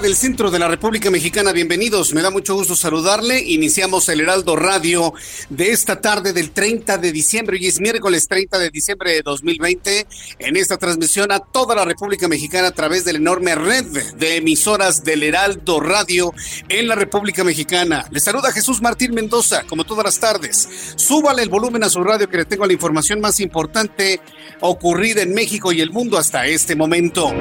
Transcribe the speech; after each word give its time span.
Del 0.00 0.16
centro 0.16 0.50
de 0.50 0.58
la 0.58 0.68
República 0.68 1.10
Mexicana. 1.10 1.52
Bienvenidos, 1.52 2.14
me 2.14 2.22
da 2.22 2.30
mucho 2.30 2.54
gusto 2.54 2.74
saludarle. 2.74 3.40
Iniciamos 3.40 4.08
el 4.08 4.20
Heraldo 4.20 4.56
Radio 4.56 5.12
de 5.50 5.72
esta 5.72 6.00
tarde 6.00 6.32
del 6.32 6.52
30 6.52 6.96
de 6.96 7.12
diciembre. 7.12 7.58
Hoy 7.58 7.66
es 7.66 7.80
miércoles 7.80 8.26
30 8.26 8.58
de 8.58 8.70
diciembre 8.70 9.12
de 9.12 9.22
2020. 9.22 10.06
En 10.38 10.56
esta 10.56 10.78
transmisión 10.78 11.30
a 11.32 11.40
toda 11.40 11.74
la 11.74 11.84
República 11.84 12.28
Mexicana 12.28 12.68
a 12.68 12.70
través 12.72 13.04
de 13.04 13.12
la 13.12 13.18
enorme 13.18 13.54
red 13.54 13.84
de 14.16 14.36
emisoras 14.36 15.04
del 15.04 15.22
Heraldo 15.22 15.80
Radio 15.80 16.32
en 16.68 16.88
la 16.88 16.94
República 16.94 17.44
Mexicana. 17.44 18.06
Les 18.10 18.24
saluda 18.24 18.52
Jesús 18.52 18.80
Martín 18.80 19.12
Mendoza, 19.12 19.64
como 19.68 19.84
todas 19.84 20.04
las 20.04 20.18
tardes. 20.18 20.68
Súbale 20.96 21.42
el 21.42 21.50
volumen 21.50 21.84
a 21.84 21.90
su 21.90 22.02
radio 22.02 22.28
que 22.28 22.38
le 22.38 22.44
tengo 22.46 22.64
la 22.64 22.72
información 22.72 23.20
más 23.20 23.38
importante 23.40 24.20
ocurrida 24.60 25.20
en 25.20 25.34
México 25.34 25.72
y 25.72 25.82
el 25.82 25.90
mundo 25.90 26.16
hasta 26.16 26.46
este 26.46 26.74
momento. 26.74 27.34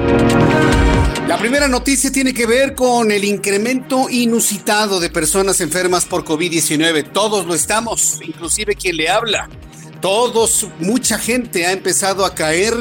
La 1.29 1.37
primera 1.37 1.67
noticia 1.67 2.11
tiene 2.11 2.33
que 2.33 2.47
ver 2.47 2.73
con 2.73 3.11
el 3.11 3.23
incremento 3.23 4.09
inusitado 4.09 4.99
de 4.99 5.11
personas 5.11 5.61
enfermas 5.61 6.07
por 6.07 6.25
COVID-19. 6.25 7.13
Todos 7.13 7.45
lo 7.45 7.53
estamos, 7.53 8.19
inclusive 8.23 8.73
quien 8.73 8.97
le 8.97 9.09
habla. 9.09 9.47
Todos, 10.01 10.65
mucha 10.79 11.19
gente 11.19 11.67
ha 11.67 11.71
empezado 11.71 12.25
a 12.25 12.33
caer 12.33 12.73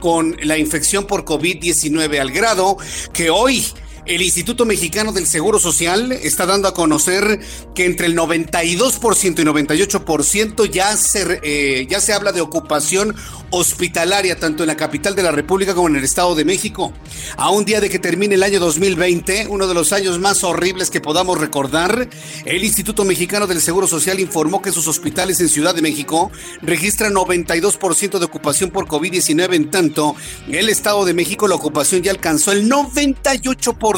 con 0.00 0.36
la 0.42 0.58
infección 0.58 1.06
por 1.06 1.24
COVID-19 1.24 2.18
al 2.18 2.32
grado 2.32 2.76
que 3.12 3.30
hoy 3.30 3.64
el 4.04 4.20
Instituto 4.20 4.64
Mexicano 4.64 5.12
del 5.12 5.26
Seguro 5.26 5.60
Social 5.60 6.10
está 6.10 6.44
dando 6.44 6.66
a 6.66 6.74
conocer 6.74 7.40
que 7.74 7.84
entre 7.84 8.06
el 8.06 8.16
92% 8.16 9.38
y 9.38 9.44
98% 9.44 10.70
ya 10.70 10.96
se, 10.96 11.40
eh, 11.42 11.86
ya 11.88 12.00
se 12.00 12.12
habla 12.12 12.32
de 12.32 12.40
ocupación 12.40 13.14
hospitalaria, 13.50 14.38
tanto 14.38 14.62
en 14.62 14.68
la 14.68 14.76
capital 14.76 15.14
de 15.14 15.22
la 15.22 15.30
República 15.30 15.74
como 15.74 15.88
en 15.88 15.96
el 15.96 16.04
Estado 16.04 16.34
de 16.34 16.44
México. 16.44 16.92
A 17.36 17.50
un 17.50 17.64
día 17.64 17.80
de 17.80 17.90
que 17.90 17.98
termine 17.98 18.34
el 18.34 18.42
año 18.42 18.58
2020, 18.58 19.46
uno 19.48 19.66
de 19.66 19.74
los 19.74 19.92
años 19.92 20.18
más 20.18 20.42
horribles 20.42 20.90
que 20.90 21.00
podamos 21.00 21.38
recordar, 21.38 22.08
el 22.44 22.64
Instituto 22.64 23.04
Mexicano 23.04 23.46
del 23.46 23.60
Seguro 23.60 23.86
Social 23.86 24.18
informó 24.20 24.62
que 24.62 24.72
sus 24.72 24.88
hospitales 24.88 25.40
en 25.40 25.48
Ciudad 25.48 25.74
de 25.74 25.82
México 25.82 26.32
registran 26.62 27.14
92% 27.14 28.18
de 28.18 28.24
ocupación 28.24 28.70
por 28.70 28.88
COVID-19, 28.88 29.54
en 29.54 29.70
tanto, 29.70 30.16
en 30.48 30.54
el 30.54 30.68
Estado 30.70 31.04
de 31.04 31.14
México 31.14 31.46
la 31.46 31.54
ocupación 31.54 32.02
ya 32.02 32.10
alcanzó 32.10 32.52
el 32.52 32.68
98% 32.68 33.91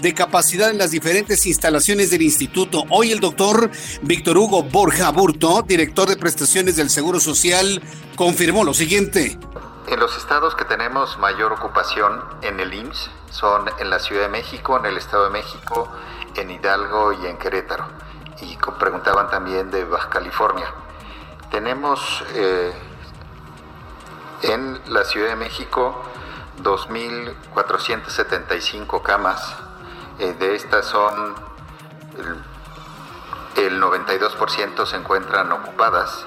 de 0.00 0.14
capacidad 0.14 0.70
en 0.70 0.78
las 0.78 0.90
diferentes 0.90 1.46
instalaciones 1.46 2.10
del 2.10 2.22
instituto. 2.22 2.84
Hoy 2.90 3.12
el 3.12 3.20
doctor 3.20 3.70
Víctor 4.02 4.36
Hugo 4.36 4.62
Borja 4.64 5.10
Burto, 5.10 5.62
director 5.62 6.08
de 6.08 6.16
prestaciones 6.16 6.76
del 6.76 6.90
Seguro 6.90 7.20
Social, 7.20 7.82
confirmó 8.16 8.64
lo 8.64 8.74
siguiente. 8.74 9.38
En 9.88 9.98
los 9.98 10.16
estados 10.16 10.54
que 10.54 10.64
tenemos 10.64 11.18
mayor 11.18 11.52
ocupación 11.52 12.20
en 12.42 12.60
el 12.60 12.74
IMSS 12.74 13.10
son 13.30 13.70
en 13.78 13.90
la 13.90 13.98
Ciudad 13.98 14.22
de 14.22 14.28
México, 14.28 14.78
en 14.78 14.86
el 14.86 14.96
Estado 14.98 15.24
de 15.24 15.30
México, 15.30 15.88
en 16.36 16.50
Hidalgo 16.50 17.12
y 17.14 17.26
en 17.26 17.38
Querétaro. 17.38 17.86
Y 18.42 18.58
preguntaban 18.78 19.30
también 19.30 19.70
de 19.70 19.84
Baja 19.84 20.10
California. 20.10 20.66
Tenemos 21.50 22.24
eh, 22.34 22.72
en 24.42 24.80
la 24.92 25.04
Ciudad 25.04 25.28
de 25.28 25.36
México 25.36 26.02
2.475 26.62 29.02
camas. 29.02 29.56
Eh, 30.18 30.34
de 30.38 30.54
estas 30.54 30.86
son 30.86 31.34
el, 32.18 32.36
el 33.66 33.80
92% 33.80 34.86
se 34.86 34.96
encuentran 34.96 35.52
ocupadas. 35.52 36.24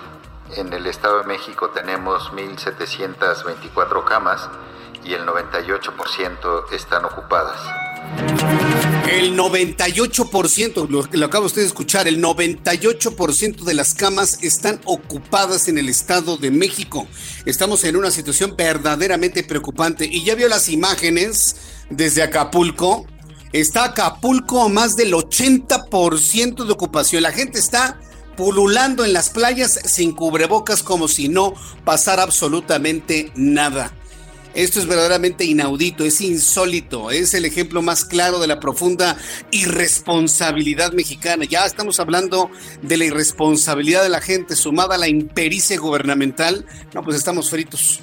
En 0.51 0.71
el 0.73 0.85
Estado 0.85 1.19
de 1.19 1.27
México 1.27 1.69
tenemos 1.69 2.31
1.724 2.31 4.03
camas 4.03 4.49
y 5.03 5.13
el 5.13 5.25
98% 5.25 6.71
están 6.71 7.05
ocupadas. 7.05 7.59
El 9.11 9.37
98%, 9.37 10.89
lo, 10.89 11.07
lo 11.11 11.25
acaba 11.25 11.45
usted 11.45 11.61
de 11.61 11.67
escuchar, 11.67 12.07
el 12.07 12.21
98% 12.21 13.63
de 13.63 13.73
las 13.73 13.93
camas 13.93 14.39
están 14.41 14.81
ocupadas 14.85 15.67
en 15.67 15.77
el 15.77 15.89
Estado 15.89 16.37
de 16.37 16.49
México. 16.49 17.07
Estamos 17.45 17.83
en 17.83 17.97
una 17.97 18.09
situación 18.09 18.55
verdaderamente 18.57 19.43
preocupante. 19.43 20.05
Y 20.05 20.23
ya 20.23 20.33
vio 20.35 20.47
las 20.47 20.69
imágenes 20.69 21.55
desde 21.89 22.23
Acapulco. 22.23 23.05
Está 23.53 23.85
Acapulco 23.85 24.63
a 24.63 24.69
más 24.69 24.95
del 24.95 25.13
80% 25.13 26.65
de 26.65 26.71
ocupación. 26.73 27.21
La 27.21 27.31
gente 27.31 27.59
está 27.59 27.99
pululando 28.35 29.05
en 29.05 29.13
las 29.13 29.29
playas 29.29 29.79
sin 29.85 30.13
cubrebocas 30.13 30.83
como 30.83 31.07
si 31.07 31.29
no 31.29 31.53
pasara 31.83 32.23
absolutamente 32.23 33.31
nada. 33.35 33.93
Esto 34.55 34.79
es 34.79 34.87
verdaderamente 34.87 35.43
inaudito, 35.43 36.05
es 36.05 36.21
insólito, 36.21 37.11
es 37.11 37.33
el 37.33 37.43
ejemplo 37.43 37.81
más 37.81 38.05
claro 38.05 38.39
de 38.39 38.47
la 38.47 38.61
profunda 38.61 39.17
irresponsabilidad 39.51 40.93
mexicana. 40.93 41.43
Ya 41.43 41.65
estamos 41.65 41.99
hablando 41.99 42.49
de 42.81 42.95
la 42.95 43.03
irresponsabilidad 43.03 44.03
de 44.03 44.09
la 44.09 44.21
gente 44.21 44.55
sumada 44.55 44.95
a 44.95 44.97
la 44.97 45.09
impericia 45.09 45.77
gubernamental. 45.77 46.65
No, 46.93 47.03
pues 47.03 47.17
estamos 47.17 47.49
fritos. 47.49 47.99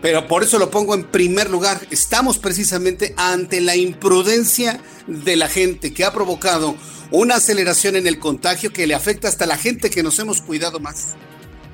Pero 0.00 0.26
por 0.26 0.42
eso 0.42 0.58
lo 0.58 0.70
pongo 0.70 0.94
en 0.94 1.04
primer 1.04 1.50
lugar. 1.50 1.86
Estamos 1.90 2.38
precisamente 2.38 3.12
ante 3.18 3.60
la 3.60 3.76
imprudencia 3.76 4.80
de 5.06 5.36
la 5.36 5.48
gente 5.48 5.92
que 5.92 6.06
ha 6.06 6.12
provocado 6.12 6.74
una 7.10 7.34
aceleración 7.34 7.96
en 7.96 8.06
el 8.06 8.18
contagio 8.18 8.72
que 8.72 8.86
le 8.86 8.94
afecta 8.94 9.28
hasta 9.28 9.44
la 9.44 9.58
gente 9.58 9.90
que 9.90 10.02
nos 10.02 10.18
hemos 10.18 10.40
cuidado 10.40 10.80
más. 10.80 11.16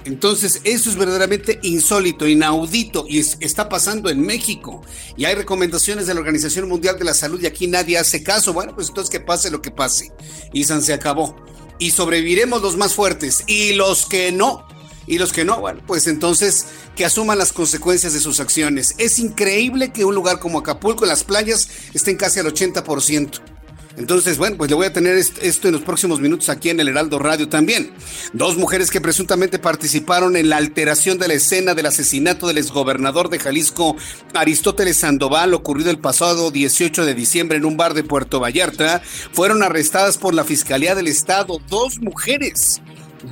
Entonces, 0.05 0.61
eso 0.65 0.91
es 0.91 0.97
verdaderamente 0.97 1.59
insólito, 1.62 2.26
inaudito 2.26 3.05
y 3.09 3.19
es, 3.19 3.37
está 3.41 3.69
pasando 3.69 4.11
en 4.11 4.21
México. 4.21 4.82
Y 5.17 5.25
hay 5.25 5.35
recomendaciones 5.35 6.06
de 6.06 6.15
la 6.15 6.21
Organización 6.21 6.69
Mundial 6.69 6.99
de 6.99 7.05
la 7.05 7.15
Salud 7.15 7.41
y 7.41 7.47
aquí 7.47 7.67
nadie 7.67 7.99
hace 7.99 8.23
caso. 8.23 8.53
Bueno, 8.53 8.75
pues 8.75 8.88
entonces 8.88 9.11
que 9.11 9.21
pase 9.21 9.50
lo 9.50 9.62
que 9.62 9.71
pase. 9.71 10.12
Y 10.53 10.65
San 10.65 10.82
se 10.82 10.93
acabó. 10.93 11.37
Y 11.79 11.91
sobreviviremos 11.91 12.62
los 12.62 12.76
más 12.76 12.94
fuertes. 12.94 13.44
Y 13.47 13.75
los 13.75 14.06
que 14.06 14.32
no, 14.32 14.67
y 15.06 15.19
los 15.19 15.32
que 15.32 15.44
no, 15.44 15.61
bueno, 15.61 15.82
pues 15.87 16.06
entonces 16.06 16.67
que 16.94 17.05
asuman 17.05 17.38
las 17.38 17.53
consecuencias 17.53 18.12
de 18.12 18.21
sus 18.21 18.41
acciones. 18.41 18.94
Es 18.99 19.19
increíble 19.19 19.93
que 19.93 20.05
un 20.05 20.15
lugar 20.15 20.38
como 20.38 20.61
Acapulco, 20.61 21.06
las 21.06 21.25
playas, 21.25 21.69
estén 21.94 22.17
casi 22.17 22.41
al 22.41 22.47
80%. 22.47 23.51
Entonces, 23.97 24.39
bueno, 24.39 24.56
pues 24.56 24.71
le 24.71 24.77
voy 24.77 24.87
a 24.87 24.93
tener 24.93 25.17
esto 25.17 25.69
en 25.69 25.75
los 25.75 25.83
próximos 25.83 26.21
minutos 26.21 26.49
aquí 26.49 26.71
en 26.71 26.81
el 26.81 26.89
Heraldo 26.89 27.19
Radio 27.19 27.49
también. 27.49 27.93
Dos 28.33 28.56
mujeres 28.56 28.91
que 28.91 29.00
presuntamente 29.00 29.59
participaron 29.59 30.37
en 30.37 30.49
la 30.49 30.56
alteración 30.56 31.19
de 31.19 31.29
la 31.29 31.35
escena 31.35 31.75
del 31.75 31.87
asesinato 31.87 32.47
del 32.47 32.59
exgobernador 32.59 33.29
de 33.29 33.39
Jalisco, 33.39 33.97
Aristóteles 34.35 34.99
Sandoval, 34.99 35.55
ocurrido 35.55 35.91
el 35.91 35.99
pasado 35.99 36.50
18 36.50 37.05
de 37.05 37.15
diciembre 37.15 37.59
en 37.59 37.65
un 37.65 37.77
bar 37.77 37.94
de 37.94 38.05
Puerto 38.05 38.41
Vallarta, 38.41 39.03
fueron 39.33 39.62
arrestadas 39.62 40.19
por 40.19 40.35
la 40.35 40.45
Fiscalía 40.45 40.95
del 40.95 41.09
Estado. 41.09 41.59
Dos 41.69 42.00
mujeres 42.00 42.81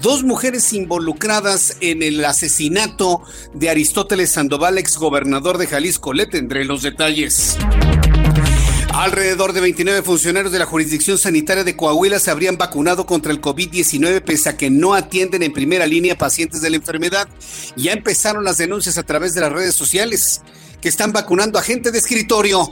dos 0.02 0.22
mujeres 0.22 0.72
involucradas 0.72 1.76
en 1.80 2.02
el 2.02 2.24
asesinato 2.24 3.22
de 3.54 3.70
Aristóteles 3.70 4.30
Sandoval, 4.30 4.78
exgobernador 4.78 5.58
de 5.58 5.66
Jalisco. 5.66 6.12
Le 6.12 6.26
tendré 6.26 6.64
los 6.64 6.82
detalles. 6.82 7.56
Alrededor 8.92 9.52
de 9.52 9.60
29 9.60 10.02
funcionarios 10.02 10.52
de 10.52 10.58
la 10.58 10.66
jurisdicción 10.66 11.16
sanitaria 11.16 11.62
de 11.62 11.76
Coahuila 11.76 12.18
se 12.18 12.30
habrían 12.30 12.58
vacunado 12.58 13.06
contra 13.06 13.30
el 13.30 13.40
COVID-19 13.40 14.20
pese 14.22 14.48
a 14.48 14.56
que 14.56 14.68
no 14.68 14.94
atienden 14.94 15.44
en 15.44 15.52
primera 15.52 15.86
línea 15.86 16.18
pacientes 16.18 16.60
de 16.60 16.70
la 16.70 16.76
enfermedad. 16.76 17.28
Ya 17.76 17.92
empezaron 17.92 18.42
las 18.42 18.58
denuncias 18.58 18.98
a 18.98 19.04
través 19.04 19.32
de 19.32 19.42
las 19.42 19.52
redes 19.52 19.76
sociales 19.76 20.42
que 20.80 20.88
están 20.88 21.12
vacunando 21.12 21.58
a 21.58 21.62
gente 21.62 21.92
de 21.92 21.98
escritorio, 21.98 22.68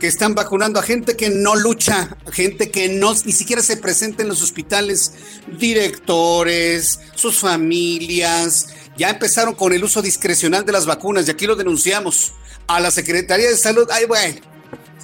que 0.00 0.06
están 0.06 0.34
vacunando 0.34 0.80
a 0.80 0.82
gente 0.82 1.14
que 1.14 1.28
no 1.28 1.54
lucha, 1.54 2.16
gente 2.32 2.70
que 2.70 2.88
no 2.88 3.14
ni 3.26 3.32
siquiera 3.32 3.62
se 3.62 3.76
presenta 3.76 4.22
en 4.22 4.28
los 4.28 4.40
hospitales, 4.40 5.12
directores, 5.58 7.00
sus 7.14 7.38
familias. 7.38 8.68
Ya 8.96 9.10
empezaron 9.10 9.54
con 9.54 9.74
el 9.74 9.84
uso 9.84 10.00
discrecional 10.00 10.64
de 10.64 10.72
las 10.72 10.86
vacunas 10.86 11.28
y 11.28 11.32
aquí 11.32 11.46
lo 11.46 11.54
denunciamos 11.54 12.32
a 12.66 12.80
la 12.80 12.90
Secretaría 12.90 13.50
de 13.50 13.56
Salud. 13.58 13.86
Ay, 13.92 14.06
bueno 14.06 14.50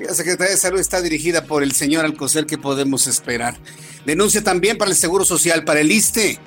la 0.01 0.15
Secretaría 0.15 0.53
de 0.53 0.59
Salud 0.59 0.79
está 0.79 1.01
dirigida 1.01 1.45
por 1.45 1.63
el 1.63 1.73
señor 1.73 2.05
Alcocer, 2.05 2.47
¿qué 2.47 2.59
podemos 2.59 3.07
esperar? 3.07 3.57
Denuncia 4.05 4.43
también 4.43 4.79
para 4.79 4.91
el 4.91 4.97
Seguro 4.97 5.25
Social, 5.25 5.65
para 5.65 5.81
el 5.81 5.91
ISTE. 5.91 6.39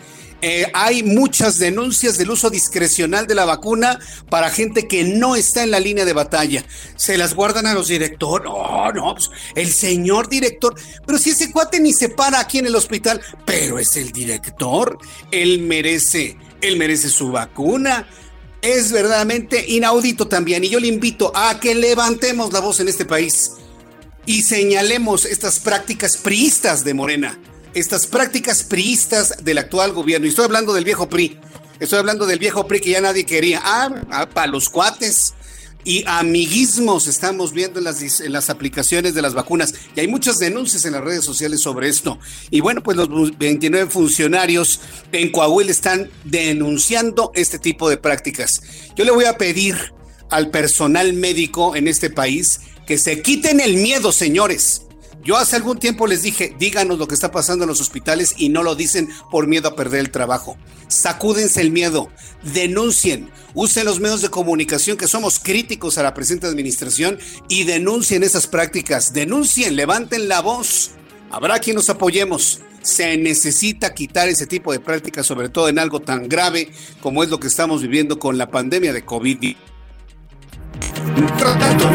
Eh, 0.42 0.68
hay 0.74 1.04
muchas 1.04 1.60
denuncias 1.60 2.18
del 2.18 2.31
uso 2.31 2.50
discrecional 2.50 3.27
de 3.27 3.36
la 3.36 3.44
vacuna 3.44 4.00
para 4.30 4.50
gente 4.50 4.88
que 4.88 5.04
no 5.04 5.36
está 5.36 5.63
en 5.63 5.71
la 5.71 5.81
línea 5.81 6.06
de 6.06 6.13
batalla. 6.13 6.63
Se 6.95 7.18
las 7.18 7.33
guardan 7.33 7.66
a 7.66 7.74
los 7.74 7.89
directores. 7.89 8.45
No, 8.45 8.92
no, 8.94 9.16
pues, 9.16 9.30
el 9.56 9.69
señor 9.69 10.30
director. 10.30 10.75
Pero 11.06 11.19
si 11.19 11.31
ese 11.31 11.51
cuate 11.51 11.80
ni 11.81 11.92
se 11.92 12.10
para 12.10 12.39
aquí 12.39 12.60
en 12.60 12.68
el 12.68 12.75
hospital, 12.75 13.19
pero 13.45 13.80
es 13.80 13.98
el 13.98 14.12
director. 14.12 14.98
Él 15.31 15.60
merece, 15.60 16.38
él 16.62 16.77
merece 16.77 17.10
su 17.10 17.31
vacuna 17.31 18.07
es 18.62 18.92
verdaderamente 18.92 19.66
inaudito 19.68 20.28
también. 20.28 20.64
Y 20.64 20.70
yo 20.70 20.80
le 20.80 20.88
invito 20.88 21.32
a 21.36 21.60
que 21.60 21.76
levantemos 21.76 22.54
la 22.54 22.60
voz 22.60 22.80
en 22.80 22.88
este 22.88 23.06
país 23.06 23.52
y 24.26 24.44
señalemos 24.44 25.26
estas 25.26 25.60
prácticas 25.60 26.18
priistas 26.18 26.84
de 26.84 26.94
Morena, 26.94 27.40
estas 27.74 28.08
prácticas 28.08 28.64
priistas 28.64 29.44
del 29.44 29.58
actual 29.58 29.94
gobierno. 29.94 30.26
Y 30.26 30.30
estoy 30.30 30.46
hablando 30.46 30.74
del 30.74 30.86
viejo 30.86 31.10
PRI. 31.10 31.40
Estoy 31.80 32.00
hablando 32.00 32.26
del 32.26 32.40
viejo 32.40 32.68
PRI 32.68 32.82
que 32.82 32.92
ya 32.92 33.02
nadie 33.02 33.26
quería. 33.26 33.62
Ah, 33.64 33.90
ah 34.12 34.30
para 34.30 34.48
los 34.48 34.70
cuates 34.70 35.34
y 35.84 36.04
amiguismos 36.06 37.08
estamos 37.08 37.54
viendo 37.54 37.80
en 37.80 37.86
las, 38.34 38.50
aplicaciones 38.50 39.14
de 39.14 39.22
las 39.22 39.34
vacunas 39.34 39.74
y 39.96 40.02
hay 40.02 40.08
muchas 40.08 40.38
denuncias 40.38 40.86
en 40.86 40.94
las 40.94 41.04
redes 41.04 41.24
sociales 41.24 41.62
sobre 41.62 41.88
esto. 41.88 42.20
Y 42.52 42.60
bueno, 42.60 42.84
pues 42.84 42.98
los 42.98 43.38
29 43.38 43.90
funcionarios 43.90 44.81
en 45.12 45.31
Coahuila 45.31 45.72
están 45.72 46.10
denunciando 46.26 47.31
este 47.34 47.60
tipo 47.60 47.90
de 47.90 47.98
prácticas. 47.98 48.62
Yo 48.96 49.06
le 49.06 49.12
voy 49.12 49.26
a 49.26 49.38
pedir 49.38 49.94
al 50.30 50.50
personal 50.50 51.14
médico 51.14 51.76
en 51.76 51.88
este 51.88 52.10
país 52.10 52.62
que 52.86 52.98
se 52.98 53.22
quiten 53.22 53.60
el 53.60 53.75
miedo, 53.75 54.12
señores. 54.12 54.84
Yo 55.24 55.38
hace 55.38 55.57
algún 55.57 55.80
tiempo 55.80 56.07
les 56.07 56.21
dije, 56.21 56.56
díganos 56.57 56.98
lo 56.98 57.07
que 57.07 57.13
está 57.13 57.30
pasando 57.30 57.66
en 57.66 57.69
los 57.69 57.81
hospitales 57.81 58.36
y 58.38 58.50
no 58.50 58.63
lo 58.63 58.75
dicen 58.75 59.10
por 59.30 59.48
miedo 59.48 59.68
a 59.68 59.75
perder 59.75 60.00
el 60.00 60.12
trabajo. 60.12 60.57
Sacúdense 60.88 61.60
el 61.62 61.71
miedo, 61.71 62.10
denuncien, 62.42 63.30
usen 63.54 63.86
los 63.86 64.00
medios 64.00 64.21
de 64.21 64.30
comunicación 64.30 64.98
que 64.98 65.07
somos 65.07 65.39
críticos 65.39 65.98
a 65.98 66.04
la 66.04 66.13
presente 66.13 66.48
administración 66.48 67.19
y 67.50 67.66
denuncien 67.66 68.24
esas 68.24 68.48
prácticas, 68.48 69.12
denuncien, 69.12 69.75
levanten 69.75 70.30
la 70.30 70.39
voz. 70.39 70.92
Habrá 71.31 71.60
quien 71.60 71.75
nos 71.75 71.89
apoyemos. 71.89 72.62
Se 72.81 73.18
necesita 73.18 73.94
quitar 73.94 74.30
ese 74.30 74.48
tipo 74.48 74.72
de 74.72 74.80
prácticas, 74.80 75.25
sobre 75.25 75.50
todo 75.50 75.68
en 75.68 75.80
algo 75.80 76.00
tan 76.00 76.30
grave 76.30 76.72
como 77.01 77.24
es 77.24 77.30
lo 77.30 77.39
que 77.39 77.48
estamos 77.48 77.81
viviendo 77.81 78.19
con 78.19 78.38
la 78.38 78.50
pandemia 78.50 78.94
de 78.94 79.04
COVID. 79.04 79.56
Tratando, 81.38 81.92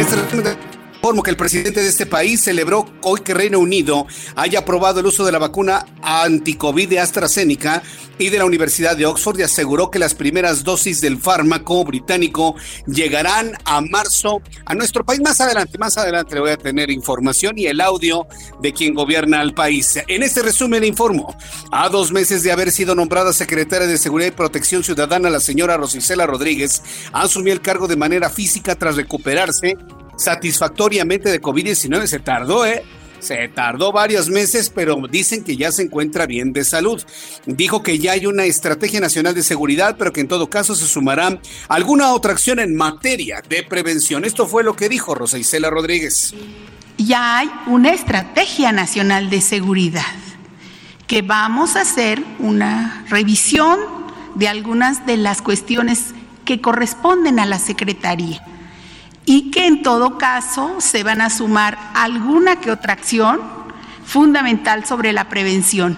Informo 1.04 1.22
que 1.22 1.32
el 1.32 1.36
presidente 1.36 1.82
de 1.82 1.88
este 1.88 2.06
país 2.06 2.40
celebró 2.40 2.86
hoy 3.02 3.20
que 3.20 3.34
Reino 3.34 3.58
Unido 3.58 4.06
haya 4.36 4.60
aprobado 4.60 5.00
el 5.00 5.06
uso 5.06 5.22
de 5.22 5.32
la 5.32 5.38
vacuna 5.38 5.84
anti-COVID 6.00 6.88
de 6.88 6.98
AstraZeneca 6.98 7.82
y 8.18 8.30
de 8.30 8.38
la 8.38 8.46
Universidad 8.46 8.96
de 8.96 9.04
Oxford 9.04 9.38
y 9.38 9.42
aseguró 9.42 9.90
que 9.90 9.98
las 9.98 10.14
primeras 10.14 10.64
dosis 10.64 11.02
del 11.02 11.18
fármaco 11.18 11.84
británico 11.84 12.54
llegarán 12.86 13.52
a 13.66 13.82
marzo 13.82 14.40
a 14.64 14.74
nuestro 14.74 15.04
país. 15.04 15.20
Más 15.20 15.42
adelante, 15.42 15.76
más 15.76 15.98
adelante 15.98 16.36
le 16.36 16.40
voy 16.40 16.50
a 16.52 16.56
tener 16.56 16.90
información 16.90 17.58
y 17.58 17.66
el 17.66 17.82
audio 17.82 18.26
de 18.62 18.72
quien 18.72 18.94
gobierna 18.94 19.42
el 19.42 19.52
país. 19.52 19.98
En 20.08 20.22
este 20.22 20.40
resumen 20.40 20.80
le 20.80 20.86
informo, 20.86 21.36
a 21.70 21.90
dos 21.90 22.12
meses 22.12 22.42
de 22.42 22.50
haber 22.50 22.72
sido 22.72 22.94
nombrada 22.94 23.34
secretaria 23.34 23.86
de 23.86 23.98
Seguridad 23.98 24.28
y 24.28 24.36
Protección 24.36 24.82
Ciudadana, 24.82 25.28
la 25.28 25.40
señora 25.40 25.76
Rosicela 25.76 26.26
Rodríguez 26.26 26.82
asumió 27.12 27.52
el 27.52 27.60
cargo 27.60 27.88
de 27.88 27.96
manera 27.96 28.30
física 28.30 28.74
tras 28.74 28.96
recuperarse 28.96 29.76
satisfactoriamente 30.16 31.30
de 31.30 31.40
COVID-19. 31.40 32.06
Se 32.06 32.18
tardó, 32.18 32.66
¿eh? 32.66 32.82
Se 33.20 33.48
tardó 33.48 33.90
varios 33.90 34.28
meses, 34.28 34.70
pero 34.74 35.00
dicen 35.10 35.44
que 35.44 35.56
ya 35.56 35.72
se 35.72 35.82
encuentra 35.82 36.26
bien 36.26 36.52
de 36.52 36.62
salud. 36.62 37.02
Dijo 37.46 37.82
que 37.82 37.98
ya 37.98 38.12
hay 38.12 38.26
una 38.26 38.44
estrategia 38.44 39.00
nacional 39.00 39.34
de 39.34 39.42
seguridad, 39.42 39.96
pero 39.98 40.12
que 40.12 40.20
en 40.20 40.28
todo 40.28 40.50
caso 40.50 40.74
se 40.74 40.86
sumará 40.86 41.40
alguna 41.68 42.12
otra 42.12 42.32
acción 42.32 42.58
en 42.58 42.74
materia 42.74 43.42
de 43.48 43.62
prevención. 43.62 44.26
Esto 44.26 44.46
fue 44.46 44.62
lo 44.62 44.76
que 44.76 44.90
dijo 44.90 45.14
Rosa 45.14 45.38
Isela 45.38 45.70
Rodríguez. 45.70 46.34
Ya 46.98 47.38
hay 47.38 47.50
una 47.66 47.92
estrategia 47.92 48.72
nacional 48.72 49.30
de 49.30 49.40
seguridad 49.40 50.02
que 51.06 51.22
vamos 51.22 51.76
a 51.76 51.80
hacer 51.80 52.22
una 52.38 53.06
revisión 53.08 53.80
de 54.34 54.48
algunas 54.48 55.06
de 55.06 55.16
las 55.16 55.40
cuestiones 55.40 56.12
que 56.44 56.60
corresponden 56.60 57.38
a 57.38 57.46
la 57.46 57.58
Secretaría 57.58 58.42
y 59.26 59.50
que 59.50 59.66
en 59.66 59.82
todo 59.82 60.18
caso 60.18 60.76
se 60.80 61.02
van 61.02 61.20
a 61.20 61.30
sumar 61.30 61.78
alguna 61.94 62.56
que 62.56 62.70
otra 62.70 62.92
acción 62.92 63.40
fundamental 64.04 64.84
sobre 64.84 65.12
la 65.12 65.28
prevención, 65.28 65.96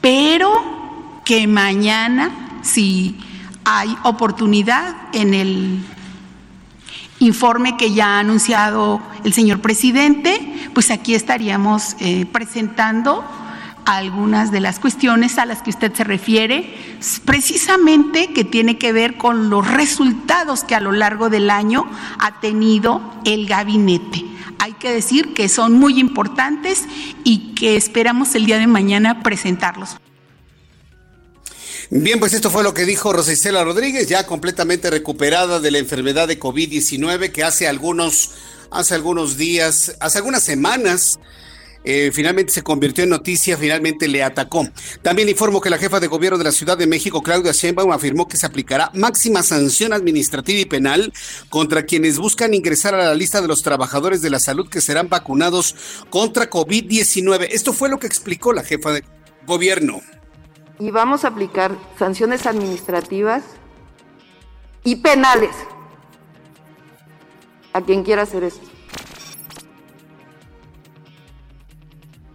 pero 0.00 1.20
que 1.24 1.46
mañana, 1.46 2.30
si 2.62 3.18
hay 3.64 3.96
oportunidad 4.02 4.96
en 5.12 5.34
el 5.34 5.80
informe 7.20 7.76
que 7.76 7.92
ya 7.92 8.16
ha 8.16 8.20
anunciado 8.20 9.00
el 9.24 9.32
señor 9.32 9.60
presidente, 9.60 10.70
pues 10.74 10.90
aquí 10.90 11.14
estaríamos 11.14 11.94
eh, 12.00 12.26
presentando 12.26 13.24
algunas 13.96 14.52
de 14.52 14.60
las 14.60 14.78
cuestiones 14.78 15.38
a 15.38 15.46
las 15.46 15.62
que 15.62 15.70
usted 15.70 15.92
se 15.92 16.04
refiere, 16.04 16.72
precisamente 17.24 18.32
que 18.32 18.44
tiene 18.44 18.78
que 18.78 18.92
ver 18.92 19.16
con 19.16 19.50
los 19.50 19.66
resultados 19.66 20.62
que 20.62 20.76
a 20.76 20.80
lo 20.80 20.92
largo 20.92 21.28
del 21.28 21.50
año 21.50 21.90
ha 22.18 22.40
tenido 22.40 23.00
el 23.24 23.46
gabinete. 23.46 24.24
Hay 24.60 24.74
que 24.74 24.92
decir 24.92 25.34
que 25.34 25.48
son 25.48 25.72
muy 25.72 25.98
importantes 25.98 26.84
y 27.24 27.54
que 27.54 27.76
esperamos 27.76 28.34
el 28.36 28.46
día 28.46 28.58
de 28.58 28.68
mañana 28.68 29.22
presentarlos. 29.22 29.96
Bien, 31.90 32.20
pues 32.20 32.32
esto 32.32 32.50
fue 32.50 32.62
lo 32.62 32.72
que 32.72 32.84
dijo 32.84 33.12
Rosicela 33.12 33.64
Rodríguez, 33.64 34.06
ya 34.06 34.24
completamente 34.24 34.90
recuperada 34.90 35.58
de 35.58 35.72
la 35.72 35.78
enfermedad 35.78 36.28
de 36.28 36.38
COVID-19 36.38 37.32
que 37.32 37.42
hace 37.42 37.66
algunos, 37.66 38.30
hace 38.70 38.94
algunos 38.94 39.36
días, 39.36 39.96
hace 39.98 40.18
algunas 40.18 40.44
semanas 40.44 41.18
eh, 41.82 42.10
finalmente 42.12 42.52
se 42.52 42.62
convirtió 42.62 43.04
en 43.04 43.10
noticia, 43.10 43.56
finalmente 43.56 44.06
le 44.08 44.22
atacó. 44.22 44.68
También 45.02 45.28
informo 45.28 45.60
que 45.60 45.70
la 45.70 45.78
jefa 45.78 46.00
de 46.00 46.06
gobierno 46.06 46.38
de 46.38 46.44
la 46.44 46.52
Ciudad 46.52 46.76
de 46.76 46.86
México, 46.86 47.22
Claudia 47.22 47.52
Sheinbaum, 47.52 47.92
afirmó 47.92 48.28
que 48.28 48.36
se 48.36 48.46
aplicará 48.46 48.90
máxima 48.94 49.42
sanción 49.42 49.92
administrativa 49.92 50.60
y 50.60 50.66
penal 50.66 51.12
contra 51.48 51.84
quienes 51.84 52.18
buscan 52.18 52.52
ingresar 52.54 52.94
a 52.94 53.04
la 53.04 53.14
lista 53.14 53.40
de 53.40 53.48
los 53.48 53.62
trabajadores 53.62 54.20
de 54.22 54.30
la 54.30 54.40
salud 54.40 54.68
que 54.68 54.80
serán 54.80 55.08
vacunados 55.08 55.74
contra 56.10 56.50
COVID-19. 56.50 57.48
Esto 57.50 57.72
fue 57.72 57.88
lo 57.88 57.98
que 57.98 58.06
explicó 58.06 58.52
la 58.52 58.62
jefa 58.62 58.92
de 58.92 59.04
gobierno. 59.46 60.00
Y 60.78 60.90
vamos 60.90 61.24
a 61.24 61.28
aplicar 61.28 61.76
sanciones 61.98 62.46
administrativas 62.46 63.42
y 64.84 64.96
penales 64.96 65.54
a 67.72 67.80
quien 67.82 68.02
quiera 68.02 68.22
hacer 68.22 68.44
esto. 68.44 68.79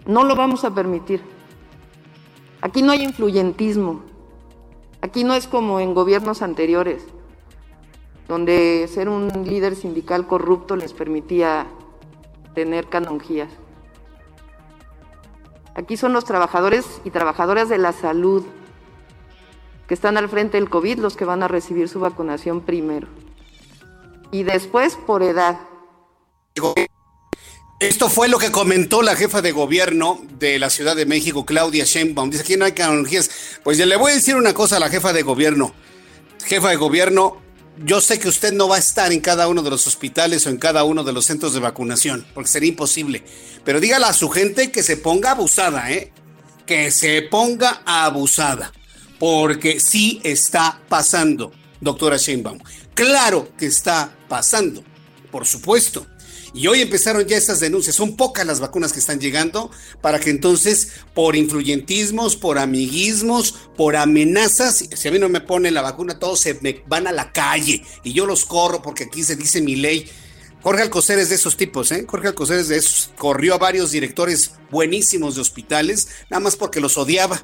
No 0.06 0.24
lo 0.24 0.36
vamos 0.36 0.64
a 0.64 0.74
permitir. 0.74 1.22
Aquí 2.62 2.82
no 2.82 2.92
hay 2.92 3.04
influyentismo. 3.04 4.04
Aquí 5.02 5.24
no 5.24 5.34
es 5.34 5.48
como 5.48 5.80
en 5.80 5.94
gobiernos 5.94 6.42
anteriores, 6.42 7.06
donde 8.28 8.88
ser 8.92 9.10
un 9.10 9.30
líder 9.46 9.76
sindical 9.76 10.26
corrupto 10.26 10.76
les 10.76 10.94
permitía 10.94 11.68
tener 12.56 12.88
canonjías. 12.88 13.52
Aquí 15.76 15.98
son 15.98 16.14
los 16.14 16.26
trabajadores 16.26 17.02
y 17.04 17.12
trabajadoras 17.12 17.70
de 17.70 17.78
la 17.78 17.92
salud 17.92 18.44
que 19.88 19.94
están 19.94 20.18
al 20.18 20.30
frente 20.30 20.58
del 20.58 20.70
COVID 20.70 21.00
los 21.00 21.16
que 21.18 21.26
van 21.26 21.44
a 21.44 21.48
recibir 21.48 21.90
su 21.90 22.00
vacunación 22.00 22.62
primero. 22.62 23.08
Y 24.32 24.44
después 24.44 24.96
por 24.96 25.22
edad 25.22 25.60
Esto 27.82 28.10
fue 28.10 28.30
lo 28.30 28.40
que 28.40 28.52
comentó 28.52 29.02
la 29.02 29.18
jefa 29.18 29.42
de 29.42 29.52
gobierno 29.52 30.22
de 30.40 30.60
la 30.60 30.70
Ciudad 30.70 30.96
de 30.96 31.06
México, 31.06 31.46
Claudia 31.46 31.84
Sheinbaum. 31.84 32.30
Dice 32.30 32.46
que 32.46 32.56
no 32.56 32.64
hay. 32.64 32.74
Pues 33.64 33.78
ya 33.78 33.86
le 33.86 33.98
voy 33.98 34.14
a 34.14 34.16
decir 34.16 34.38
una 34.38 34.54
cosa 34.54 34.78
a 34.78 34.80
la 34.80 34.90
jefa 34.90 35.12
de 35.12 35.24
gobierno. 35.24 35.74
Jefa 36.46 36.70
de 36.70 36.78
gobierno, 36.78 37.42
yo 37.84 38.00
sé 38.00 38.18
que 38.18 38.30
usted 38.30 38.54
no 38.54 38.70
va 38.70 38.78
a 38.78 38.80
estar 38.80 39.12
en 39.12 39.20
cada 39.20 39.50
uno 39.50 39.62
de 39.62 39.72
los 39.72 39.88
hospitales 39.88 40.48
o 40.48 40.52
en 40.52 40.58
cada 40.58 40.86
uno 40.86 41.04
de 41.04 41.12
los 41.12 41.26
centros 41.26 41.54
de 41.54 41.60
vacunación, 41.60 42.26
porque 42.34 42.50
sería 42.50 42.70
imposible. 42.70 43.26
Pero 43.66 43.82
dígale 43.82 44.06
a 44.06 44.14
su 44.14 44.30
gente 44.30 44.72
que 44.72 44.82
se 44.82 44.96
ponga 44.96 45.32
abusada, 45.32 45.92
¿eh? 45.92 46.14
Que 46.66 46.92
se 46.92 47.24
ponga 47.24 47.82
abusada, 47.86 48.72
porque 49.20 49.82
sí 49.82 50.22
está 50.24 50.80
pasando, 50.88 51.52
doctora 51.82 52.16
Sheinbaum. 52.16 52.60
Claro 52.94 53.50
que 53.58 53.66
está 53.66 54.16
pasando, 54.30 54.82
por 55.30 55.46
supuesto. 55.46 56.08
Y 56.56 56.68
hoy 56.68 56.82
empezaron 56.82 57.26
ya 57.26 57.36
estas 57.36 57.60
denuncias. 57.60 57.98
Son 57.98 58.16
pocas 58.16 58.48
las 58.48 58.62
vacunas 58.62 58.94
que 58.94 59.00
están 59.00 59.20
llegando 59.20 59.70
para 60.00 60.22
que 60.22 60.30
entonces, 60.30 60.88
por 61.14 61.36
influyentismos, 61.36 62.38
por 62.38 62.58
amiguismos, 62.58 63.54
por 63.76 63.98
amenazas, 63.98 64.86
si 64.90 65.08
a 65.08 65.12
mí 65.12 65.20
no 65.20 65.28
me 65.28 65.42
ponen 65.42 65.74
la 65.74 65.82
vacuna, 65.82 66.18
todos 66.18 66.40
se 66.40 66.58
me 66.62 66.82
van 66.88 67.08
a 67.08 67.12
la 67.12 67.34
calle 67.34 67.84
y 68.06 68.14
yo 68.14 68.26
los 68.26 68.46
corro 68.46 68.82
porque 68.82 69.04
aquí 69.04 69.22
se 69.24 69.36
dice 69.36 69.62
mi 69.62 69.76
ley. 69.76 70.10
Jorge 70.62 70.84
Alcocer 70.84 71.20
es 71.20 71.28
de 71.28 71.36
esos 71.36 71.58
tipos, 71.58 71.92
¿eh? 71.92 72.06
Jorge 72.08 72.30
Alcocer 72.30 72.58
es 72.58 72.70
de 72.70 72.78
esos. 72.78 73.12
Corrió 73.18 73.56
a 73.56 73.58
varios 73.58 73.92
directores 73.92 74.54
buenísimos 74.72 75.36
de 75.36 75.42
hospitales, 75.42 76.08
nada 76.30 76.40
más 76.40 76.56
porque 76.56 76.80
los 76.80 76.98
odiaba 76.98 77.44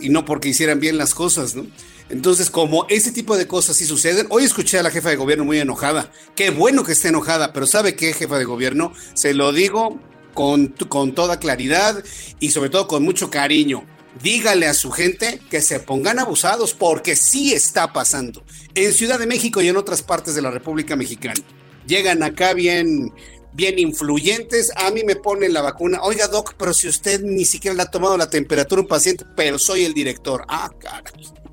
y 0.00 0.08
no 0.08 0.24
porque 0.24 0.48
hicieran 0.48 0.80
bien 0.80 0.98
las 0.98 1.14
cosas, 1.14 1.54
¿no? 1.54 1.66
Entonces, 2.10 2.50
como 2.50 2.86
ese 2.88 3.12
tipo 3.12 3.36
de 3.36 3.46
cosas 3.46 3.76
sí 3.76 3.86
suceden, 3.86 4.26
hoy 4.30 4.44
escuché 4.44 4.78
a 4.78 4.82
la 4.82 4.90
jefa 4.90 5.08
de 5.08 5.16
gobierno 5.16 5.44
muy 5.44 5.58
enojada. 5.58 6.10
Qué 6.36 6.50
bueno 6.50 6.84
que 6.84 6.92
esté 6.92 7.08
enojada, 7.08 7.52
pero 7.52 7.66
¿sabe 7.66 7.96
qué, 7.96 8.12
jefa 8.12 8.38
de 8.38 8.44
gobierno? 8.44 8.92
Se 9.14 9.32
lo 9.32 9.52
digo 9.52 9.98
con, 10.34 10.68
con 10.88 11.14
toda 11.14 11.38
claridad 11.38 12.04
y 12.40 12.50
sobre 12.50 12.70
todo 12.70 12.86
con 12.86 13.02
mucho 13.02 13.30
cariño. 13.30 13.86
Dígale 14.22 14.66
a 14.66 14.74
su 14.74 14.92
gente 14.92 15.40
que 15.50 15.60
se 15.60 15.80
pongan 15.80 16.18
abusados 16.18 16.74
porque 16.74 17.16
sí 17.16 17.52
está 17.52 17.92
pasando. 17.92 18.44
En 18.74 18.92
Ciudad 18.92 19.18
de 19.18 19.26
México 19.26 19.60
y 19.60 19.68
en 19.68 19.76
otras 19.76 20.02
partes 20.02 20.34
de 20.34 20.42
la 20.42 20.50
República 20.50 20.94
Mexicana. 20.96 21.40
Llegan 21.86 22.22
acá 22.22 22.54
bien, 22.54 23.12
bien 23.54 23.78
influyentes. 23.78 24.70
A 24.76 24.90
mí 24.90 25.02
me 25.04 25.16
ponen 25.16 25.52
la 25.52 25.62
vacuna. 25.62 26.00
Oiga, 26.02 26.28
doc, 26.28 26.54
pero 26.56 26.74
si 26.74 26.86
usted 26.86 27.22
ni 27.22 27.44
siquiera 27.44 27.74
le 27.74 27.82
ha 27.82 27.90
tomado 27.90 28.16
la 28.16 28.30
temperatura 28.30 28.80
a 28.80 28.82
un 28.82 28.88
paciente, 28.88 29.24
pero 29.36 29.58
soy 29.58 29.84
el 29.84 29.94
director. 29.94 30.44
Ah, 30.48 30.70
caray. 30.78 31.43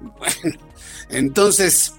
Bueno, 0.00 0.58
entonces 1.10 1.92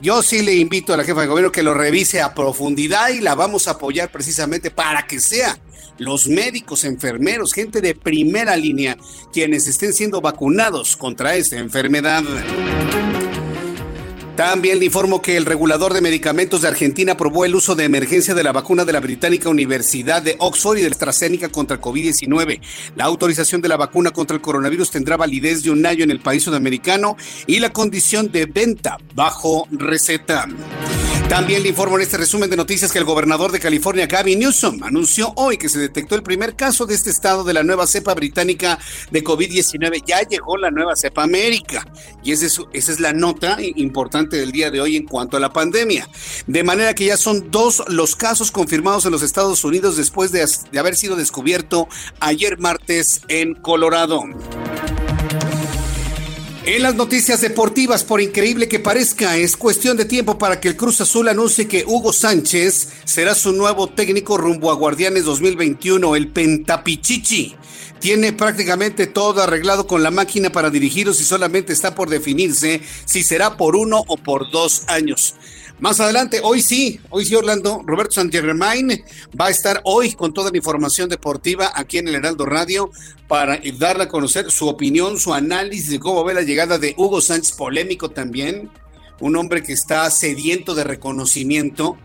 yo 0.00 0.22
sí 0.22 0.42
le 0.42 0.54
invito 0.54 0.92
a 0.92 0.96
la 0.96 1.04
jefa 1.04 1.22
de 1.22 1.26
gobierno 1.26 1.52
que 1.52 1.62
lo 1.62 1.74
revise 1.74 2.20
a 2.20 2.34
profundidad 2.34 3.08
y 3.08 3.20
la 3.20 3.34
vamos 3.34 3.66
a 3.66 3.72
apoyar 3.72 4.10
precisamente 4.10 4.70
para 4.70 5.06
que 5.06 5.20
sea 5.20 5.58
los 5.98 6.28
médicos, 6.28 6.84
enfermeros, 6.84 7.54
gente 7.54 7.80
de 7.80 7.94
primera 7.94 8.56
línea 8.56 8.98
quienes 9.32 9.66
estén 9.66 9.94
siendo 9.94 10.20
vacunados 10.20 10.96
contra 10.96 11.36
esta 11.36 11.56
enfermedad. 11.56 12.22
También 14.36 14.78
le 14.78 14.84
informo 14.84 15.22
que 15.22 15.38
el 15.38 15.46
regulador 15.46 15.94
de 15.94 16.02
medicamentos 16.02 16.60
de 16.60 16.68
Argentina 16.68 17.12
aprobó 17.12 17.46
el 17.46 17.54
uso 17.54 17.74
de 17.74 17.84
emergencia 17.84 18.34
de 18.34 18.44
la 18.44 18.52
vacuna 18.52 18.84
de 18.84 18.92
la 18.92 19.00
británica 19.00 19.48
Universidad 19.48 20.20
de 20.20 20.36
Oxford 20.38 20.76
y 20.76 20.82
de 20.82 20.90
la 20.90 20.92
AstraZeneca 20.92 21.48
contra 21.48 21.76
el 21.76 21.82
COVID-19. 21.82 22.60
La 22.96 23.04
autorización 23.04 23.62
de 23.62 23.68
la 23.68 23.78
vacuna 23.78 24.10
contra 24.10 24.36
el 24.36 24.42
coronavirus 24.42 24.90
tendrá 24.90 25.16
validez 25.16 25.62
de 25.62 25.70
un 25.70 25.86
año 25.86 26.04
en 26.04 26.10
el 26.10 26.20
país 26.20 26.42
sudamericano 26.42 27.16
y 27.46 27.60
la 27.60 27.72
condición 27.72 28.30
de 28.30 28.44
venta 28.44 28.98
bajo 29.14 29.66
receta. 29.70 30.46
También 31.28 31.64
le 31.64 31.70
informo 31.70 31.96
en 31.96 32.02
este 32.02 32.16
resumen 32.16 32.48
de 32.48 32.56
noticias 32.56 32.92
que 32.92 33.00
el 33.00 33.04
gobernador 33.04 33.50
de 33.50 33.58
California, 33.58 34.06
Gavin 34.06 34.38
Newsom, 34.38 34.84
anunció 34.84 35.32
hoy 35.34 35.58
que 35.58 35.68
se 35.68 35.80
detectó 35.80 36.14
el 36.14 36.22
primer 36.22 36.54
caso 36.54 36.86
de 36.86 36.94
este 36.94 37.10
estado 37.10 37.42
de 37.42 37.52
la 37.52 37.64
nueva 37.64 37.88
cepa 37.88 38.14
británica 38.14 38.78
de 39.10 39.24
COVID-19. 39.24 40.04
Ya 40.06 40.20
llegó 40.22 40.56
la 40.56 40.70
nueva 40.70 40.94
cepa 40.94 41.24
América. 41.24 41.84
Y 42.22 42.30
esa 42.30 42.46
es, 42.72 43.00
la 43.00 43.12
nota 43.12 43.58
importante 43.60 44.36
del 44.36 44.52
día 44.52 44.70
de 44.70 44.80
hoy 44.80 44.96
en 44.96 45.04
cuanto 45.04 45.36
a 45.36 45.40
la 45.40 45.52
pandemia. 45.52 46.08
De 46.46 46.62
manera 46.62 46.94
que 46.94 47.06
ya 47.06 47.16
son 47.16 47.50
dos 47.50 47.82
los 47.88 48.14
casos 48.14 48.52
confirmados 48.52 49.04
en 49.04 49.12
los 49.12 49.22
Estados 49.22 49.64
Unidos 49.64 49.96
después 49.96 50.30
de, 50.30 50.48
de 50.70 50.78
haber 50.78 50.94
sido 50.94 51.16
descubierto 51.16 51.88
ayer 52.20 52.56
martes 52.58 53.22
en 53.28 53.54
Colorado. 53.54 54.22
En 56.66 56.82
las 56.82 56.96
noticias 56.96 57.40
deportivas, 57.40 58.02
por 58.02 58.20
increíble 58.20 58.66
que 58.66 58.80
parezca, 58.80 59.36
es 59.36 59.56
cuestión 59.56 59.96
de 59.96 60.04
tiempo 60.04 60.36
para 60.36 60.58
que 60.58 60.66
el 60.66 60.76
Cruz 60.76 61.00
Azul 61.00 61.28
anuncie 61.28 61.68
que 61.68 61.84
Hugo 61.86 62.12
Sánchez 62.12 62.88
será 63.04 63.36
su 63.36 63.52
nuevo 63.52 63.86
técnico 63.86 64.36
rumbo 64.36 64.72
a 64.72 64.74
Guardianes 64.74 65.24
2021, 65.26 66.16
el 66.16 66.26
Pentapichichi. 66.26 67.54
Tiene 68.00 68.32
prácticamente 68.32 69.06
todo 69.06 69.44
arreglado 69.44 69.86
con 69.86 70.02
la 70.02 70.10
máquina 70.10 70.50
para 70.50 70.70
dirigirlos 70.70 71.20
y 71.20 71.24
solamente 71.24 71.72
está 71.72 71.94
por 71.94 72.10
definirse 72.10 72.80
si 73.04 73.22
será 73.22 73.56
por 73.56 73.76
uno 73.76 74.02
o 74.08 74.16
por 74.16 74.50
dos 74.50 74.82
años. 74.88 75.36
Más 75.78 76.00
adelante, 76.00 76.40
hoy 76.42 76.62
sí, 76.62 77.00
hoy 77.10 77.26
sí, 77.26 77.34
Orlando, 77.34 77.82
Roberto 77.84 78.14
San 78.14 78.32
Germain 78.32 79.04
va 79.38 79.48
a 79.48 79.50
estar 79.50 79.82
hoy 79.84 80.12
con 80.12 80.32
toda 80.32 80.50
la 80.50 80.56
información 80.56 81.10
deportiva 81.10 81.70
aquí 81.74 81.98
en 81.98 82.08
el 82.08 82.14
Heraldo 82.14 82.46
Radio 82.46 82.90
para 83.28 83.60
darle 83.78 84.04
a 84.04 84.08
conocer 84.08 84.50
su 84.50 84.68
opinión, 84.68 85.20
su 85.20 85.34
análisis 85.34 85.90
de 85.90 86.00
cómo 86.00 86.24
ve 86.24 86.32
la 86.32 86.40
llegada 86.40 86.78
de 86.78 86.94
Hugo 86.96 87.20
Sánchez, 87.20 87.52
polémico 87.52 88.10
también, 88.10 88.70
un 89.20 89.36
hombre 89.36 89.62
que 89.62 89.74
está 89.74 90.10
sediento 90.10 90.74
de 90.74 90.84
reconocimiento, 90.84 91.98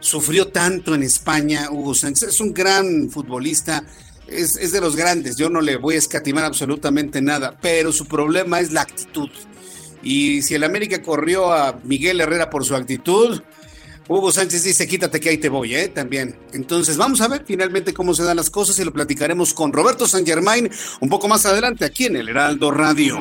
sufrió 0.00 0.48
tanto 0.48 0.94
en 0.94 1.02
España, 1.02 1.68
Hugo 1.70 1.94
Sánchez, 1.94 2.30
es 2.30 2.40
un 2.40 2.54
gran 2.54 3.10
futbolista. 3.10 3.84
Es 4.26 4.72
de 4.72 4.80
los 4.82 4.94
grandes, 4.94 5.36
yo 5.36 5.48
no 5.48 5.62
le 5.62 5.76
voy 5.76 5.94
a 5.94 5.98
escatimar 5.98 6.44
absolutamente 6.44 7.22
nada, 7.22 7.58
pero 7.62 7.92
su 7.92 8.04
problema 8.04 8.60
es 8.60 8.72
la 8.72 8.82
actitud 8.82 9.30
y 10.08 10.40
si 10.40 10.54
el 10.54 10.64
América 10.64 11.02
corrió 11.02 11.52
a 11.52 11.78
Miguel 11.84 12.22
Herrera 12.22 12.48
por 12.48 12.64
su 12.64 12.74
actitud, 12.74 13.42
Hugo 14.08 14.32
Sánchez 14.32 14.64
dice, 14.64 14.88
quítate 14.88 15.20
que 15.20 15.28
ahí 15.28 15.36
te 15.36 15.50
voy, 15.50 15.74
¿eh? 15.74 15.88
También. 15.88 16.34
Entonces, 16.54 16.96
vamos 16.96 17.20
a 17.20 17.28
ver 17.28 17.44
finalmente 17.46 17.92
cómo 17.92 18.14
se 18.14 18.22
dan 18.22 18.38
las 18.38 18.48
cosas 18.48 18.78
y 18.78 18.84
lo 18.84 18.92
platicaremos 18.94 19.52
con 19.52 19.70
Roberto 19.70 20.08
San 20.08 20.24
Germain 20.24 20.70
un 21.00 21.10
poco 21.10 21.28
más 21.28 21.44
adelante 21.44 21.84
aquí 21.84 22.06
en 22.06 22.16
el 22.16 22.30
Heraldo 22.30 22.70
Radio. 22.70 23.20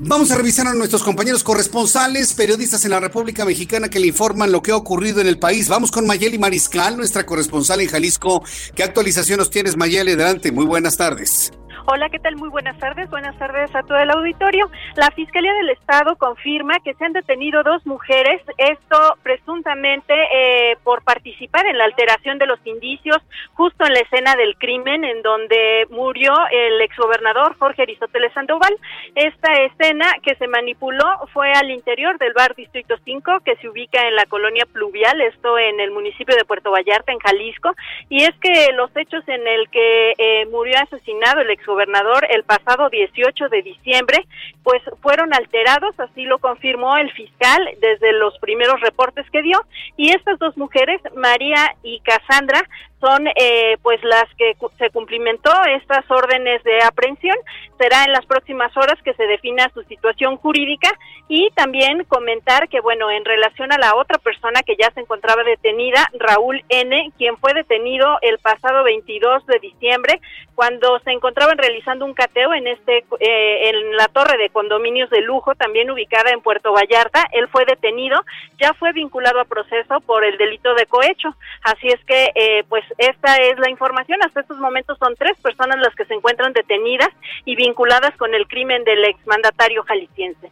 Vamos 0.00 0.32
a 0.32 0.36
revisar 0.36 0.66
a 0.66 0.74
nuestros 0.74 1.04
compañeros 1.04 1.44
corresponsales, 1.44 2.34
periodistas 2.34 2.84
en 2.84 2.90
la 2.90 2.98
República 2.98 3.44
Mexicana 3.44 3.88
que 3.88 4.00
le 4.00 4.08
informan 4.08 4.50
lo 4.50 4.62
que 4.62 4.72
ha 4.72 4.76
ocurrido 4.76 5.20
en 5.20 5.28
el 5.28 5.38
país. 5.38 5.68
Vamos 5.68 5.92
con 5.92 6.08
Mayeli 6.08 6.38
Mariscal, 6.38 6.96
nuestra 6.96 7.24
corresponsal 7.24 7.82
en 7.82 7.88
Jalisco. 7.88 8.42
¿Qué 8.74 8.82
actualización 8.82 9.38
nos 9.38 9.50
tienes, 9.50 9.76
Mayeli? 9.76 10.12
Adelante, 10.12 10.50
muy 10.50 10.64
buenas 10.64 10.96
tardes. 10.96 11.52
Hola, 11.84 12.08
¿qué 12.10 12.20
tal? 12.20 12.36
Muy 12.36 12.48
buenas 12.48 12.78
tardes. 12.78 13.10
Buenas 13.10 13.36
tardes 13.38 13.74
a 13.74 13.82
todo 13.82 13.98
el 13.98 14.10
auditorio. 14.10 14.70
La 14.94 15.10
Fiscalía 15.10 15.52
del 15.54 15.70
Estado 15.70 16.14
confirma 16.14 16.78
que 16.78 16.94
se 16.94 17.04
han 17.04 17.12
detenido 17.12 17.64
dos 17.64 17.84
mujeres, 17.86 18.40
esto 18.56 19.16
presuntamente 19.24 20.14
eh, 20.32 20.76
por 20.84 21.02
participar 21.02 21.66
en 21.66 21.78
la 21.78 21.84
alteración 21.84 22.38
de 22.38 22.46
los 22.46 22.64
indicios 22.64 23.18
justo 23.54 23.84
en 23.84 23.94
la 23.94 23.98
escena 23.98 24.36
del 24.36 24.56
crimen 24.58 25.02
en 25.02 25.22
donde 25.22 25.88
murió 25.90 26.32
el 26.52 26.80
exgobernador 26.82 27.56
Jorge 27.58 27.82
Aristóteles 27.82 28.32
Sandoval. 28.32 28.74
Esta 29.16 29.52
escena 29.54 30.06
que 30.22 30.36
se 30.36 30.46
manipuló 30.46 31.04
fue 31.32 31.52
al 31.52 31.70
interior 31.70 32.16
del 32.18 32.32
bar 32.32 32.54
Distrito 32.54 32.94
5 33.04 33.40
que 33.44 33.56
se 33.56 33.68
ubica 33.68 34.06
en 34.06 34.14
la 34.14 34.26
colonia 34.26 34.66
pluvial, 34.72 35.20
esto 35.20 35.58
en 35.58 35.80
el 35.80 35.90
municipio 35.90 36.36
de 36.36 36.44
Puerto 36.44 36.70
Vallarta, 36.70 37.10
en 37.10 37.18
Jalisco. 37.18 37.74
Y 38.08 38.22
es 38.22 38.34
que 38.40 38.72
los 38.72 38.94
hechos 38.96 39.24
en 39.26 39.46
el 39.48 39.68
que 39.70 40.14
eh, 40.16 40.46
murió 40.46 40.76
asesinado 40.78 41.40
el 41.40 41.50
exgobernador 41.50 41.71
gobernador 41.72 42.26
el 42.30 42.44
pasado 42.44 42.90
18 42.90 43.48
de 43.48 43.62
diciembre, 43.62 44.26
pues 44.62 44.82
fueron 45.00 45.32
alterados, 45.34 45.98
así 45.98 46.24
lo 46.24 46.38
confirmó 46.38 46.96
el 46.96 47.10
fiscal 47.12 47.60
desde 47.80 48.12
los 48.12 48.38
primeros 48.38 48.80
reportes 48.80 49.28
que 49.30 49.42
dio, 49.42 49.58
y 49.96 50.10
estas 50.10 50.38
dos 50.38 50.56
mujeres, 50.56 51.00
María 51.16 51.74
y 51.82 52.00
Cassandra, 52.00 52.60
son 53.02 53.26
eh, 53.26 53.76
pues 53.82 54.02
las 54.04 54.32
que 54.38 54.56
se 54.78 54.90
cumplimentó 54.90 55.50
estas 55.76 56.08
órdenes 56.08 56.62
de 56.62 56.82
aprehensión. 56.84 57.36
Será 57.78 58.04
en 58.04 58.12
las 58.12 58.24
próximas 58.26 58.74
horas 58.76 58.96
que 59.02 59.12
se 59.14 59.26
defina 59.26 59.68
su 59.74 59.82
situación 59.82 60.36
jurídica 60.36 60.88
y 61.26 61.50
también 61.56 62.04
comentar 62.04 62.68
que 62.68 62.80
bueno, 62.80 63.10
en 63.10 63.24
relación 63.24 63.72
a 63.72 63.78
la 63.78 63.96
otra 63.96 64.18
persona 64.18 64.62
que 64.62 64.76
ya 64.76 64.92
se 64.92 65.00
encontraba 65.00 65.42
detenida, 65.42 66.08
Raúl 66.14 66.62
N, 66.68 67.12
quien 67.18 67.36
fue 67.38 67.54
detenido 67.54 68.18
el 68.22 68.38
pasado 68.38 68.84
22 68.84 69.46
de 69.46 69.58
diciembre 69.58 70.20
cuando 70.54 70.98
se 71.00 71.10
encontraban 71.10 71.58
realizando 71.58 72.04
un 72.04 72.14
cateo 72.14 72.52
en 72.52 72.66
este 72.66 73.04
eh, 73.20 73.70
en 73.70 73.96
la 73.96 74.08
torre 74.08 74.38
de 74.38 74.50
condominios 74.50 75.10
de 75.10 75.20
lujo 75.22 75.54
también 75.54 75.90
ubicada 75.90 76.30
en 76.30 76.40
Puerto 76.40 76.72
Vallarta, 76.72 77.26
él 77.32 77.48
fue 77.48 77.64
detenido, 77.64 78.22
ya 78.60 78.74
fue 78.74 78.92
vinculado 78.92 79.40
a 79.40 79.44
proceso 79.44 80.00
por 80.00 80.24
el 80.24 80.36
delito 80.38 80.74
de 80.74 80.86
cohecho. 80.86 81.34
Así 81.62 81.88
es 81.88 82.04
que 82.04 82.30
eh, 82.34 82.64
pues 82.68 82.84
esta 82.98 83.36
es 83.36 83.58
la 83.58 83.70
información. 83.70 84.18
Hasta 84.22 84.40
estos 84.40 84.58
momentos 84.58 84.98
son 84.98 85.14
tres 85.18 85.36
personas 85.42 85.78
las 85.80 85.94
que 85.94 86.04
se 86.04 86.14
encuentran 86.14 86.52
detenidas 86.52 87.10
y 87.44 87.56
vinculadas 87.56 88.16
con 88.16 88.34
el 88.34 88.46
crimen 88.46 88.84
del 88.84 89.04
exmandatario 89.04 89.82
jalisciense. 89.84 90.50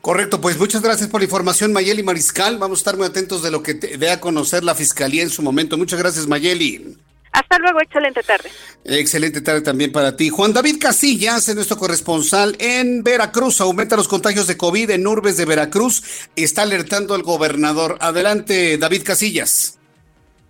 Correcto, 0.00 0.40
pues 0.40 0.56
muchas 0.56 0.82
gracias 0.82 1.08
por 1.08 1.20
la 1.20 1.24
información, 1.24 1.72
Mayeli 1.72 2.02
Mariscal. 2.04 2.58
Vamos 2.58 2.78
a 2.78 2.80
estar 2.80 2.96
muy 2.96 3.06
atentos 3.06 3.42
de 3.42 3.50
lo 3.50 3.62
que 3.62 3.74
dé 3.74 4.10
a 4.10 4.20
conocer 4.20 4.62
la 4.62 4.76
Fiscalía 4.76 5.22
en 5.22 5.30
su 5.30 5.42
momento. 5.42 5.76
Muchas 5.76 5.98
gracias, 5.98 6.28
Mayeli. 6.28 6.96
Hasta 7.32 7.58
luego, 7.58 7.80
excelente 7.82 8.22
tarde. 8.22 8.48
Excelente 8.84 9.40
tarde 9.40 9.60
también 9.60 9.92
para 9.92 10.16
ti. 10.16 10.30
Juan 10.30 10.54
David 10.54 10.76
Casillas, 10.80 11.54
nuestro 11.54 11.76
corresponsal 11.76 12.56
en 12.60 13.02
Veracruz. 13.02 13.60
Aumenta 13.60 13.96
los 13.96 14.08
contagios 14.08 14.46
de 14.46 14.56
COVID 14.56 14.90
en 14.90 15.06
urbes 15.06 15.36
de 15.36 15.44
Veracruz. 15.44 16.28
Está 16.34 16.62
alertando 16.62 17.14
al 17.14 17.22
gobernador. 17.22 17.98
Adelante, 18.00 18.78
David 18.78 19.02
Casillas. 19.04 19.78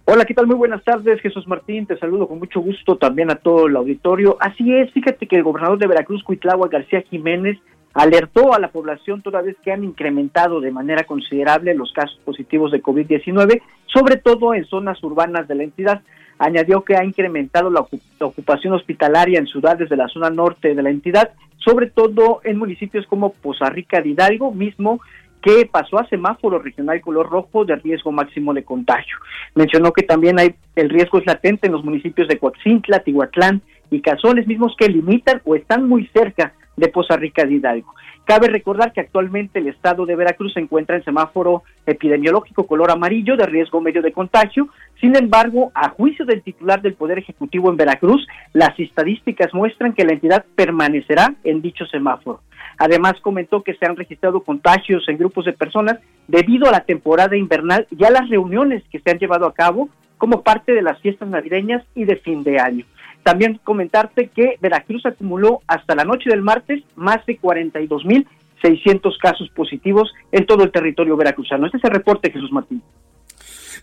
Hola, 0.09 0.25
¿qué 0.25 0.35
tal? 0.35 0.47
Muy 0.47 0.55
buenas 0.55 0.85
tardes, 0.85 1.21
Jesús 1.21 1.49
Martín. 1.49 1.85
Te 1.85 1.99
saludo 1.99 2.29
con 2.29 2.39
mucho 2.39 2.61
gusto 2.61 2.97
también 2.97 3.29
a 3.29 3.35
todo 3.35 3.67
el 3.67 3.75
auditorio. 3.75 4.37
Así 4.39 4.73
es, 4.73 4.93
fíjate 4.93 5.27
que 5.27 5.35
el 5.35 5.43
gobernador 5.43 5.81
de 5.81 5.89
Veracruz, 5.89 6.23
Cuitlagua 6.23 6.69
García 6.69 7.03
Jiménez, 7.11 7.59
alertó 7.93 8.55
a 8.55 8.61
la 8.61 8.69
población 8.69 9.21
toda 9.21 9.43
vez 9.43 9.57
que 9.65 9.73
han 9.73 9.83
incrementado 9.83 10.61
de 10.61 10.71
manera 10.71 11.03
considerable 11.03 11.75
los 11.75 11.93
casos 11.93 12.21
positivos 12.25 12.71
de 12.71 12.85
COVID-19, 12.85 13.61
sobre 13.87 14.17
todo 14.19 14.55
en 14.55 14.65
zonas 14.67 15.03
urbanas 15.03 15.49
de 15.49 15.57
la 15.57 15.65
entidad. 15.65 16.03
Añadió 16.39 16.83
que 16.83 16.95
ha 16.95 17.05
incrementado 17.05 17.69
la, 17.69 17.85
ocupación 18.21 18.75
hospitalaria 18.75 19.41
en 19.41 19.49
ciudades 19.49 19.89
de 19.89 19.97
la 19.97 20.07
zona 20.07 20.31
norte 20.31 20.73
de 20.73 20.83
la 20.85 20.91
entidad, 20.91 21.33
sobre 21.57 21.91
todo 21.91 22.43
en 22.45 22.59
municipios 22.59 23.09
como 23.09 23.33
Poza 23.33 23.71
Rica 23.71 24.01
de 24.01 24.11
Hidalgo, 24.11 24.53
mismo 24.53 25.01
que 25.43 25.67
pasó 25.67 25.99
a 25.99 26.09
semáforo 26.09 26.59
regional 26.59 27.01
color 27.01 27.29
rojo 27.29 27.65
de 27.65 27.77
riesgo 27.77 28.13
máximo 28.13 28.53
de 28.55 28.65
contagio. 28.65 29.17
Mencionó 29.55 29.93
que 29.93 30.03
también 30.03 30.39
hay 30.39 30.55
el 30.75 30.91
riesgo 30.91 31.19
es 31.19 31.27
latente 31.27 31.67
en 31.67 31.73
los 31.73 31.85
municipios 31.85 32.29
de 32.29 32.39
Coaxintla, 32.39 33.01
Tihuatlán 33.01 33.63
y 33.91 34.01
Cazones, 34.01 34.47
mismos 34.47 34.75
que 34.79 34.89
limitan 34.89 35.41
o 35.45 35.55
están 35.55 35.89
muy 35.89 36.07
cerca 36.09 36.53
de 36.77 36.89
Poza 36.89 37.17
Rica 37.17 37.45
de 37.45 37.55
Hidalgo. 37.55 37.95
Cabe 38.27 38.49
recordar 38.49 38.93
que 38.93 39.01
actualmente 39.01 39.61
el 39.61 39.69
estado 39.69 40.05
de 40.05 40.17
Veracruz 40.17 40.53
se 40.53 40.61
encuentra 40.61 40.97
en 40.97 41.05
semáforo 41.05 41.63
epidemiológico 41.87 42.67
color 42.67 42.91
amarillo 42.91 43.37
de 43.37 43.47
riesgo 43.47 43.81
medio 43.81 44.03
de 44.03 44.11
contagio. 44.11 44.69
Sin 45.01 45.15
embargo, 45.15 45.71
a 45.75 45.91
juicio 45.91 46.27
del 46.27 46.43
titular 46.43 46.83
del 46.83 46.95
Poder 46.95 47.19
Ejecutivo 47.19 47.71
en 47.71 47.77
Veracruz, 47.77 48.27
las 48.53 48.77
estadísticas 48.81 49.55
muestran 49.55 49.93
que 49.93 50.05
la 50.05 50.15
entidad 50.15 50.45
permanecerá 50.57 51.37
en 51.45 51.63
dicho 51.63 51.87
semáforo. 51.87 52.41
Además, 52.79 53.15
comentó 53.23 53.63
que 53.63 53.75
se 53.75 53.87
han 53.87 53.97
registrado 53.97 54.43
contagios 54.43 55.09
en 55.09 55.19
grupos 55.19 55.45
de 55.45 55.53
personas 55.53 55.99
debido 56.29 56.69
a 56.69 56.73
la 56.73 56.85
temporada 56.85 57.37
invernal 57.37 57.87
y 57.91 58.05
a 58.05 58.11
las 58.11 58.29
reuniones 58.29 58.83
que 58.91 59.01
se 59.01 59.11
han 59.11 59.19
llevado 59.19 59.47
a 59.47 59.55
cabo 59.55 59.89
como 60.19 60.43
parte 60.43 60.73
de 60.73 60.83
las 60.83 61.01
fiestas 61.01 61.29
navideñas 61.29 61.85
y 61.95 62.05
de 62.05 62.17
fin 62.17 62.43
de 62.43 62.59
año. 62.59 62.85
También 63.23 63.61
comentarte 63.65 64.29
que 64.29 64.57
Veracruz 64.61 65.05
acumuló 65.05 65.61
hasta 65.67 65.95
la 65.95 66.05
noche 66.05 66.31
del 66.31 66.43
martes 66.43 66.83
más 66.95 67.25
de 67.27 67.41
42.600 67.41 69.19
casos 69.21 69.51
positivos 69.51 70.13
en 70.33 70.47
todo 70.47 70.63
el 70.63 70.71
territorio 70.71 71.17
veracruzano. 71.17 71.67
Este 71.67 71.79
es 71.79 71.85
el 71.85 71.91
reporte, 71.91 72.31
Jesús 72.31 72.53
Martín. 72.53 72.83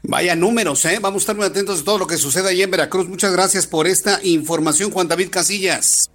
Vaya 0.04 0.36
números, 0.36 0.84
¿eh? 0.86 1.00
Vamos 1.02 1.22
a 1.22 1.24
estar 1.24 1.36
muy 1.36 1.46
atentos 1.46 1.80
de 1.80 1.86
todo 1.86 1.98
lo 1.98 2.08
que 2.08 2.18
sucede 2.18 2.50
ahí 2.50 2.62
en 2.62 2.72
Veracruz. 2.72 3.08
Muchas 3.08 3.34
gracias 3.34 3.68
por 3.68 3.88
esta 3.88 4.20
información, 4.24 4.92
Juan 4.92 5.08
David 5.08 5.30
Casillas. 5.32 6.10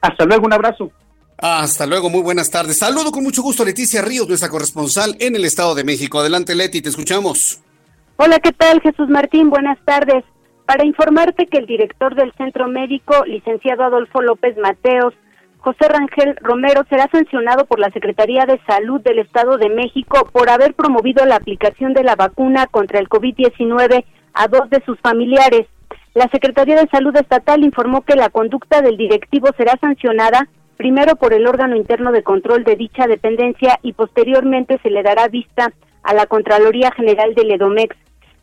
Hasta 0.00 0.24
luego, 0.24 0.46
un 0.46 0.52
abrazo. 0.52 0.90
Hasta 1.40 1.86
luego, 1.86 2.10
muy 2.10 2.22
buenas 2.22 2.50
tardes. 2.50 2.78
Saludo 2.78 3.12
con 3.12 3.22
mucho 3.22 3.42
gusto 3.42 3.64
Leticia 3.64 4.02
Ríos, 4.02 4.26
nuestra 4.26 4.48
corresponsal 4.48 5.16
en 5.20 5.36
el 5.36 5.44
Estado 5.44 5.76
de 5.76 5.84
México. 5.84 6.18
Adelante, 6.18 6.56
Leti, 6.56 6.82
te 6.82 6.88
escuchamos. 6.88 7.62
Hola, 8.16 8.40
¿qué 8.40 8.50
tal, 8.50 8.80
Jesús 8.80 9.08
Martín? 9.08 9.48
Buenas 9.48 9.78
tardes 9.84 10.24
para 10.66 10.84
informarte 10.84 11.46
que 11.46 11.58
el 11.58 11.66
director 11.66 12.14
del 12.16 12.32
centro 12.34 12.68
médico, 12.68 13.24
licenciado 13.24 13.84
Adolfo 13.84 14.20
López 14.20 14.56
Mateos, 14.58 15.14
José 15.58 15.88
Rangel 15.88 16.36
Romero, 16.42 16.84
será 16.90 17.08
sancionado 17.10 17.66
por 17.66 17.78
la 17.78 17.90
Secretaría 17.90 18.44
de 18.44 18.60
Salud 18.66 19.00
del 19.00 19.20
Estado 19.20 19.56
de 19.56 19.70
México 19.70 20.28
por 20.32 20.50
haber 20.50 20.74
promovido 20.74 21.24
la 21.24 21.36
aplicación 21.36 21.94
de 21.94 22.02
la 22.02 22.16
vacuna 22.16 22.66
contra 22.66 22.98
el 22.98 23.08
COVID-19 23.08 24.04
a 24.34 24.48
dos 24.48 24.68
de 24.68 24.82
sus 24.84 24.98
familiares. 25.00 25.68
La 26.14 26.28
Secretaría 26.30 26.76
de 26.76 26.88
Salud 26.90 27.16
Estatal 27.16 27.64
informó 27.64 28.02
que 28.02 28.16
la 28.16 28.28
conducta 28.28 28.82
del 28.82 28.96
directivo 28.96 29.48
será 29.56 29.78
sancionada 29.80 30.48
primero 30.78 31.16
por 31.16 31.34
el 31.34 31.46
órgano 31.46 31.76
interno 31.76 32.10
de 32.10 32.22
control 32.22 32.64
de 32.64 32.76
dicha 32.76 33.06
dependencia 33.06 33.78
y 33.82 33.92
posteriormente 33.92 34.78
se 34.82 34.88
le 34.88 35.02
dará 35.02 35.28
vista 35.28 35.74
a 36.02 36.14
la 36.14 36.24
Contraloría 36.24 36.90
General 36.92 37.34
del 37.34 37.50
EDOMEX 37.50 37.94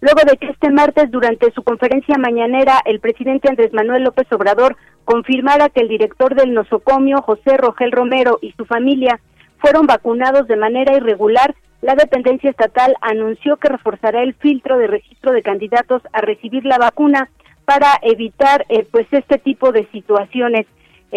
luego 0.01 0.21
de 0.29 0.37
que 0.37 0.51
este 0.51 0.69
martes 0.69 1.09
durante 1.09 1.51
su 1.51 1.63
conferencia 1.63 2.17
mañanera 2.19 2.79
el 2.85 2.99
presidente 2.99 3.49
Andrés 3.49 3.73
Manuel 3.73 4.03
López 4.03 4.31
Obrador 4.31 4.77
confirmara 5.03 5.69
que 5.69 5.81
el 5.81 5.87
director 5.87 6.35
del 6.35 6.53
nosocomio, 6.53 7.23
José 7.23 7.57
Rogel 7.57 7.91
Romero, 7.91 8.37
y 8.41 8.51
su 8.51 8.65
familia 8.65 9.19
fueron 9.57 9.87
vacunados 9.87 10.47
de 10.47 10.57
manera 10.57 10.95
irregular, 10.95 11.55
la 11.81 11.95
dependencia 11.95 12.49
estatal 12.49 12.95
anunció 13.01 13.57
que 13.57 13.69
reforzará 13.69 14.21
el 14.21 14.33
filtro 14.35 14.77
de 14.77 14.87
registro 14.87 15.31
de 15.31 15.41
candidatos 15.41 16.01
a 16.13 16.21
recibir 16.21 16.65
la 16.65 16.77
vacuna 16.77 17.29
para 17.65 17.87
evitar 18.03 18.65
eh, 18.69 18.85
pues 18.91 19.07
este 19.11 19.37
tipo 19.39 19.71
de 19.71 19.87
situaciones. 19.91 20.67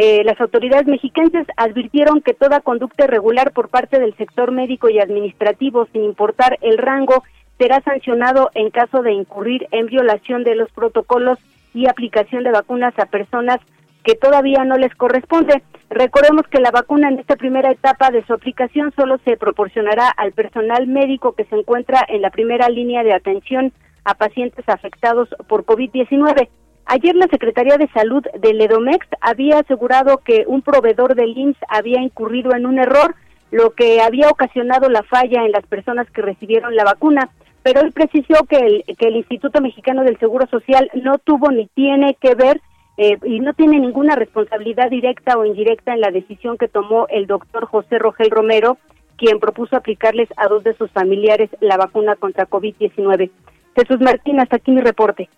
Eh, 0.01 0.23
las 0.23 0.41
autoridades 0.41 0.87
mexicanas 0.87 1.45
advirtieron 1.57 2.21
que 2.21 2.33
toda 2.33 2.61
conducta 2.61 3.03
irregular 3.03 3.51
por 3.51 3.69
parte 3.69 3.99
del 3.99 4.15
sector 4.15 4.53
médico 4.53 4.89
y 4.89 5.01
administrativo, 5.01 5.89
sin 5.93 6.05
importar 6.05 6.57
el 6.63 6.79
rango, 6.79 7.25
será 7.59 7.81
sancionado 7.81 8.49
en 8.55 8.71
caso 8.71 9.03
de 9.03 9.11
incurrir 9.11 9.67
en 9.73 9.87
violación 9.87 10.45
de 10.45 10.55
los 10.55 10.71
protocolos 10.71 11.41
y 11.75 11.89
aplicación 11.89 12.45
de 12.45 12.53
vacunas 12.53 12.97
a 12.97 13.07
personas 13.07 13.59
que 14.05 14.15
todavía 14.15 14.63
no 14.65 14.79
les 14.79 14.95
corresponde. 14.95 15.65
Recordemos 15.91 16.47
que 16.47 16.61
la 16.61 16.71
vacuna 16.71 17.09
en 17.09 17.19
esta 17.19 17.35
primera 17.35 17.73
etapa 17.73 18.13
de 18.13 18.25
su 18.25 18.35
aplicación 18.35 18.93
solo 18.95 19.19
se 19.25 19.37
proporcionará 19.37 20.11
al 20.11 20.31
personal 20.31 20.87
médico 20.87 21.33
que 21.33 21.47
se 21.47 21.57
encuentra 21.57 22.07
en 22.07 22.23
la 22.23 22.31
primera 22.31 22.69
línea 22.69 23.03
de 23.03 23.15
atención 23.15 23.73
a 24.05 24.15
pacientes 24.15 24.65
afectados 24.69 25.29
por 25.49 25.65
COVID-19. 25.65 26.49
Ayer 26.89 27.15
la 27.15 27.29
Secretaría 27.29 27.77
de 27.77 27.89
Salud 27.89 28.25
del 28.41 28.61
EDOMEX 28.61 29.07
había 29.21 29.61
asegurado 29.61 30.19
que 30.19 30.45
un 30.47 30.63
proveedor 30.63 31.15
del 31.15 31.37
IMSS 31.37 31.59
había 31.69 32.01
incurrido 32.01 32.55
en 32.55 32.67
un 32.67 32.79
error, 32.79 33.15
lo 33.51 33.71
que 33.71 34.01
había 34.01 34.29
ocasionado 34.29 34.89
la 34.89 35.03
falla 35.03 35.45
en 35.45 35.53
las 35.53 35.67
personas 35.67 36.11
que 36.11 36.23
recibieron 36.23 36.75
la 36.75 36.85
vacuna 36.85 37.31
pero 37.63 37.83
él 37.83 37.93
precisó 37.93 38.45
que 38.49 38.83
el, 38.87 39.17
Instituto 39.17 39.61
Mexicano 39.61 40.03
del 40.03 40.19
Seguro 40.19 40.47
Social 40.47 40.91
no 41.03 41.19
tuvo 41.19 41.51
ni 41.51 41.67
tiene 41.67 42.17
que 42.21 42.35
ver 42.35 42.63
eh, 42.97 43.19
y 43.25 43.41
no 43.41 43.53
tiene 43.53 43.79
ninguna 43.79 44.17
responsabilidad 44.17 44.89
directa 44.89 45.37
o 45.37 45.45
indirecta 45.45 45.93
en 45.93 46.01
la 46.01 46.11
decisión 46.11 46.57
que 46.57 46.69
tomó 46.69 47.07
el 47.11 47.27
doctor 47.27 47.67
José 47.67 47.99
Rogel 47.99 48.31
Romero, 48.31 48.79
quien 49.17 49.39
propuso 49.39 49.77
aplicarles 49.77 50.29
a 50.39 50.49
dos 50.49 50.65
de 50.65 50.75
sus 50.75 50.91
familiares 50.93 51.51
la 51.61 51.77
vacuna 51.77 52.17
contra 52.17 52.49
COVID-19. 52.49 53.31
Jesús 53.77 54.01
Martín, 54.01 54.41
hasta 54.41 54.57
aquí 54.57 54.71
mi 54.71 54.81
reporte. 54.81 55.29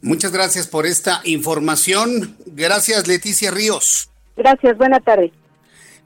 Muchas 0.00 0.32
gracias 0.32 0.66
por 0.66 0.86
esta 0.86 1.20
información. 1.24 2.36
Gracias, 2.46 3.06
Leticia 3.06 3.50
Ríos. 3.50 4.10
Gracias, 4.36 4.76
buena 4.78 5.00
tarde. 5.00 5.32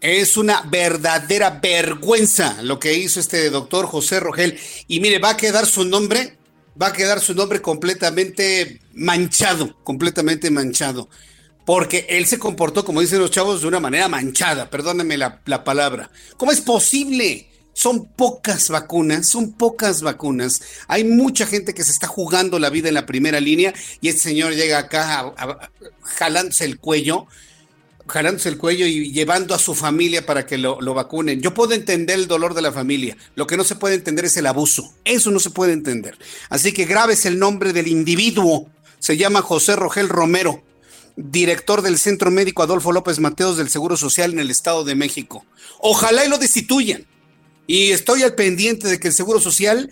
Es 0.00 0.36
una 0.36 0.62
verdadera 0.62 1.60
vergüenza 1.62 2.62
lo 2.62 2.78
que 2.78 2.94
hizo 2.94 3.20
este 3.20 3.50
doctor 3.50 3.86
José 3.86 4.18
Rogel. 4.18 4.58
Y 4.88 5.00
mire, 5.00 5.18
va 5.18 5.30
a 5.30 5.36
quedar 5.36 5.66
su 5.66 5.84
nombre, 5.84 6.38
va 6.80 6.88
a 6.88 6.92
quedar 6.92 7.20
su 7.20 7.34
nombre 7.34 7.62
completamente 7.62 8.80
manchado, 8.94 9.76
completamente 9.84 10.50
manchado. 10.50 11.08
Porque 11.64 12.06
él 12.08 12.26
se 12.26 12.40
comportó, 12.40 12.84
como 12.84 13.00
dicen 13.00 13.20
los 13.20 13.30
chavos, 13.30 13.60
de 13.60 13.68
una 13.68 13.78
manera 13.78 14.08
manchada, 14.08 14.68
perdónenme 14.70 15.16
la, 15.16 15.40
la 15.44 15.62
palabra. 15.62 16.10
¿Cómo 16.36 16.50
es 16.50 16.60
posible? 16.60 17.51
Son 17.72 18.06
pocas 18.06 18.68
vacunas, 18.68 19.28
son 19.28 19.52
pocas 19.52 20.02
vacunas. 20.02 20.62
Hay 20.88 21.04
mucha 21.04 21.46
gente 21.46 21.74
que 21.74 21.84
se 21.84 21.92
está 21.92 22.06
jugando 22.06 22.58
la 22.58 22.70
vida 22.70 22.88
en 22.88 22.94
la 22.94 23.06
primera 23.06 23.40
línea 23.40 23.72
y 24.00 24.08
este 24.08 24.22
señor 24.22 24.54
llega 24.54 24.78
acá 24.78 25.34
jalándose 26.02 26.64
el 26.64 26.78
cuello 26.78 27.26
jalándose 28.06 28.48
el 28.48 28.58
cuello 28.58 28.86
y 28.86 29.10
llevando 29.12 29.54
a 29.54 29.58
su 29.58 29.74
familia 29.74 30.26
para 30.26 30.46
que 30.46 30.58
lo, 30.58 30.76
vacunen. 30.94 31.40
Yo 31.40 31.54
puedo 31.54 31.72
entender 31.72 32.18
el 32.18 32.28
dolor 32.28 32.54
de 32.54 32.62
la 32.62 32.72
familia. 32.72 33.16
Lo 33.34 33.46
que 33.46 33.56
no 33.56 33.64
se 33.64 33.76
puede 33.76 33.94
entender 33.94 34.26
es 34.26 34.36
el 34.36 34.46
abuso. 34.46 34.92
Eso 35.04 35.30
no 35.30 35.40
se 35.40 35.50
puede 35.50 35.72
entender. 35.72 36.18
Así 36.50 36.72
que 36.72 36.84
grabes 36.84 37.24
el 37.26 37.38
nombre 37.38 37.72
del 37.72 37.88
individuo. 37.88 38.68
Se 38.98 39.16
llama 39.16 39.42
José 39.42 39.76
Rogel 39.76 40.08
Romero, 40.08 40.62
director 41.16 41.82
del 41.82 41.98
Centro 41.98 42.30
Médico 42.30 42.62
Adolfo 42.62 42.92
López 42.92 43.18
Mateos 43.18 43.56
del 43.56 43.70
Seguro 43.70 43.96
Social 43.96 44.32
en 44.32 44.40
el 44.40 44.50
Estado 44.50 44.84
de 44.84 44.94
México. 44.94 45.44
Ojalá 45.80 46.24
y 46.24 46.28
lo 46.28 46.38
destituyan. 46.38 47.06
Y 47.72 47.92
estoy 47.92 48.22
al 48.22 48.34
pendiente 48.34 48.86
de 48.86 49.00
que 49.00 49.08
el 49.08 49.14
Seguro 49.14 49.40
Social 49.40 49.90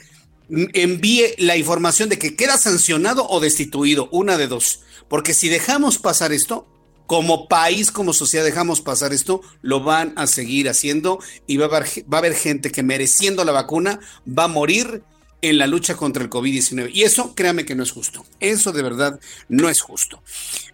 envíe 0.50 1.34
la 1.38 1.56
información 1.56 2.10
de 2.10 2.18
que 2.18 2.36
queda 2.36 2.58
sancionado 2.58 3.26
o 3.26 3.40
destituido, 3.40 4.10
una 4.12 4.36
de 4.36 4.48
dos. 4.48 4.80
Porque 5.08 5.32
si 5.32 5.48
dejamos 5.48 5.96
pasar 5.96 6.30
esto, 6.30 6.68
como 7.06 7.48
país, 7.48 7.90
como 7.90 8.12
sociedad 8.12 8.44
dejamos 8.44 8.82
pasar 8.82 9.14
esto, 9.14 9.40
lo 9.62 9.82
van 9.82 10.12
a 10.16 10.26
seguir 10.26 10.68
haciendo 10.68 11.20
y 11.46 11.56
va 11.56 11.64
a 11.64 11.68
haber, 11.68 11.88
va 12.00 12.18
a 12.18 12.20
haber 12.20 12.34
gente 12.34 12.70
que 12.70 12.82
mereciendo 12.82 13.46
la 13.46 13.52
vacuna 13.52 13.98
va 14.28 14.44
a 14.44 14.48
morir 14.48 15.02
en 15.42 15.58
la 15.58 15.66
lucha 15.66 15.96
contra 15.96 16.22
el 16.22 16.30
COVID-19. 16.30 16.90
Y 16.92 17.02
eso, 17.02 17.34
créame 17.34 17.64
que 17.64 17.74
no 17.74 17.82
es 17.82 17.92
justo. 17.92 18.24
Eso 18.40 18.72
de 18.72 18.82
verdad 18.82 19.18
no 19.48 19.68
es 19.68 19.80
justo. 19.80 20.22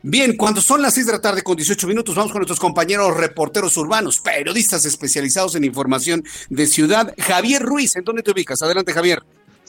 Bien, 0.03 0.37
cuando 0.37 0.61
son 0.61 0.83
las 0.83 0.95
6 0.95 1.07
de 1.07 1.13
la 1.13 1.21
tarde 1.21 1.43
con 1.43 1.57
18 1.57 1.87
minutos, 1.87 2.15
vamos 2.15 2.33
con 2.33 2.41
nuestros 2.41 2.61
compañeros 2.61 3.17
reporteros 3.17 3.77
urbanos, 3.77 4.21
periodistas 4.21 4.85
especializados 4.85 5.55
en 5.55 5.65
información 5.65 6.25
de 6.49 6.67
ciudad. 6.67 7.15
Javier 7.19 7.63
Ruiz, 7.63 7.97
¿en 7.97 8.05
dónde 8.05 8.23
te 8.23 8.31
ubicas? 8.31 8.63
Adelante, 8.63 8.93
Javier. 8.93 9.23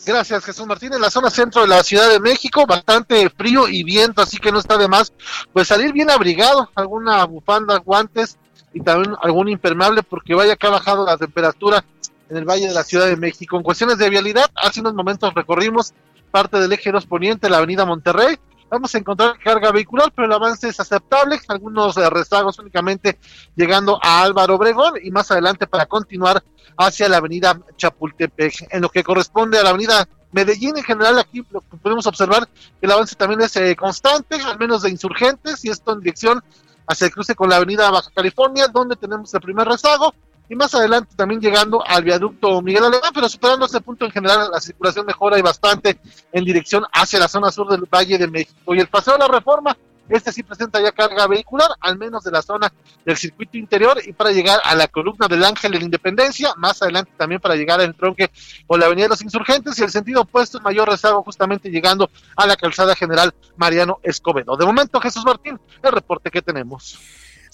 Gracias, 0.05 0.45
Jesús 0.45 0.65
Martín. 0.65 0.93
En 0.93 1.01
la 1.01 1.09
zona 1.09 1.29
centro 1.29 1.63
de 1.63 1.67
la 1.67 1.83
Ciudad 1.83 2.09
de 2.09 2.21
México, 2.21 2.65
bastante 2.65 3.29
frío 3.29 3.67
y 3.67 3.83
viento, 3.83 4.21
así 4.21 4.37
que 4.37 4.53
no 4.53 4.59
está 4.59 4.77
de 4.77 4.87
más, 4.87 5.11
pues 5.51 5.67
salir 5.67 5.91
bien 5.91 6.09
abrigado, 6.09 6.69
alguna 6.75 7.25
bufanda, 7.25 7.77
guantes 7.79 8.37
y 8.73 8.79
también 8.79 9.15
algún 9.21 9.49
impermeable, 9.49 10.03
porque 10.03 10.33
vaya 10.33 10.55
que 10.55 10.65
ha 10.65 10.69
bajado 10.69 11.05
la 11.05 11.17
temperatura 11.17 11.83
en 12.29 12.37
el 12.37 12.45
Valle 12.45 12.67
de 12.67 12.73
la 12.73 12.83
Ciudad 12.83 13.07
de 13.07 13.17
México. 13.17 13.57
En 13.57 13.63
cuestiones 13.63 13.97
de 13.97 14.09
vialidad, 14.09 14.49
hace 14.55 14.81
unos 14.81 14.93
momentos 14.93 15.33
recorrimos 15.33 15.93
parte 16.31 16.59
del 16.59 16.71
eje 16.73 16.91
2 16.91 17.05
poniente, 17.05 17.49
la 17.49 17.57
avenida 17.57 17.85
Monterrey. 17.85 18.37
Vamos 18.69 18.93
a 18.93 18.97
encontrar 18.97 19.39
carga 19.39 19.71
vehicular, 19.71 20.11
pero 20.13 20.25
el 20.27 20.33
avance 20.33 20.67
es 20.67 20.79
aceptable. 20.79 21.39
Algunos 21.47 21.95
eh, 21.97 22.09
rezagos 22.09 22.59
únicamente 22.59 23.17
llegando 23.55 23.97
a 24.01 24.21
Álvaro 24.21 24.55
Obregón 24.55 24.95
y 25.01 25.09
más 25.09 25.31
adelante 25.31 25.67
para 25.67 25.85
continuar 25.85 26.43
hacia 26.77 27.07
la 27.07 27.17
avenida 27.17 27.59
Chapultepec. 27.77 28.67
En 28.71 28.81
lo 28.81 28.89
que 28.89 29.03
corresponde 29.03 29.57
a 29.57 29.63
la 29.63 29.69
avenida 29.69 30.07
Medellín, 30.33 30.77
en 30.77 30.83
general, 30.83 31.17
aquí 31.17 31.45
lo 31.49 31.61
que 31.61 31.77
podemos 31.77 32.05
observar 32.07 32.47
que 32.47 32.85
el 32.85 32.91
avance 32.91 33.15
también 33.15 33.41
es 33.41 33.55
eh, 33.55 33.75
constante, 33.77 34.35
al 34.35 34.59
menos 34.59 34.81
de 34.81 34.89
insurgentes, 34.89 35.63
y 35.63 35.69
esto 35.69 35.93
en 35.93 36.01
dirección 36.01 36.43
hacia 36.87 37.05
el 37.05 37.13
cruce 37.13 37.35
con 37.35 37.49
la 37.49 37.55
avenida 37.55 37.89
Baja 37.89 38.11
California, 38.13 38.67
donde 38.67 38.97
tenemos 38.97 39.33
el 39.33 39.41
primer 39.41 39.67
rezago 39.67 40.13
y 40.49 40.55
más 40.55 40.73
adelante 40.75 41.15
también 41.15 41.41
llegando 41.41 41.83
al 41.85 42.03
viaducto 42.03 42.61
Miguel 42.61 42.85
Alemán, 42.85 43.11
pero 43.13 43.27
superando 43.27 43.65
ese 43.65 43.81
punto 43.81 44.05
en 44.05 44.11
general 44.11 44.49
la 44.51 44.61
circulación 44.61 45.05
mejora 45.05 45.37
y 45.37 45.41
bastante 45.41 45.99
en 46.31 46.45
dirección 46.45 46.85
hacia 46.93 47.19
la 47.19 47.27
zona 47.27 47.51
sur 47.51 47.69
del 47.69 47.85
Valle 47.85 48.17
de 48.17 48.27
México. 48.27 48.73
Y 48.73 48.79
el 48.79 48.87
paseo 48.87 49.13
de 49.13 49.19
la 49.19 49.27
reforma, 49.27 49.77
este 50.09 50.31
sí 50.31 50.43
presenta 50.43 50.81
ya 50.81 50.93
carga 50.93 51.27
vehicular, 51.27 51.69
al 51.81 51.97
menos 51.97 52.23
de 52.23 52.31
la 52.31 52.41
zona 52.41 52.71
del 53.05 53.17
circuito 53.17 53.57
interior 53.57 53.99
y 54.05 54.13
para 54.13 54.31
llegar 54.31 54.61
a 54.63 54.73
la 54.73 54.87
columna 54.87 55.27
del 55.27 55.43
Ángel 55.43 55.73
la 55.73 55.79
Independencia, 55.79 56.53
más 56.55 56.81
adelante 56.81 57.11
también 57.17 57.41
para 57.41 57.55
llegar 57.55 57.81
al 57.81 57.93
tronque 57.93 58.31
o 58.67 58.77
la 58.77 58.85
Avenida 58.85 59.05
de 59.05 59.09
los 59.09 59.21
Insurgentes 59.21 59.77
y 59.79 59.83
el 59.83 59.91
sentido 59.91 60.21
opuesto, 60.21 60.61
mayor 60.61 60.89
rezago 60.89 61.23
justamente 61.23 61.69
llegando 61.69 62.09
a 62.37 62.47
la 62.47 62.55
calzada 62.55 62.95
general 62.95 63.33
Mariano 63.57 63.99
Escobedo. 64.01 64.55
De 64.55 64.65
momento, 64.65 65.01
Jesús 65.01 65.25
Martín, 65.25 65.59
el 65.83 65.91
reporte 65.91 66.31
que 66.31 66.41
tenemos. 66.41 66.97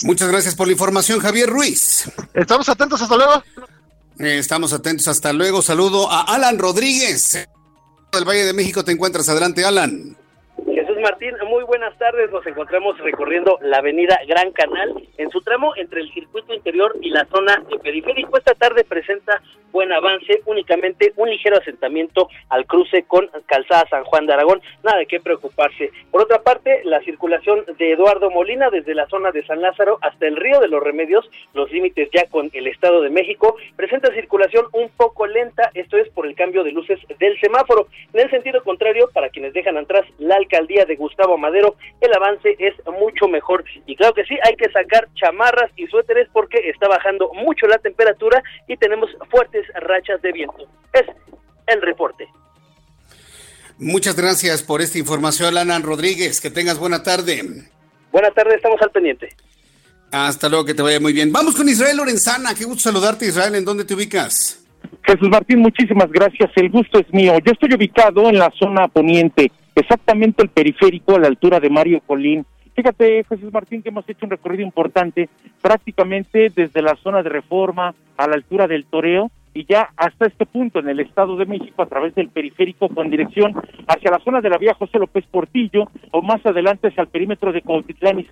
Muchas 0.03 0.29
gracias 0.29 0.56
por 0.56 0.67
la 0.67 0.73
información, 0.73 1.19
Javier 1.19 1.49
Ruiz. 1.49 2.12
Estamos 2.34 2.67
atentos, 2.69 3.01
hasta 3.01 3.15
luego. 3.15 3.43
Eh, 4.19 4.38
estamos 4.38 4.73
atentos, 4.73 5.08
hasta 5.08 5.32
luego. 5.32 5.62
Saludo 5.62 6.12
a 6.12 6.21
Alan 6.23 6.58
Rodríguez. 6.58 7.47
Del 8.12 8.27
Valle 8.27 8.45
de 8.45 8.53
México 8.53 8.84
te 8.84 8.91
encuentras. 8.91 9.29
Adelante, 9.29 9.65
Alan. 9.65 10.15
Martín, 11.03 11.36
muy 11.49 11.65
buenas 11.65 11.97
tardes. 11.97 12.32
Nos 12.32 12.47
encontramos 12.47 12.97
recorriendo 12.99 13.60
la 13.62 13.79
avenida 13.79 14.17
Gran 14.25 14.53
Canal 14.53 15.06
en 15.17 15.29
su 15.32 15.41
tramo 15.41 15.73
entre 15.75 15.99
el 15.99 16.10
circuito 16.13 16.53
interior 16.53 16.95
y 17.01 17.10
la 17.10 17.25
zona 17.25 17.62
de 17.69 17.77
periférico. 17.77 18.38
Esta 18.38 18.53
tarde 18.53 18.86
presenta 18.86 19.41
buen 19.73 19.91
avance, 19.91 20.41
únicamente 20.45 21.12
un 21.17 21.29
ligero 21.29 21.57
asentamiento 21.57 22.29
al 22.49 22.65
cruce 22.67 23.03
con 23.03 23.29
Calzada 23.47 23.86
San 23.89 24.03
Juan 24.03 24.27
de 24.27 24.33
Aragón. 24.33 24.62
Nada 24.83 24.99
de 24.99 25.07
qué 25.07 25.19
preocuparse. 25.19 25.91
Por 26.12 26.21
otra 26.21 26.43
parte, 26.43 26.81
la 26.86 27.01
circulación 27.01 27.65
de 27.77 27.91
Eduardo 27.91 28.29
Molina 28.29 28.69
desde 28.69 28.93
la 28.93 29.07
zona 29.07 29.31
de 29.31 29.43
San 29.45 29.62
Lázaro 29.62 29.97
hasta 30.01 30.27
el 30.27 30.38
Río 30.38 30.59
de 30.59 30.67
los 30.67 30.81
Remedios, 30.81 31.27
los 31.53 31.71
límites 31.71 32.07
ya 32.13 32.27
con 32.29 32.51
el 32.53 32.67
Estado 32.67 33.01
de 33.01 33.09
México, 33.09 33.57
presenta 33.75 34.13
circulación 34.13 34.67
un 34.73 34.89
poco 34.89 35.25
lenta. 35.25 35.71
Esto 35.73 35.97
es 35.97 36.07
por 36.09 36.27
el 36.27 36.36
cambio 36.36 36.63
de 36.63 36.71
luces 36.71 36.99
del 37.17 37.39
semáforo. 37.39 37.88
En 38.13 38.19
el 38.19 38.29
sentido 38.29 38.63
contrario, 38.63 39.09
para 39.12 39.29
quienes 39.29 39.53
dejan 39.53 39.77
atrás 39.77 40.05
la 40.19 40.36
alcaldía 40.36 40.86
de 40.86 40.95
Gustavo 40.95 41.36
Madero, 41.38 41.75
el 41.99 42.13
avance 42.13 42.55
es 42.59 42.75
mucho 42.99 43.27
mejor. 43.27 43.65
Y 43.88 43.95
claro 43.95 44.13
que 44.13 44.25
sí, 44.25 44.38
hay 44.43 44.55
que 44.55 44.69
sacar 44.69 45.07
chamarras 45.15 45.71
y 45.75 45.88
suéteres 45.88 46.29
porque 46.31 46.69
está 46.69 46.88
bajando 46.88 47.31
mucho 47.33 47.65
la 47.65 47.79
temperatura 47.79 48.43
y 48.67 48.77
tenemos 48.77 49.09
fuertes 49.31 49.62
rachas 49.76 50.21
de 50.21 50.32
viento. 50.32 50.67
Es 50.93 51.04
el 51.67 51.82
reporte. 51.82 52.28
Muchas 53.80 54.15
gracias 54.15 54.63
por 54.63 54.82
esta 54.82 54.99
información, 54.99 55.58
Alan 55.58 55.84
Rodríguez. 55.84 56.39
Que 56.39 56.49
tengas 56.49 56.78
buena 56.78 57.04
tarde. 57.04 57.41
Buena 58.12 58.32
tarde, 58.32 58.56
estamos 58.56 58.82
al 58.82 58.91
pendiente. 58.91 59.30
Hasta 60.12 60.47
luego, 60.47 60.65
que 60.65 60.76
te 60.76 60.84
vaya 60.84 60.99
muy 60.99 61.12
bien. 61.12 61.32
Vamos 61.32 61.56
con 61.56 61.67
Israel 61.67 61.97
Lorenzana. 61.97 62.54
Qué 62.54 62.65
gusto 62.65 62.84
saludarte, 62.84 63.26
Israel. 63.26 63.56
¿En 63.56 63.65
dónde 63.65 63.84
te 63.84 63.95
ubicas? 63.95 64.63
Jesús 65.04 65.30
Martín, 65.30 65.60
muchísimas 65.60 66.12
gracias. 66.12 66.52
El 66.56 66.69
gusto 66.69 66.99
es 66.99 67.12
mío. 67.12 67.34
Yo 67.43 67.52
estoy 67.52 67.73
ubicado 67.73 68.30
en 68.30 68.38
la 68.38 68.52
zona 68.52 68.88
poniente 68.88 69.52
exactamente 69.76 70.43
el 70.43 70.49
periférico 70.49 71.15
a 71.15 71.19
la 71.19 71.28
altura 71.28 71.60
de 71.60 71.69
Mario 71.69 72.02
Colín. 72.06 72.45
Fíjate, 72.76 73.23
Jesús 73.28 73.52
Martín, 73.52 73.82
que 73.82 73.89
hemos 73.89 74.08
hecho 74.08 74.26
un 74.26 74.32
recorrido 74.32 74.63
importante 74.63 75.30
prácticamente 75.62 76.52
desde 76.56 76.82
la 76.82 76.95
zona 77.04 77.23
de 77.23 77.30
reforma 77.30 77.95
a 78.17 78.28
la 78.28 78.36
altura 78.36 78.67
del 78.67 78.86
Toreo 78.86 79.32
y 79.54 79.66
ya 79.66 79.89
hasta 79.98 80.26
este 80.26 80.46
punto 80.46 80.80
en 80.80 80.89
el 80.89 81.00
Estado 81.00 81.36
de 81.38 81.46
México 81.46 81.82
a 81.82 81.88
través 81.88 82.16
del 82.16 82.30
periférico 82.30 82.89
con 82.89 83.10
dirección 83.10 83.54
hacia 83.88 84.12
la 84.12 84.20
zona 84.20 84.42
de 84.42 84.50
la 84.50 84.58
vía 84.58 84.74
José 84.74 85.00
López 85.00 85.26
Portillo 85.28 85.86
o 86.12 86.22
más 86.22 86.46
adelante 86.46 86.88
hacia 86.88 87.02
el 87.02 87.10
perímetro 87.10 87.52
de 87.52 87.62
Cuautitlán. 87.62 88.26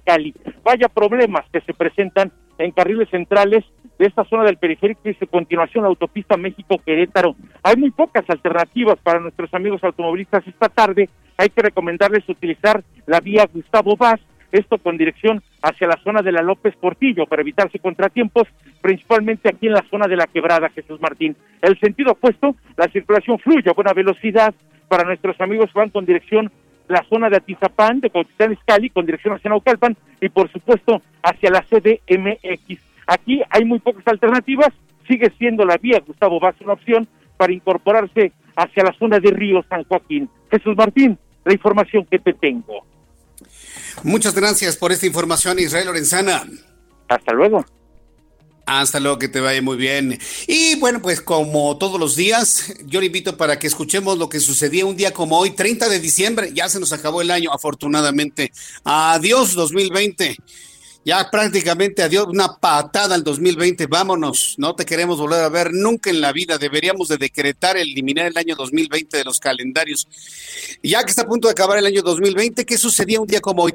Vaya 0.64 0.90
problemas 0.90 1.46
que 1.52 1.62
se 1.62 1.74
presentan 1.74 2.32
en 2.58 2.72
carriles 2.72 3.10
centrales 3.10 3.64
de 3.98 4.08
esta 4.08 4.24
zona 4.26 4.44
del 4.44 4.58
periférico 4.58 5.10
y 5.10 5.14
su 5.14 5.28
continuación 5.28 5.84
la 5.84 5.90
autopista 5.90 6.38
México-Querétaro. 6.38 7.36
Hay 7.64 7.76
muy 7.76 7.92
pocas 7.92 8.28
alternativas 8.30 8.98
para 9.04 9.20
nuestros 9.20 9.54
amigos 9.54 9.84
automovilistas 9.84 10.48
esta 10.48 10.70
tarde. 10.70 11.10
Hay 11.38 11.50
que 11.50 11.62
recomendarles 11.62 12.28
utilizar 12.28 12.84
la 13.06 13.20
vía 13.20 13.48
Gustavo 13.52 13.96
Vaz, 13.96 14.20
esto 14.52 14.78
con 14.78 14.98
dirección 14.98 15.42
hacia 15.62 15.88
la 15.88 15.98
zona 16.04 16.22
de 16.22 16.32
la 16.32 16.42
López 16.42 16.76
Portillo 16.76 17.26
para 17.26 17.42
evitarse 17.42 17.80
contratiempos, 17.80 18.48
principalmente 18.82 19.50
aquí 19.50 19.68
en 19.68 19.74
la 19.74 19.86
zona 19.90 20.08
de 20.08 20.18
la 20.18 20.28
quebrada 20.28 20.70
Jesús 20.70 21.00
Martín. 21.02 21.36
El 21.62 21.80
sentido 21.80 22.14
opuesto, 22.14 22.56
la 22.78 22.88
circulación 22.88 23.40
fluye 23.40 23.70
a 23.70 23.74
buena 23.74 23.94
velocidad 23.94 24.54
para 24.88 25.04
nuestros 25.04 25.40
amigos 25.40 25.72
que 25.72 25.80
van 25.80 25.90
con 25.90 26.06
dirección 26.06 26.52
la 26.88 27.04
zona 27.10 27.30
de 27.30 27.38
Atizapán, 27.38 28.02
de 28.02 28.10
Cuautitlán 28.10 28.54
Izcalli, 28.54 28.90
con 28.90 29.06
dirección 29.06 29.34
hacia 29.34 29.50
Naucalpan 29.50 29.96
y 30.20 30.30
por 30.30 30.52
supuesto 30.52 31.02
hacia 31.24 31.50
la 31.50 31.62
CDMX. 31.62 32.82
Aquí 33.08 33.42
hay 33.50 33.66
muy 33.66 33.80
pocas 33.80 34.06
alternativas, 34.08 34.70
sigue 35.08 35.32
siendo 35.38 35.66
la 35.66 35.78
vía 35.78 36.02
Gustavo 36.06 36.40
Vaz 36.40 36.56
una 36.62 36.74
opción 36.74 37.08
para 37.38 37.54
incorporarse 37.54 38.34
hacia 38.56 38.84
la 38.84 38.94
zona 38.94 39.20
de 39.20 39.32
Río 39.32 39.64
San 39.70 39.84
Joaquín. 39.86 40.30
Jesús 40.52 40.76
Martín, 40.76 41.18
la 41.46 41.54
información 41.54 42.06
que 42.06 42.20
te 42.20 42.34
tengo. 42.34 42.86
Muchas 44.04 44.34
gracias 44.34 44.77
por 44.77 44.91
esta 44.91 45.06
información, 45.06 45.60
Israel 45.60 45.88
Lorenzana. 45.88 46.47
Hasta 47.08 47.34
luego. 47.34 47.65
Hasta 48.65 48.99
luego, 48.99 49.19
que 49.19 49.27
te 49.27 49.41
vaya 49.41 49.62
muy 49.62 49.75
bien. 49.75 50.17
Y 50.47 50.75
bueno, 50.80 51.01
pues 51.01 51.19
como 51.19 51.77
todos 51.77 51.99
los 51.99 52.15
días, 52.15 52.73
yo 52.86 52.99
le 52.99 53.08
invito 53.08 53.36
para 53.36 53.60
que 53.60 53.67
escuchemos 53.67 54.17
lo 54.17 54.30
que 54.30 54.39
sucedía 54.39 54.86
un 54.86 54.95
día 54.95 55.12
como 55.12 55.38
hoy, 55.38 55.51
30 55.51 55.89
de 55.89 55.99
diciembre. 55.99 56.51
Ya 56.54 56.69
se 56.69 56.80
nos 56.80 56.93
acabó 56.93 57.21
el 57.21 57.32
año, 57.32 57.51
afortunadamente. 57.51 58.51
Adiós 58.84 59.54
2020. 59.54 60.38
Ya 61.04 61.32
prácticamente 61.32 62.04
adiós, 62.04 62.28
una 62.28 62.58
patada 62.58 63.16
al 63.16 63.24
2020, 63.24 63.88
vámonos, 63.88 64.54
no 64.60 64.76
te 64.76 64.86
queremos 64.86 65.18
volver 65.18 65.42
a 65.42 65.50
ver 65.50 65.74
nunca 65.74 66.12
en 66.12 66.22
la 66.22 66.32
vida, 66.32 66.60
deberíamos 66.60 67.08
de 67.08 67.18
decretar 67.18 67.76
eliminar 67.76 68.28
el 68.28 68.38
año 68.38 68.56
2020 68.56 69.18
de 69.18 69.24
los 69.24 69.40
calendarios. 69.40 70.08
Ya 70.84 71.04
que 71.04 71.10
está 71.10 71.24
a 71.24 71.28
punto 71.28 71.48
de 71.48 71.54
acabar 71.54 71.80
el 71.80 71.88
año 71.88 72.04
2020, 72.04 72.66
¿qué 72.66 72.78
sucedía 72.78 73.20
un 73.20 73.26
día 73.26 73.42
como 73.42 73.64
hoy? 73.64 73.74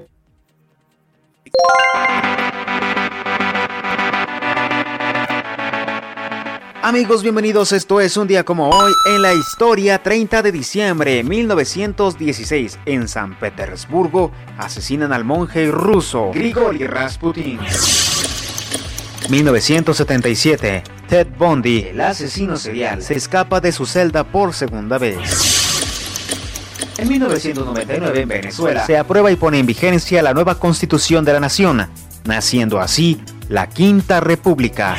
Amigos, 6.86 7.24
bienvenidos. 7.24 7.72
Esto 7.72 8.00
es 8.00 8.16
un 8.16 8.28
día 8.28 8.44
como 8.44 8.70
hoy 8.70 8.92
en 9.06 9.20
la 9.20 9.34
historia 9.34 10.00
30 10.00 10.40
de 10.40 10.52
diciembre 10.52 11.14
de 11.16 11.24
1916. 11.24 12.78
En 12.86 13.08
San 13.08 13.36
Petersburgo 13.40 14.30
asesinan 14.56 15.12
al 15.12 15.24
monje 15.24 15.66
ruso 15.66 16.30
Grigori 16.32 16.86
Rasputin. 16.86 17.58
1977. 19.28 20.84
Ted 21.08 21.26
Bundy, 21.36 21.88
el 21.90 22.00
asesino 22.00 22.56
serial, 22.56 23.02
se 23.02 23.14
escapa 23.14 23.60
de 23.60 23.72
su 23.72 23.84
celda 23.84 24.22
por 24.22 24.54
segunda 24.54 24.96
vez. 24.96 25.18
En 26.98 27.08
1999 27.08 28.20
en 28.20 28.28
Venezuela 28.28 28.86
se 28.86 28.96
aprueba 28.96 29.32
y 29.32 29.34
pone 29.34 29.58
en 29.58 29.66
vigencia 29.66 30.22
la 30.22 30.32
nueva 30.32 30.60
constitución 30.60 31.24
de 31.24 31.32
la 31.32 31.40
nación, 31.40 31.88
naciendo 32.26 32.78
así 32.78 33.20
la 33.48 33.68
Quinta 33.68 34.20
República. 34.20 34.96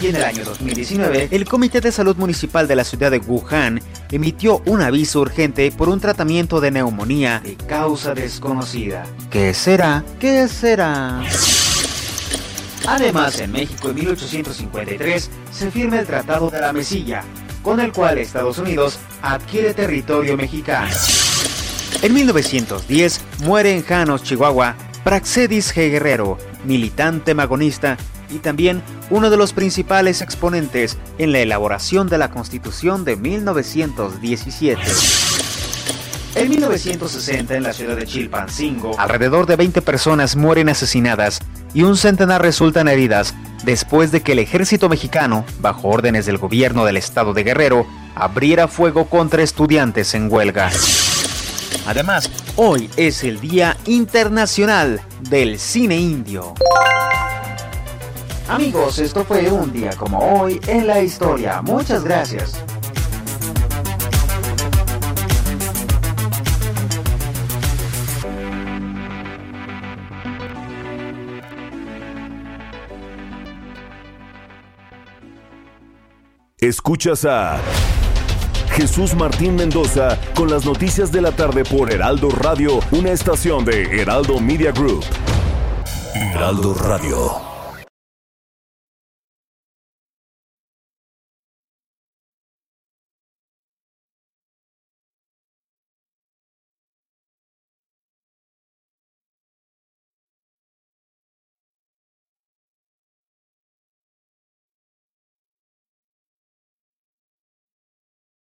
Y 0.00 0.08
en 0.08 0.16
el 0.16 0.24
año 0.24 0.44
2019, 0.44 1.28
el 1.30 1.44
Comité 1.44 1.80
de 1.80 1.92
Salud 1.92 2.16
Municipal 2.16 2.66
de 2.66 2.76
la 2.76 2.84
ciudad 2.84 3.10
de 3.10 3.18
Wuhan 3.18 3.80
emitió 4.10 4.62
un 4.66 4.82
aviso 4.82 5.20
urgente 5.20 5.70
por 5.70 5.88
un 5.88 6.00
tratamiento 6.00 6.60
de 6.60 6.70
neumonía 6.70 7.40
de 7.44 7.56
causa 7.56 8.14
desconocida. 8.14 9.04
¿Qué 9.30 9.54
será? 9.54 10.04
¿Qué 10.18 10.48
será? 10.48 11.22
Además, 12.86 13.40
en 13.40 13.52
México 13.52 13.88
en 13.88 13.94
1853 13.94 15.30
se 15.50 15.70
firma 15.70 16.00
el 16.00 16.06
Tratado 16.06 16.50
de 16.50 16.60
la 16.60 16.72
Mesilla, 16.72 17.24
con 17.62 17.80
el 17.80 17.92
cual 17.92 18.18
Estados 18.18 18.58
Unidos 18.58 18.98
adquiere 19.22 19.72
territorio 19.72 20.36
mexicano. 20.36 20.90
En 22.02 22.12
1910 22.12 23.20
muere 23.44 23.74
en 23.74 23.82
Janos, 23.82 24.22
Chihuahua, 24.22 24.76
Praxedis 25.02 25.74
G. 25.74 25.90
Guerrero, 25.90 26.36
militante 26.64 27.34
magonista 27.34 27.96
y 28.34 28.38
también 28.40 28.82
uno 29.10 29.30
de 29.30 29.36
los 29.36 29.52
principales 29.52 30.20
exponentes 30.20 30.98
en 31.18 31.32
la 31.32 31.38
elaboración 31.38 32.08
de 32.08 32.18
la 32.18 32.30
Constitución 32.30 33.04
de 33.04 33.16
1917. 33.16 34.82
En 36.34 36.48
1960, 36.50 37.54
en 37.54 37.62
la 37.62 37.72
ciudad 37.72 37.96
de 37.96 38.06
Chilpancingo, 38.06 38.98
alrededor 38.98 39.46
de 39.46 39.54
20 39.54 39.82
personas 39.82 40.34
mueren 40.34 40.68
asesinadas 40.68 41.40
y 41.74 41.82
un 41.82 41.96
centenar 41.96 42.42
resultan 42.42 42.88
heridas 42.88 43.34
después 43.64 44.10
de 44.10 44.20
que 44.20 44.32
el 44.32 44.40
ejército 44.40 44.88
mexicano, 44.88 45.44
bajo 45.60 45.88
órdenes 45.88 46.26
del 46.26 46.38
gobierno 46.38 46.84
del 46.84 46.96
estado 46.96 47.34
de 47.34 47.44
Guerrero, 47.44 47.86
abriera 48.16 48.66
fuego 48.66 49.06
contra 49.06 49.42
estudiantes 49.42 50.14
en 50.14 50.30
huelga. 50.30 50.70
Además, 51.86 52.30
hoy 52.56 52.90
es 52.96 53.24
el 53.24 53.40
Día 53.40 53.76
Internacional 53.86 55.00
del 55.20 55.58
Cine 55.58 55.96
Indio. 55.98 56.54
Amigos, 58.48 58.98
esto 58.98 59.24
fue 59.24 59.50
un 59.50 59.72
día 59.72 59.90
como 59.96 60.18
hoy 60.18 60.60
en 60.66 60.86
la 60.86 61.00
historia. 61.00 61.62
Muchas 61.62 62.04
gracias. 62.04 62.62
Escuchas 76.58 77.26
a 77.26 77.60
Jesús 78.70 79.14
Martín 79.14 79.54
Mendoza 79.54 80.18
con 80.34 80.50
las 80.50 80.64
noticias 80.64 81.12
de 81.12 81.20
la 81.20 81.32
tarde 81.32 81.62
por 81.64 81.92
Heraldo 81.92 82.30
Radio, 82.30 82.80
una 82.90 83.10
estación 83.10 83.64
de 83.64 84.00
Heraldo 84.00 84.40
Media 84.40 84.72
Group. 84.72 85.04
Heraldo 86.14 86.74
Radio. 86.74 87.53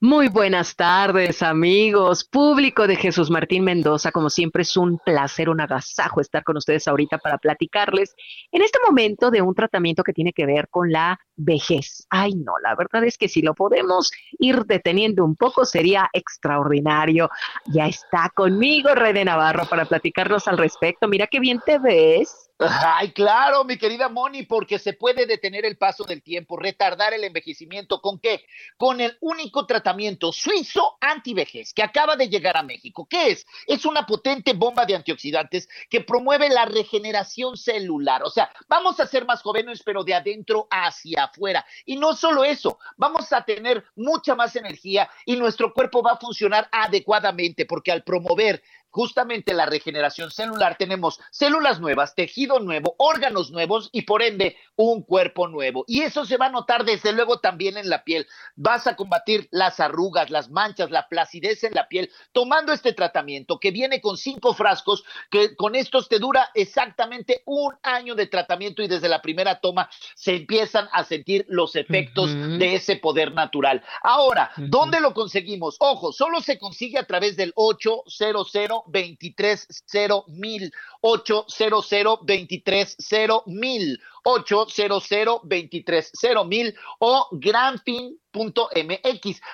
Muy 0.00 0.28
buenas 0.28 0.76
tardes, 0.76 1.42
amigos, 1.42 2.22
público 2.22 2.86
de 2.86 2.94
Jesús 2.94 3.30
Martín 3.30 3.64
Mendoza. 3.64 4.12
Como 4.12 4.30
siempre, 4.30 4.62
es 4.62 4.76
un 4.76 5.00
placer, 5.04 5.48
un 5.48 5.60
agasajo 5.60 6.20
estar 6.20 6.44
con 6.44 6.56
ustedes 6.56 6.86
ahorita 6.86 7.18
para 7.18 7.36
platicarles 7.36 8.14
en 8.52 8.62
este 8.62 8.78
momento 8.86 9.32
de 9.32 9.42
un 9.42 9.56
tratamiento 9.56 10.04
que 10.04 10.12
tiene 10.12 10.32
que 10.32 10.46
ver 10.46 10.68
con 10.68 10.92
la 10.92 11.18
vejez. 11.34 12.06
Ay, 12.10 12.36
no, 12.36 12.52
la 12.62 12.76
verdad 12.76 13.02
es 13.02 13.18
que 13.18 13.28
si 13.28 13.42
lo 13.42 13.54
podemos 13.54 14.12
ir 14.38 14.66
deteniendo 14.66 15.24
un 15.24 15.34
poco 15.34 15.64
sería 15.64 16.08
extraordinario. 16.12 17.28
Ya 17.66 17.88
está 17.88 18.30
conmigo 18.32 18.94
René 18.94 19.24
Navarro 19.24 19.64
para 19.68 19.84
platicarnos 19.84 20.46
al 20.46 20.58
respecto. 20.58 21.08
Mira 21.08 21.26
qué 21.26 21.40
bien 21.40 21.58
te 21.66 21.80
ves. 21.80 22.47
Ay, 22.60 23.12
claro, 23.12 23.62
mi 23.62 23.78
querida 23.78 24.08
Moni, 24.08 24.42
porque 24.42 24.80
se 24.80 24.92
puede 24.92 25.26
detener 25.26 25.64
el 25.64 25.78
paso 25.78 26.02
del 26.02 26.22
tiempo, 26.22 26.56
retardar 26.56 27.14
el 27.14 27.22
envejecimiento. 27.22 28.00
¿Con 28.00 28.18
qué? 28.18 28.44
Con 28.76 29.00
el 29.00 29.16
único 29.20 29.64
tratamiento 29.64 30.32
suizo 30.32 30.96
antivejez 31.00 31.72
que 31.72 31.84
acaba 31.84 32.16
de 32.16 32.28
llegar 32.28 32.56
a 32.56 32.64
México. 32.64 33.06
¿Qué 33.08 33.30
es? 33.30 33.46
Es 33.68 33.84
una 33.84 34.04
potente 34.06 34.54
bomba 34.54 34.86
de 34.86 34.96
antioxidantes 34.96 35.68
que 35.88 36.00
promueve 36.00 36.48
la 36.48 36.64
regeneración 36.64 37.56
celular. 37.56 38.24
O 38.24 38.30
sea, 38.30 38.50
vamos 38.66 38.98
a 38.98 39.06
ser 39.06 39.24
más 39.24 39.40
jóvenes, 39.40 39.84
pero 39.84 40.02
de 40.02 40.14
adentro 40.14 40.66
hacia 40.68 41.24
afuera. 41.24 41.64
Y 41.86 41.94
no 41.94 42.16
solo 42.16 42.42
eso, 42.44 42.80
vamos 42.96 43.32
a 43.32 43.44
tener 43.44 43.84
mucha 43.94 44.34
más 44.34 44.56
energía 44.56 45.08
y 45.24 45.36
nuestro 45.36 45.72
cuerpo 45.72 46.02
va 46.02 46.12
a 46.12 46.18
funcionar 46.18 46.68
adecuadamente, 46.72 47.66
porque 47.66 47.92
al 47.92 48.02
promover 48.02 48.64
justamente 48.98 49.54
la 49.54 49.64
regeneración 49.64 50.32
celular 50.32 50.76
tenemos 50.76 51.20
células 51.30 51.78
nuevas, 51.78 52.16
tejido 52.16 52.58
nuevo, 52.58 52.96
órganos 52.98 53.52
nuevos 53.52 53.90
y 53.92 54.02
por 54.02 54.24
ende 54.24 54.56
un 54.74 55.04
cuerpo 55.04 55.46
nuevo. 55.46 55.84
Y 55.86 56.02
eso 56.02 56.24
se 56.24 56.36
va 56.36 56.46
a 56.46 56.50
notar 56.50 56.84
desde 56.84 57.12
luego 57.12 57.38
también 57.38 57.76
en 57.76 57.90
la 57.90 58.02
piel. 58.02 58.26
Vas 58.56 58.88
a 58.88 58.96
combatir 58.96 59.46
las 59.52 59.78
arrugas, 59.78 60.30
las 60.30 60.50
manchas, 60.50 60.90
la 60.90 61.06
placidez 61.06 61.62
en 61.62 61.74
la 61.74 61.86
piel 61.86 62.10
tomando 62.32 62.72
este 62.72 62.92
tratamiento 62.92 63.60
que 63.60 63.70
viene 63.70 64.00
con 64.00 64.16
cinco 64.16 64.52
frascos, 64.52 65.04
que 65.30 65.54
con 65.54 65.76
estos 65.76 66.08
te 66.08 66.18
dura 66.18 66.50
exactamente 66.54 67.42
un 67.46 67.72
año 67.84 68.16
de 68.16 68.26
tratamiento 68.26 68.82
y 68.82 68.88
desde 68.88 69.08
la 69.08 69.22
primera 69.22 69.60
toma 69.60 69.88
se 70.16 70.34
empiezan 70.34 70.88
a 70.90 71.04
sentir 71.04 71.46
los 71.48 71.76
efectos 71.76 72.34
de 72.34 72.74
ese 72.74 72.96
poder 72.96 73.32
natural. 73.32 73.80
Ahora, 74.02 74.50
¿dónde 74.56 74.98
lo 74.98 75.14
conseguimos? 75.14 75.76
Ojo, 75.78 76.12
solo 76.12 76.40
se 76.40 76.58
consigue 76.58 76.98
a 76.98 77.06
través 77.06 77.36
del 77.36 77.52
800 77.54 78.48
230 78.92 80.24
mil 80.28 80.70
800 81.02 81.44
230 81.48 83.42
mil 83.46 83.98
800 84.28 85.08
230 85.42 86.44
mil 86.44 86.74
o 86.98 87.28
granfin.mx. 87.32 88.20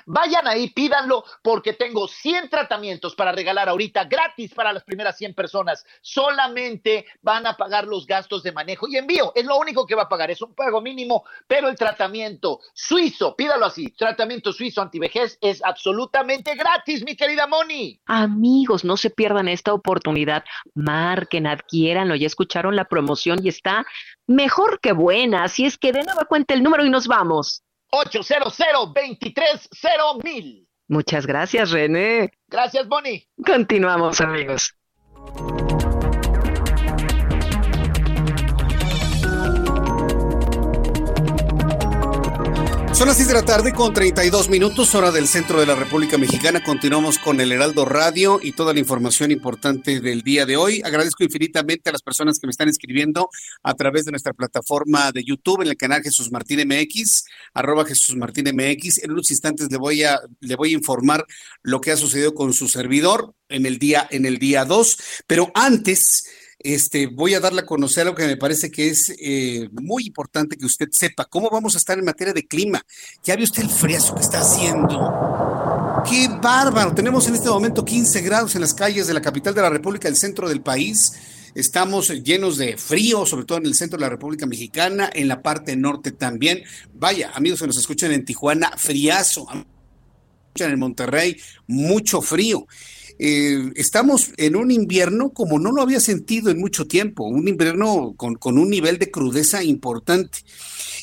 Vayan 0.05 0.47
ahí, 0.47 0.69
pídanlo 0.69 1.23
porque 1.41 1.73
tengo 1.73 2.09
100 2.09 2.49
tratamientos 2.49 3.15
para 3.15 3.31
regalar 3.31 3.69
ahorita 3.69 4.03
gratis 4.03 4.53
para 4.53 4.73
las 4.73 4.83
primeras 4.83 5.17
100 5.17 5.33
personas. 5.33 5.85
Solamente 6.01 7.05
van 7.21 7.47
a 7.47 7.55
pagar 7.55 7.87
los 7.87 8.05
gastos 8.05 8.43
de 8.43 8.51
manejo 8.51 8.87
y 8.89 8.97
envío. 8.97 9.31
Es 9.33 9.45
lo 9.45 9.57
único 9.57 9.85
que 9.85 9.95
va 9.95 10.03
a 10.03 10.09
pagar. 10.09 10.29
Es 10.29 10.41
un 10.41 10.53
pago 10.53 10.81
mínimo, 10.81 11.23
pero 11.47 11.69
el 11.69 11.77
tratamiento 11.77 12.59
suizo, 12.73 13.35
pídalo 13.35 13.65
así, 13.65 13.91
tratamiento 13.91 14.51
suizo 14.51 14.81
antivejez 14.81 15.37
es 15.39 15.63
absolutamente 15.63 16.53
gratis, 16.55 17.03
mi 17.05 17.15
querida 17.15 17.47
Moni. 17.47 18.01
Amigos, 18.07 18.83
no 18.83 18.97
se 18.97 19.09
pierdan 19.09 19.47
esta 19.47 19.73
oportunidad. 19.73 20.43
Marquen, 20.73 21.47
adquiéranlo. 21.47 22.15
Ya 22.15 22.27
escucharon 22.27 22.75
la 22.75 22.85
promoción 22.85 23.39
y 23.41 23.49
está 23.49 23.85
mejor 24.27 24.79
que 24.79 24.91
buena. 24.91 25.43
Así 25.43 25.65
es 25.65 25.77
que 25.77 25.91
de 25.91 26.03
nueva 26.03 26.25
cuenta 26.25 26.53
el 26.53 26.63
número 26.63 26.85
y 26.85 26.89
nos 26.89 27.07
vamos. 27.07 27.63
800 27.91 28.59
mil. 30.23 30.67
Muchas 30.87 31.25
gracias, 31.25 31.71
René. 31.71 32.31
Gracias, 32.47 32.87
Bonnie. 32.87 33.27
Continuamos, 33.43 34.21
amigos. 34.21 34.75
Son 42.95 43.09
las 43.09 43.17
6 43.17 43.27
de 43.27 43.33
la 43.33 43.43
tarde 43.43 43.73
con 43.73 43.93
32 43.93 44.47
minutos, 44.47 44.95
hora 44.95 45.11
del 45.11 45.27
centro 45.27 45.59
de 45.59 45.65
la 45.65 45.75
República 45.75 46.17
Mexicana. 46.17 46.63
Continuamos 46.63 47.19
con 47.19 47.41
el 47.41 47.51
Heraldo 47.51 47.83
Radio 47.83 48.39
y 48.41 48.53
toda 48.53 48.73
la 48.73 48.79
información 48.79 49.31
importante 49.31 49.99
del 49.99 50.21
día 50.21 50.45
de 50.45 50.55
hoy. 50.55 50.81
Agradezco 50.81 51.25
infinitamente 51.25 51.89
a 51.89 51.91
las 51.91 52.01
personas 52.01 52.39
que 52.39 52.47
me 52.47 52.51
están 52.51 52.69
escribiendo 52.69 53.29
a 53.63 53.73
través 53.73 54.05
de 54.05 54.11
nuestra 54.11 54.31
plataforma 54.31 55.11
de 55.11 55.25
YouTube 55.25 55.61
en 55.61 55.67
el 55.67 55.75
canal 55.75 56.03
Jesús 56.03 56.31
Martín 56.31 56.65
MX, 56.65 57.25
arroba 57.53 57.83
Jesús 57.83 58.15
Martín 58.15 58.45
MX. 58.55 59.03
En 59.03 59.11
unos 59.11 59.29
instantes 59.29 59.69
le 59.69 59.77
voy 59.77 60.03
a, 60.03 60.21
le 60.39 60.55
voy 60.55 60.69
a 60.69 60.77
informar 60.77 61.25
lo 61.63 61.81
que 61.81 61.91
ha 61.91 61.97
sucedido 61.97 62.33
con 62.33 62.53
su 62.53 62.69
servidor 62.69 63.33
en 63.49 63.65
el 63.65 63.77
día, 63.77 64.07
en 64.09 64.25
el 64.25 64.37
día 64.37 64.63
2. 64.63 64.97
Pero 65.27 65.51
antes, 65.53 66.27
este, 66.65 67.05
voy 67.05 67.35
a 67.35 67.39
darle 67.39 67.61
a 67.61 67.65
conocer 67.65 68.07
algo 68.07 68.15
que 68.15 68.25
me 68.25 68.37
parece 68.37 68.71
que 68.71 68.89
es 68.89 69.13
eh, 69.19 69.69
muy 69.71 70.07
importante 70.07 70.57
que 70.57 70.65
usted 70.65 70.89
sepa. 70.91 71.25
¿Cómo 71.25 71.49
vamos 71.51 71.75
a 71.75 71.77
estar 71.77 71.97
en 71.99 72.05
materia 72.05 72.33
de 72.33 72.47
clima? 72.47 72.81
¿Ya 73.23 73.35
vio 73.35 73.45
usted 73.45 73.61
el 73.61 73.69
friazo 73.69 74.15
que 74.15 74.21
está 74.21 74.41
haciendo? 74.41 76.03
¡Qué 76.09 76.27
bárbaro! 76.41 76.95
Tenemos 76.95 77.27
en 77.27 77.35
este 77.35 77.49
momento 77.49 77.85
15 77.85 78.19
grados 78.21 78.55
en 78.55 78.61
las 78.61 78.73
calles 78.73 79.05
de 79.05 79.13
la 79.13 79.21
capital 79.21 79.53
de 79.53 79.61
la 79.61 79.69
República, 79.69 80.07
el 80.07 80.15
centro 80.15 80.49
del 80.49 80.61
país. 80.61 81.13
Estamos 81.53 82.09
llenos 82.23 82.57
de 82.57 82.77
frío, 82.77 83.27
sobre 83.27 83.45
todo 83.45 83.59
en 83.59 83.67
el 83.67 83.75
centro 83.75 83.97
de 83.97 84.01
la 84.01 84.09
República 84.09 84.47
Mexicana, 84.47 85.07
en 85.13 85.27
la 85.27 85.43
parte 85.43 85.75
norte 85.75 86.11
también. 86.13 86.63
Vaya, 86.95 87.31
amigos 87.35 87.61
que 87.61 87.67
nos 87.67 87.77
escuchan 87.77 88.11
en 88.11 88.25
Tijuana, 88.25 88.73
friazo. 88.75 89.47
En 90.55 90.79
Monterrey, 90.79 91.37
mucho 91.67 92.21
frío. 92.21 92.65
Eh, 93.17 93.71
estamos 93.75 94.31
en 94.37 94.55
un 94.55 94.71
invierno 94.71 95.29
como 95.29 95.59
no 95.59 95.71
lo 95.71 95.81
había 95.81 95.99
sentido 95.99 96.49
en 96.49 96.59
mucho 96.59 96.87
tiempo, 96.87 97.23
un 97.23 97.47
invierno 97.47 98.13
con, 98.17 98.37
un 98.57 98.69
nivel 98.69 98.97
de 98.97 99.11
crudeza 99.11 99.63
importante. 99.63 100.39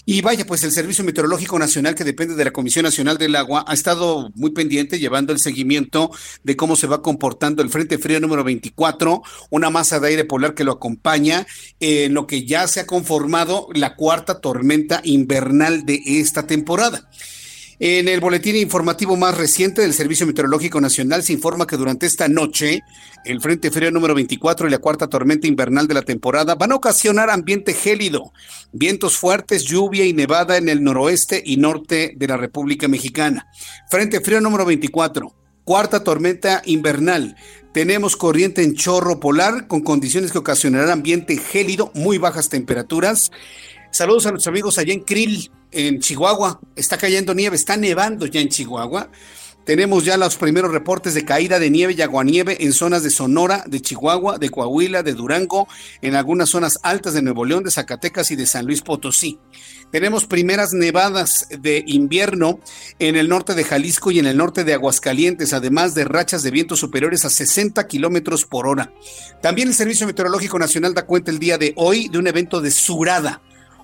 Y 0.05 0.21
vaya, 0.21 0.45
pues 0.45 0.65
el 0.65 0.73
Servicio 0.73 1.05
Meteorológico 1.05 1.59
Nacional, 1.59 1.95
que 1.95 2.03
depende 2.03 2.35
de 2.35 2.45
la 2.45 2.51
Comisión 2.51 2.83
Nacional 2.85 3.19
del 3.19 3.37
Agua, 3.37 3.65
ha 3.69 3.73
estado 3.73 4.31
muy 4.35 4.51
pendiente 4.51 4.99
llevando 4.99 5.33
el 5.33 5.39
seguimiento 5.39 6.11
de 6.43 6.57
cómo 6.57 6.75
se 6.75 6.89
va 6.89 7.03
comportando 7.03 7.63
el 7.63 7.71
Frente 7.71 7.99
Frío 7.99 8.19
número 8.19 8.43
24, 8.43 9.23
una 9.51 9.71
masa 9.71 10.01
de 10.01 10.09
aire 10.09 10.25
polar 10.25 10.55
que 10.55 10.65
lo 10.65 10.73
acompaña, 10.73 11.47
en 11.79 12.15
lo 12.15 12.27
que 12.27 12.45
ya 12.45 12.67
se 12.67 12.81
ha 12.81 12.87
conformado 12.87 13.69
la 13.75 13.95
cuarta 13.95 14.41
tormenta 14.41 15.01
invernal 15.05 15.87
de 15.87 16.03
esta 16.05 16.47
temporada. 16.47 17.09
En 17.79 18.07
el 18.07 18.21
boletín 18.21 18.57
informativo 18.57 19.17
más 19.17 19.37
reciente 19.37 19.83
del 19.83 19.95
Servicio 19.95 20.27
Meteorológico 20.27 20.81
Nacional 20.81 21.23
se 21.23 21.33
informa 21.33 21.67
que 21.67 21.77
durante 21.77 22.07
esta 22.07 22.29
noche 22.29 22.83
el 23.25 23.41
Frente 23.41 23.71
Frío 23.71 23.91
número 23.91 24.15
24 24.15 24.69
y 24.69 24.71
la 24.71 24.79
cuarta 24.79 25.09
tormenta 25.09 25.47
invernal 25.47 25.89
de 25.89 25.95
la 25.95 26.03
temporada 26.03 26.55
van 26.55 26.73
a 26.73 26.77
ocasionar 26.77 27.31
ambiente 27.31 27.73
gélido, 27.73 28.33
vientos 28.73 29.17
fuertes, 29.17 29.65
lluvia 29.65 30.05
y 30.05 30.13
nevada 30.13 30.57
en 30.57 30.69
el 30.69 30.83
noroeste 30.83 31.43
y 31.45 31.57
norte 31.57 32.13
de 32.17 32.29
la 32.29 32.37
República 32.37 32.89
Mexicana. 32.89 33.47
Frente 33.91 34.21
Frío 34.21 34.41
número 34.41 34.65
24, 34.65 35.35
cuarta 35.65 36.05
tormenta 36.05 36.63
invernal. 36.67 37.37
Tenemos 37.73 38.17
corriente 38.17 38.63
en 38.63 38.75
chorro 38.75 39.19
polar 39.19 39.67
con 39.67 39.81
condiciones 39.81 40.31
que 40.31 40.39
ocasionarán 40.39 40.91
ambiente 40.91 41.39
gélido, 41.39 41.91
muy 41.95 42.19
bajas 42.19 42.49
temperaturas. 42.51 43.31
Saludos 43.91 44.27
a 44.27 44.31
nuestros 44.31 44.53
amigos 44.53 44.79
allá 44.79 44.93
en 44.93 45.01
Krill, 45.01 45.51
en 45.73 46.01
Chihuahua. 46.01 46.61
Está 46.77 46.97
cayendo 46.97 47.35
nieve, 47.35 47.57
está 47.57 47.77
nevando 47.77 48.27
ya 48.27 48.41
en 48.41 48.49
Chihuahua. 48.49 49.11
Tenemos 49.65 50.05
ya 50.05 50.17
los 50.17 50.37
primeros 50.37 50.73
reportes 50.73 51.15
de 51.15 51.25
caída 51.25 51.61
de 51.61 51.71
nieve 51.71 51.95
y 51.97 52.03
aguanieve 52.03 52.65
en 52.65 52.73
zonas 52.73 53.05
de 53.05 53.11
Sonora, 53.11 53.63
de 53.69 53.81
Chihuahua, 53.81 54.39
de 54.39 54.51
Coahuila, 54.51 55.05
de 55.05 55.15
Durango, 55.15 55.69
en 56.01 56.17
algunas 56.17 56.49
zonas 56.49 56.81
altas 56.83 57.15
de 57.15 57.23
Nuevo 57.23 57.45
León, 57.45 57.63
de 57.63 57.71
Zacatecas 57.71 58.33
y 58.33 58.37
de 58.37 58.47
San 58.47 58.67
Luis 58.67 58.83
Potosí. 58.83 59.39
Tenemos 59.93 60.27
primeras 60.27 60.73
nevadas 60.73 61.47
de 61.61 61.85
invierno 61.87 62.59
en 62.99 63.15
el 63.15 63.29
norte 63.29 63.55
de 63.55 63.63
Jalisco 63.63 64.11
y 64.11 64.19
en 64.19 64.27
el 64.27 64.37
norte 64.37 64.65
de 64.65 64.75
Aguascalientes, 64.75 65.53
además 65.53 65.95
de 65.95 66.05
rachas 66.07 66.43
de 66.43 66.51
vientos 66.51 66.81
superiores 66.81 67.25
a 67.25 67.31
60 67.31 67.87
kilómetros 67.87 68.45
por 68.45 68.67
hora. 68.67 68.93
También 69.43 69.69
el 69.69 69.75
Servicio 69.75 70.09
Meteorológico 70.09 70.59
Nacional 70.59 70.93
da 70.93 71.07
cuenta 71.07 71.31
el 71.31 71.39
día 71.39 71.57
de 71.57 71.73
hoy 71.77 72.09
de 72.09 72.19
un 72.19 72.27
evento 72.27 72.61
de 72.61 72.73
surada 72.73 73.43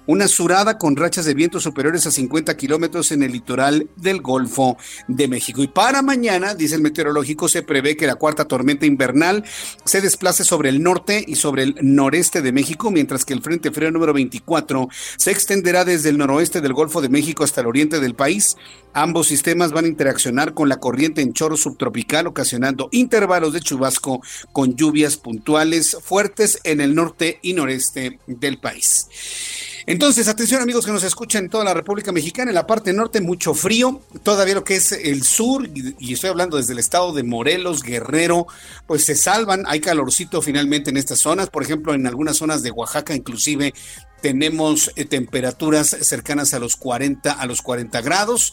una 0.09 0.27
surada 0.27 0.79
con 0.79 0.97
rachas 0.97 1.27
de 1.27 1.35
viento 1.35 1.61
superiores 1.61 2.07
a 2.07 2.11
50 2.11 2.57
kilómetros 2.57 3.13
en 3.13 3.23
el 3.23 3.31
litoral 3.31 3.89
del 3.95 4.23
Golfo 4.23 4.79
de 5.07 5.29
México. 5.29 5.63
Y 5.63 5.69
para 5.69 6.01
mañana, 6.01 6.55
dice 6.55 6.77
el 6.77 6.81
meteorológico, 6.81 7.47
se 7.47 7.63
prevé 7.63 7.95
que 7.95 8.07
la 8.07 8.15
cuarta 8.15 8.47
tormenta 8.47 8.87
invernal 8.87 9.45
se 9.85 10.01
desplace 10.01 10.45
sobre 10.45 10.71
el 10.71 10.83
norte 10.83 11.23
y 11.27 11.35
sobre 11.37 11.65
el 11.65 11.77
noreste 11.83 12.41
de 12.41 12.53
México, 12.53 12.91
mientras 12.91 13.27
que 13.27 13.35
el 13.35 13.43
Frente 13.43 13.71
Frío 13.71 13.91
número 13.91 14.15
24 14.15 14.89
se 15.19 15.31
extenderá 15.31 15.85
desde 15.85 16.09
el 16.09 16.17
noroeste 16.17 16.63
del 16.63 16.73
Golfo 16.73 17.03
de 17.03 17.11
México 17.11 17.45
hasta 17.45 17.61
el 17.61 17.67
oriente 17.67 18.01
del 18.01 18.15
país. 18.15 18.57
Ambos 18.95 19.27
sistemas 19.27 19.73
van 19.73 19.85
a 19.85 19.89
interaccionar 19.89 20.55
con 20.55 20.71
la 20.71 20.81
corriente 20.81 21.21
en 21.21 21.35
chorro 21.35 21.59
subtropical, 21.59 22.27
ocasionando 22.27 22.89
intervalos 22.93 23.53
de 23.53 23.61
chubasco 23.61 24.23
con 24.53 24.75
lluvias 24.75 25.19
puntuales 25.19 25.99
fuertes 26.03 26.61
en 26.65 26.81
el 26.81 26.95
norte 26.95 27.41
y 27.43 27.53
noreste 27.53 28.21
del 28.27 28.57
país. 28.57 29.07
Entonces, 29.89 30.29
atención 30.29 30.61
amigos 30.61 30.85
que 30.85 30.93
nos 30.93 31.03
escuchan 31.03 31.45
en 31.45 31.51
toda 31.51 31.65
la 31.65 31.73
República 31.73 32.13
Mexicana, 32.13 32.51
en 32.51 32.55
la 32.55 32.67
parte 32.67 32.93
norte 32.93 33.23
mucho 33.23 33.55
frío, 33.55 34.03
todavía 34.23 34.55
lo 34.55 34.63
que 34.63 34.77
es 34.77 34.93
el 34.93 35.23
sur, 35.23 35.67
y, 35.75 36.13
estoy 36.13 36.29
hablando 36.29 36.59
desde 36.59 36.75
el 36.75 36.79
estado 36.79 37.15
de 37.15 37.23
Morelos, 37.23 37.83
Guerrero, 37.83 38.47
pues 38.87 39.07
se 39.07 39.15
salvan, 39.15 39.65
hay 39.67 39.81
calorcito 39.81 40.43
finalmente 40.43 40.91
en 40.91 40.99
estas 40.99 41.21
zonas, 41.21 41.49
por 41.49 41.63
ejemplo, 41.63 41.95
en 41.95 42.07
algunas 42.07 42.37
zonas 42.37 42.63
de 42.63 42.71
Oaxaca 42.71 43.15
inclusive 43.15 43.73
tenemos 44.21 44.93
eh, 44.97 45.07
temperaturas 45.07 45.97
cercanas 46.03 46.53
a 46.53 46.59
los 46.59 46.77
40 46.77 47.33
a 47.33 47.47
los 47.47 47.63
40 47.63 48.03
grados. 48.03 48.53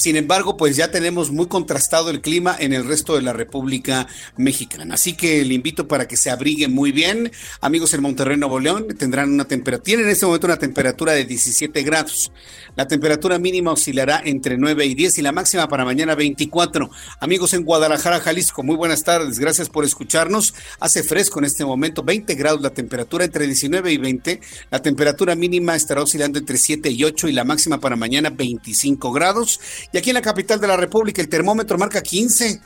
Sin 0.00 0.16
embargo, 0.16 0.56
pues 0.56 0.76
ya 0.76 0.90
tenemos 0.90 1.30
muy 1.30 1.46
contrastado 1.46 2.08
el 2.08 2.22
clima 2.22 2.56
en 2.58 2.72
el 2.72 2.86
resto 2.86 3.16
de 3.16 3.20
la 3.20 3.34
República 3.34 4.06
Mexicana. 4.38 4.94
Así 4.94 5.12
que 5.12 5.44
le 5.44 5.52
invito 5.52 5.88
para 5.88 6.08
que 6.08 6.16
se 6.16 6.30
abrigue 6.30 6.68
muy 6.68 6.90
bien. 6.90 7.30
Amigos 7.60 7.92
en 7.92 8.00
Monterrey, 8.00 8.38
Nuevo 8.38 8.60
León, 8.60 8.86
tendrán 8.98 9.30
una 9.30 9.44
temperatura, 9.44 9.84
tienen 9.84 10.06
en 10.06 10.12
este 10.12 10.24
momento 10.24 10.46
una 10.46 10.56
temperatura 10.56 11.12
de 11.12 11.26
17 11.26 11.82
grados. 11.82 12.32
La 12.76 12.88
temperatura 12.88 13.38
mínima 13.38 13.72
oscilará 13.72 14.22
entre 14.24 14.56
9 14.56 14.86
y 14.86 14.94
10 14.94 15.18
y 15.18 15.22
la 15.22 15.32
máxima 15.32 15.68
para 15.68 15.84
mañana 15.84 16.14
24. 16.14 16.90
Amigos 17.20 17.52
en 17.52 17.64
Guadalajara, 17.64 18.20
Jalisco, 18.20 18.62
muy 18.62 18.76
buenas 18.76 19.04
tardes. 19.04 19.38
Gracias 19.38 19.68
por 19.68 19.84
escucharnos. 19.84 20.54
Hace 20.78 21.02
fresco 21.02 21.40
en 21.40 21.44
este 21.44 21.66
momento, 21.66 22.02
20 22.02 22.34
grados 22.36 22.62
la 22.62 22.70
temperatura 22.70 23.26
entre 23.26 23.46
19 23.46 23.92
y 23.92 23.98
20. 23.98 24.40
La 24.70 24.80
temperatura 24.80 25.34
mínima 25.34 25.76
estará 25.76 26.00
oscilando 26.00 26.38
entre 26.38 26.56
7 26.56 26.88
y 26.88 27.04
8 27.04 27.28
y 27.28 27.32
la 27.32 27.44
máxima 27.44 27.80
para 27.80 27.96
mañana 27.96 28.30
25 28.30 29.12
grados. 29.12 29.60
Y 29.92 29.98
aquí 29.98 30.10
en 30.10 30.14
la 30.14 30.22
capital 30.22 30.60
de 30.60 30.68
la 30.68 30.76
República 30.76 31.20
el 31.20 31.28
termómetro 31.28 31.76
marca 31.78 32.02
15, 32.02 32.60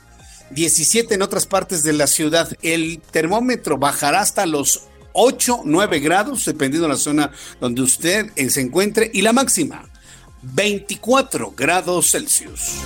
17 0.51 1.15
en 1.15 1.21
otras 1.21 1.45
partes 1.45 1.83
de 1.83 1.93
la 1.93 2.07
ciudad. 2.07 2.49
El 2.61 3.01
termómetro 3.11 3.77
bajará 3.77 4.21
hasta 4.21 4.45
los 4.45 4.83
8, 5.13 5.61
9 5.65 5.99
grados, 5.99 6.45
dependiendo 6.45 6.87
de 6.87 6.93
la 6.93 6.99
zona 6.99 7.31
donde 7.59 7.81
usted 7.81 8.31
se 8.49 8.61
encuentre, 8.61 9.09
y 9.13 9.21
la 9.21 9.33
máxima, 9.33 9.89
24 10.41 11.53
grados 11.55 12.11
Celsius. 12.11 12.81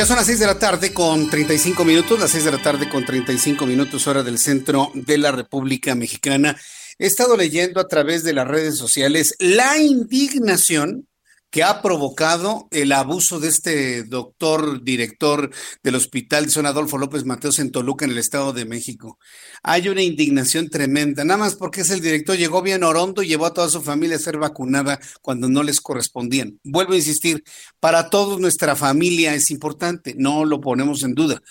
Ya 0.00 0.06
son 0.06 0.16
las 0.16 0.24
6 0.24 0.38
de 0.38 0.46
la 0.46 0.58
tarde 0.58 0.94
con 0.94 1.28
35 1.28 1.84
minutos, 1.84 2.18
las 2.18 2.30
6 2.30 2.44
de 2.46 2.52
la 2.52 2.62
tarde 2.62 2.88
con 2.88 3.04
35 3.04 3.66
minutos 3.66 4.06
hora 4.06 4.22
del 4.22 4.38
centro 4.38 4.90
de 4.94 5.18
la 5.18 5.30
República 5.30 5.94
Mexicana. 5.94 6.56
He 6.98 7.04
estado 7.04 7.36
leyendo 7.36 7.82
a 7.82 7.86
través 7.86 8.24
de 8.24 8.32
las 8.32 8.48
redes 8.48 8.78
sociales 8.78 9.34
la 9.38 9.76
indignación 9.76 11.06
que 11.50 11.64
ha 11.64 11.82
provocado 11.82 12.68
el 12.70 12.92
abuso 12.92 13.40
de 13.40 13.48
este 13.48 14.04
doctor 14.04 14.82
director 14.84 15.50
del 15.82 15.96
hospital 15.96 16.46
de 16.46 16.52
San 16.52 16.66
Adolfo 16.66 16.96
López 16.96 17.24
Mateos 17.24 17.58
en 17.58 17.72
Toluca, 17.72 18.04
en 18.04 18.12
el 18.12 18.18
Estado 18.18 18.52
de 18.52 18.64
México. 18.64 19.18
Hay 19.62 19.88
una 19.88 20.02
indignación 20.02 20.70
tremenda, 20.70 21.24
nada 21.24 21.38
más 21.38 21.56
porque 21.56 21.80
es 21.80 21.90
el 21.90 22.00
director, 22.00 22.36
llegó 22.36 22.62
bien 22.62 22.84
orondo 22.84 23.22
y 23.22 23.28
llevó 23.28 23.46
a 23.46 23.54
toda 23.54 23.68
su 23.68 23.82
familia 23.82 24.16
a 24.16 24.20
ser 24.20 24.38
vacunada 24.38 25.00
cuando 25.22 25.48
no 25.48 25.62
les 25.64 25.80
correspondían. 25.80 26.60
Vuelvo 26.62 26.92
a 26.92 26.96
insistir, 26.96 27.42
para 27.80 28.10
todos 28.10 28.40
nuestra 28.40 28.76
familia 28.76 29.34
es 29.34 29.50
importante, 29.50 30.14
no 30.16 30.44
lo 30.44 30.60
ponemos 30.60 31.02
en 31.02 31.14
duda, 31.14 31.42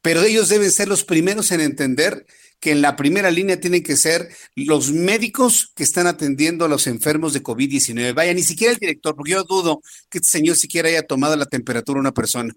pero 0.00 0.22
ellos 0.22 0.48
deben 0.48 0.70
ser 0.70 0.88
los 0.88 1.04
primeros 1.04 1.50
en 1.50 1.60
entender 1.60 2.24
que 2.60 2.70
en 2.72 2.82
la 2.82 2.94
primera 2.94 3.30
línea 3.30 3.58
tienen 3.58 3.82
que 3.82 3.96
ser 3.96 4.28
los 4.54 4.92
médicos 4.92 5.72
que 5.74 5.82
están 5.82 6.06
atendiendo 6.06 6.64
a 6.64 6.68
los 6.68 6.86
enfermos 6.86 7.32
de 7.32 7.42
COVID-19. 7.42 8.14
Vaya, 8.14 8.34
ni 8.34 8.42
siquiera 8.42 8.72
el 8.72 8.78
director, 8.78 9.16
porque 9.16 9.32
yo 9.32 9.44
dudo 9.44 9.80
que 10.10 10.18
este 10.18 10.30
señor 10.30 10.56
siquiera 10.56 10.88
haya 10.88 11.06
tomado 11.06 11.34
la 11.36 11.46
temperatura 11.46 11.98
a 11.98 12.02
una 12.02 12.12
persona. 12.12 12.54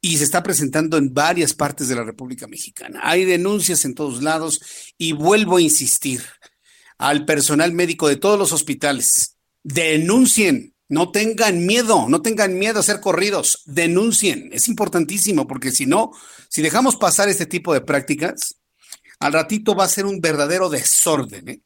Y 0.00 0.16
se 0.16 0.24
está 0.24 0.42
presentando 0.42 0.96
en 0.96 1.12
varias 1.12 1.52
partes 1.52 1.88
de 1.88 1.94
la 1.94 2.04
República 2.04 2.46
Mexicana. 2.46 3.00
Hay 3.02 3.26
denuncias 3.26 3.84
en 3.84 3.94
todos 3.94 4.22
lados 4.22 4.60
y 4.96 5.12
vuelvo 5.12 5.58
a 5.58 5.62
insistir 5.62 6.22
al 6.96 7.26
personal 7.26 7.72
médico 7.72 8.08
de 8.08 8.16
todos 8.16 8.38
los 8.38 8.52
hospitales. 8.52 9.36
Denuncien, 9.62 10.74
no 10.88 11.12
tengan 11.12 11.66
miedo, 11.66 12.08
no 12.08 12.22
tengan 12.22 12.58
miedo 12.58 12.80
a 12.80 12.82
ser 12.82 13.00
corridos, 13.00 13.62
denuncien. 13.66 14.48
Es 14.52 14.68
importantísimo 14.68 15.46
porque 15.46 15.70
si 15.70 15.84
no, 15.84 16.12
si 16.48 16.62
dejamos 16.62 16.96
pasar 16.96 17.28
este 17.28 17.44
tipo 17.44 17.74
de 17.74 17.82
prácticas, 17.82 18.59
al 19.20 19.32
ratito 19.32 19.74
va 19.74 19.84
a 19.84 19.88
ser 19.88 20.06
un 20.06 20.20
verdadero 20.20 20.68
desorden, 20.68 21.48
¿eh? 21.48 21.62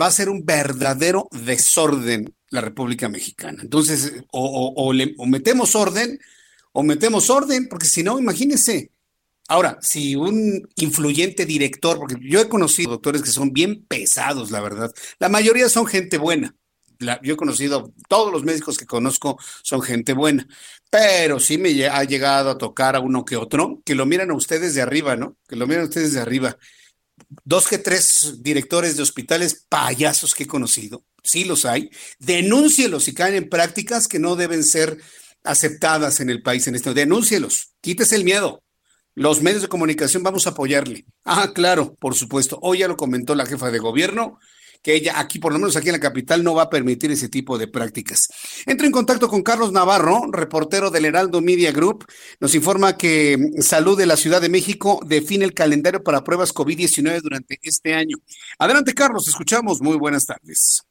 va 0.00 0.06
a 0.06 0.12
ser 0.12 0.28
un 0.28 0.44
verdadero 0.44 1.28
desorden 1.32 2.34
la 2.50 2.60
República 2.60 3.08
Mexicana. 3.08 3.62
Entonces, 3.62 4.12
o, 4.30 5.26
metemos 5.26 5.74
orden, 5.74 6.18
o 6.72 6.82
metemos 6.82 7.30
orden, 7.30 7.68
porque 7.68 7.86
si 7.86 8.02
no, 8.02 8.18
imagínense. 8.18 8.90
Ahora, 9.48 9.78
si 9.82 10.14
un 10.14 10.68
influyente 10.76 11.44
director, 11.44 11.98
porque 11.98 12.16
yo 12.20 12.40
he 12.40 12.48
conocido 12.48 12.92
doctores 12.92 13.22
que 13.22 13.30
son 13.30 13.52
bien 13.52 13.84
pesados, 13.86 14.50
la 14.50 14.60
verdad, 14.60 14.92
la 15.18 15.28
mayoría 15.28 15.68
son 15.68 15.86
gente 15.86 16.16
buena, 16.16 16.54
yo 17.22 17.34
he 17.34 17.36
conocido, 17.36 17.92
todos 18.08 18.32
los 18.32 18.44
médicos 18.44 18.78
que 18.78 18.86
conozco 18.86 19.38
son 19.62 19.82
gente 19.82 20.12
buena, 20.12 20.46
pero 20.92 21.40
sí 21.40 21.56
me 21.56 21.86
ha 21.86 22.04
llegado 22.04 22.50
a 22.50 22.58
tocar 22.58 22.96
a 22.96 23.00
uno 23.00 23.24
que 23.24 23.38
otro, 23.38 23.80
que 23.82 23.94
lo 23.94 24.04
miran 24.04 24.30
a 24.30 24.34
ustedes 24.34 24.74
de 24.74 24.82
arriba, 24.82 25.16
¿no? 25.16 25.38
Que 25.48 25.56
lo 25.56 25.66
miran 25.66 25.84
a 25.84 25.88
ustedes 25.88 26.12
de 26.12 26.20
arriba. 26.20 26.58
Dos 27.44 27.66
que 27.66 27.78
tres 27.78 28.42
directores 28.42 28.98
de 28.98 29.02
hospitales 29.02 29.64
payasos 29.70 30.34
que 30.34 30.42
he 30.42 30.46
conocido, 30.46 31.02
sí 31.24 31.46
los 31.46 31.64
hay, 31.64 31.88
denúncielos 32.18 33.04
si 33.04 33.14
caen 33.14 33.36
en 33.36 33.48
prácticas 33.48 34.06
que 34.06 34.18
no 34.18 34.36
deben 34.36 34.62
ser 34.62 34.98
aceptadas 35.44 36.20
en 36.20 36.28
el 36.28 36.42
país 36.42 36.66
en 36.66 36.74
este. 36.74 36.92
Denúncielos, 36.92 37.72
quítese 37.80 38.16
el 38.16 38.24
miedo. 38.24 38.62
Los 39.14 39.40
medios 39.40 39.62
de 39.62 39.68
comunicación 39.68 40.22
vamos 40.22 40.46
a 40.46 40.50
apoyarle. 40.50 41.06
Ah, 41.24 41.52
claro, 41.54 41.94
por 41.94 42.14
supuesto. 42.14 42.58
Hoy 42.60 42.80
ya 42.80 42.88
lo 42.88 42.98
comentó 42.98 43.34
la 43.34 43.46
jefa 43.46 43.70
de 43.70 43.78
gobierno 43.78 44.38
que 44.82 44.94
ella 44.94 45.18
aquí, 45.18 45.38
por 45.38 45.52
lo 45.52 45.58
menos 45.58 45.76
aquí 45.76 45.88
en 45.88 45.94
la 45.94 46.00
capital, 46.00 46.42
no 46.42 46.54
va 46.54 46.64
a 46.64 46.70
permitir 46.70 47.10
ese 47.10 47.28
tipo 47.28 47.58
de 47.58 47.68
prácticas. 47.68 48.28
Entro 48.66 48.86
en 48.86 48.92
contacto 48.92 49.28
con 49.28 49.42
Carlos 49.42 49.72
Navarro, 49.72 50.26
reportero 50.30 50.90
del 50.90 51.04
Heraldo 51.04 51.40
Media 51.40 51.72
Group. 51.72 52.04
Nos 52.40 52.54
informa 52.54 52.96
que 52.96 53.38
Salud 53.60 53.96
de 53.96 54.06
la 54.06 54.16
Ciudad 54.16 54.40
de 54.40 54.48
México 54.48 55.00
define 55.06 55.44
el 55.44 55.54
calendario 55.54 56.02
para 56.02 56.24
pruebas 56.24 56.52
COVID-19 56.52 57.20
durante 57.22 57.58
este 57.62 57.94
año. 57.94 58.16
Adelante, 58.58 58.94
Carlos, 58.94 59.28
escuchamos. 59.28 59.80
Muy 59.80 59.96
buenas 59.96 60.24
tardes. 60.24 60.82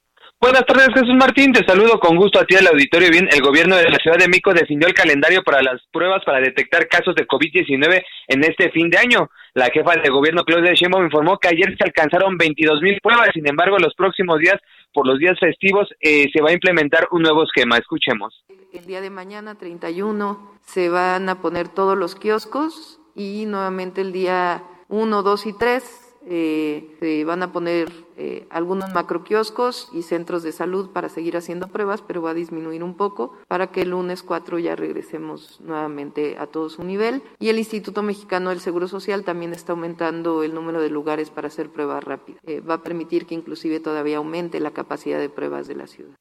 Buenas 0.42 0.66
tardes, 0.66 0.88
Jesús 0.96 1.14
Martín. 1.20 1.54
Te 1.54 1.64
saludo 1.68 2.00
con 2.00 2.18
gusto 2.18 2.39
a 2.39 2.46
ti 2.46 2.56
al 2.56 2.66
auditorio. 2.66 3.12
Bien, 3.12 3.30
el 3.32 3.44
gobierno 3.44 3.76
de 3.76 3.88
la 3.88 3.98
Ciudad 3.98 4.18
de 4.18 4.28
México 4.28 4.52
definió 4.52 4.88
el 4.88 4.96
calendario 4.96 5.44
para 5.44 5.62
las 5.62 5.80
pruebas 5.92 6.24
para 6.26 6.39
detectar 6.39 6.88
casos 6.88 7.14
de 7.14 7.28
COVID-19 7.28 8.04
en 8.28 8.44
este 8.44 8.72
fin 8.72 8.89
de 8.89 8.98
año. 8.98 9.30
La 9.54 9.68
jefa 9.68 9.94
de 9.98 10.10
gobierno, 10.10 10.44
Claudia 10.44 10.74
Sheinbaum, 10.74 11.06
informó 11.06 11.38
que 11.38 11.50
ayer 11.50 11.78
se 11.78 11.84
alcanzaron 11.84 12.39
22 12.39 12.82
mil 12.82 13.00
pruebas. 13.04 13.30
Sin 13.36 13.48
embargo, 13.48 13.78
los 13.78 13.94
próximos 13.94 14.39
días, 14.39 14.56
por 14.92 15.06
los 15.06 15.20
días 15.20 15.38
festivos, 15.39 15.88
eh, 16.00 16.26
se 16.34 16.42
va 16.42 16.50
a 16.50 16.54
implementar 16.54 17.08
un 17.12 17.22
nuevo 17.22 17.44
esquema. 17.44 17.78
Escuchemos. 17.78 18.44
El 18.74 18.88
día 18.88 19.00
de 19.00 19.12
mañana, 19.12 19.60
31, 19.60 20.58
se 20.66 20.89
van 20.89 21.30
a 21.30 21.39
poner 21.39 21.68
todos 21.68 21.96
los 21.96 22.16
kioscos 22.16 23.00
y 23.14 23.46
nuevamente 23.46 24.02
el 24.02 24.12
día 24.12 24.64
1, 24.88 25.22
2 25.22 25.46
y 25.46 25.54
3 25.56 26.11
eh, 26.28 26.95
se 26.99 27.26
van 27.26 27.41
a 27.43 27.51
poner 27.51 27.89
eh, 28.17 28.45
algunos 28.49 28.93
macroquioscos 28.93 29.89
y 29.93 30.03
centros 30.03 30.43
de 30.43 30.51
salud 30.51 30.91
para 30.91 31.09
seguir 31.09 31.36
haciendo 31.36 31.67
pruebas, 31.67 32.01
pero 32.01 32.22
va 32.22 32.32
a 32.32 32.36
disminuir 32.36 32.84
un 32.84 32.95
poco 32.95 33.39
para 33.47 33.67
que 33.67 33.82
el 33.82 33.89
lunes 33.89 34.22
4 34.22 34.59
ya 34.59 34.76
regresemos 34.76 35.59
nuevamente 35.61 36.38
a 36.38 36.47
todo 36.47 36.69
su 36.69 36.84
nivel. 36.84 37.24
Y 37.39 37.49
el 37.49 37.57
Instituto 37.57 38.03
Mexicano 38.03 38.49
del 38.51 38.59
Seguro 38.59 38.88
Social 38.88 39.24
también 39.24 39.53
está 39.53 39.74
aumentando 39.74 40.43
el 40.43 40.53
número 40.53 40.82
de 40.82 40.89
lugares 40.89 41.30
para 41.30 41.47
hacer 41.47 41.69
pruebas 41.69 42.03
rápidas. 42.03 42.41
Eh, 42.45 42.61
va 42.61 42.76
a 42.76 42.84
permitir 42.84 43.26
que 43.26 43.36
inclusive 43.36 43.80
todavía 43.80 44.17
aumente 44.17 44.59
la 44.59 44.72
capacidad 44.72 45.19
de 45.19 45.30
pruebas 45.30 45.67
de 45.67 45.76
la 45.76 45.88
ciudad. 45.88 46.15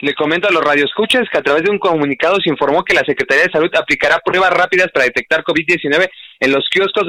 Le 0.00 0.14
comento 0.14 0.48
a 0.48 0.50
los 0.50 0.64
radioescuchas 0.64 1.28
que 1.30 1.38
a 1.38 1.42
través 1.42 1.62
de 1.62 1.70
un 1.70 1.78
comunicado 1.78 2.36
se 2.42 2.50
informó 2.50 2.84
que 2.84 2.94
la 2.94 3.04
Secretaría 3.04 3.44
de 3.44 3.52
Salud 3.52 3.70
aplicará 3.74 4.18
pruebas 4.18 4.50
rápidas 4.50 4.88
para 4.92 5.04
detectar 5.04 5.44
COVID-19 5.44 6.08
en 6.40 6.52
los 6.52 6.68
kioscos, 6.70 7.04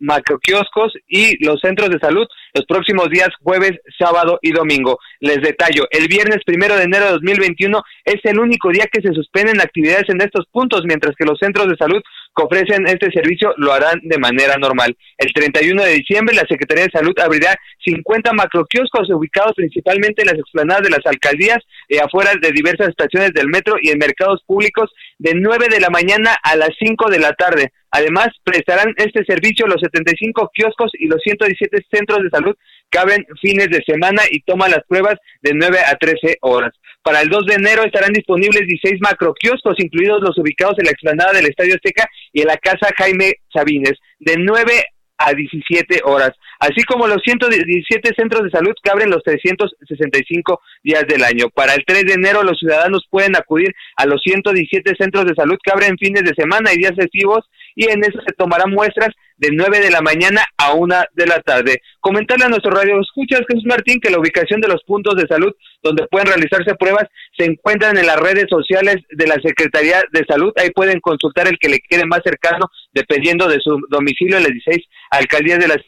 macroquioscos 0.00 0.92
y 1.08 1.44
los 1.44 1.60
centros 1.60 1.90
de 1.90 1.98
salud 1.98 2.26
los 2.54 2.66
próximos 2.66 3.08
días 3.08 3.30
jueves, 3.42 3.72
sábado 3.98 4.38
y 4.42 4.52
domingo. 4.52 4.98
Les 5.20 5.40
detallo, 5.40 5.86
el 5.90 6.06
viernes 6.08 6.40
primero 6.44 6.76
de 6.76 6.84
enero 6.84 7.06
de 7.06 7.12
2021 7.12 7.82
es 8.04 8.20
el 8.24 8.38
único 8.38 8.70
día 8.70 8.86
que 8.92 9.00
se 9.00 9.14
suspenden 9.14 9.60
actividades 9.60 10.08
en 10.08 10.20
estos 10.20 10.46
puntos, 10.50 10.82
mientras 10.84 11.14
que 11.16 11.24
los 11.24 11.38
centros 11.38 11.68
de 11.68 11.76
salud 11.76 12.02
que 12.34 12.42
ofrecen 12.42 12.86
este 12.86 13.10
servicio 13.10 13.54
lo 13.56 13.72
harán 13.72 14.00
de 14.02 14.18
manera 14.18 14.56
normal. 14.56 14.96
El 15.18 15.32
31 15.32 15.82
de 15.82 15.94
diciembre 15.94 16.34
la 16.34 16.46
Secretaría 16.48 16.84
de 16.84 16.90
Salud 16.90 17.18
abrirá 17.18 17.54
50 17.84 18.32
macroquioscos 18.32 19.10
ubicados 19.10 19.52
principalmente 19.54 20.22
en 20.22 20.28
las 20.28 20.38
explanadas 20.38 20.82
de 20.82 20.90
las 20.90 21.06
alcaldías, 21.06 21.58
y 21.88 21.98
afuera 21.98 22.32
de 22.40 22.52
diversas 22.52 22.88
estaciones 22.88 23.32
del 23.32 23.48
metro 23.48 23.76
y 23.80 23.90
en 23.90 23.98
mercados 23.98 24.42
públicos 24.46 24.90
de 25.18 25.34
9 25.34 25.68
de 25.70 25.80
la 25.80 25.90
mañana 25.90 26.36
a 26.42 26.56
las 26.56 26.70
5 26.78 27.10
de 27.10 27.18
la 27.18 27.32
tarde. 27.34 27.72
Además, 27.92 28.28
prestarán 28.42 28.94
este 28.96 29.22
servicio 29.24 29.66
los 29.66 29.80
75 29.80 30.50
kioscos 30.54 30.90
y 30.94 31.08
los 31.08 31.20
117 31.22 31.84
centros 31.92 32.22
de 32.22 32.30
salud 32.30 32.56
que 32.90 32.98
abren 32.98 33.26
fines 33.40 33.68
de 33.68 33.82
semana 33.86 34.22
y 34.30 34.40
toman 34.42 34.70
las 34.70 34.82
pruebas 34.88 35.16
de 35.42 35.52
9 35.54 35.78
a 35.86 35.94
13 35.96 36.38
horas. 36.40 36.72
Para 37.02 37.20
el 37.20 37.28
2 37.28 37.46
de 37.46 37.54
enero 37.54 37.84
estarán 37.84 38.12
disponibles 38.12 38.66
16 38.66 39.00
macroquioscos, 39.00 39.74
incluidos 39.78 40.22
los 40.22 40.38
ubicados 40.38 40.78
en 40.78 40.86
la 40.86 40.92
explanada 40.92 41.32
del 41.32 41.46
Estadio 41.46 41.74
Azteca 41.74 42.08
y 42.32 42.40
en 42.40 42.46
la 42.46 42.56
Casa 42.56 42.88
Jaime 42.96 43.34
Sabines, 43.52 43.98
de 44.20 44.36
9 44.38 44.72
a 45.18 45.34
17 45.34 46.00
horas, 46.04 46.32
así 46.60 46.82
como 46.84 47.06
los 47.06 47.18
117 47.24 48.14
centros 48.16 48.44
de 48.44 48.50
salud 48.50 48.72
que 48.82 48.90
abren 48.90 49.10
los 49.10 49.22
365 49.22 50.60
días 50.82 51.06
del 51.06 51.24
año. 51.24 51.50
Para 51.54 51.74
el 51.74 51.84
3 51.86 52.04
de 52.06 52.14
enero 52.14 52.42
los 52.42 52.58
ciudadanos 52.58 53.06
pueden 53.10 53.36
acudir 53.36 53.74
a 53.96 54.06
los 54.06 54.20
117 54.22 54.94
centros 54.98 55.26
de 55.26 55.34
salud 55.34 55.58
que 55.62 55.72
abren 55.72 55.98
fines 55.98 56.22
de 56.22 56.34
semana 56.34 56.72
y 56.72 56.78
días 56.78 56.94
festivos 56.96 57.48
y 57.74 57.90
en 57.90 58.04
eso 58.04 58.18
se 58.26 58.34
tomarán 58.34 58.70
muestras 58.70 59.10
de 59.36 59.50
9 59.52 59.80
de 59.80 59.90
la 59.90 60.00
mañana 60.00 60.44
a 60.56 60.74
1 60.74 60.94
de 61.14 61.26
la 61.26 61.40
tarde. 61.40 61.82
Comentarle 62.00 62.44
a 62.44 62.48
nuestro 62.48 62.70
radio 62.70 63.00
escuchas, 63.00 63.42
Jesús 63.48 63.64
Martín, 63.66 64.00
que 64.00 64.10
la 64.10 64.20
ubicación 64.20 64.60
de 64.60 64.68
los 64.68 64.82
puntos 64.84 65.16
de 65.16 65.26
salud 65.26 65.52
donde 65.82 66.06
pueden 66.08 66.28
realizarse 66.28 66.76
pruebas 66.76 67.08
se 67.36 67.44
encuentran 67.44 67.98
en 67.98 68.06
las 68.06 68.20
redes 68.20 68.46
sociales 68.48 68.96
de 69.10 69.26
la 69.26 69.34
Secretaría 69.42 70.02
de 70.12 70.24
Salud. 70.28 70.52
Ahí 70.56 70.70
pueden 70.70 71.00
consultar 71.00 71.48
el 71.48 71.58
que 71.58 71.68
le 71.68 71.80
quede 71.80 72.06
más 72.06 72.20
cercano, 72.24 72.66
dependiendo 72.92 73.48
de 73.48 73.58
su 73.60 73.80
domicilio 73.88 74.36
en 74.36 74.44
las 74.44 74.52
16 74.52 74.86
alcaldías 75.10 75.58
de 75.58 75.68
la 75.68 75.82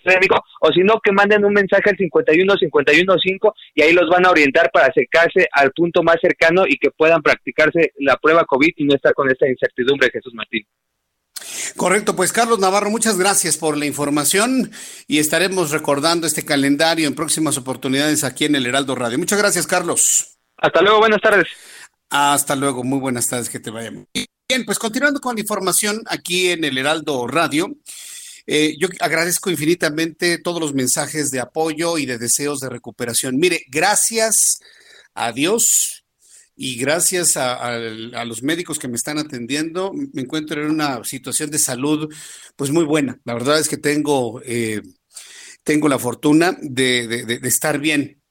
o 0.61 0.73
si 0.73 0.81
no, 0.81 1.01
que 1.03 1.13
manden 1.13 1.45
un 1.45 1.53
mensaje 1.53 1.91
al 1.91 1.97
51 1.97 2.57
51 2.57 3.15
5 3.23 3.55
y 3.75 3.83
ahí 3.83 3.93
los 3.93 4.09
van 4.09 4.27
a 4.27 4.31
orientar 4.31 4.71
para 4.73 4.87
acercarse 4.87 5.47
al 5.53 5.71
punto 5.73 6.03
más 6.03 6.17
cercano 6.21 6.65
y 6.67 6.77
que 6.77 6.91
puedan 6.91 7.23
practicarse 7.23 7.93
la 7.99 8.17
prueba 8.17 8.45
COVID 8.45 8.73
y 8.77 8.85
no 8.85 8.95
estar 8.95 9.15
con 9.15 9.31
esta 9.31 9.49
incertidumbre, 9.49 10.11
Jesús 10.11 10.35
Martín. 10.35 10.67
Correcto, 11.77 12.15
pues 12.15 12.33
Carlos 12.33 12.61
Navarro, 12.61 12.89
muchas 12.89 13.19
gracias 13.19 13.57
por 13.57 13.77
la 13.77 13.85
información 13.85 14.71
y 15.09 15.19
estaremos 15.19 15.71
recordando 15.73 16.27
este 16.27 16.45
calendario 16.45 17.09
en 17.09 17.15
próximas 17.15 17.59
oportunidades 17.59 18.23
aquí 18.23 18.45
en 18.45 18.55
el 18.55 18.67
Heraldo 18.67 18.95
Radio. 18.95 19.19
Muchas 19.19 19.39
gracias, 19.39 19.67
Carlos. 19.67 20.39
Hasta 20.57 20.81
luego, 20.83 21.01
buenas 21.01 21.21
tardes. 21.21 21.49
Hasta 22.11 22.55
luego, 22.55 22.85
muy 22.85 23.01
buenas 23.01 23.27
tardes, 23.29 23.49
que 23.49 23.59
te 23.59 23.71
vaya 23.71 23.91
bien. 23.91 24.65
Pues 24.65 24.79
continuando 24.79 25.21
con 25.21 25.35
la 25.35 25.41
información 25.41 26.03
aquí 26.07 26.51
en 26.51 26.65
el 26.65 26.79
Heraldo 26.79 27.27
Radio. 27.27 27.75
Eh, 28.47 28.77
yo 28.79 28.89
agradezco 29.01 29.51
infinitamente 29.51 30.39
todos 30.39 30.61
los 30.61 30.75
mensajes 30.75 31.31
de 31.31 31.41
apoyo 31.41 31.99
y 31.99 32.07
de 32.07 32.19
deseos 32.19 32.61
de 32.61 32.69
recuperación. 32.69 33.37
Mire, 33.37 33.65
gracias 33.69 34.61
a 35.15 35.33
Dios, 35.33 36.04
y 36.57 36.77
gracias 36.77 37.37
a, 37.37 37.79
los 38.25 38.43
médicos 38.43 38.79
que 38.79 38.87
me 38.87 38.97
están 38.97 39.19
atendiendo, 39.19 39.93
me 39.93 40.23
encuentro 40.23 40.63
en 40.63 40.71
una 40.71 41.03
situación 41.03 41.51
de 41.51 41.59
salud 41.59 42.13
pues 42.57 42.71
muy 42.71 42.85
buena. 42.85 43.21
La 43.25 43.35
verdad 43.35 43.59
es 43.59 43.69
que 43.69 43.77
tengo, 43.77 44.41
eh, 44.45 44.81
tengo 45.65 45.89
la 45.89 45.99
fortuna 45.99 46.57
de, 46.61 47.41
estar 47.43 47.81
bien. 47.81 48.23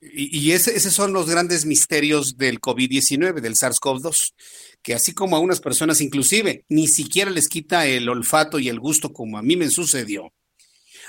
Y, 0.00 0.52
esos 0.52 0.92
son 0.92 1.12
los 1.12 1.28
grandes 1.28 1.66
misterios 1.66 2.38
del 2.38 2.60
COVID-19, 2.60 3.40
del 3.40 3.56
SARS-CoV-2, 3.56 4.34
que 4.82 4.94
así 4.94 5.12
como 5.12 5.36
a 5.36 5.40
unas 5.40 5.60
personas 5.60 6.00
inclusive 6.00 6.64
ni 6.68 6.86
siquiera 6.86 7.30
les 7.30 7.48
quita 7.48 7.86
el 7.86 8.08
olfato 8.08 8.58
y 8.58 8.68
el 8.68 8.80
gusto 8.80 9.12
como 9.12 9.36
a 9.36 9.42
mí 9.42 9.56
me 9.56 9.68
sucedió. 9.68 10.32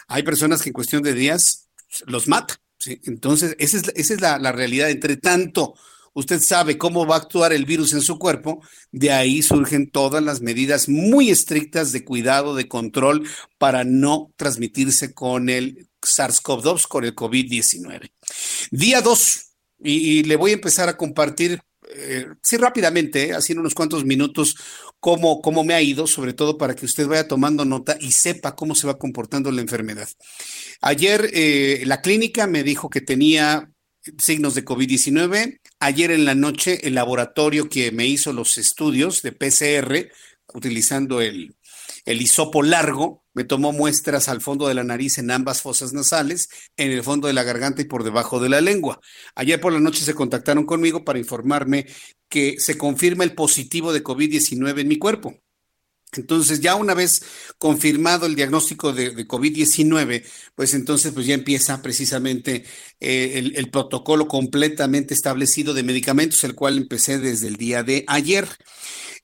Hay 0.10 0.24
personas 0.24 0.62
que 0.62 0.70
en 0.70 0.74
cuestión 0.74 1.04
de 1.04 1.14
días 1.14 1.70
los 2.08 2.28
mata. 2.28 2.60
Entonces, 2.86 3.56
esa 3.60 3.78
es, 3.78 3.84
esa 3.96 4.14
es 4.14 4.22
la 4.22 4.52
realidad. 4.52 4.90
Entre 4.90 5.18
tanto, 5.18 5.76
usted 6.18 6.42
sabe 6.42 6.80
cómo 6.80 7.06
va 7.06 7.16
a 7.16 7.20
actuar 7.20 7.54
el 7.54 7.66
virus 7.66 7.94
en 7.94 8.02
su 8.02 8.18
cuerpo, 8.18 8.60
de 8.92 9.12
ahí 9.12 9.44
surgen 9.44 9.92
todas 9.92 10.24
las 10.24 10.42
medidas 10.42 10.90
muy 10.90 11.30
estrictas 11.30 11.92
de 11.92 12.04
cuidado, 12.04 12.56
de 12.56 12.68
control 12.68 13.30
para 13.60 13.84
no 13.84 14.34
transmitirse 14.36 15.14
con 15.14 15.48
el 15.48 15.88
SARS-CoV-2, 16.02 16.88
con 16.88 17.06
el 17.06 17.14
COVID-19. 17.14 18.10
Día 18.72 19.02
2, 19.02 19.44
y, 19.84 20.24
le 20.24 20.36
voy 20.38 20.52
a 20.52 20.56
empezar 20.56 20.90
a 20.90 20.98
compartir, 20.98 21.62
eh, 21.88 22.26
sí 22.42 22.58
rápidamente, 22.58 23.34
así 23.34 23.54
en 23.54 23.60
unos 23.60 23.76
cuantos 23.76 24.04
minutos, 24.04 24.56
cómo, 25.00 25.40
cómo 25.44 25.64
me 25.64 25.76
ha 25.76 25.84
ido, 25.84 26.08
sobre 26.08 26.34
todo 26.34 26.58
para 26.58 26.76
que 26.76 26.86
usted 26.86 27.06
vaya 27.06 27.28
tomando 27.28 27.64
nota 27.64 27.96
y 28.02 28.12
sepa 28.12 28.56
cómo 28.56 28.74
se 28.74 28.88
va 28.88 28.98
comportando 28.98 29.52
la 29.52 29.62
enfermedad. 29.62 30.10
Ayer 30.82 31.30
eh, 31.32 31.84
la 31.86 32.02
clínica 32.02 32.48
me 32.48 32.64
dijo 32.64 32.90
que 32.90 33.02
tenía 33.02 33.70
signos 34.18 34.56
de 34.56 34.66
COVID-19. 34.66 35.60
Ayer 35.80 36.12
en 36.12 36.26
la 36.26 36.36
noche, 36.36 36.88
el 36.88 36.96
laboratorio 36.96 37.70
que 37.70 37.92
me 37.92 38.08
hizo 38.08 38.34
los 38.34 38.58
estudios 38.58 39.22
de 39.22 39.32
PCR, 39.32 40.12
utilizando 40.54 41.22
el, 41.22 41.56
el 42.06 42.22
hisopo 42.22 42.64
largo, 42.64 43.24
me 43.34 43.44
tomó 43.44 43.72
muestras 43.72 44.30
al 44.30 44.42
fondo 44.42 44.68
de 44.68 44.74
la 44.74 44.84
nariz 44.84 45.20
en 45.20 45.30
ambas 45.30 45.62
fosas 45.62 45.94
nasales, 45.94 46.50
en 46.78 46.92
el 46.92 47.04
fondo 47.04 47.28
de 47.28 47.34
la 47.34 47.44
garganta 47.44 47.82
y 47.82 47.86
por 47.86 48.04
debajo 48.04 48.40
de 48.40 48.50
la 48.50 48.62
lengua. 48.62 49.00
Ayer 49.36 49.62
por 49.62 49.74
la 49.74 49.80
noche 49.80 50.04
se 50.04 50.16
contactaron 50.16 50.66
conmigo 50.66 51.06
para 51.06 51.20
informarme 51.20 51.86
que 52.28 52.60
se 52.60 52.78
confirma 52.78 53.24
el 53.24 53.36
positivo 53.36 53.94
de 53.94 54.04
COVID-19 54.04 54.80
en 54.80 54.88
mi 54.88 54.98
cuerpo. 54.98 55.40
Entonces, 56.14 56.62
ya 56.62 56.76
una 56.76 56.94
vez 56.94 57.22
confirmado 57.58 58.26
el 58.26 58.36
diagnóstico 58.36 58.94
de, 58.94 59.28
COVID-19, 59.28 60.24
pues 60.56 60.74
entonces 60.74 61.12
pues 61.12 61.26
ya 61.26 61.34
empieza 61.34 61.82
precisamente 61.82 62.64
eh, 63.00 63.52
el, 63.56 63.70
protocolo 63.70 64.28
completamente 64.28 65.14
establecido 65.14 65.74
de 65.74 65.84
medicamentos, 65.84 66.44
el 66.44 66.56
cual 66.56 66.78
empecé 66.78 67.20
desde 67.20 67.48
el 67.48 67.58
día 67.58 67.84
de 67.84 68.06
ayer. 68.08 68.48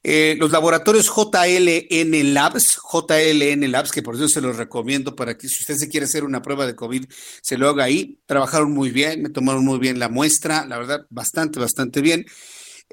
Eh, 0.06 0.36
los 0.38 0.52
laboratorios 0.52 1.08
JLN 1.08 2.34
Labs, 2.34 2.78
JLN 2.92 3.72
Labs, 3.72 3.92
que 3.94 4.04
por 4.04 4.16
eso 4.16 4.28
se 4.28 4.42
los 4.42 4.58
recomiendo 4.58 5.16
para 5.16 5.38
que 5.38 5.48
si 5.48 5.62
usted 5.62 5.76
se 5.76 5.88
quiere 5.88 6.06
hacer 6.06 6.26
una 6.26 6.42
prueba 6.42 6.68
de 6.68 6.76
COVID, 6.76 7.06
se 7.42 7.58
lo 7.58 7.70
haga 7.70 7.86
ahí. 7.86 8.20
Trabajaron 8.26 8.74
muy 8.74 8.92
bien, 8.92 9.22
me 9.22 9.30
tomaron 9.30 9.64
muy 9.64 9.80
bien 9.80 10.00
la 10.00 10.10
muestra, 10.10 10.66
la 10.66 10.78
verdad, 10.78 11.08
bastante, 11.10 11.58
bastante 11.60 12.02
bien. 12.02 12.26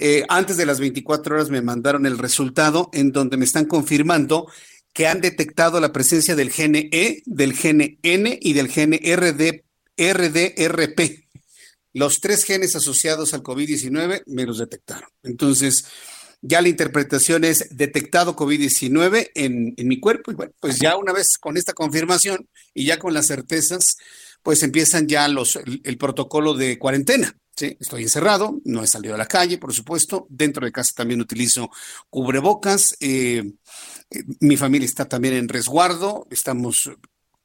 Eh, 0.03 0.25
antes 0.31 0.57
de 0.57 0.65
las 0.65 0.81
24 0.81 1.35
horas 1.35 1.51
me 1.51 1.61
mandaron 1.61 2.07
el 2.07 2.17
resultado 2.17 2.89
en 2.95 3.13
donde 3.13 3.37
me 3.37 3.45
están 3.45 3.67
confirmando 3.67 4.51
que 4.95 5.07
han 5.07 5.21
detectado 5.21 5.79
la 5.79 5.93
presencia 5.93 6.35
del 6.35 6.51
gene 6.51 6.89
E, 6.91 7.23
del 7.27 7.53
gene 7.53 7.99
N 8.03 8.39
y 8.41 8.55
del 8.55 8.69
gene 8.69 8.97
RD, 8.97 9.63
RDRP. 9.99 11.29
Los 11.93 12.21
tres 12.21 12.45
genes 12.45 12.75
asociados 12.77 13.35
al 13.35 13.43
COVID-19 13.43 14.23
me 14.25 14.47
los 14.47 14.59
detectaron. 14.59 15.11
Entonces, 15.23 15.85
ya 16.41 16.63
la 16.63 16.69
interpretación 16.69 17.45
es 17.45 17.69
detectado 17.77 18.35
COVID-19 18.35 19.33
en, 19.35 19.75
en, 19.77 19.87
mi 19.87 20.01
cuerpo 20.01 20.33
y 20.33 20.35
bueno, 20.35 20.53
pues 20.61 20.79
ya 20.79 20.97
una 20.97 21.13
vez 21.13 21.37
con 21.39 21.59
esta 21.59 21.75
confirmación 21.75 22.49
y 22.73 22.87
ya 22.87 22.99
con 22.99 23.13
las 23.13 23.27
certezas, 23.27 23.99
pues 24.43 24.63
empiezan 24.63 25.07
ya 25.09 25.29
los, 25.29 25.57
el 25.57 25.99
protocolo 25.99 26.55
de 26.55 26.79
cuarentena. 26.79 27.37
Estoy 27.63 28.03
encerrado, 28.03 28.61
no 28.65 28.83
he 28.83 28.87
salido 28.87 29.15
a 29.15 29.19
la 29.19 29.27
calle, 29.27 29.59
por 29.59 29.73
supuesto. 29.73 30.27
Dentro 30.29 30.65
de 30.65 30.73
casa 30.73 30.93
también 30.97 31.21
utilizo 31.21 31.71
cubrebocas. 32.09 32.97
Eh, 33.01 33.53
mi 34.41 34.57
familia 34.57 34.87
está 34.87 35.09
también 35.09 35.35
en 35.35 35.49
resguardo, 35.49 36.27
estamos 36.31 36.91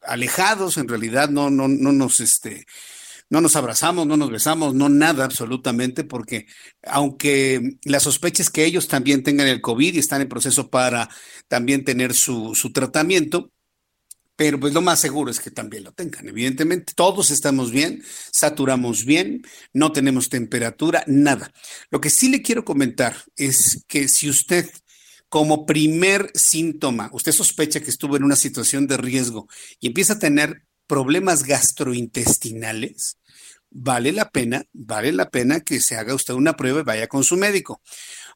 alejados, 0.02 0.78
en 0.78 0.88
realidad 0.88 1.30
no, 1.30 1.50
no, 1.50 1.68
no 1.68 1.92
nos, 1.92 2.20
este, 2.20 2.66
no 3.30 3.42
nos 3.42 3.56
abrazamos, 3.56 4.06
no 4.06 4.18
nos 4.18 4.30
besamos, 4.30 4.74
no 4.74 4.90
nada 4.90 5.26
absolutamente, 5.26 6.04
porque 6.04 6.46
aunque 6.84 7.78
la 7.84 8.00
sospecha 8.00 8.44
es 8.44 8.50
que 8.50 8.66
ellos 8.66 8.88
también 8.88 9.24
tengan 9.24 9.48
el 9.48 9.62
COVID 9.62 9.96
y 9.96 10.00
están 10.00 10.22
en 10.22 10.30
proceso 10.30 10.70
para 10.70 11.10
también 11.48 11.84
tener 11.84 12.14
su, 12.14 12.56
su 12.56 12.72
tratamiento, 12.72 13.52
pero 14.36 14.60
pues 14.60 14.74
lo 14.74 14.82
más 14.82 15.00
seguro 15.00 15.32
es 15.32 15.40
que 15.40 15.52
también 15.52 15.84
lo 15.84 15.94
tengan. 15.94 16.28
Evidentemente, 16.28 16.94
todos 16.96 17.32
estamos 17.32 17.72
bien, 17.72 18.04
saturamos 18.32 19.06
bien, 19.06 19.44
no 19.74 19.92
tenemos 19.92 20.30
temperatura, 20.30 21.04
nada. 21.08 21.52
Lo 21.90 22.02
que 22.02 22.10
sí 22.10 22.30
le 22.30 22.42
quiero 22.42 22.66
comentar 22.66 23.16
es 23.38 23.84
que 23.88 24.08
si 24.08 24.30
usted 24.30 24.70
como 25.30 25.66
primer 25.66 26.32
síntoma, 26.34 27.10
usted 27.12 27.32
sospecha 27.32 27.80
que 27.80 27.90
estuvo 27.90 28.16
en 28.16 28.24
una 28.24 28.36
situación 28.36 28.88
de 28.88 28.98
riesgo 28.98 29.48
y 29.80 29.88
empieza 29.88 30.14
a 30.14 30.20
tener 30.20 30.64
problemas 30.88 31.44
gastrointestinales, 31.44 33.18
vale 33.70 34.12
la 34.12 34.30
pena, 34.30 34.66
vale 34.72 35.12
la 35.12 35.30
pena 35.30 35.60
que 35.62 35.82
se 35.82 35.96
haga 35.96 36.14
usted 36.14 36.34
una 36.34 36.56
prueba 36.56 36.82
y 36.82 36.84
vaya 36.84 37.08
con 37.08 37.24
su 37.24 37.38
médico. 37.38 37.82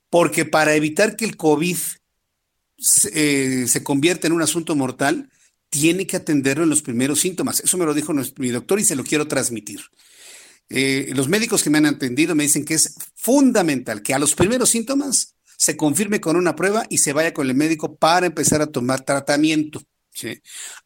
Porque 0.10 0.46
para 0.46 0.76
evitar 0.76 1.16
que 1.16 1.26
el 1.26 1.38
COVID 1.38 1.78
se, 2.78 3.64
eh, 3.64 3.68
se 3.68 3.84
convierta 3.84 4.28
en 4.28 4.34
un 4.34 4.42
asunto 4.42 4.76
mortal, 4.76 5.30
tiene 5.70 6.08
que 6.08 6.18
atenderlo 6.18 6.64
en 6.64 6.70
los 6.70 6.82
primeros 6.82 7.20
síntomas. 7.20 7.60
Eso 7.60 7.78
me 7.78 7.86
lo 7.86 7.94
dijo 7.94 8.14
mi 8.38 8.50
doctor 8.50 8.80
y 8.80 8.84
se 8.84 8.96
lo 8.96 9.04
quiero 9.04 9.28
transmitir. 9.28 9.82
Eh, 10.70 11.12
los 11.16 11.28
médicos 11.28 11.64
que 11.64 11.70
me 11.70 11.80
han 11.80 11.86
atendido 11.88 12.36
me 12.36 12.44
dicen 12.44 12.66
que 12.66 12.76
es 12.76 12.96
fundamental 13.16 14.04
que 14.04 14.14
a 14.14 14.20
los 14.20 14.36
primeros 14.36 14.70
síntomas 14.70 15.36
se 15.58 15.76
confirme 15.76 16.22
con 16.22 16.36
una 16.36 16.56
prueba 16.56 16.86
y 16.90 17.00
se 17.00 17.14
vaya 17.14 17.34
con 17.34 17.48
el 17.48 17.56
médico 17.56 17.96
para 17.96 18.28
empezar 18.28 18.62
a 18.62 18.68
tomar 18.68 19.02
tratamiento. 19.02 19.82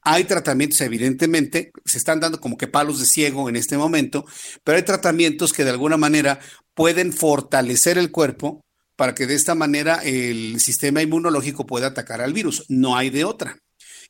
Hay 0.01 0.25
tratamientos, 0.25 0.79
evidentemente, 0.81 1.71
se 1.85 1.97
están 1.97 2.19
dando 2.19 2.39
como 2.39 2.57
que 2.57 2.67
palos 2.67 2.99
de 2.99 3.05
ciego 3.05 3.49
en 3.49 3.55
este 3.55 3.77
momento, 3.77 4.25
pero 4.63 4.77
hay 4.77 4.83
tratamientos 4.83 5.53
que 5.53 5.63
de 5.63 5.71
alguna 5.71 5.97
manera 5.97 6.39
pueden 6.75 7.13
fortalecer 7.13 7.97
el 7.97 8.11
cuerpo 8.11 8.63
para 8.95 9.15
que 9.15 9.25
de 9.25 9.33
esta 9.33 9.55
manera 9.55 10.01
el 10.03 10.59
sistema 10.59 11.01
inmunológico 11.01 11.65
pueda 11.65 11.87
atacar 11.87 12.21
al 12.21 12.33
virus. 12.33 12.65
No 12.69 12.95
hay 12.95 13.09
de 13.09 13.25
otra 13.25 13.62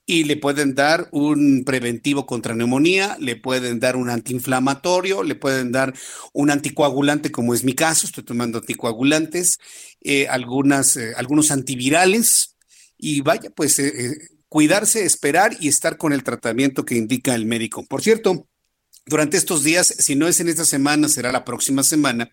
y 0.06 0.26
le 0.26 0.36
pueden 0.38 0.76
dar 0.76 1.08
un 1.12 1.64
preventivo 1.66 2.26
contra 2.26 2.56
neumonía, 2.56 3.16
le 3.20 3.36
pueden 3.36 3.80
dar 3.80 3.96
un 3.96 4.10
antiinflamatorio, 4.10 5.24
le 5.24 5.36
pueden 5.36 5.72
dar 5.72 5.94
un 6.34 6.52
anticoagulante, 6.52 7.32
como 7.32 7.54
es 7.54 7.64
mi 7.64 7.74
caso, 7.74 8.06
estoy 8.06 8.24
tomando 8.24 8.60
anticoagulantes, 8.60 9.60
eh, 10.02 10.28
algunas, 10.28 10.98
eh, 10.98 11.14
algunos 11.16 11.52
antivirales, 11.52 12.58
y 12.98 13.22
vaya, 13.22 13.50
pues 13.50 13.80
eh, 13.80 14.14
cuidarse, 14.50 15.06
esperar 15.06 15.56
y 15.60 15.68
estar 15.68 15.98
con 15.98 16.14
el 16.14 16.24
tratamiento 16.24 16.86
que 16.86 16.96
indica 16.96 17.34
el 17.36 17.46
médico. 17.46 17.86
Por 17.86 18.02
cierto, 18.02 18.48
durante 19.06 19.36
estos 19.36 19.64
días, 19.64 19.94
si 20.00 20.16
no 20.16 20.28
es 20.28 20.40
en 20.40 20.48
esta 20.48 20.64
semana, 20.64 21.10
será 21.10 21.32
la 21.32 21.44
próxima 21.44 21.84
semana, 21.84 22.30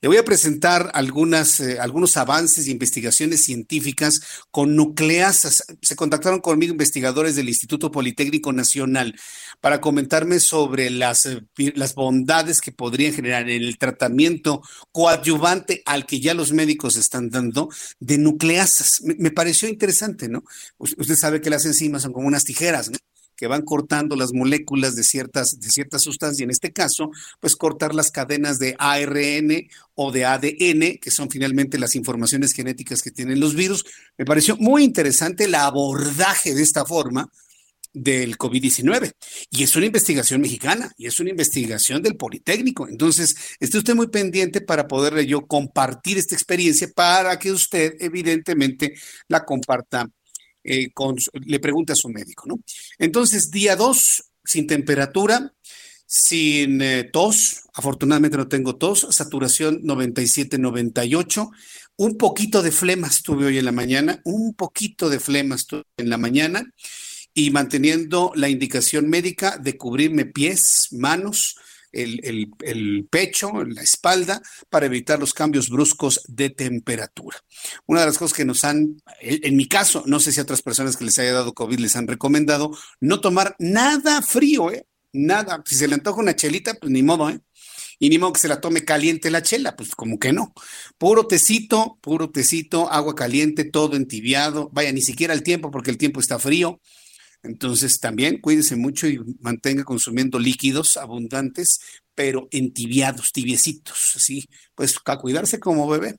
le 0.00 0.08
voy 0.08 0.16
a 0.16 0.24
presentar 0.24 0.90
algunas, 0.94 1.60
eh, 1.60 1.78
algunos 1.78 2.16
avances 2.16 2.66
e 2.66 2.70
investigaciones 2.70 3.44
científicas 3.44 4.22
con 4.50 4.74
nucleasas. 4.74 5.64
Se 5.82 5.96
contactaron 5.96 6.40
conmigo 6.40 6.72
investigadores 6.72 7.36
del 7.36 7.48
Instituto 7.48 7.90
Politécnico 7.90 8.52
Nacional 8.52 9.14
para 9.60 9.80
comentarme 9.82 10.40
sobre 10.40 10.88
las, 10.88 11.26
eh, 11.26 11.42
las 11.74 11.94
bondades 11.94 12.62
que 12.62 12.72
podrían 12.72 13.12
generar 13.12 13.48
en 13.50 13.62
el 13.62 13.76
tratamiento 13.76 14.62
coadyuvante 14.92 15.82
al 15.84 16.06
que 16.06 16.20
ya 16.20 16.32
los 16.32 16.52
médicos 16.52 16.96
están 16.96 17.28
dando 17.28 17.68
de 18.00 18.16
nucleasas. 18.16 19.02
Me 19.02 19.30
pareció 19.30 19.68
interesante, 19.68 20.28
¿no? 20.28 20.44
Usted 20.78 21.16
sabe 21.16 21.42
que 21.42 21.50
las 21.50 21.66
enzimas 21.66 22.02
son 22.02 22.12
como 22.12 22.26
unas 22.26 22.44
tijeras, 22.44 22.90
¿no? 22.90 22.96
Que 23.36 23.46
van 23.46 23.62
cortando 23.62 24.16
las 24.16 24.32
moléculas 24.32 24.96
de 24.96 25.04
ciertas, 25.04 25.60
de 25.60 25.70
ciertas 25.70 26.02
sustancias, 26.02 26.40
y 26.40 26.44
en 26.44 26.50
este 26.50 26.72
caso, 26.72 27.10
pues 27.40 27.56
cortar 27.56 27.94
las 27.94 28.10
cadenas 28.10 28.58
de 28.58 28.74
ARN 28.78 29.68
o 29.94 30.12
de 30.12 30.24
ADN, 30.24 30.98
que 31.00 31.10
son 31.10 31.30
finalmente 31.30 31.78
las 31.78 31.94
informaciones 31.94 32.52
genéticas 32.52 33.02
que 33.02 33.10
tienen 33.10 33.40
los 33.40 33.54
virus. 33.54 33.84
Me 34.18 34.24
pareció 34.24 34.56
muy 34.56 34.84
interesante 34.84 35.44
el 35.44 35.54
abordaje 35.54 36.54
de 36.54 36.62
esta 36.62 36.84
forma 36.84 37.30
del 37.94 38.36
COVID-19. 38.36 39.12
Y 39.50 39.62
es 39.62 39.74
una 39.76 39.86
investigación 39.86 40.40
mexicana 40.40 40.92
y 40.98 41.06
es 41.06 41.18
una 41.20 41.30
investigación 41.30 42.02
del 42.02 42.16
Politécnico. 42.16 42.88
Entonces, 42.88 43.36
esté 43.60 43.78
usted 43.78 43.94
muy 43.94 44.08
pendiente 44.08 44.60
para 44.60 44.86
poderle 44.88 45.26
yo 45.26 45.46
compartir 45.46 46.18
esta 46.18 46.34
experiencia 46.34 46.88
para 46.94 47.38
que 47.38 47.52
usted 47.52 47.94
evidentemente 48.00 48.94
la 49.28 49.44
comparta 49.44 50.10
eh, 50.64 50.90
le 51.44 51.60
pregunta 51.60 51.92
a 51.92 51.96
su 51.96 52.08
médico, 52.08 52.44
¿no? 52.46 52.60
Entonces, 52.98 53.50
día 53.50 53.76
dos, 53.76 54.30
sin 54.44 54.66
temperatura, 54.66 55.52
sin 56.06 56.80
eh, 56.82 57.04
tos, 57.04 57.62
afortunadamente 57.74 58.36
no 58.36 58.48
tengo 58.48 58.76
tos, 58.76 59.06
saturación 59.10 59.82
97-98, 59.82 61.50
un 61.96 62.16
poquito 62.16 62.62
de 62.62 62.72
flemas 62.72 63.22
tuve 63.22 63.46
hoy 63.46 63.58
en 63.58 63.64
la 63.64 63.72
mañana, 63.72 64.20
un 64.24 64.54
poquito 64.54 65.08
de 65.08 65.20
flemas 65.20 65.66
tuve 65.66 65.84
en 65.96 66.10
la 66.10 66.18
mañana 66.18 66.72
y 67.34 67.50
manteniendo 67.50 68.32
la 68.36 68.48
indicación 68.48 69.08
médica 69.08 69.58
de 69.58 69.76
cubrirme 69.76 70.24
pies, 70.24 70.88
manos, 70.92 71.56
el, 71.94 72.50
el, 72.60 73.06
pecho, 73.10 73.52
la 73.64 73.82
espalda, 73.82 74.42
para 74.68 74.86
evitar 74.86 75.18
los 75.18 75.34
cambios 75.34 75.68
bruscos 75.68 76.20
de 76.28 76.50
temperatura. 76.50 77.38
Una 77.86 78.00
de 78.00 78.06
las 78.06 78.18
cosas 78.18 78.36
que 78.36 78.44
nos 78.44 78.64
han, 78.64 79.02
en 79.20 79.56
mi 79.56 79.68
caso, 79.68 80.02
no 80.06 80.20
sé 80.20 80.32
si 80.32 80.40
a 80.40 80.42
otras 80.42 80.62
personas 80.62 80.96
que 80.96 81.04
les 81.04 81.18
haya 81.18 81.32
dado 81.32 81.54
COVID 81.54 81.78
les 81.78 81.96
han 81.96 82.06
recomendado, 82.06 82.70
no 83.00 83.20
tomar 83.20 83.56
nada 83.58 84.22
frío, 84.22 84.70
¿eh? 84.70 84.86
Nada. 85.12 85.62
Si 85.64 85.76
se 85.76 85.86
le 85.86 85.94
antoja 85.94 86.20
una 86.20 86.34
chelita, 86.34 86.74
pues 86.74 86.90
ni 86.90 87.02
modo, 87.02 87.30
¿eh? 87.30 87.40
Y 88.00 88.08
ni 88.08 88.18
modo 88.18 88.32
que 88.32 88.40
se 88.40 88.48
la 88.48 88.60
tome 88.60 88.84
caliente 88.84 89.30
la 89.30 89.42
chela, 89.42 89.76
pues 89.76 89.94
como 89.94 90.18
que 90.18 90.32
no. 90.32 90.52
Puro 90.98 91.26
tecito, 91.26 91.98
puro 92.02 92.30
tecito, 92.30 92.90
agua 92.90 93.14
caliente, 93.14 93.64
todo 93.64 93.96
entibiado. 93.96 94.70
Vaya, 94.72 94.92
ni 94.92 95.02
siquiera 95.02 95.32
el 95.32 95.44
tiempo, 95.44 95.70
porque 95.70 95.92
el 95.92 95.98
tiempo 95.98 96.20
está 96.20 96.40
frío. 96.40 96.80
Entonces 97.44 98.00
también 98.00 98.40
cuídese 98.40 98.74
mucho 98.74 99.06
y 99.06 99.20
mantenga 99.40 99.84
consumiendo 99.84 100.38
líquidos 100.38 100.96
abundantes, 100.96 101.78
pero 102.14 102.48
entibiados, 102.50 103.32
tibiecitos, 103.32 104.14
así, 104.16 104.48
pues 104.74 104.96
a 105.04 105.18
cuidarse 105.18 105.60
como 105.60 105.86
bebé. 105.86 106.16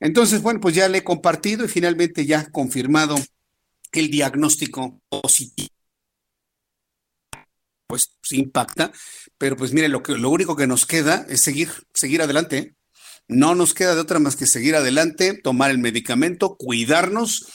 Entonces, 0.00 0.42
bueno, 0.42 0.60
pues 0.60 0.74
ya 0.74 0.88
le 0.88 0.98
he 0.98 1.04
compartido 1.04 1.64
y 1.64 1.68
finalmente 1.68 2.26
ya 2.26 2.50
confirmado 2.50 3.16
el 3.92 4.10
diagnóstico 4.10 5.00
positivo. 5.08 5.68
Pues, 7.86 8.10
pues 8.20 8.32
impacta, 8.32 8.92
pero 9.38 9.56
pues 9.56 9.72
mire, 9.72 9.88
lo, 9.88 10.02
que, 10.02 10.12
lo 10.12 10.28
único 10.28 10.56
que 10.56 10.66
nos 10.66 10.84
queda 10.84 11.24
es 11.28 11.40
seguir, 11.40 11.70
seguir 11.94 12.20
adelante. 12.20 12.58
¿eh? 12.58 12.74
No 13.28 13.54
nos 13.54 13.74
queda 13.74 13.94
de 13.94 14.00
otra 14.00 14.18
más 14.18 14.36
que 14.36 14.46
seguir 14.46 14.74
adelante, 14.74 15.34
tomar 15.34 15.70
el 15.70 15.78
medicamento, 15.78 16.56
cuidarnos 16.56 17.46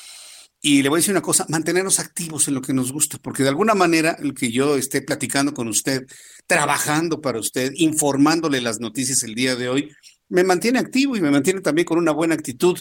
y 0.66 0.82
le 0.82 0.88
voy 0.88 0.98
a 0.98 1.00
decir 1.00 1.12
una 1.12 1.22
cosa, 1.22 1.46
mantenernos 1.50 2.00
activos 2.00 2.48
en 2.48 2.54
lo 2.54 2.62
que 2.62 2.74
nos 2.74 2.94
gusta, 2.94 3.18
porque 3.18 3.44
de 3.44 3.50
alguna 3.50 3.76
manera 3.76 4.16
el 4.24 4.34
que 4.34 4.50
yo 4.50 4.78
esté 4.78 5.02
platicando 5.02 5.54
con 5.54 5.68
usted, 5.68 6.06
trabajando 6.48 7.20
para 7.20 7.38
usted, 7.38 7.74
informándole 7.76 8.62
las 8.62 8.80
noticias 8.80 9.24
el 9.24 9.36
día 9.36 9.58
de 9.58 9.68
hoy, 9.68 9.92
me 10.30 10.46
mantiene 10.46 10.80
activo 10.80 11.18
y 11.18 11.22
me 11.22 11.32
mantiene 11.32 11.60
también 11.60 11.86
con 11.86 11.98
una 11.98 12.14
buena 12.14 12.36
actitud, 12.36 12.80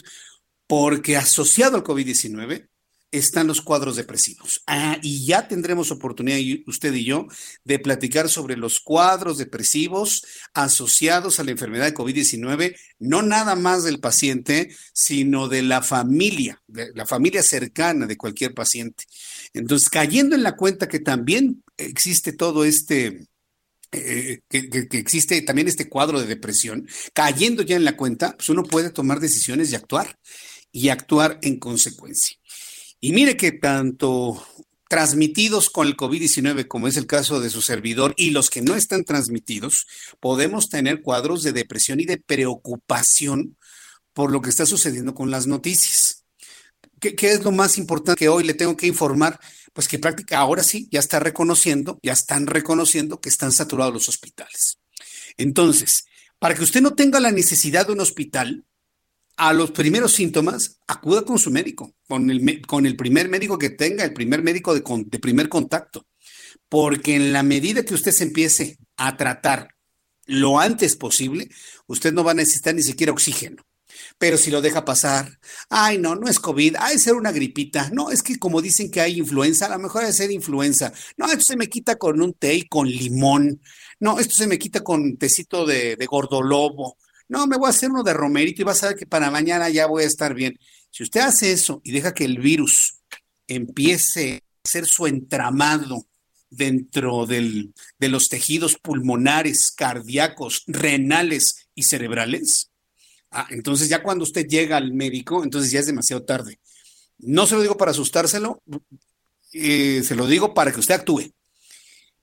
porque 0.65 1.17
asociado 1.17 1.75
al 1.75 1.83
COVID-19 1.83 2.69
están 3.13 3.47
los 3.47 3.61
cuadros 3.61 3.95
depresivos. 3.95 4.63
Ah, 4.67 4.97
y 5.01 5.25
ya 5.25 5.47
tendremos 5.47 5.91
oportunidad, 5.91 6.39
usted 6.67 6.93
y 6.93 7.05
yo, 7.05 7.27
de 7.63 7.79
platicar 7.79 8.27
sobre 8.27 8.57
los 8.57 8.79
cuadros 8.79 9.37
depresivos 9.37 10.25
asociados 10.53 11.39
a 11.39 11.43
la 11.43 11.51
enfermedad 11.51 11.85
de 11.85 11.93
COVID-19, 11.93 12.75
no 12.99 13.21
nada 13.21 13.55
más 13.55 13.83
del 13.83 13.99
paciente, 13.99 14.75
sino 14.93 15.47
de 15.47 15.61
la 15.61 15.81
familia, 15.83 16.61
de 16.67 16.91
la 16.95 17.05
familia 17.05 17.43
cercana 17.43 18.07
de 18.07 18.17
cualquier 18.17 18.53
paciente. 18.53 19.05
Entonces, 19.53 19.89
cayendo 19.89 20.35
en 20.35 20.43
la 20.43 20.55
cuenta 20.55 20.87
que 20.87 20.99
también 20.99 21.63
existe 21.77 22.33
todo 22.33 22.65
este 22.65 23.27
eh, 23.91 24.39
que, 24.49 24.87
existe 24.97 25.39
también 25.43 25.67
este 25.67 25.87
cuadro 25.87 26.19
de 26.19 26.25
depresión, 26.25 26.87
cayendo 27.13 27.61
ya 27.61 27.75
en 27.75 27.85
la 27.85 27.95
cuenta, 27.95 28.35
pues 28.35 28.49
uno 28.49 28.63
puede 28.63 28.89
tomar 28.89 29.19
decisiones 29.19 29.71
y 29.71 29.75
actuar, 29.75 30.17
y 30.71 30.89
actuar 30.89 31.37
en 31.43 31.59
consecuencia. 31.59 32.37
Y 33.03 33.11
mire 33.11 33.35
que 33.35 33.51
tanto 33.51 34.41
transmitidos 34.87 35.69
con 35.69 35.87
el 35.87 35.97
COVID-19, 35.97 36.69
como 36.69 36.87
es 36.87 36.95
el 36.95 37.05
caso 37.05 37.41
de 37.41 37.49
su 37.49 37.61
servidor, 37.61 38.13
y 38.15 38.29
los 38.29 38.49
que 38.49 38.61
no 38.61 38.75
están 38.75 39.03
transmitidos, 39.03 39.87
podemos 40.21 40.69
tener 40.69 41.01
cuadros 41.01 41.43
de 41.43 41.51
depresión 41.51 41.99
y 41.99 42.05
de 42.05 42.17
preocupación 42.17 43.57
por 44.13 44.31
lo 44.31 44.41
que 44.41 44.49
está 44.49 44.65
sucediendo 44.65 45.13
con 45.13 45.31
las 45.31 45.47
noticias. 45.47 46.23
¿Qué, 47.01 47.13
es 47.19 47.43
lo 47.43 47.51
más 47.51 47.77
importante 47.77 48.17
que 48.17 48.29
hoy 48.29 48.45
le 48.45 48.53
tengo 48.53 48.77
que 48.77 48.87
informar? 48.87 49.37
Pues 49.73 49.89
que 49.89 49.99
práctica 49.99 50.37
ahora 50.37 50.63
sí 50.63 50.87
ya 50.89 51.01
está 51.01 51.19
reconociendo, 51.19 51.99
ya 52.01 52.13
están 52.13 52.47
reconociendo 52.47 53.19
que 53.19 53.27
están 53.27 53.51
saturados 53.51 53.93
los 53.93 54.07
hospitales. 54.07 54.79
Entonces, 55.35 56.05
para 56.39 56.55
que 56.55 56.63
usted 56.63 56.81
no 56.81 56.93
tenga 56.93 57.19
la 57.19 57.33
necesidad 57.33 57.85
de 57.85 57.91
un 57.91 57.99
hospital, 57.99 58.63
a 59.35 59.53
los 59.53 59.71
primeros 59.71 60.13
síntomas, 60.13 60.79
acuda 60.87 61.23
con 61.23 61.39
su 61.39 61.51
médico, 61.51 61.95
con 62.07 62.29
el, 62.29 62.61
con 62.65 62.85
el 62.85 62.95
primer 62.95 63.29
médico 63.29 63.57
que 63.57 63.69
tenga, 63.69 64.03
el 64.03 64.13
primer 64.13 64.43
médico 64.43 64.73
de, 64.73 64.83
de 65.05 65.19
primer 65.19 65.49
contacto. 65.49 66.05
Porque 66.69 67.15
en 67.15 67.33
la 67.33 67.43
medida 67.43 67.83
que 67.83 67.93
usted 67.93 68.11
se 68.11 68.23
empiece 68.23 68.77
a 68.97 69.17
tratar 69.17 69.69
lo 70.25 70.59
antes 70.59 70.95
posible, 70.95 71.49
usted 71.87 72.13
no 72.13 72.23
va 72.23 72.31
a 72.31 72.35
necesitar 72.35 72.73
ni 72.73 72.83
siquiera 72.83 73.11
oxígeno. 73.11 73.63
Pero 74.17 74.37
si 74.37 74.51
lo 74.51 74.61
deja 74.61 74.85
pasar, 74.85 75.39
ay, 75.69 75.97
no, 75.97 76.15
no 76.15 76.27
es 76.27 76.39
COVID, 76.39 76.75
hay 76.79 76.97
ser 76.97 77.13
una 77.13 77.31
gripita. 77.31 77.89
No, 77.91 78.09
es 78.09 78.23
que 78.23 78.39
como 78.39 78.61
dicen 78.61 78.89
que 78.89 79.01
hay 79.01 79.17
influenza, 79.17 79.65
a 79.65 79.69
lo 79.69 79.79
mejor 79.79 80.03
es 80.03 80.17
ser 80.17 80.31
influenza. 80.31 80.93
No, 81.17 81.25
esto 81.27 81.43
se 81.43 81.57
me 81.57 81.67
quita 81.67 81.97
con 81.97 82.21
un 82.21 82.33
té 82.33 82.53
y 82.55 82.67
con 82.67 82.87
limón. 82.87 83.61
No, 83.99 84.19
esto 84.19 84.35
se 84.35 84.47
me 84.47 84.59
quita 84.59 84.81
con 84.81 85.17
tecito 85.17 85.65
de, 85.65 85.95
de 85.95 86.05
gordolobo. 86.05 86.97
No, 87.33 87.47
me 87.47 87.57
voy 87.57 87.65
a 87.65 87.69
hacer 87.71 87.89
uno 87.89 88.03
de 88.03 88.13
romerito 88.13 88.61
y 88.61 88.65
vas 88.65 88.83
a 88.83 88.89
ver 88.89 88.95
que 88.95 89.07
para 89.07 89.31
mañana 89.31 89.67
ya 89.67 89.87
voy 89.87 90.03
a 90.03 90.05
estar 90.05 90.35
bien. 90.35 90.55
Si 90.91 91.01
usted 91.01 91.21
hace 91.21 91.51
eso 91.51 91.81
y 91.83 91.91
deja 91.91 92.13
que 92.13 92.25
el 92.25 92.37
virus 92.37 92.99
empiece 93.47 94.35
a 94.35 94.67
hacer 94.69 94.85
su 94.85 95.07
entramado 95.07 96.05
dentro 96.51 97.25
del, 97.25 97.73
de 97.97 98.09
los 98.09 98.29
tejidos 98.29 98.77
pulmonares, 98.77 99.71
cardíacos, 99.71 100.61
renales 100.67 101.69
y 101.73 101.81
cerebrales, 101.81 102.69
ah, 103.31 103.47
entonces 103.49 103.89
ya 103.89 104.03
cuando 104.03 104.25
usted 104.25 104.45
llega 104.45 104.77
al 104.77 104.93
médico, 104.93 105.43
entonces 105.43 105.71
ya 105.71 105.79
es 105.79 105.87
demasiado 105.87 106.21
tarde. 106.25 106.59
No 107.17 107.47
se 107.47 107.55
lo 107.55 107.63
digo 107.63 107.77
para 107.77 107.89
asustárselo, 107.89 108.61
eh, 109.53 110.03
se 110.05 110.13
lo 110.13 110.27
digo 110.27 110.53
para 110.53 110.71
que 110.71 110.81
usted 110.81 110.93
actúe. 110.93 111.33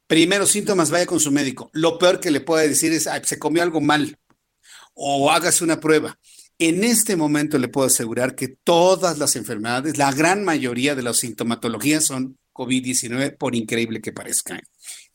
Primeros 0.07 0.53
síntomas, 0.53 0.93
vaya 0.93 1.07
con 1.07 1.19
su 1.19 1.33
médico. 1.33 1.69
Lo 1.73 1.99
peor 1.99 2.21
que 2.21 2.31
le 2.31 2.41
puede 2.41 2.69
decir 2.69 2.93
es, 2.93 3.09
se 3.25 3.39
comió 3.41 3.65
algo 3.65 3.81
mal 3.81 4.17
o 4.95 5.31
hágase 5.31 5.65
una 5.65 5.81
prueba. 5.81 6.19
En 6.59 6.85
este 6.85 7.17
momento 7.17 7.59
le 7.59 7.69
puedo 7.69 7.87
asegurar 7.87 8.35
que 8.35 8.49
todas 8.49 9.19
las 9.19 9.35
enfermedades, 9.37 9.97
la 9.97 10.13
gran 10.13 10.45
mayoría 10.45 10.95
de 10.95 11.03
las 11.03 11.19
sintomatologías 11.19 12.05
son 12.05 12.39
COVID-19, 12.53 13.37
por 13.39 13.55
increíble 13.55 14.01
que 14.01 14.13
parezca 14.13 14.57
¿eh? 14.57 14.63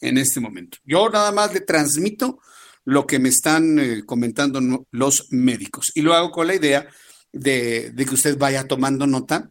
en 0.02 0.18
este 0.18 0.40
momento. 0.40 0.80
Yo 0.84 1.10
nada 1.10 1.32
más 1.32 1.54
le 1.54 1.62
transmito 1.62 2.40
lo 2.84 3.06
que 3.06 3.20
me 3.20 3.30
están 3.30 3.78
eh, 3.80 4.04
comentando 4.06 4.86
los 4.92 5.28
médicos 5.32 5.92
y 5.94 6.02
lo 6.02 6.14
hago 6.14 6.32
con 6.32 6.48
la 6.48 6.56
idea 6.56 6.88
de, 7.32 7.92
de 7.92 8.06
que 8.06 8.14
usted 8.14 8.38
vaya 8.38 8.68
tomando 8.68 9.06
nota 9.06 9.50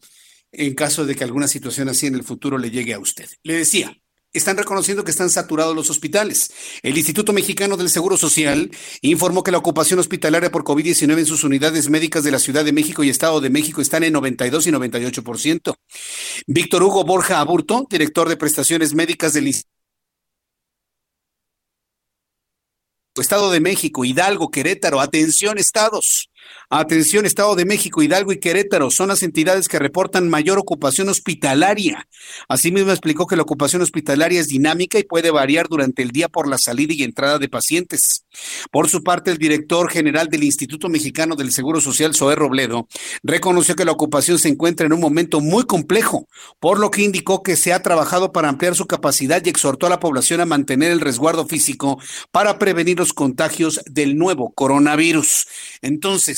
en 0.50 0.74
caso 0.74 1.04
de 1.04 1.14
que 1.14 1.24
alguna 1.24 1.48
situación 1.48 1.88
así 1.88 2.06
en 2.06 2.14
el 2.14 2.24
futuro 2.24 2.58
le 2.58 2.70
llegue 2.70 2.94
a 2.94 2.98
usted. 2.98 3.28
Le 3.42 3.54
decía, 3.54 3.96
están 4.34 4.56
reconociendo 4.56 5.04
que 5.04 5.10
están 5.10 5.30
saturados 5.30 5.74
los 5.74 5.88
hospitales. 5.90 6.52
El 6.82 6.98
Instituto 6.98 7.32
Mexicano 7.32 7.76
del 7.76 7.88
Seguro 7.88 8.16
Social 8.16 8.70
informó 9.00 9.42
que 9.42 9.50
la 9.50 9.58
ocupación 9.58 10.00
hospitalaria 10.00 10.50
por 10.50 10.64
COVID-19 10.64 11.18
en 11.18 11.26
sus 11.26 11.44
unidades 11.44 11.88
médicas 11.88 12.24
de 12.24 12.32
la 12.32 12.38
Ciudad 12.38 12.64
de 12.64 12.72
México 12.72 13.02
y 13.02 13.08
Estado 13.08 13.40
de 13.40 13.50
México 13.50 13.80
están 13.80 14.02
en 14.04 14.12
92 14.12 14.66
y 14.66 14.70
98%. 14.72 15.74
Víctor 16.46 16.82
Hugo 16.82 17.04
Borja 17.04 17.40
Aburto, 17.40 17.86
director 17.88 18.28
de 18.28 18.36
prestaciones 18.36 18.94
médicas 18.94 19.32
del 19.32 19.46
Instituto 19.46 19.74
Estado 23.16 23.52
de 23.52 23.60
México, 23.60 24.04
Hidalgo, 24.04 24.50
Querétaro, 24.50 25.00
atención 25.00 25.56
estados. 25.56 26.30
Atención, 26.70 27.26
Estado 27.26 27.54
de 27.54 27.64
México, 27.66 28.02
Hidalgo 28.02 28.32
y 28.32 28.40
Querétaro 28.40 28.90
son 28.90 29.08
las 29.08 29.22
entidades 29.22 29.68
que 29.68 29.78
reportan 29.78 30.28
mayor 30.28 30.58
ocupación 30.58 31.08
hospitalaria. 31.08 32.08
Asimismo, 32.48 32.90
explicó 32.90 33.26
que 33.26 33.36
la 33.36 33.42
ocupación 33.42 33.82
hospitalaria 33.82 34.40
es 34.40 34.48
dinámica 34.48 34.98
y 34.98 35.04
puede 35.04 35.30
variar 35.30 35.68
durante 35.68 36.02
el 36.02 36.10
día 36.10 36.28
por 36.28 36.48
la 36.48 36.58
salida 36.58 36.94
y 36.94 37.02
entrada 37.02 37.38
de 37.38 37.48
pacientes. 37.48 38.24
Por 38.72 38.88
su 38.88 39.02
parte, 39.02 39.30
el 39.30 39.38
director 39.38 39.90
general 39.90 40.28
del 40.28 40.42
Instituto 40.42 40.88
Mexicano 40.88 41.36
del 41.36 41.52
Seguro 41.52 41.80
Social, 41.80 42.14
Zoé 42.14 42.34
Robledo, 42.34 42.88
reconoció 43.22 43.76
que 43.76 43.84
la 43.84 43.92
ocupación 43.92 44.38
se 44.38 44.48
encuentra 44.48 44.86
en 44.86 44.92
un 44.92 45.00
momento 45.00 45.40
muy 45.40 45.64
complejo, 45.64 46.26
por 46.60 46.78
lo 46.80 46.90
que 46.90 47.02
indicó 47.02 47.42
que 47.42 47.56
se 47.56 47.72
ha 47.72 47.82
trabajado 47.82 48.32
para 48.32 48.48
ampliar 48.48 48.74
su 48.74 48.86
capacidad 48.86 49.44
y 49.44 49.48
exhortó 49.48 49.86
a 49.86 49.90
la 49.90 50.00
población 50.00 50.40
a 50.40 50.46
mantener 50.46 50.90
el 50.90 51.00
resguardo 51.00 51.46
físico 51.46 52.00
para 52.32 52.58
prevenir 52.58 52.98
los 52.98 53.12
contagios 53.12 53.80
del 53.86 54.16
nuevo 54.16 54.52
coronavirus. 54.52 55.46
Entonces, 55.82 56.33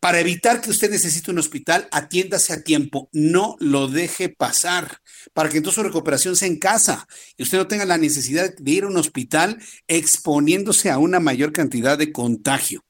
para 0.00 0.20
evitar 0.20 0.60
que 0.60 0.70
usted 0.70 0.90
necesite 0.90 1.30
un 1.30 1.38
hospital, 1.38 1.88
atiéndase 1.90 2.52
a 2.52 2.62
tiempo, 2.62 3.08
no 3.12 3.56
lo 3.58 3.88
deje 3.88 4.28
pasar, 4.28 5.00
para 5.32 5.48
que 5.48 5.56
entonces 5.56 5.76
su 5.76 5.82
recuperación 5.82 6.36
sea 6.36 6.48
en 6.48 6.58
casa 6.58 7.08
y 7.36 7.42
usted 7.42 7.58
no 7.58 7.66
tenga 7.66 7.84
la 7.84 7.98
necesidad 7.98 8.54
de 8.54 8.70
ir 8.70 8.84
a 8.84 8.88
un 8.88 8.96
hospital 8.98 9.58
exponiéndose 9.88 10.90
a 10.90 10.98
una 10.98 11.18
mayor 11.18 11.52
cantidad 11.52 11.98
de 11.98 12.12
contagio. 12.12 12.85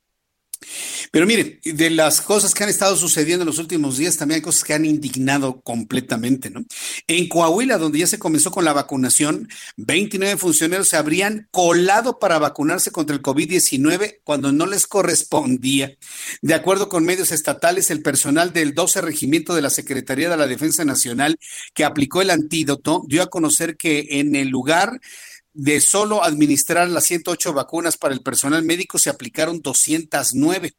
Pero 1.11 1.27
miren, 1.27 1.61
de 1.65 1.91
las 1.91 2.21
cosas 2.21 2.55
que 2.55 2.65
han 2.65 2.71
estado 2.71 2.97
sucediendo 2.97 3.43
en 3.43 3.47
los 3.47 3.59
últimos 3.59 3.97
días, 3.97 4.17
también 4.17 4.37
hay 4.37 4.43
cosas 4.43 4.65
que 4.65 4.75
han 4.75 4.85
indignado 4.85 5.61
completamente, 5.61 6.51
¿no? 6.51 6.65
En 7.07 7.29
Coahuila, 7.29 7.79
donde 7.79 8.01
ya 8.01 8.07
se 8.07 8.19
comenzó 8.19 8.51
con 8.51 8.65
la 8.65 8.73
vacunación, 8.73 9.49
29 9.77 10.37
funcionarios 10.37 10.89
se 10.89 10.97
habrían 10.97 11.49
colado 11.51 12.19
para 12.19 12.39
vacunarse 12.39 12.91
contra 12.91 13.15
el 13.15 13.23
COVID-19 13.23 14.21
cuando 14.25 14.53
no 14.53 14.67
les 14.67 14.87
correspondía. 14.87 15.97
De 16.43 16.55
acuerdo 16.55 16.89
con 16.89 17.05
medios 17.05 17.33
estatales, 17.33 17.91
el 17.91 18.03
personal 18.03 18.53
del 18.53 18.75
12 18.75 19.01
Regimiento 19.01 19.55
de 19.55 19.63
la 19.63 19.71
Secretaría 19.71 20.29
de 20.29 20.37
la 20.37 20.47
Defensa 20.47 20.85
Nacional 20.85 21.37
que 21.75 21.85
aplicó 21.85 22.23
el 22.23 22.31
antídoto 22.31 23.05
dio 23.07 23.23
a 23.23 23.31
conocer 23.31 23.77
que 23.77 24.07
en 24.11 24.35
el 24.37 24.49
lugar 24.49 25.01
de 25.59 25.81
solo 25.81 26.23
administrar 26.23 26.87
las 26.91 27.07
108 27.07 27.55
vacunas 27.55 27.97
para 27.97 28.13
el 28.13 28.21
personal 28.21 28.63
médico 28.63 28.99
se 28.99 29.09
aplicaron 29.09 29.63
209. 29.63 30.75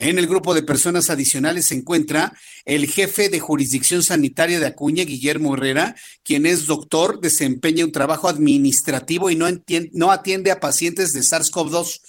En 0.00 0.18
el 0.18 0.26
grupo 0.26 0.52
de 0.52 0.64
personas 0.64 1.10
adicionales 1.10 1.66
se 1.66 1.76
encuentra 1.76 2.36
el 2.64 2.88
jefe 2.90 3.28
de 3.28 3.38
jurisdicción 3.38 4.02
sanitaria 4.02 4.58
de 4.58 4.66
Acuña, 4.66 5.04
Guillermo 5.04 5.54
Herrera, 5.54 5.94
quien 6.24 6.44
es 6.44 6.66
doctor, 6.66 7.20
desempeña 7.20 7.84
un 7.84 7.92
trabajo 7.92 8.28
administrativo 8.28 9.30
y 9.30 9.36
no, 9.36 9.46
no 9.92 10.10
atiende 10.10 10.50
a 10.50 10.58
pacientes 10.58 11.12
de 11.12 11.20
SARS-CoV-2. 11.20 12.00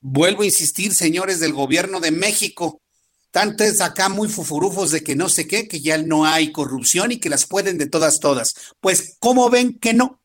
Vuelvo 0.00 0.42
a 0.42 0.46
insistir, 0.46 0.94
señores 0.94 1.40
del 1.40 1.52
gobierno 1.52 1.98
de 1.98 2.12
México, 2.12 2.80
tantos 3.32 3.80
acá 3.80 4.08
muy 4.08 4.28
fufurufos 4.28 4.92
de 4.92 5.02
que 5.02 5.16
no 5.16 5.28
sé 5.28 5.48
qué, 5.48 5.66
que 5.66 5.80
ya 5.80 5.98
no 5.98 6.26
hay 6.26 6.52
corrupción 6.52 7.10
y 7.10 7.18
que 7.18 7.28
las 7.28 7.44
pueden 7.44 7.76
de 7.76 7.88
todas, 7.88 8.20
todas. 8.20 8.54
Pues, 8.80 9.16
¿cómo 9.18 9.50
ven 9.50 9.80
que 9.80 9.94
no? 9.94 10.20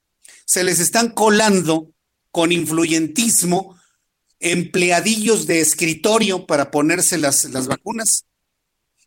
Se 0.51 0.65
les 0.65 0.81
están 0.81 1.11
colando 1.11 1.93
con 2.29 2.51
influyentismo 2.51 3.79
empleadillos 4.41 5.47
de 5.47 5.61
escritorio 5.61 6.45
para 6.45 6.71
ponerse 6.71 7.17
las, 7.17 7.45
las 7.45 7.67
vacunas. 7.67 8.25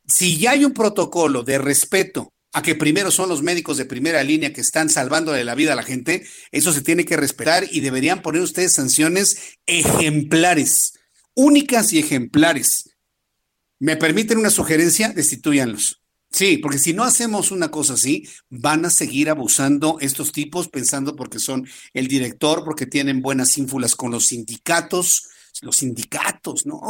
Si 0.06 0.38
ya 0.38 0.52
hay 0.52 0.64
un 0.64 0.72
protocolo 0.72 1.42
de 1.42 1.58
respeto 1.58 2.32
a 2.54 2.62
que 2.62 2.74
primero 2.74 3.10
son 3.10 3.28
los 3.28 3.42
médicos 3.42 3.76
de 3.76 3.84
primera 3.84 4.24
línea 4.24 4.54
que 4.54 4.62
están 4.62 4.88
salvándole 4.88 5.44
la 5.44 5.54
vida 5.54 5.74
a 5.74 5.76
la 5.76 5.82
gente, 5.82 6.26
eso 6.50 6.72
se 6.72 6.80
tiene 6.80 7.04
que 7.04 7.18
respetar 7.18 7.66
y 7.70 7.80
deberían 7.80 8.22
poner 8.22 8.40
ustedes 8.40 8.72
sanciones 8.72 9.58
ejemplares, 9.66 10.94
únicas 11.34 11.92
y 11.92 11.98
ejemplares. 11.98 12.96
¿Me 13.78 13.98
permiten 13.98 14.38
una 14.38 14.48
sugerencia? 14.48 15.10
Destituyanlos. 15.10 16.03
Sí, 16.34 16.58
porque 16.58 16.80
si 16.80 16.92
no 16.92 17.04
hacemos 17.04 17.52
una 17.52 17.70
cosa 17.70 17.94
así, 17.94 18.28
van 18.50 18.84
a 18.84 18.90
seguir 18.90 19.30
abusando 19.30 19.98
estos 20.00 20.32
tipos 20.32 20.68
pensando 20.68 21.14
porque 21.14 21.38
son 21.38 21.64
el 21.92 22.08
director, 22.08 22.64
porque 22.64 22.86
tienen 22.86 23.22
buenas 23.22 23.56
ínfulas 23.56 23.94
con 23.94 24.10
los 24.10 24.26
sindicatos, 24.26 25.28
los 25.62 25.76
sindicatos, 25.76 26.66
¿no? 26.66 26.80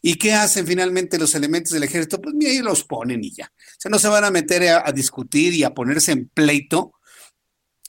¿Y 0.00 0.14
qué 0.14 0.32
hacen 0.32 0.66
finalmente 0.66 1.18
los 1.18 1.34
elementos 1.34 1.74
del 1.74 1.82
ejército? 1.82 2.18
Pues 2.18 2.34
mira, 2.34 2.62
los 2.62 2.82
ponen 2.84 3.22
y 3.22 3.30
ya. 3.30 3.52
O 3.54 3.76
sea, 3.76 3.90
no 3.90 3.98
se 3.98 4.08
van 4.08 4.24
a 4.24 4.30
meter 4.30 4.68
a 4.68 4.90
discutir 4.90 5.52
y 5.52 5.62
a 5.64 5.74
ponerse 5.74 6.12
en 6.12 6.26
pleito 6.28 6.94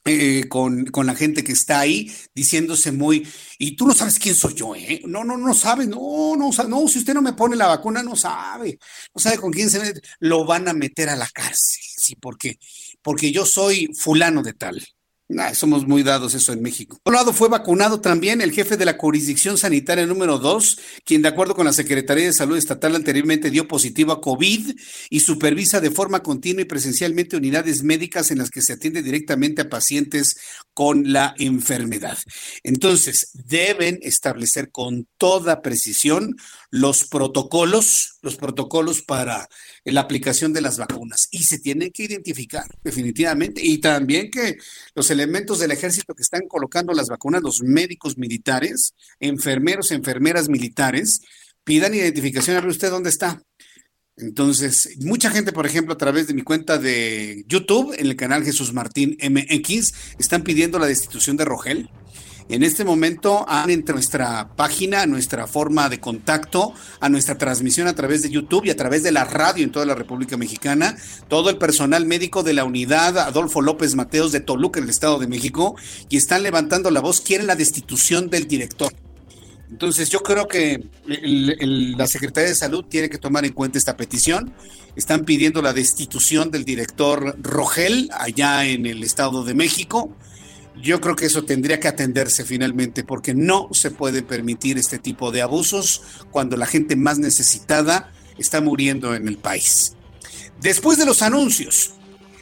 eh, 0.06 0.48
con, 0.50 0.86
con, 0.86 1.06
la 1.06 1.16
gente 1.16 1.44
que 1.44 1.52
está 1.52 1.80
ahí 1.80 2.12
diciéndose 2.34 2.92
muy, 2.92 3.28
y 3.60 3.76
tú 3.76 3.86
no 3.86 3.94
sabes 3.94 4.18
quién 4.18 4.34
soy 4.34 4.56
yo, 4.56 4.76
¿eh? 4.76 5.02
No, 5.06 5.24
no, 5.24 5.38
no 5.38 5.54
sabes, 5.54 5.88
no, 5.88 6.36
no, 6.36 6.50
no, 6.68 6.88
si 6.88 7.00
usted 7.00 7.14
no 7.14 7.22
me 7.22 7.34
pone 7.34 7.56
la 7.56 7.68
vacuna, 7.68 8.02
no 8.02 8.16
sabe, 8.16 8.80
no 9.14 9.22
sabe 9.22 9.38
con 9.38 9.52
quién 9.52 9.70
se 9.70 9.80
mete, 9.80 10.02
lo 10.20 10.46
van 10.46 10.68
a 10.68 10.74
meter 10.74 11.10
a 11.10 11.16
la 11.16 11.28
cárcel, 11.30 11.84
¿sí? 11.98 12.16
¿Por 12.16 12.38
qué? 12.38 12.58
Porque 13.02 13.32
yo 13.32 13.46
soy 13.46 13.90
fulano 13.94 14.42
de 14.42 14.54
tal. 14.54 14.82
Somos 15.54 15.88
muy 15.88 16.04
dados 16.04 16.34
eso 16.34 16.54
en 16.54 16.62
México. 16.62 17.00
Por 17.04 17.14
un 17.14 17.18
lado, 17.18 17.34
fue 17.34 17.50
vacunado 17.50 18.02
también 18.02 18.42
el 18.42 18.52
jefe 18.52 18.78
de 18.78 18.86
la 18.86 18.98
jurisdicción 18.98 19.58
sanitaria 19.58 20.06
número 20.06 20.38
2, 20.38 20.80
quien 21.06 21.22
de 21.22 21.30
acuerdo 21.30 21.56
con 21.56 21.66
la 21.66 21.74
Secretaría 21.74 22.26
de 22.26 22.34
Salud 22.34 22.58
Estatal 22.58 22.96
anteriormente 22.96 23.50
dio 23.50 23.68
positivo 23.68 24.12
a 24.12 24.22
COVID 24.22 24.72
y 25.10 25.20
supervisa 25.20 25.82
de 25.82 25.92
forma 25.92 26.24
continua 26.24 26.62
y 26.62 26.66
presencialmente 26.66 27.38
unidades 27.38 27.84
médicas 27.84 28.32
en 28.32 28.40
las 28.40 28.50
que 28.50 28.62
se 28.62 28.74
atiende 28.74 29.02
directamente 29.02 29.62
a 29.62 29.70
pacientes 29.70 30.38
con 30.74 31.12
la 31.12 31.34
enfermedad. 31.38 32.18
Entonces, 32.64 33.30
deben 33.34 34.00
establecer 34.02 34.72
con 34.72 35.08
toda 35.18 35.62
precisión 35.62 36.36
los 36.72 37.04
protocolos, 37.06 38.18
los 38.22 38.38
protocolos 38.38 39.02
para 39.02 39.48
la 39.84 40.02
aplicación 40.02 40.54
de 40.54 40.62
las 40.62 40.78
vacunas 40.78 41.28
y 41.30 41.44
se 41.44 41.60
tienen 41.60 41.92
que 41.92 42.04
identificar 42.04 42.66
definitivamente 42.82 43.62
y 43.64 43.80
también 43.80 44.32
que 44.32 44.58
los 44.96 45.12
elementos 45.12 45.60
del 45.60 45.72
ejército 45.72 46.16
que 46.16 46.24
están 46.24 46.48
colocando 46.48 46.94
las 46.94 47.10
vacunas, 47.10 47.44
los 47.44 47.62
médicos 47.62 48.18
militares, 48.18 48.96
enfermeros, 49.20 49.92
enfermeras 49.92 50.48
militares, 50.48 51.22
pidan 51.66 51.94
identificación. 51.94 52.56
A 52.56 52.62
ver 52.62 52.70
usted 52.70 52.90
dónde 52.90 53.10
está. 53.10 53.44
Entonces, 54.18 54.98
mucha 55.00 55.30
gente, 55.30 55.52
por 55.52 55.66
ejemplo, 55.66 55.94
a 55.94 55.98
través 55.98 56.28
de 56.28 56.34
mi 56.34 56.42
cuenta 56.42 56.78
de 56.78 57.44
YouTube, 57.48 57.94
en 57.98 58.06
el 58.08 58.16
canal 58.16 58.44
Jesús 58.44 58.74
Martín 58.74 59.18
MX, 59.22 59.94
están 60.20 60.44
pidiendo 60.44 60.80
la 60.80 60.86
destitución 60.86 61.38
de 61.38 61.46
Rogel. 61.46 61.90
En 62.52 62.64
este 62.64 62.84
momento 62.84 63.46
entre 63.70 63.94
nuestra 63.94 64.50
página, 64.58 65.06
nuestra 65.06 65.48
forma 65.48 65.88
de 65.88 66.02
contacto, 66.02 66.74
a 67.00 67.08
nuestra 67.08 67.38
transmisión 67.38 67.88
a 67.88 67.96
través 67.96 68.24
de 68.24 68.30
YouTube 68.30 68.66
y 68.66 68.70
a 68.72 68.76
través 68.76 69.04
de 69.04 69.14
la 69.14 69.24
radio 69.24 69.64
en 69.64 69.72
toda 69.72 69.86
la 69.86 69.96
República 69.96 70.36
Mexicana, 70.36 70.98
todo 71.30 71.50
el 71.50 71.58
personal 71.58 72.06
médico 72.06 72.44
de 72.44 72.52
la 72.52 72.66
unidad 72.66 73.18
Adolfo 73.20 73.62
López 73.62 73.96
Mateos 73.96 74.34
de 74.34 74.42
Toluca, 74.42 74.80
en 74.80 74.84
el 74.84 74.90
Estado 74.90 75.18
de 75.18 75.28
México, 75.28 75.78
y 76.10 76.18
están 76.18 76.44
levantando 76.44 76.92
la 76.92 77.00
voz, 77.00 77.22
quieren 77.22 77.48
la 77.48 77.56
destitución 77.56 78.30
del 78.30 78.50
director. 78.50 78.92
Entonces 79.70 80.10
yo 80.10 80.20
creo 80.20 80.50
que 80.50 80.84
la 81.08 82.08
Secretaría 82.08 82.50
de 82.50 82.56
Salud 82.56 82.84
tiene 82.84 83.10
que 83.10 83.18
tomar 83.18 83.46
en 83.46 83.54
cuenta 83.54 83.78
esta 83.78 83.96
petición. 83.96 84.54
Están 84.98 85.24
pidiendo 85.24 85.62
la 85.62 85.72
destitución 85.72 86.52
del 86.52 86.66
director 86.66 87.38
Rogel 87.42 88.10
allá 88.12 88.66
en 88.66 88.86
el 88.88 89.04
Estado 89.04 89.46
de 89.46 89.54
México. 89.54 90.14
Yo 90.76 91.02
creo 91.02 91.16
que 91.16 91.26
eso 91.26 91.44
tendría 91.44 91.80
que 91.80 91.88
atenderse 91.88 92.46
finalmente 92.46 93.04
porque 93.04 93.34
no 93.34 93.70
se 93.72 93.92
puede 93.92 94.24
permitir 94.24 94.78
este 94.78 95.00
tipo 95.00 95.32
de 95.32 95.42
abusos 95.42 96.02
cuando 96.32 96.56
la 96.58 96.66
gente 96.66 96.96
más 96.96 97.20
necesitada 97.20 98.12
está 98.38 98.62
muriendo 98.62 99.14
en 99.14 99.28
el 99.28 99.38
país. 99.38 99.96
Después 100.62 100.98
de 100.98 101.06
los 101.06 101.22
anuncios, 101.22 101.94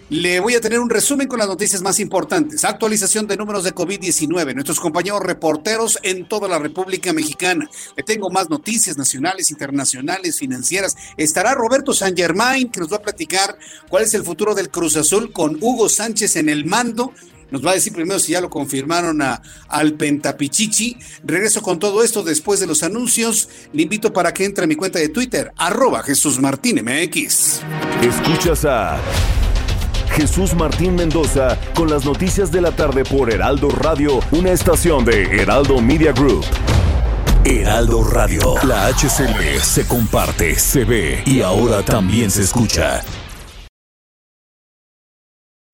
le 0.10 0.40
voy 0.40 0.56
a 0.56 0.62
tener 0.62 0.80
un 0.80 0.90
resumen 0.90 1.28
con 1.28 1.38
las 1.38 1.48
noticias 1.48 1.84
más 1.84 2.00
importantes. 2.00 2.66
Actualización 2.66 3.28
de 3.28 3.38
números 3.38 3.64
de 3.64 3.76
COVID-19. 3.76 4.56
Nuestros 4.56 4.80
compañeros 4.80 5.22
reporteros 5.22 6.00
en 6.02 6.28
toda 6.28 6.48
la 6.48 6.58
República 6.58 7.14
Mexicana. 7.14 7.70
Le 7.96 8.04
tengo 8.04 8.32
más 8.32 8.50
noticias 8.50 8.98
nacionales, 8.98 9.52
internacionales, 9.52 10.40
financieras. 10.40 10.96
Estará 11.16 11.54
Roberto 11.54 11.94
San 11.94 12.16
Germain, 12.18 12.70
que 12.70 12.80
nos 12.80 12.92
va 12.92 12.98
a 12.98 13.02
platicar 13.04 13.56
cuál 13.88 14.04
es 14.04 14.14
el 14.16 14.24
futuro 14.24 14.56
del 14.56 14.72
Cruz 14.72 14.96
Azul 14.98 15.32
con 15.32 15.58
Hugo 15.62 15.88
Sánchez 15.88 16.38
en 16.38 16.50
el 16.50 16.66
mando. 16.66 17.14
Nos 17.52 17.66
va 17.66 17.72
a 17.72 17.74
decir 17.74 17.94
primero 17.94 18.20
si 18.20 18.34
ya 18.34 18.42
lo 18.42 18.50
confirmaron 18.50 19.22
a, 19.22 19.42
al 19.68 19.94
Pentapichichi. 19.94 20.98
Regreso 21.24 21.62
con 21.62 21.80
todo 21.80 22.04
esto 22.04 22.24
después 22.24 22.60
de 22.60 22.68
los 22.68 22.84
anuncios. 22.84 23.50
Le 23.74 23.84
invito 23.84 24.14
para 24.14 24.34
que 24.34 24.46
entre 24.46 24.66
a 24.66 24.68
mi 24.68 24.76
cuenta 24.76 25.00
de 25.00 25.10
Twitter, 25.10 25.52
arroba 25.58 26.04
Jesús 26.04 26.40
Martín 26.40 26.84
MX. 26.84 27.62
Escuchas 28.02 28.66
a 28.66 29.00
Jesús 30.16 30.54
Martín 30.54 30.96
Mendoza 30.96 31.58
con 31.74 31.90
las 31.90 32.06
noticias 32.06 32.52
de 32.52 32.62
la 32.62 32.72
tarde 32.72 33.04
por 33.06 33.32
Heraldo 33.32 33.70
Radio, 33.70 34.20
una 34.32 34.52
estación 34.52 35.06
de 35.06 35.24
Heraldo 35.42 35.82
Media 35.82 36.12
Group. 36.12 36.46
Heraldo 37.46 38.04
Radio, 38.04 38.56
la 38.64 38.88
HCL 38.88 39.62
se 39.62 39.88
comparte, 39.88 40.60
se 40.60 40.84
ve 40.84 41.24
y 41.26 41.42
ahora 41.42 41.84
también 41.84 42.30
se 42.30 42.42
escucha. 42.42 43.02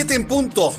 7 0.00 0.14
en 0.14 0.26
punto 0.26 0.72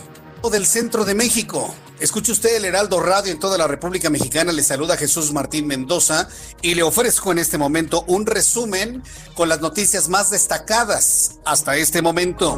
del 0.52 0.66
centro 0.66 1.06
de 1.06 1.14
México. 1.14 1.72
Escuche 2.00 2.32
usted 2.32 2.56
el 2.56 2.66
Heraldo 2.66 3.00
Radio 3.00 3.32
en 3.32 3.40
toda 3.40 3.56
la 3.56 3.68
República 3.68 4.10
Mexicana. 4.10 4.52
Le 4.52 4.64
saluda 4.64 4.98
Jesús 4.98 5.32
Martín 5.32 5.68
Mendoza 5.68 6.28
y 6.64 6.74
le 6.74 6.82
ofrezco 6.82 7.32
en 7.32 7.38
este 7.38 7.60
momento 7.60 8.04
un 8.08 8.26
resumen 8.26 9.04
con 9.36 9.48
las 9.48 9.62
noticias 9.62 10.10
más 10.10 10.32
destacadas 10.32 11.34
hasta 11.46 11.78
este 11.78 12.02
momento. 12.02 12.58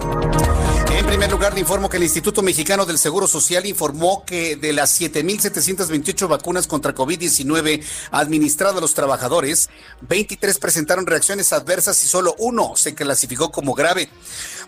En 0.98 1.06
primer 1.06 1.30
lugar, 1.30 1.54
le 1.54 1.60
informo 1.60 1.90
que 1.90 1.98
el 1.98 2.04
Instituto 2.04 2.42
Mexicano 2.42 2.86
del 2.86 2.98
Seguro 2.98 3.28
Social 3.28 3.66
informó 3.66 4.24
que 4.26 4.56
de 4.56 4.72
las 4.72 5.02
7.728 5.02 6.30
vacunas 6.30 6.66
contra 6.66 6.96
COVID-19 6.96 7.84
administradas 8.12 8.78
a 8.78 8.80
los 8.80 8.94
trabajadores, 8.94 9.70
23 10.02 10.60
presentaron 10.60 11.08
reacciones 11.08 11.52
adversas 11.52 12.02
y 12.06 12.08
solo 12.08 12.36
uno 12.38 12.78
se 12.78 12.96
clasificó 12.96 13.52
como 13.52 13.74
grave. 13.74 14.10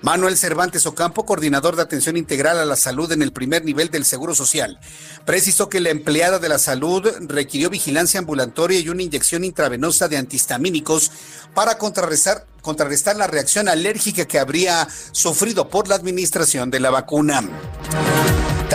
Manuel 0.02 0.38
Cervantes 0.38 0.86
Ocampo, 0.86 1.26
coordinador 1.26 1.76
de 1.76 1.82
atención 1.82 2.18
integral 2.18 2.58
a 2.60 2.66
la 2.66 2.76
salud 2.76 3.12
en 3.12 3.22
el 3.22 3.32
primer 3.32 3.64
nivel 3.64 3.90
del 3.90 4.06
Seguro 4.06 4.36
Social, 4.36 4.80
precisó 5.26 5.70
que 5.70 5.80
la 5.80 5.90
empleada 5.90 6.40
de 6.40 6.50
la 6.50 6.60
salud 6.60 7.08
requirió 7.22 7.70
vigilancia 7.70 8.20
ambulatoria 8.20 8.80
y 8.80 8.90
una 8.90 9.04
inyección 9.04 9.44
intravenosa 9.44 10.08
de 10.08 10.18
antihistamínicos 10.18 11.12
para 11.54 11.78
contrarrestar, 11.78 12.46
contrarrestar 12.62 13.16
la 13.16 13.28
reacción 13.28 13.68
alérgica 13.68 14.26
que 14.26 14.40
habría 14.40 14.88
sufrido 15.12 15.70
por 15.70 15.88
la 15.88 15.96
administración 15.96 16.70
de 16.70 16.80
la 16.80 16.90
vacuna. 16.90 17.44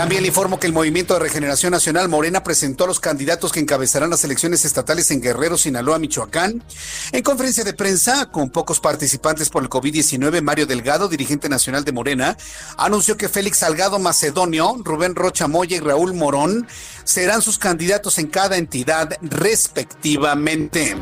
También 0.00 0.22
le 0.22 0.28
informo 0.28 0.58
que 0.58 0.66
el 0.66 0.72
Movimiento 0.72 1.12
de 1.12 1.20
Regeneración 1.20 1.72
Nacional 1.72 2.08
Morena 2.08 2.42
presentó 2.42 2.84
a 2.84 2.86
los 2.86 3.00
candidatos 3.00 3.52
que 3.52 3.60
encabezarán 3.60 4.08
las 4.08 4.24
elecciones 4.24 4.64
estatales 4.64 5.10
en 5.10 5.20
Guerrero, 5.20 5.58
Sinaloa, 5.58 5.98
Michoacán. 5.98 6.64
En 7.12 7.22
conferencia 7.22 7.64
de 7.64 7.74
prensa, 7.74 8.30
con 8.30 8.48
pocos 8.48 8.80
participantes 8.80 9.50
por 9.50 9.62
el 9.62 9.68
COVID-19, 9.68 10.40
Mario 10.40 10.64
Delgado, 10.64 11.06
dirigente 11.06 11.50
nacional 11.50 11.84
de 11.84 11.92
Morena, 11.92 12.38
anunció 12.78 13.18
que 13.18 13.28
Félix 13.28 13.58
Salgado 13.58 13.98
Macedonio, 13.98 14.74
Rubén 14.82 15.14
Rocha 15.14 15.48
Moya 15.48 15.76
y 15.76 15.80
Raúl 15.80 16.14
Morón 16.14 16.66
serán 17.04 17.42
sus 17.42 17.58
candidatos 17.58 18.16
en 18.16 18.28
cada 18.28 18.56
entidad 18.56 19.18
respectivamente. 19.20 20.96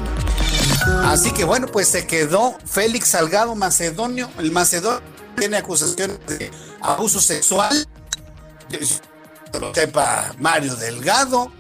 Así 1.05 1.31
que 1.31 1.45
bueno, 1.45 1.69
pues 1.69 1.87
se 1.87 2.05
quedó 2.05 2.59
Félix 2.67 3.11
Salgado 3.11 3.55
Macedonio. 3.55 4.29
El 4.39 4.51
Macedonio 4.51 5.01
tiene 5.37 5.59
acusaciones 5.59 6.19
de 6.27 6.51
abuso 6.81 7.21
sexual 7.21 7.87
lo 9.61 9.75
sepa 9.75 10.35
Mario 10.39 10.77
Delgado. 10.77 11.51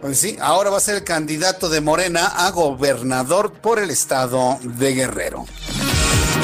Pues 0.00 0.18
sí, 0.18 0.36
ahora 0.40 0.70
va 0.70 0.76
a 0.76 0.80
ser 0.80 0.96
el 0.96 1.04
candidato 1.04 1.68
de 1.68 1.80
Morena 1.80 2.26
a 2.26 2.50
gobernador 2.50 3.52
por 3.54 3.78
el 3.78 3.90
estado 3.90 4.58
de 4.62 4.94
Guerrero. 4.94 5.46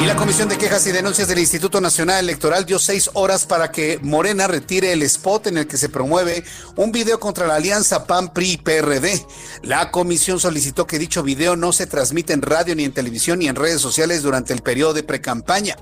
Y 0.01 0.05
la 0.05 0.15
Comisión 0.15 0.49
de 0.49 0.57
Quejas 0.57 0.87
y 0.87 0.91
Denuncias 0.91 1.27
del 1.27 1.37
Instituto 1.37 1.79
Nacional 1.79 2.23
Electoral 2.23 2.65
dio 2.65 2.79
seis 2.79 3.11
horas 3.13 3.45
para 3.45 3.71
que 3.71 3.99
Morena 4.01 4.47
retire 4.47 4.93
el 4.93 5.03
spot 5.03 5.45
en 5.45 5.59
el 5.59 5.67
que 5.67 5.77
se 5.77 5.89
promueve 5.89 6.43
un 6.75 6.91
video 6.91 7.19
contra 7.19 7.45
la 7.45 7.53
alianza 7.53 8.07
PAN-PRI-PRD. 8.07 9.23
La 9.61 9.91
comisión 9.91 10.39
solicitó 10.39 10.87
que 10.87 10.97
dicho 10.97 11.21
video 11.21 11.55
no 11.55 11.71
se 11.71 11.85
transmita 11.85 12.33
en 12.33 12.41
radio 12.41 12.75
ni 12.75 12.83
en 12.83 12.93
televisión 12.93 13.37
ni 13.37 13.47
en 13.47 13.55
redes 13.55 13.79
sociales 13.79 14.23
durante 14.23 14.53
el 14.53 14.63
periodo 14.63 14.93
de 14.93 15.03
precampaña. 15.03 15.75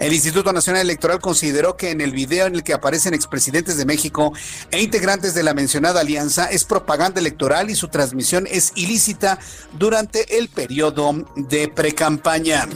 El 0.00 0.12
Instituto 0.12 0.52
Nacional 0.52 0.82
Electoral 0.82 1.20
consideró 1.20 1.74
que 1.74 1.92
en 1.92 2.02
el 2.02 2.12
video 2.12 2.48
en 2.48 2.56
el 2.56 2.64
que 2.64 2.74
aparecen 2.74 3.14
expresidentes 3.14 3.78
de 3.78 3.86
México 3.86 4.34
e 4.70 4.82
integrantes 4.82 5.32
de 5.32 5.44
la 5.44 5.54
mencionada 5.54 6.00
alianza 6.00 6.44
es 6.50 6.64
propaganda 6.64 7.20
electoral 7.20 7.70
y 7.70 7.74
su 7.74 7.88
transmisión 7.88 8.46
es 8.50 8.72
ilícita 8.74 9.38
durante 9.78 10.36
el 10.36 10.50
periodo 10.50 11.24
de 11.36 11.68
precampaña. 11.68 12.68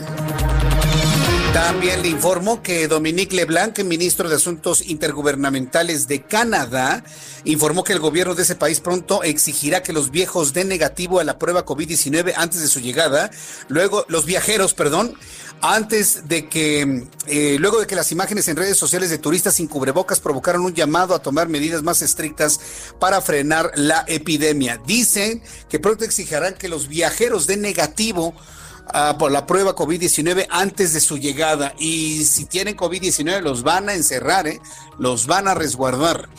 También 1.57 2.03
le 2.03 2.09
informó 2.09 2.61
que 2.61 2.87
Dominique 2.87 3.35
Leblanc, 3.35 3.79
ministro 3.79 4.29
de 4.29 4.35
Asuntos 4.35 4.87
Intergubernamentales 4.87 6.07
de 6.07 6.21
Canadá, 6.21 7.03
informó 7.45 7.83
que 7.83 7.93
el 7.93 7.99
gobierno 7.99 8.35
de 8.35 8.43
ese 8.43 8.55
país 8.55 8.79
pronto 8.79 9.23
exigirá 9.23 9.81
que 9.81 9.91
los 9.91 10.11
viejos 10.11 10.53
den 10.53 10.67
negativo 10.67 11.19
a 11.19 11.23
la 11.23 11.39
prueba 11.39 11.65
COVID-19 11.65 12.35
antes 12.37 12.61
de 12.61 12.67
su 12.67 12.79
llegada. 12.79 13.31
Luego, 13.69 14.05
los 14.07 14.27
viajeros, 14.27 14.75
perdón, 14.75 15.15
antes 15.61 16.27
de 16.27 16.47
que, 16.47 17.07
eh, 17.25 17.57
luego 17.59 17.79
de 17.79 17.87
que 17.87 17.95
las 17.95 18.11
imágenes 18.11 18.47
en 18.47 18.55
redes 18.55 18.77
sociales 18.77 19.09
de 19.09 19.17
turistas 19.17 19.55
sin 19.55 19.67
cubrebocas 19.67 20.19
provocaron 20.19 20.61
un 20.61 20.75
llamado 20.75 21.15
a 21.15 21.23
tomar 21.23 21.49
medidas 21.49 21.81
más 21.81 22.03
estrictas 22.03 22.59
para 22.99 23.19
frenar 23.19 23.71
la 23.73 24.05
epidemia. 24.07 24.79
Dicen 24.85 25.41
que 25.69 25.79
pronto 25.79 26.05
exigirán 26.05 26.53
que 26.53 26.69
los 26.69 26.87
viajeros 26.87 27.47
den 27.47 27.61
negativo 27.61 28.35
por 29.17 29.31
la 29.31 29.45
prueba 29.45 29.75
COVID-19 29.75 30.47
antes 30.49 30.93
de 30.93 30.99
su 30.99 31.17
llegada. 31.17 31.73
Y 31.77 32.25
si 32.25 32.45
tienen 32.45 32.75
COVID-19 32.75 33.41
los 33.41 33.63
van 33.63 33.89
a 33.89 33.93
encerrar, 33.93 34.47
¿eh? 34.47 34.59
los 34.97 35.27
van 35.27 35.47
a 35.47 35.53
resguardar. 35.53 36.29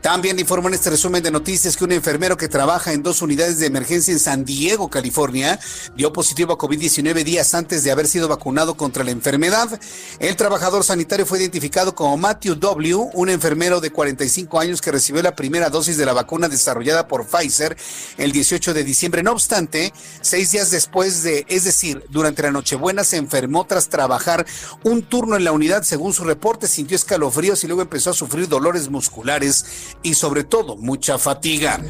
También 0.00 0.38
informó 0.38 0.68
en 0.68 0.74
este 0.74 0.90
resumen 0.90 1.22
de 1.22 1.30
noticias 1.30 1.76
que 1.76 1.84
un 1.84 1.92
enfermero 1.92 2.36
que 2.36 2.48
trabaja 2.48 2.92
en 2.92 3.02
dos 3.02 3.22
unidades 3.22 3.58
de 3.58 3.66
emergencia 3.66 4.12
en 4.12 4.20
San 4.20 4.44
Diego, 4.44 4.88
California, 4.88 5.58
dio 5.96 6.12
positivo 6.12 6.52
a 6.52 6.58
COVID-19 6.58 7.24
días 7.24 7.54
antes 7.54 7.84
de 7.84 7.90
haber 7.90 8.08
sido 8.08 8.28
vacunado 8.28 8.76
contra 8.76 9.04
la 9.04 9.10
enfermedad. 9.10 9.80
El 10.18 10.36
trabajador 10.36 10.84
sanitario 10.84 11.26
fue 11.26 11.38
identificado 11.38 11.94
como 11.94 12.16
Matthew 12.16 12.56
W., 12.56 13.10
un 13.14 13.28
enfermero 13.28 13.80
de 13.80 13.90
45 13.90 14.60
años 14.60 14.80
que 14.80 14.92
recibió 14.92 15.22
la 15.22 15.36
primera 15.36 15.70
dosis 15.70 15.96
de 15.96 16.06
la 16.06 16.12
vacuna 16.12 16.48
desarrollada 16.48 17.08
por 17.08 17.26
Pfizer 17.26 17.76
el 18.16 18.32
18 18.32 18.74
de 18.74 18.84
diciembre. 18.84 19.22
No 19.22 19.32
obstante, 19.32 19.92
seis 20.20 20.50
días 20.50 20.70
después 20.70 21.22
de, 21.22 21.44
es 21.48 21.64
decir, 21.64 21.97
durante 22.08 22.42
la 22.42 22.50
Nochebuena, 22.50 23.04
se 23.04 23.16
enfermó 23.16 23.66
tras 23.66 23.88
trabajar 23.88 24.46
un 24.84 25.02
turno 25.02 25.36
en 25.36 25.44
la 25.44 25.52
unidad. 25.52 25.82
Según 25.82 26.12
su 26.12 26.24
reporte, 26.24 26.68
sintió 26.68 26.96
escalofríos 26.96 27.62
y 27.64 27.66
luego 27.66 27.82
empezó 27.82 28.10
a 28.10 28.14
sufrir 28.14 28.48
dolores 28.48 28.88
musculares 28.90 29.96
y 30.02 30.14
sobre 30.14 30.44
todo 30.44 30.76
mucha 30.76 31.18
fatiga. 31.18 31.80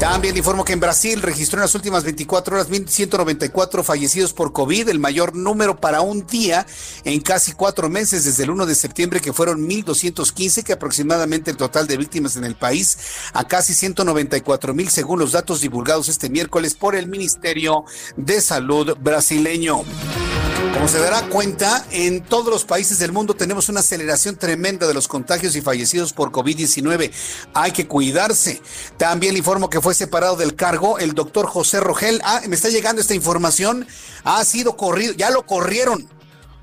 También 0.00 0.34
informo 0.34 0.64
que 0.64 0.72
en 0.72 0.80
Brasil 0.80 1.20
registró 1.20 1.58
en 1.58 1.64
las 1.64 1.74
últimas 1.74 2.04
24 2.04 2.56
horas 2.56 2.70
1.194 2.70 3.84
fallecidos 3.84 4.32
por 4.32 4.50
COVID, 4.50 4.88
el 4.88 4.98
mayor 4.98 5.36
número 5.36 5.78
para 5.78 6.00
un 6.00 6.26
día 6.26 6.66
en 7.04 7.20
casi 7.20 7.52
cuatro 7.52 7.90
meses 7.90 8.24
desde 8.24 8.44
el 8.44 8.50
1 8.50 8.64
de 8.64 8.74
septiembre, 8.74 9.20
que 9.20 9.34
fueron 9.34 9.68
1.215, 9.68 10.62
que 10.64 10.72
aproximadamente 10.72 11.50
el 11.50 11.58
total 11.58 11.86
de 11.86 11.98
víctimas 11.98 12.36
en 12.36 12.44
el 12.44 12.54
país 12.54 12.96
a 13.34 13.46
casi 13.46 13.74
194 13.74 14.72
mil, 14.72 14.88
según 14.88 15.18
los 15.18 15.32
datos 15.32 15.60
divulgados 15.60 16.08
este 16.08 16.30
miércoles 16.30 16.74
por 16.74 16.96
el 16.96 17.06
Ministerio 17.06 17.84
de 18.16 18.40
Salud 18.40 18.96
brasileño. 18.98 19.84
Como 20.72 20.88
se 20.88 20.98
dará 20.98 21.28
cuenta, 21.28 21.84
en 21.90 22.22
todos 22.22 22.46
los 22.46 22.64
países 22.64 22.98
del 22.98 23.12
mundo 23.12 23.34
tenemos 23.34 23.68
una 23.68 23.80
aceleración 23.80 24.36
tremenda 24.36 24.86
de 24.86 24.94
los 24.94 25.08
contagios 25.08 25.56
y 25.56 25.60
fallecidos 25.60 26.12
por 26.12 26.30
COVID-19. 26.30 27.10
Hay 27.52 27.72
que 27.72 27.86
cuidarse. 27.86 28.62
También 28.96 29.36
informo 29.36 29.68
que 29.68 29.80
fue 29.80 29.89
separado 29.94 30.36
del 30.36 30.54
cargo 30.54 30.98
el 30.98 31.14
doctor 31.14 31.46
José 31.46 31.80
Rogel. 31.80 32.20
Ah, 32.24 32.40
me 32.48 32.56
está 32.56 32.68
llegando 32.68 33.00
esta 33.00 33.14
información. 33.14 33.86
Ha 34.24 34.44
sido 34.44 34.76
corrido, 34.76 35.12
ya 35.14 35.30
lo 35.30 35.46
corrieron 35.46 36.08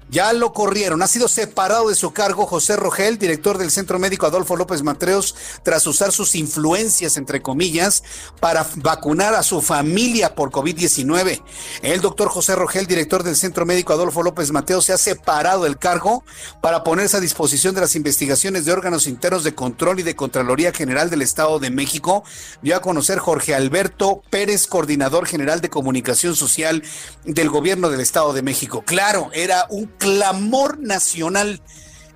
ya 0.10 0.34
lo 0.34 0.54
corrieron. 0.54 1.02
Ha 1.02 1.08
sido 1.08 1.28
separado 1.28 1.90
de 1.90 1.96
su 1.96 2.12
cargo 2.12 2.46
José 2.46 2.76
Rogel, 2.76 3.18
director 3.18 3.58
del 3.58 3.72
Centro 3.72 4.00
Médico 4.00 4.26
Adolfo 4.26 4.56
López 4.56 4.84
Matreos, 4.84 5.36
tras 5.64 5.86
usar 5.88 6.12
sus 6.12 6.36
influencias, 6.36 7.18
entre 7.18 7.42
comillas, 7.42 8.04
para 8.40 8.68
vacunar 8.76 9.34
a 9.34 9.44
su 9.44 9.62
familia 9.62 10.36
por 10.36 10.52
COVID-19. 10.52 11.42
El 11.82 12.02
doctor 12.02 12.30
José 12.30 12.56
Rogel, 12.56 12.88
director 12.88 13.24
del 13.24 13.36
Centro 13.36 13.66
Médico 13.66 13.94
Adolfo 13.94 14.24
López 14.24 14.52
Mateos, 14.52 14.86
se 14.86 14.94
ha 14.94 14.98
separado 14.98 15.64
del 15.64 15.78
cargo 15.78 16.24
para 16.62 16.84
ponerse 16.84 17.18
a 17.18 17.22
disposición 17.22 17.76
de 17.76 17.82
las 17.82 17.96
investigaciones 17.96 18.66
de 18.66 18.72
órganos 18.72 19.08
internos 19.08 19.44
de 19.44 19.56
control 19.56 20.00
y 20.00 20.04
de 20.04 20.16
Contraloría 20.16 20.72
General 20.72 21.10
del 21.10 21.22
Estado 21.22 21.60
de 21.60 21.70
México. 21.70 22.24
Dio 22.62 22.76
a 22.76 22.82
conocer 22.82 23.20
Jorge 23.20 23.56
Alberto 23.56 24.22
Pérez, 24.30 24.68
coordinador 24.68 25.26
general 25.26 25.62
de 25.62 25.70
comunicación 25.70 26.36
social 26.36 26.84
del 27.26 27.50
gobierno 27.50 27.90
del 27.90 28.02
Estado 28.02 28.34
de 28.34 28.42
México. 28.42 28.84
Claro, 28.86 29.30
era 29.34 29.66
un 29.70 29.88
clamor 29.98 30.80
nacional. 30.80 31.62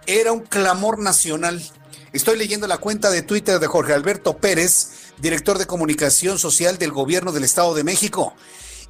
Era 0.06 0.32
un 0.32 0.42
clamor 0.42 1.00
nacional. 1.00 1.62
Estoy 2.14 2.38
leyendo 2.38 2.68
la 2.68 2.78
cuenta 2.78 3.10
de 3.10 3.22
Twitter 3.22 3.60
de 3.60 3.68
Jorge 3.68 3.94
Alberto 3.94 4.38
Pérez, 4.38 5.14
director 5.20 5.58
de 5.58 5.66
comunicación 5.66 6.40
social 6.40 6.78
del 6.78 6.92
gobierno 6.92 7.32
del 7.32 7.44
Estado 7.44 7.74
de 7.74 7.84
México. 7.84 8.34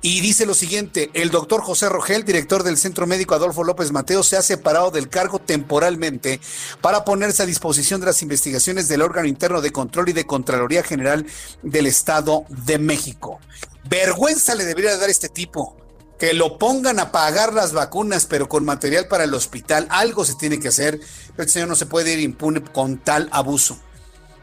Y 0.04 0.22
dice 0.22 0.48
lo 0.48 0.56
siguiente, 0.56 1.12
el 1.14 1.30
doctor 1.30 1.62
José 1.62 1.88
Rogel, 1.88 2.26
director 2.26 2.64
del 2.64 2.78
Centro 2.78 3.06
Médico 3.06 3.36
Adolfo 3.36 3.64
López 3.64 3.92
Mateo, 3.92 4.24
se 4.24 4.36
ha 4.36 4.42
separado 4.42 4.90
del 4.90 5.10
cargo 5.10 5.38
temporalmente 5.38 6.42
para 6.82 7.06
ponerse 7.06 7.44
a 7.44 7.46
disposición 7.46 8.00
de 8.00 8.08
las 8.08 8.24
investigaciones 8.24 8.88
del 8.88 9.04
órgano 9.04 9.28
interno 9.28 9.62
de 9.62 9.72
control 9.72 10.10
y 10.10 10.14
de 10.14 10.26
Contraloría 10.26 10.82
General 10.82 11.24
del 11.62 11.86
Estado 11.86 12.46
de 12.50 12.80
México. 12.80 13.40
Vergüenza 13.88 14.56
le 14.56 14.66
debería 14.66 14.98
dar 14.98 15.12
este 15.12 15.30
tipo 15.30 15.78
que 16.22 16.36
lo 16.36 16.60
pongan 16.60 17.00
a 17.00 17.12
pagar 17.12 17.52
las 17.52 17.74
vacunas, 17.74 18.28
pero 18.28 18.48
con 18.48 18.64
material 18.64 19.08
para 19.08 19.24
el 19.24 19.34
hospital. 19.34 19.88
Algo 19.90 20.24
se 20.24 20.36
tiene 20.36 20.60
que 20.60 20.68
hacer. 20.68 21.00
El 21.36 21.50
señor 21.50 21.68
no 21.68 21.74
se 21.74 21.88
puede 21.88 22.14
ir 22.14 22.20
impune 22.20 22.62
con 22.62 23.00
tal 23.00 23.28
abuso. 23.32 23.80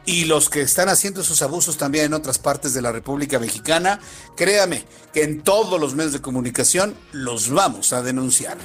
Y 0.05 0.25
los 0.25 0.49
que 0.49 0.61
están 0.61 0.89
haciendo 0.89 1.21
esos 1.21 1.41
abusos 1.41 1.77
también 1.77 2.07
en 2.07 2.15
otras 2.15 2.41
partes 2.41 2.75
de 2.75 2.83
la 2.83 2.91
República 2.91 3.39
Mexicana, 3.39 4.01
créame 4.37 4.87
que 5.13 5.23
en 5.23 5.43
todos 5.43 5.79
los 5.81 5.95
medios 5.95 6.13
de 6.15 6.21
comunicación 6.21 6.97
los 7.13 7.49
vamos 7.49 7.93
a 7.93 8.03
denunciar. 8.03 8.59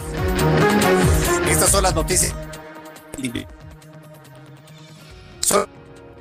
Estas 1.48 1.70
son 1.70 1.84
las 1.84 1.94
noticias. 1.94 2.34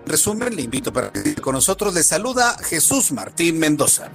resumen, 0.04 0.54
le 0.54 0.60
invito 0.60 0.92
para 0.92 1.10
que 1.10 1.36
con 1.36 1.54
nosotros 1.54 1.94
le 1.94 2.02
saluda 2.02 2.54
Jesús 2.62 3.12
Martín 3.12 3.58
Mendoza. 3.58 4.10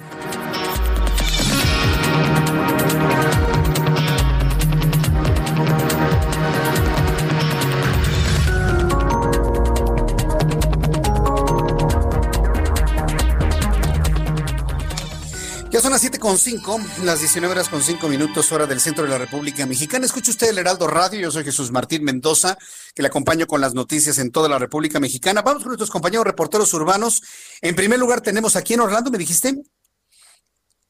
Son 15.88 15.93
las 15.93 16.03
7.5, 16.03 17.05
las 17.05 17.21
19 17.21 17.49
horas 17.49 17.69
con 17.69 17.81
5 17.81 18.09
minutos, 18.09 18.51
hora 18.51 18.65
del 18.65 18.81
centro 18.81 19.05
de 19.05 19.09
la 19.09 19.17
República 19.17 19.65
Mexicana. 19.65 20.05
Escucha 20.05 20.31
usted 20.31 20.49
el 20.49 20.57
Heraldo 20.57 20.85
Radio, 20.85 21.21
yo 21.21 21.31
soy 21.31 21.45
Jesús 21.45 21.71
Martín 21.71 22.03
Mendoza, 22.03 22.57
que 22.93 23.01
le 23.01 23.07
acompaño 23.07 23.47
con 23.47 23.61
las 23.61 23.73
noticias 23.73 24.19
en 24.19 24.33
toda 24.33 24.49
la 24.49 24.59
República 24.59 24.99
Mexicana. 24.99 25.43
Vamos 25.43 25.63
con 25.63 25.69
nuestros 25.69 25.89
compañeros 25.89 26.27
reporteros 26.27 26.73
urbanos. 26.73 27.21
En 27.61 27.73
primer 27.73 27.99
lugar 27.99 28.19
tenemos 28.19 28.57
aquí 28.57 28.73
en 28.73 28.81
Orlando, 28.81 29.09
¿me 29.11 29.17
dijiste? 29.17 29.55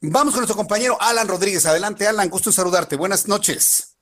Vamos 0.02 0.34
con 0.34 0.40
nuestro 0.40 0.58
compañero 0.58 0.98
Alan 1.00 1.28
Rodríguez. 1.28 1.68
Adelante, 1.68 2.08
Alan, 2.08 2.28
gusto 2.28 2.50
en 2.50 2.54
saludarte. 2.54 2.96
Buenas 2.96 3.28
noches. 3.28 3.98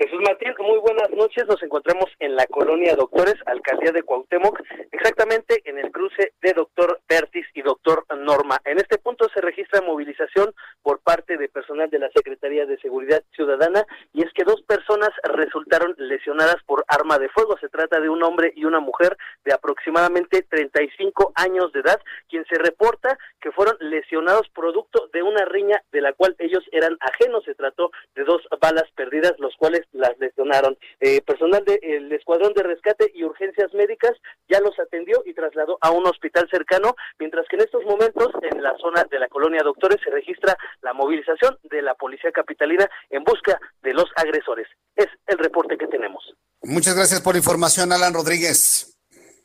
Jesús 0.00 0.18
Martín, 0.26 0.54
muy 0.60 0.78
buenas 0.78 1.10
noches. 1.10 1.46
Nos 1.46 1.62
encontramos 1.62 2.06
en 2.20 2.34
la 2.34 2.46
colonia 2.46 2.96
Doctores, 2.96 3.34
alcaldía 3.44 3.92
de 3.92 4.02
Cuauhtémoc, 4.02 4.58
exactamente 4.92 5.60
en 5.66 5.78
el 5.78 5.90
cruce 5.90 6.32
de 6.40 6.54
Doctor 6.54 7.02
Bertis 7.06 7.44
y 7.52 7.60
Doctor 7.60 8.06
Norma. 8.16 8.58
En 8.64 8.78
este 8.78 8.96
punto 8.96 9.28
se 9.34 9.42
registra 9.42 9.82
movilización 10.10 10.54
por 10.82 11.00
parte 11.00 11.36
de 11.36 11.48
personal 11.48 11.88
de 11.90 11.98
la 11.98 12.10
Secretaría 12.14 12.66
de 12.66 12.78
Seguridad 12.78 13.22
Ciudadana 13.34 13.84
y 14.12 14.22
es 14.22 14.32
que 14.32 14.44
dos 14.44 14.62
personas 14.62 15.10
resultaron 15.22 15.94
lesionadas 15.98 16.56
por 16.66 16.84
arma 16.88 17.18
de 17.18 17.28
fuego. 17.28 17.56
Se 17.60 17.68
de 17.98 18.08
un 18.08 18.22
hombre 18.22 18.52
y 18.54 18.64
una 18.64 18.78
mujer 18.78 19.16
de 19.44 19.52
aproximadamente 19.52 20.42
35 20.42 21.32
años 21.34 21.72
de 21.72 21.80
edad, 21.80 22.00
quien 22.28 22.44
se 22.44 22.56
reporta 22.56 23.18
que 23.40 23.50
fueron 23.50 23.76
lesionados 23.80 24.48
producto 24.50 25.08
de 25.12 25.22
una 25.22 25.44
riña 25.46 25.82
de 25.90 26.02
la 26.02 26.12
cual 26.12 26.36
ellos 26.38 26.62
eran 26.72 26.96
ajenos. 27.00 27.44
Se 27.44 27.54
trató 27.54 27.90
de 28.14 28.24
dos 28.24 28.42
balas 28.60 28.88
perdidas, 28.94 29.32
los 29.38 29.56
cuales 29.56 29.86
las 29.92 30.16
lesionaron. 30.18 30.76
Eh, 31.00 31.22
personal 31.22 31.64
del 31.64 32.12
Escuadrón 32.12 32.52
de 32.54 32.62
Rescate 32.62 33.10
y 33.14 33.24
Urgencias 33.24 33.72
Médicas 33.74 34.12
ya 34.48 34.60
los 34.60 34.78
atendió 34.78 35.22
y 35.24 35.34
trasladó 35.34 35.78
a 35.80 35.90
un 35.90 36.06
hospital 36.06 36.48
cercano, 36.50 36.94
mientras 37.18 37.46
que 37.48 37.56
en 37.56 37.62
estos 37.62 37.84
momentos 37.84 38.28
en 38.42 38.62
la 38.62 38.76
zona 38.78 39.04
de 39.10 39.18
la 39.18 39.28
colonia 39.28 39.62
Doctores 39.62 40.00
se 40.02 40.10
registra 40.10 40.56
la 40.82 40.92
movilización 40.92 41.58
de 41.64 41.82
la 41.82 41.94
Policía 41.94 42.32
Capitalina 42.32 42.88
en 43.08 43.24
busca 43.24 43.58
de 43.82 43.94
los 43.94 44.06
agresores. 44.16 44.68
Es 44.96 45.08
el 45.26 45.38
reporte 45.38 45.78
que 45.78 45.86
tenemos. 45.86 46.34
Muchas 46.70 46.94
gracias 46.94 47.20
por 47.20 47.34
la 47.34 47.38
información, 47.38 47.92
Alan 47.92 48.14
Rodríguez. 48.14 48.96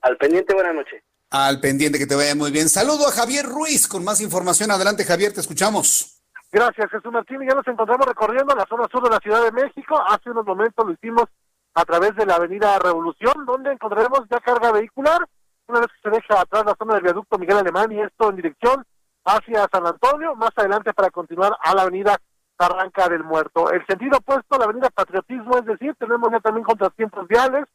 Al 0.04 0.16
pendiente, 0.18 0.54
buenas 0.54 0.76
noches. 0.76 1.04
Al 1.32 1.60
pendiente, 1.60 1.98
que 1.98 2.06
te 2.06 2.14
vaya 2.14 2.36
muy 2.36 2.52
bien. 2.52 2.70
Saludo 2.70 3.08
a 3.08 3.12
Javier 3.12 3.48
Ruiz 3.48 3.88
con 3.88 4.04
más 4.04 4.22
información. 4.22 4.70
Adelante, 4.70 5.04
Javier, 5.04 5.34
te 5.34 5.42
escuchamos. 5.42 6.22
Gracias, 6.52 6.88
Jesús 6.92 7.12
Martín. 7.12 7.40
Ya 7.42 7.56
nos 7.56 7.68
encontramos 7.68 8.06
recorriendo 8.06 8.54
la 8.54 8.68
zona 8.70 8.88
sur 8.92 9.04
de 9.04 9.10
la 9.10 9.18
Ciudad 9.18 9.44
de 9.44 9.52
México. 9.52 10.00
Hace 10.08 10.30
unos 10.30 10.46
momentos 10.46 10.86
lo 10.86 10.94
hicimos 10.94 11.26
a 11.74 11.84
través 11.84 12.16
de 12.16 12.28
la 12.28 12.36
Avenida 12.36 12.78
Revolución, 12.78 13.44
donde 13.48 13.72
encontraremos 13.72 14.22
ya 14.30 14.40
carga 14.40 14.72
vehicular. 14.72 15.26
Una 15.68 15.80
vez 15.80 15.90
que 15.90 16.10
se 16.10 16.16
deja 16.16 16.42
atrás 16.42 16.64
la 16.64 16.76
zona 16.78 16.94
del 16.94 17.04
viaducto 17.04 17.40
Miguel 17.40 17.58
Alemán 17.58 17.92
y 17.92 18.02
esto 18.02 18.30
en 18.30 18.36
dirección 18.36 18.86
hacia 19.26 19.68
San 19.72 19.88
Antonio, 19.88 20.36
más 20.36 20.52
adelante 20.56 20.94
para 20.94 21.10
continuar 21.10 21.58
a 21.60 21.74
la 21.74 21.82
Avenida 21.82 22.20
Barranca 22.58 23.10
del 23.10 23.24
Muerto. 23.24 23.72
El 23.72 23.86
sentido 23.86 24.18
opuesto, 24.18 24.58
la 24.58 24.66
avenida 24.66 24.90
Patriotismo, 24.90 25.58
es 25.58 25.66
decir, 25.66 25.96
tenemos 26.00 26.30
ya 26.32 26.40
también 26.40 26.64
contratiempos 26.64 27.28
viales, 27.28 27.66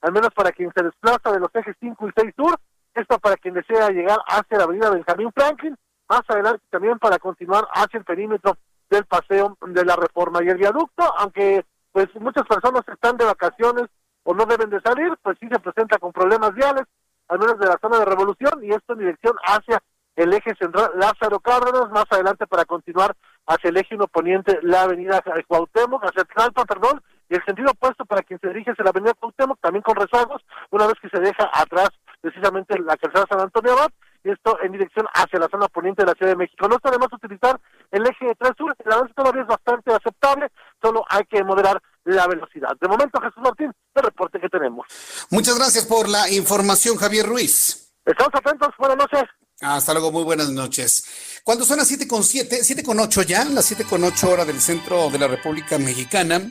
al 0.00 0.12
menos 0.12 0.30
para 0.34 0.52
quien 0.52 0.72
se 0.74 0.82
desplaza 0.82 1.32
de 1.32 1.40
los 1.40 1.54
ejes 1.54 1.76
5 1.80 2.08
y 2.08 2.12
6 2.16 2.34
sur, 2.36 2.56
esto 2.94 3.18
para 3.18 3.36
quien 3.36 3.54
desea 3.54 3.90
llegar 3.90 4.18
hacia 4.26 4.58
la 4.58 4.64
avenida 4.64 4.90
Benjamín 4.90 5.30
Franklin, 5.32 5.76
más 6.08 6.22
adelante 6.28 6.62
también 6.70 6.98
para 6.98 7.18
continuar 7.18 7.68
hacia 7.72 7.98
el 7.98 8.04
perímetro 8.04 8.56
del 8.88 9.04
paseo 9.04 9.56
de 9.60 9.84
la 9.84 9.94
reforma 9.96 10.42
y 10.42 10.48
el 10.48 10.56
viaducto, 10.56 11.04
aunque 11.18 11.64
pues 11.92 12.08
muchas 12.16 12.46
personas 12.46 12.82
están 12.88 13.16
de 13.16 13.24
vacaciones 13.24 13.86
o 14.24 14.34
no 14.34 14.44
deben 14.46 14.70
de 14.70 14.80
salir, 14.80 15.12
pues 15.22 15.38
sí 15.40 15.48
se 15.48 15.58
presenta 15.58 15.98
con 15.98 16.12
problemas 16.12 16.54
viales, 16.54 16.84
al 17.28 17.38
menos 17.38 17.58
de 17.58 17.66
la 17.66 17.78
zona 17.80 17.98
de 17.98 18.04
revolución, 18.04 18.64
y 18.64 18.70
esto 18.70 18.92
en 18.94 19.00
dirección 19.00 19.36
hacia 19.44 19.80
el 20.16 20.32
eje 20.32 20.54
central 20.56 20.90
Lázaro 20.96 21.40
Cárdenas, 21.40 21.90
más 21.90 22.04
adelante 22.10 22.46
para 22.46 22.64
continuar 22.64 23.14
hacia 23.50 23.70
el 23.70 23.76
eje 23.76 23.96
1 23.96 24.06
poniente, 24.08 24.60
la 24.62 24.82
avenida 24.82 25.22
Cuauhtémoc, 25.46 26.04
hacia 26.04 26.24
Tlalpan, 26.24 26.66
perdón, 26.66 27.02
y 27.28 27.34
el 27.34 27.44
sentido 27.44 27.72
opuesto 27.72 28.04
para 28.04 28.22
quien 28.22 28.38
se 28.40 28.48
dirige 28.48 28.70
hacia 28.70 28.84
la 28.84 28.90
avenida 28.90 29.14
Cuauhtémoc, 29.14 29.58
también 29.60 29.82
con 29.82 29.96
rezagos, 29.96 30.40
una 30.70 30.86
vez 30.86 30.94
que 31.02 31.08
se 31.08 31.18
deja 31.18 31.50
atrás 31.52 31.90
precisamente 32.20 32.78
la 32.78 32.96
calzada 32.96 33.26
San 33.28 33.40
Antonio 33.40 33.72
Abad, 33.72 33.90
y 34.22 34.30
esto 34.30 34.56
en 34.62 34.72
dirección 34.72 35.06
hacia 35.14 35.40
la 35.40 35.48
zona 35.48 35.66
poniente 35.68 36.02
de 36.02 36.06
la 36.06 36.14
Ciudad 36.14 36.32
de 36.32 36.36
México. 36.36 36.68
No 36.68 36.76
está 36.76 36.90
de 36.90 36.98
más 36.98 37.12
utilizar 37.12 37.58
el 37.90 38.06
eje 38.06 38.26
de 38.26 38.34
3 38.36 38.52
sur, 38.56 38.76
el 38.78 38.92
avance 38.92 39.14
todavía 39.14 39.42
es 39.42 39.48
bastante 39.48 39.92
aceptable, 39.92 40.48
solo 40.80 41.04
hay 41.08 41.24
que 41.24 41.42
moderar 41.42 41.80
la 42.04 42.26
velocidad. 42.28 42.70
De 42.80 42.88
momento, 42.88 43.20
Jesús 43.20 43.42
Martín, 43.42 43.72
el 43.94 44.02
reporte 44.02 44.38
que 44.38 44.48
tenemos. 44.48 44.86
Muchas 45.30 45.58
gracias 45.58 45.86
por 45.86 46.08
la 46.08 46.30
información, 46.30 46.96
Javier 46.96 47.26
Ruiz. 47.26 47.92
Estamos 48.04 48.32
atentos, 48.34 48.68
buenas 48.78 48.98
noches. 48.98 49.24
Hasta 49.60 49.92
luego, 49.92 50.10
muy 50.10 50.24
buenas 50.24 50.50
noches. 50.50 51.04
Cuando 51.44 51.66
son 51.66 51.76
las 51.76 51.88
siete 51.88 52.08
con 52.08 52.24
siete, 52.24 52.64
siete 52.64 52.82
con 52.82 52.98
ocho 52.98 53.22
ya, 53.22 53.44
las 53.44 53.66
siete 53.66 53.84
con 53.84 54.02
ocho 54.04 54.30
hora 54.30 54.46
del 54.46 54.60
centro 54.60 55.10
de 55.10 55.18
la 55.18 55.28
República 55.28 55.78
Mexicana, 55.78 56.50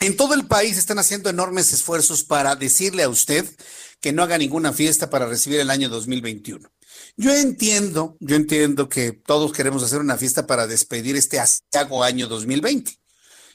en 0.00 0.16
todo 0.16 0.34
el 0.34 0.46
país 0.46 0.76
están 0.76 0.98
haciendo 0.98 1.30
enormes 1.30 1.72
esfuerzos 1.72 2.24
para 2.24 2.56
decirle 2.56 3.04
a 3.04 3.08
usted 3.08 3.48
que 4.00 4.12
no 4.12 4.24
haga 4.24 4.38
ninguna 4.38 4.72
fiesta 4.72 5.08
para 5.08 5.26
recibir 5.26 5.60
el 5.60 5.70
año 5.70 5.88
2021. 5.88 6.68
Yo 7.16 7.32
entiendo, 7.32 8.16
yo 8.18 8.34
entiendo 8.34 8.88
que 8.88 9.12
todos 9.12 9.52
queremos 9.52 9.84
hacer 9.84 10.00
una 10.00 10.16
fiesta 10.16 10.44
para 10.44 10.66
despedir 10.66 11.14
este 11.14 11.38
asiago 11.38 12.02
año 12.02 12.26
2020. 12.26 13.01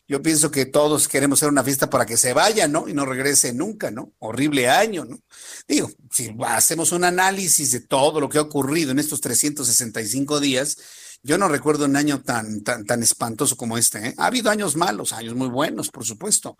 Yo 0.08 0.22
pienso 0.22 0.49
que 0.49 0.66
todos 0.66 1.08
queremos 1.08 1.39
hacer 1.39 1.49
una 1.49 1.64
fiesta 1.64 1.89
para 1.89 2.05
que 2.05 2.16
se 2.16 2.32
vaya, 2.32 2.68
¿no? 2.68 2.88
Y 2.88 2.93
no 2.93 3.05
regrese 3.05 3.53
nunca, 3.53 3.91
¿no? 3.91 4.14
Horrible 4.20 4.70
año, 4.70 5.03
¿no? 5.03 5.20
Digo, 5.68 5.89
si 6.12 6.34
hacemos 6.45 6.93
un 6.93 7.03
análisis 7.03 7.72
de 7.72 7.82
todo 7.82 8.22
lo 8.22 8.30
que 8.30 8.38
ha 8.38 8.41
ocurrido 8.41 8.91
en 8.91 8.99
estos 8.99 9.20
365 9.20 10.39
días, 10.39 10.78
yo 11.24 11.38
no 11.38 11.49
recuerdo 11.49 11.86
un 11.86 11.97
año 11.97 12.22
tan, 12.22 12.64
tan, 12.64 12.86
tan 12.86 13.03
espantoso 13.03 13.58
como 13.58 13.78
este. 13.78 14.08
¿eh? 14.08 14.14
Ha 14.18 14.28
habido 14.28 14.49
años 14.49 14.78
malos, 14.78 15.12
años 15.12 15.36
muy 15.36 15.49
buenos, 15.49 15.89
por 15.89 16.05
supuesto. 16.05 16.58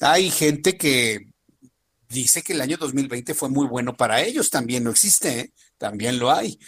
Hay 0.00 0.30
gente 0.30 0.76
que 0.76 1.20
dice 2.08 2.42
que 2.42 2.52
el 2.52 2.60
año 2.60 2.76
2020 2.76 3.34
fue 3.34 3.48
muy 3.48 3.66
bueno 3.66 3.96
para 3.96 4.20
ellos, 4.20 4.50
también 4.50 4.84
no 4.84 4.90
existe, 4.90 5.40
¿eh? 5.40 5.52
también 5.78 6.18
lo 6.18 6.30
hay. 6.30 6.58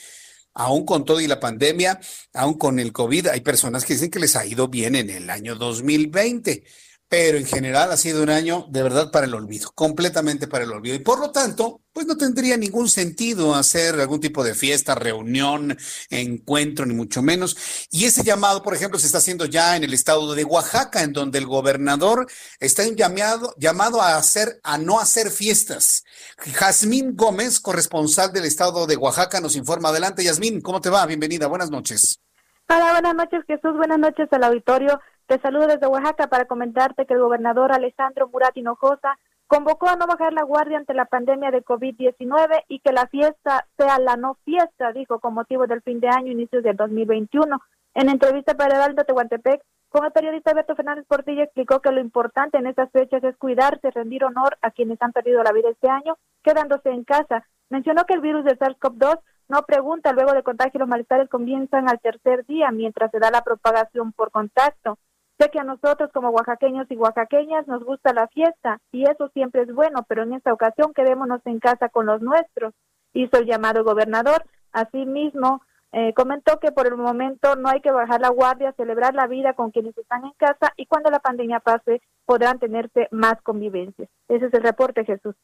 Aún 0.54 0.84
con 0.84 1.04
todo 1.04 1.20
y 1.20 1.26
la 1.26 1.40
pandemia, 1.40 2.00
aún 2.34 2.54
con 2.54 2.78
el 2.78 2.92
COVID, 2.92 3.28
hay 3.28 3.40
personas 3.40 3.84
que 3.84 3.94
dicen 3.94 4.10
que 4.10 4.20
les 4.20 4.36
ha 4.36 4.44
ido 4.46 4.68
bien 4.68 4.94
en 4.94 5.10
el 5.10 5.30
año 5.30 5.54
2020 5.56 6.64
pero 7.12 7.36
en 7.36 7.44
general 7.44 7.92
ha 7.92 7.98
sido 7.98 8.22
un 8.22 8.30
año 8.30 8.64
de 8.70 8.82
verdad 8.82 9.10
para 9.10 9.26
el 9.26 9.34
olvido, 9.34 9.70
completamente 9.74 10.48
para 10.48 10.64
el 10.64 10.72
olvido. 10.72 10.96
Y 10.96 11.00
por 11.00 11.20
lo 11.20 11.30
tanto, 11.30 11.82
pues 11.92 12.06
no 12.06 12.16
tendría 12.16 12.56
ningún 12.56 12.88
sentido 12.88 13.54
hacer 13.54 14.00
algún 14.00 14.18
tipo 14.18 14.42
de 14.42 14.54
fiesta, 14.54 14.94
reunión, 14.94 15.76
encuentro, 16.08 16.86
ni 16.86 16.94
mucho 16.94 17.20
menos. 17.20 17.54
Y 17.90 18.06
ese 18.06 18.24
llamado, 18.24 18.62
por 18.62 18.74
ejemplo, 18.74 18.98
se 18.98 19.04
está 19.04 19.18
haciendo 19.18 19.44
ya 19.44 19.76
en 19.76 19.84
el 19.84 19.92
estado 19.92 20.34
de 20.34 20.44
Oaxaca, 20.44 21.02
en 21.02 21.12
donde 21.12 21.36
el 21.38 21.44
gobernador 21.44 22.26
está 22.60 22.82
llamado, 22.88 23.54
llamado 23.58 24.00
a 24.00 24.16
hacer, 24.16 24.58
a 24.62 24.78
no 24.78 24.98
hacer 24.98 25.30
fiestas. 25.30 26.04
Jazmín 26.46 27.16
Gómez, 27.16 27.60
corresponsal 27.60 28.32
del 28.32 28.44
estado 28.44 28.86
de 28.86 28.96
Oaxaca, 28.96 29.40
nos 29.40 29.56
informa. 29.56 29.90
Adelante, 29.90 30.24
Yasmín, 30.24 30.60
¿cómo 30.60 30.80
te 30.80 30.90
va? 30.90 31.06
Bienvenida, 31.06 31.46
buenas 31.46 31.70
noches. 31.70 32.20
Hola, 32.68 32.92
buenas 32.92 33.14
noches, 33.14 33.44
Jesús. 33.46 33.76
Buenas 33.76 33.98
noches 33.98 34.28
al 34.32 34.44
auditorio. 34.44 35.00
Te 35.26 35.40
saludo 35.40 35.66
desde 35.66 35.86
Oaxaca 35.86 36.26
para 36.26 36.46
comentarte 36.46 37.06
que 37.06 37.14
el 37.14 37.20
gobernador 37.20 37.72
Alessandro 37.72 38.28
Murat 38.28 38.56
Hinojosa 38.56 39.18
convocó 39.46 39.88
a 39.88 39.96
no 39.96 40.06
bajar 40.06 40.32
la 40.32 40.42
guardia 40.42 40.78
ante 40.78 40.94
la 40.94 41.04
pandemia 41.04 41.50
de 41.50 41.62
COVID-19 41.62 42.64
y 42.68 42.80
que 42.80 42.92
la 42.92 43.06
fiesta 43.06 43.66
sea 43.76 43.98
la 43.98 44.16
no 44.16 44.38
fiesta, 44.44 44.92
dijo, 44.92 45.20
con 45.20 45.34
motivo 45.34 45.66
del 45.66 45.82
fin 45.82 46.00
de 46.00 46.08
año, 46.08 46.32
inicios 46.32 46.62
del 46.62 46.76
2021. 46.76 47.60
En 47.94 48.08
entrevista 48.08 48.54
para 48.54 48.76
el 48.76 48.82
Alto 48.82 49.04
Tehuantepec, 49.04 49.62
con 49.92 50.06
el 50.06 50.12
periodista 50.12 50.50
Alberto 50.50 50.74
Fernández 50.74 51.04
Portilla 51.06 51.44
explicó 51.44 51.80
que 51.80 51.92
lo 51.92 52.00
importante 52.00 52.56
en 52.56 52.66
estas 52.66 52.90
fechas 52.90 53.22
es 53.22 53.36
cuidarse, 53.36 53.90
rendir 53.90 54.24
honor 54.24 54.56
a 54.62 54.70
quienes 54.70 55.00
han 55.02 55.12
perdido 55.12 55.42
la 55.42 55.52
vida 55.52 55.68
este 55.68 55.90
año, 55.90 56.16
quedándose 56.42 56.88
en 56.88 57.04
casa. 57.04 57.46
Mencionó 57.68 58.04
que 58.06 58.14
el 58.14 58.22
virus 58.22 58.44
de 58.44 58.58
SARS-CoV-2 58.58 59.20
no 59.48 59.62
pregunta 59.62 60.12
luego 60.12 60.32
de 60.32 60.42
contagio 60.42 60.80
los 60.80 60.88
malestares 60.88 61.28
comienzan 61.28 61.90
al 61.90 62.00
tercer 62.00 62.46
día 62.46 62.70
mientras 62.70 63.10
se 63.10 63.18
da 63.18 63.30
la 63.30 63.42
propagación 63.42 64.12
por 64.12 64.30
contacto. 64.30 64.98
Sé 65.38 65.50
que 65.50 65.60
a 65.60 65.64
nosotros 65.64 66.10
como 66.12 66.30
oaxaqueños 66.30 66.90
y 66.90 66.96
oaxaqueñas 66.96 67.66
nos 67.66 67.84
gusta 67.84 68.14
la 68.14 68.28
fiesta 68.28 68.78
y 68.92 69.04
eso 69.04 69.28
siempre 69.34 69.62
es 69.62 69.74
bueno, 69.74 70.04
pero 70.08 70.22
en 70.22 70.32
esta 70.32 70.54
ocasión 70.54 70.94
quedémonos 70.94 71.42
en 71.44 71.58
casa 71.58 71.90
con 71.90 72.06
los 72.06 72.22
nuestros, 72.22 72.72
hizo 73.12 73.38
el 73.38 73.46
llamado 73.46 73.84
gobernador. 73.84 74.44
Asimismo, 74.72 75.60
eh, 75.92 76.12
comentó 76.14 76.58
que 76.58 76.72
por 76.72 76.86
el 76.86 76.96
momento 76.96 77.54
no 77.56 77.68
hay 77.68 77.80
que 77.80 77.90
bajar 77.90 78.20
la 78.20 78.30
guardia, 78.30 78.72
celebrar 78.76 79.14
la 79.14 79.26
vida 79.26 79.52
con 79.54 79.70
quienes 79.70 79.96
están 79.98 80.24
en 80.24 80.32
casa 80.32 80.72
y 80.76 80.86
cuando 80.86 81.10
la 81.10 81.18
pandemia 81.20 81.60
pase 81.60 82.00
podrán 82.24 82.58
tenerse 82.58 83.08
más 83.10 83.34
convivencias. 83.42 84.08
Ese 84.28 84.46
es 84.46 84.54
el 84.54 84.62
reporte, 84.62 85.04
Jesús. 85.04 85.34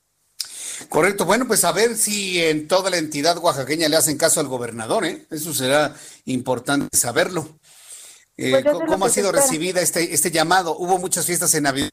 Correcto. 0.88 1.24
Bueno, 1.24 1.46
pues 1.46 1.64
a 1.64 1.72
ver 1.72 1.96
si 1.96 2.42
en 2.42 2.68
toda 2.68 2.88
la 2.90 2.96
entidad 2.98 3.36
oaxaqueña 3.38 3.88
le 3.88 3.96
hacen 3.96 4.16
caso 4.16 4.40
al 4.40 4.46
gobernador, 4.46 5.04
¿eh? 5.04 5.26
Eso 5.30 5.52
será 5.52 5.92
importante 6.26 6.96
saberlo. 6.96 7.46
Eh, 8.36 8.62
Pues 8.62 8.64
¿Cómo 8.86 9.04
ha 9.06 9.08
sido 9.10 9.26
espera. 9.26 9.42
recibida 9.42 9.80
este, 9.80 10.14
este 10.14 10.30
llamado? 10.30 10.76
¿Hubo 10.78 10.98
muchas 10.98 11.26
fiestas 11.26 11.52
en 11.56 11.64
Navidad? 11.64 11.90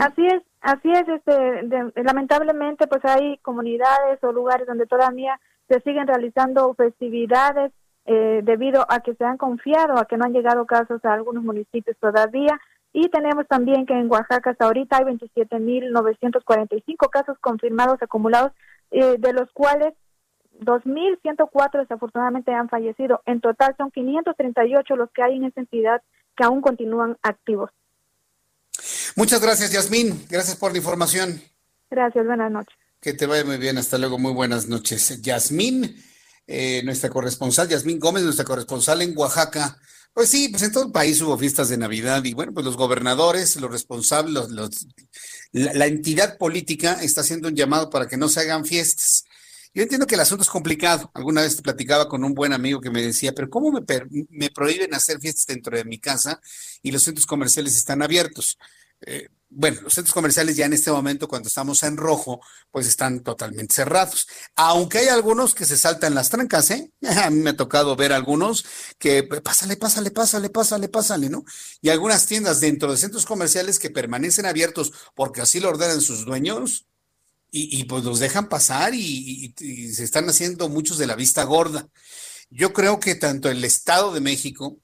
Así 0.00 0.26
es, 0.26 0.42
así 0.62 0.90
es, 0.90 1.06
este, 1.08 1.32
de- 1.32 1.92
lamentablemente 2.02 2.86
pues 2.88 3.04
hay 3.04 3.38
comunidades 3.38 4.18
o 4.22 4.32
lugares 4.32 4.66
donde 4.66 4.86
todavía 4.86 5.38
se 5.68 5.80
siguen 5.80 6.06
realizando 6.06 6.72
festividades 6.74 7.72
eh, 8.04 8.40
debido 8.44 8.86
a 8.88 9.00
que 9.00 9.14
se 9.14 9.24
han 9.24 9.36
confiado, 9.36 9.98
a 9.98 10.04
que 10.04 10.16
no 10.16 10.24
han 10.24 10.32
llegado 10.32 10.64
casos 10.64 11.04
a 11.04 11.12
algunos 11.12 11.42
municipios 11.42 11.96
todavía. 11.98 12.60
Y 12.92 13.08
tenemos 13.08 13.48
también 13.48 13.84
que 13.84 13.94
en 13.94 14.08
Oaxaca 14.10 14.50
hasta 14.50 14.66
ahorita 14.66 14.98
hay 14.98 15.04
27.945 15.04 17.10
casos 17.10 17.36
confirmados 17.40 18.00
acumulados, 18.00 18.52
eh, 18.90 19.16
de 19.18 19.32
los 19.32 19.50
cuales 19.52 19.92
2.104 20.60 21.80
desafortunadamente 21.80 22.52
han 22.52 22.68
fallecido. 22.68 23.22
En 23.26 23.40
total 23.40 23.74
son 23.76 23.90
538 23.90 24.96
los 24.96 25.10
que 25.10 25.22
hay 25.22 25.36
en 25.36 25.44
esta 25.44 25.60
entidad 25.60 26.00
que 26.36 26.44
aún 26.44 26.60
continúan 26.60 27.18
activos. 27.22 27.70
Muchas 29.16 29.42
gracias, 29.42 29.72
Yasmín. 29.72 30.26
Gracias 30.30 30.56
por 30.56 30.72
la 30.72 30.78
información. 30.78 31.40
Gracias, 31.90 32.24
buenas 32.24 32.52
noches. 32.52 32.76
Que 33.00 33.12
te 33.12 33.26
vaya 33.26 33.44
muy 33.44 33.58
bien. 33.58 33.78
Hasta 33.78 33.98
luego. 33.98 34.18
Muy 34.18 34.32
buenas 34.32 34.66
noches. 34.68 35.20
Yasmín, 35.22 35.96
eh, 36.46 36.82
nuestra 36.84 37.10
corresponsal, 37.10 37.68
Yasmín 37.68 37.98
Gómez, 38.00 38.24
nuestra 38.24 38.44
corresponsal 38.44 39.02
en 39.02 39.16
Oaxaca. 39.16 39.78
Pues 40.12 40.30
sí, 40.30 40.48
pues 40.48 40.62
en 40.62 40.72
todo 40.72 40.84
el 40.86 40.92
país 40.92 41.20
hubo 41.20 41.36
fiestas 41.38 41.68
de 41.68 41.76
Navidad 41.76 42.24
y 42.24 42.32
bueno, 42.32 42.52
pues 42.54 42.64
los 42.64 42.76
gobernadores, 42.76 43.56
los 43.56 43.70
responsables, 43.70 44.48
los- 44.48 44.86
la, 45.52 45.86
entidad 45.86 46.38
política 46.38 46.94
está 47.02 47.20
haciendo 47.20 47.48
un 47.48 47.54
llamado 47.56 47.90
para 47.90 48.08
que 48.08 48.16
no 48.16 48.28
se 48.28 48.40
hagan 48.40 48.64
fiestas. 48.64 49.24
Yo 49.74 49.82
entiendo 49.82 50.06
que 50.06 50.14
el 50.14 50.22
asunto 50.22 50.42
es 50.42 50.48
complicado. 50.48 51.10
Alguna 51.14 51.42
vez 51.42 51.60
platicaba 51.60 52.08
con 52.08 52.24
un 52.24 52.32
buen 52.34 52.54
amigo 52.54 52.80
que 52.80 52.90
me 52.90 53.02
decía, 53.02 53.32
pero 53.34 53.50
¿cómo 53.50 53.70
me, 53.72 53.82
me 54.30 54.50
prohíben 54.50 54.94
hacer 54.94 55.20
fiestas 55.20 55.46
dentro 55.46 55.76
de 55.76 55.84
mi 55.84 55.98
casa 56.00 56.40
y 56.82 56.90
los 56.92 57.02
centros 57.02 57.26
comerciales 57.26 57.76
están 57.76 58.02
abiertos? 58.02 58.56
Eh, 59.02 59.28
bueno, 59.48 59.80
los 59.82 59.94
centros 59.94 60.12
comerciales 60.14 60.56
ya 60.56 60.66
en 60.66 60.72
este 60.72 60.90
momento, 60.90 61.28
cuando 61.28 61.48
estamos 61.48 61.82
en 61.84 61.96
rojo, 61.96 62.40
pues 62.70 62.86
están 62.86 63.22
totalmente 63.22 63.74
cerrados. 63.74 64.26
Aunque 64.56 64.98
hay 64.98 65.08
algunos 65.08 65.54
que 65.54 65.64
se 65.64 65.76
saltan 65.78 66.14
las 66.14 66.30
trancas, 66.30 66.70
¿eh? 66.70 66.92
A 67.24 67.30
mí 67.30 67.40
me 67.40 67.50
ha 67.50 67.56
tocado 67.56 67.94
ver 67.96 68.12
algunos 68.12 68.64
que 68.98 69.22
pásale, 69.22 69.76
pásale, 69.76 70.10
pásale, 70.10 70.50
pásale, 70.50 70.88
pásale, 70.88 71.30
¿no? 71.30 71.44
Y 71.80 71.90
algunas 71.90 72.26
tiendas 72.26 72.60
dentro 72.60 72.90
de 72.90 72.98
centros 72.98 73.24
comerciales 73.26 73.78
que 73.78 73.90
permanecen 73.90 74.46
abiertos 74.46 74.92
porque 75.14 75.40
así 75.42 75.60
lo 75.60 75.68
ordenan 75.70 76.00
sus 76.00 76.24
dueños 76.24 76.86
y, 77.50 77.80
y, 77.80 77.84
pues 77.84 78.04
los 78.04 78.18
dejan 78.20 78.48
pasar 78.48 78.94
y, 78.94 79.00
y- 79.58 79.64
y 79.64 79.94
se 79.94 80.04
están 80.04 80.28
haciendo 80.28 80.68
muchos 80.68 80.98
de 80.98 81.06
la 81.06 81.14
vista 81.16 81.44
gorda. 81.44 81.88
Yo 82.50 82.72
creo 82.72 83.00
que 83.00 83.14
tanto 83.16 83.50
el 83.50 83.64
Estado 83.64 84.12
de 84.14 84.20
México 84.20 84.78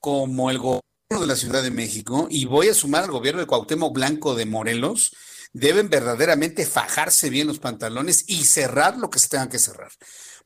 como 0.00 0.50
el 0.50 0.58
gobierno 0.58 0.82
de 1.16 1.26
la 1.26 1.36
Ciudad 1.36 1.62
de 1.62 1.70
México, 1.70 2.26
y 2.30 2.44
voy 2.44 2.68
a 2.68 2.74
sumar 2.74 3.04
al 3.04 3.10
gobierno 3.10 3.40
de 3.40 3.46
Cuauhtémoc 3.46 3.94
Blanco 3.94 4.34
de 4.34 4.44
Morelos, 4.44 5.16
deben 5.54 5.88
verdaderamente 5.88 6.66
fajarse 6.66 7.30
bien 7.30 7.46
los 7.46 7.58
pantalones 7.58 8.24
y 8.26 8.44
cerrar 8.44 8.98
lo 8.98 9.08
que 9.08 9.18
se 9.18 9.28
tenga 9.28 9.48
que 9.48 9.58
cerrar. 9.58 9.90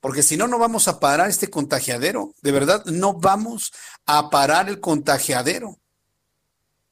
porque 0.01 0.23
si 0.23 0.37
no, 0.37 0.49
no 0.49 0.59
vamos 0.59 0.89
a 0.89 0.99
parar 0.99 1.31
este 1.31 1.49
contagiadero. 1.49 2.35
De 2.43 2.51
verdad, 2.51 2.85
no 2.87 3.15
vamos 3.15 3.73
a 4.05 4.31
parar 4.31 4.69
el 4.69 4.81
contagiadero. 4.81 5.79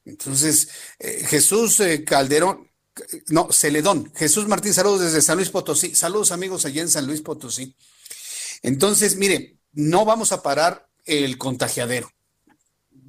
Entonces, 0.05 0.69
eh, 0.97 1.25
Jesús 1.27 1.79
eh, 1.81 2.05
Calderón, 2.05 2.71
no, 3.27 3.51
Celedón, 3.51 4.13
Jesús 4.15 4.47
Martín, 4.47 4.73
saludos 4.73 5.01
desde 5.01 5.21
San 5.21 5.35
Luis 5.37 5.49
Potosí. 5.49 5.93
Saludos 5.93 6.31
amigos 6.31 6.65
allá 6.65 6.81
en 6.81 6.89
San 6.89 7.05
Luis 7.05 7.21
Potosí. 7.21 7.75
Entonces, 8.61 9.17
mire, 9.17 9.57
no 9.73 10.05
vamos 10.05 10.31
a 10.31 10.41
parar 10.41 10.87
el 11.05 11.37
contagiadero. 11.37 12.09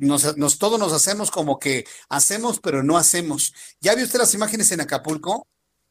Nos, 0.02 0.36
nos, 0.36 0.58
todos 0.58 0.80
nos 0.80 0.92
hacemos 0.92 1.30
como 1.30 1.60
que 1.60 1.86
hacemos, 2.08 2.58
pero 2.60 2.82
no 2.82 2.96
hacemos. 2.96 3.54
¿Ya 3.80 3.94
vio 3.94 4.04
usted 4.04 4.18
las 4.18 4.34
imágenes 4.34 4.72
en 4.72 4.80
Acapulco? 4.80 5.46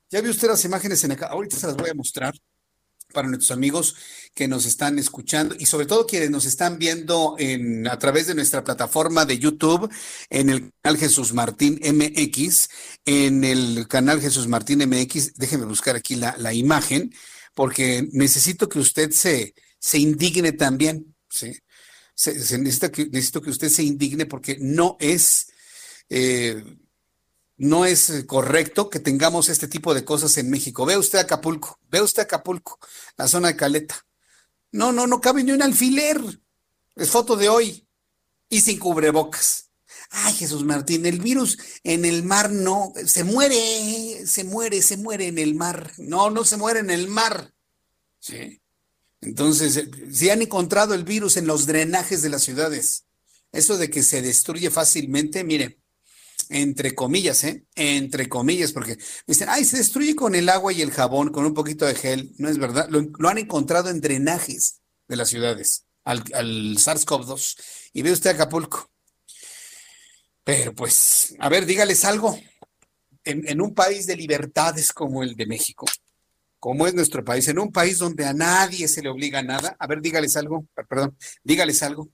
¿Ya 0.10 0.20
vio 0.20 0.32
usted 0.32 0.50
las 0.50 0.66
imágenes 0.66 1.02
en 1.06 1.14
Acapulco? 1.14 1.36
Ahorita 1.36 1.58
se 1.58 1.68
las 1.68 1.78
voy 1.78 1.90
a 1.90 1.94
mostrar 1.94 2.34
para 3.14 3.30
nuestros 3.30 3.52
amigos 3.52 3.96
que 4.34 4.50
nos 4.50 4.66
están 4.66 5.00
escuchando 5.00 5.56
y 5.58 5.66
sobre 5.66 5.86
todo 5.86 6.06
quienes 6.06 6.30
nos 6.30 6.46
están 6.46 6.78
viendo 6.78 7.36
en, 7.40 7.88
a 7.88 7.98
través 8.00 8.28
de 8.28 8.36
nuestra 8.36 8.66
plataforma 8.66 9.26
de 9.26 9.40
YouTube, 9.40 9.90
en 10.30 10.50
el 10.50 10.72
canal 10.82 11.00
Jesús 11.00 11.34
Martín 11.34 11.80
MX, 11.82 12.70
en 13.06 13.46
el 13.46 13.88
canal 13.88 14.20
Jesús 14.20 14.48
Martín 14.48 14.80
MX, 14.90 15.36
déjenme 15.36 15.66
buscar 15.66 15.96
aquí 15.96 16.16
la, 16.16 16.36
la 16.38 16.54
imagen, 16.54 17.14
porque 17.56 18.10
necesito 18.12 18.68
que 18.68 18.80
usted 18.80 19.12
se, 19.12 19.54
se 19.80 20.00
indigne 20.00 20.52
también, 20.52 21.16
¿sí? 21.30 21.58
Que, 22.24 23.08
necesito 23.10 23.42
que 23.42 23.50
usted 23.50 23.70
se 23.70 23.84
indigne 23.84 24.26
porque 24.26 24.58
no 24.60 24.98
es... 25.00 25.48
Eh, 26.10 26.64
no 27.58 27.86
es 27.86 28.24
correcto 28.26 28.90
que 28.90 29.00
tengamos 29.00 29.48
este 29.48 29.68
tipo 29.68 29.94
de 29.94 30.04
cosas 30.04 30.36
en 30.38 30.50
México. 30.50 30.84
Ve 30.84 30.98
usted 30.98 31.20
Acapulco, 31.20 31.80
ve 31.92 32.02
usted 32.02 32.24
Acapulco, 32.24 32.80
la 33.18 33.28
zona 33.28 33.50
de 33.50 33.56
Caleta. 33.56 34.04
No, 34.72 34.92
no, 34.92 35.06
no 35.06 35.22
cabe 35.22 35.44
ni 35.44 35.52
un 35.52 35.62
alfiler. 35.62 36.20
Es 36.96 37.12
foto 37.12 37.36
de 37.36 37.50
hoy. 37.50 37.88
Y 38.50 38.62
sin 38.62 38.80
cubrebocas. 38.80 39.70
Ay, 40.10 40.34
Jesús 40.34 40.64
Martín, 40.64 41.06
el 41.06 41.22
virus 41.22 41.58
en 41.84 42.04
el 42.04 42.24
mar 42.24 42.52
no, 42.52 42.92
se 43.06 43.24
muere, 43.24 44.26
se 44.26 44.44
muere, 44.44 44.82
se 44.82 44.98
muere 44.98 45.28
en 45.28 45.38
el 45.38 45.56
mar. 45.56 45.94
No, 45.98 46.30
no 46.30 46.44
se 46.44 46.58
muere 46.58 46.80
en 46.80 46.90
el 46.90 47.08
mar. 47.08 47.54
Sí. 48.20 48.62
Entonces, 49.22 49.88
si 50.12 50.30
han 50.30 50.42
encontrado 50.42 50.94
el 50.94 51.04
virus 51.04 51.38
en 51.38 51.48
los 51.48 51.66
drenajes 51.66 52.22
de 52.22 52.30
las 52.30 52.44
ciudades, 52.44 53.06
eso 53.52 53.78
de 53.78 53.90
que 53.90 54.02
se 54.02 54.22
destruye 54.22 54.70
fácilmente, 54.72 55.44
mire, 55.44 55.80
entre 56.50 56.96
comillas, 56.96 57.44
¿eh? 57.44 57.66
Entre 57.76 58.28
comillas, 58.28 58.72
porque 58.72 58.98
dicen, 59.28 59.48
ay, 59.50 59.64
se 59.64 59.78
destruye 59.78 60.16
con 60.16 60.36
el 60.36 60.50
agua 60.50 60.74
y 60.74 60.82
el 60.82 60.92
jabón, 60.92 61.30
con 61.32 61.46
un 61.46 61.54
poquito 61.54 61.86
de 61.86 61.96
gel. 61.96 62.34
No 62.38 62.50
es 62.50 62.58
verdad. 62.58 62.90
Lo, 62.90 63.02
lo 63.02 63.30
han 63.30 63.38
encontrado 63.38 63.90
en 63.90 64.02
drenajes 64.02 64.82
de 65.08 65.16
las 65.16 65.30
ciudades, 65.30 65.86
al, 66.04 66.24
al 66.34 66.78
SARS-CoV-2. 66.78 67.58
Y 67.94 68.02
ve 68.02 68.12
usted 68.12 68.32
Acapulco. 68.32 68.90
Pero 70.44 70.74
pues, 70.74 71.36
a 71.40 71.48
ver, 71.48 71.66
dígales 71.66 72.04
algo. 72.04 72.38
En, 73.24 73.48
en 73.48 73.62
un 73.62 73.74
país 73.74 74.08
de 74.08 74.16
libertades 74.16 74.92
como 74.92 75.22
el 75.22 75.36
de 75.36 75.46
México, 75.46 75.86
como 76.62 76.86
es 76.86 76.94
nuestro 76.94 77.26
país, 77.26 77.48
en 77.48 77.58
un 77.58 77.72
país 77.72 77.98
donde 77.98 78.24
a 78.24 78.34
nadie 78.34 78.88
se 78.88 79.02
le 79.02 79.10
obliga 79.10 79.40
a 79.40 79.44
nada, 79.44 79.76
a 79.80 79.88
ver, 79.88 80.00
dígales 80.00 80.36
algo, 80.38 80.68
perdón, 80.88 81.18
dígales 81.44 81.82
algo. 81.82 82.12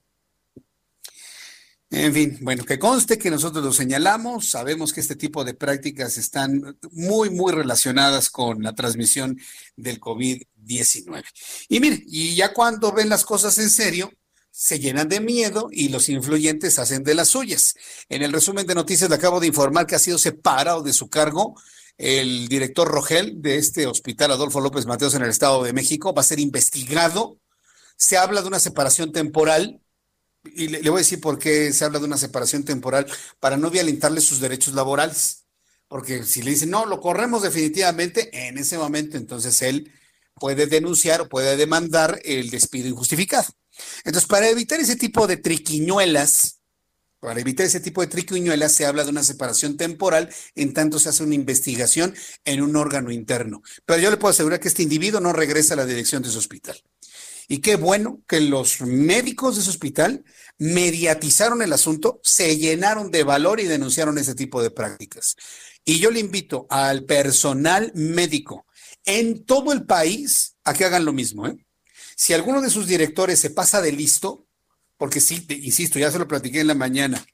En 1.90 2.14
fin, 2.14 2.38
bueno, 2.40 2.64
que 2.64 2.78
conste 2.78 3.18
que 3.18 3.30
nosotros 3.30 3.62
lo 3.62 3.74
señalamos, 3.74 4.48
sabemos 4.48 4.94
que 4.94 5.00
este 5.00 5.16
tipo 5.16 5.44
de 5.44 5.52
prácticas 5.52 6.16
están 6.16 6.78
muy, 6.92 7.28
muy 7.28 7.52
relacionadas 7.52 8.30
con 8.30 8.62
la 8.62 8.74
transmisión 8.74 9.38
del 9.76 10.00
COVID-19. 10.00 11.24
Y 11.68 11.80
mire, 11.80 12.02
y 12.06 12.34
ya 12.34 12.54
cuando 12.54 12.90
ven 12.90 13.10
las 13.10 13.26
cosas 13.26 13.58
en 13.58 13.68
serio, 13.68 14.10
se 14.50 14.80
llenan 14.80 15.10
de 15.10 15.20
miedo 15.20 15.68
y 15.70 15.90
los 15.90 16.08
influyentes 16.08 16.78
hacen 16.78 17.04
de 17.04 17.14
las 17.14 17.28
suyas. 17.28 17.74
En 18.08 18.22
el 18.22 18.32
resumen 18.32 18.66
de 18.66 18.74
noticias 18.74 19.10
le 19.10 19.16
acabo 19.16 19.40
de 19.40 19.46
informar 19.46 19.86
que 19.86 19.94
ha 19.94 19.98
sido 19.98 20.16
separado 20.16 20.82
de 20.82 20.94
su 20.94 21.10
cargo 21.10 21.54
el 21.98 22.48
director 22.48 22.88
Rogel 22.88 23.42
de 23.42 23.56
este 23.56 23.86
hospital 23.86 24.30
Adolfo 24.30 24.60
López 24.60 24.86
Mateos 24.86 25.14
en 25.14 25.22
el 25.22 25.30
Estado 25.30 25.62
de 25.64 25.72
México, 25.72 26.14
va 26.14 26.22
a 26.22 26.24
ser 26.24 26.38
investigado. 26.40 27.38
Se 27.96 28.16
habla 28.16 28.40
de 28.40 28.48
una 28.48 28.60
separación 28.60 29.12
temporal 29.12 29.80
y 30.44 30.68
le, 30.68 30.88
voy 30.88 30.98
a 30.98 31.04
decir 31.04 31.20
por 31.20 31.38
qué 31.38 31.72
se 31.72 31.84
habla 31.84 31.98
de 31.98 32.04
una 32.04 32.16
separación 32.16 32.64
temporal, 32.64 33.06
para 33.40 33.56
no 33.56 33.70
violentarle 33.70 34.20
sus 34.20 34.40
derechos 34.40 34.74
laborales. 34.74 35.44
Porque 35.88 36.22
si 36.22 36.42
le 36.42 36.52
dicen, 36.52 36.70
no, 36.70 36.86
lo 36.86 37.00
corremos 37.00 37.42
definitivamente, 37.42 38.30
en 38.46 38.58
ese 38.58 38.78
momento 38.78 39.16
entonces 39.16 39.60
él 39.62 39.92
puede 40.34 40.66
denunciar 40.66 41.22
o 41.22 41.28
puede 41.28 41.56
demandar 41.56 42.20
el 42.24 42.50
despido 42.50 42.88
injustificado. 42.88 43.48
Entonces, 44.04 44.28
para 44.28 44.48
evitar 44.48 44.80
ese 44.80 44.96
tipo 44.96 45.26
de 45.26 45.36
triquiñuelas, 45.36 46.57
para 47.20 47.40
evitar 47.40 47.66
ese 47.66 47.80
tipo 47.80 48.00
de 48.00 48.06
triquiñuelas, 48.06 48.72
se 48.72 48.86
habla 48.86 49.04
de 49.04 49.10
una 49.10 49.22
separación 49.22 49.76
temporal, 49.76 50.28
en 50.54 50.72
tanto 50.72 50.98
se 50.98 51.08
hace 51.08 51.22
una 51.22 51.34
investigación 51.34 52.14
en 52.44 52.62
un 52.62 52.76
órgano 52.76 53.10
interno. 53.10 53.62
Pero 53.84 54.00
yo 54.00 54.10
le 54.10 54.16
puedo 54.16 54.30
asegurar 54.30 54.60
que 54.60 54.68
este 54.68 54.82
individuo 54.82 55.20
no 55.20 55.32
regresa 55.32 55.74
a 55.74 55.78
la 55.78 55.86
dirección 55.86 56.22
de 56.22 56.30
su 56.30 56.38
hospital. 56.38 56.82
Y 57.48 57.58
qué 57.58 57.76
bueno 57.76 58.22
que 58.28 58.40
los 58.40 58.82
médicos 58.82 59.56
de 59.56 59.62
ese 59.62 59.70
hospital 59.70 60.22
mediatizaron 60.58 61.62
el 61.62 61.72
asunto, 61.72 62.20
se 62.22 62.58
llenaron 62.58 63.10
de 63.10 63.22
valor 63.22 63.58
y 63.58 63.64
denunciaron 63.64 64.18
ese 64.18 64.34
tipo 64.34 64.62
de 64.62 64.70
prácticas. 64.70 65.34
Y 65.84 65.98
yo 65.98 66.10
le 66.10 66.20
invito 66.20 66.66
al 66.68 67.04
personal 67.04 67.90
médico 67.94 68.66
en 69.06 69.44
todo 69.44 69.72
el 69.72 69.86
país 69.86 70.56
a 70.64 70.74
que 70.74 70.84
hagan 70.84 71.06
lo 71.06 71.14
mismo. 71.14 71.46
¿eh? 71.46 71.56
Si 72.14 72.34
alguno 72.34 72.60
de 72.60 72.68
sus 72.68 72.86
directores 72.86 73.38
se 73.38 73.50
pasa 73.50 73.80
de 73.80 73.92
listo, 73.92 74.47
porque 74.98 75.20
sí, 75.20 75.46
insisto, 75.62 75.98
ya 75.98 76.10
se 76.10 76.18
lo 76.18 76.28
platiqué 76.28 76.60
en 76.60 76.66
la 76.66 76.74
mañana, 76.74 77.24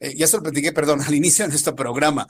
eh, 0.00 0.14
ya 0.16 0.26
se 0.26 0.36
lo 0.36 0.42
platiqué, 0.42 0.72
perdón, 0.72 1.00
al 1.06 1.14
inicio 1.14 1.44
de 1.44 1.50
nuestro 1.50 1.74
programa. 1.74 2.26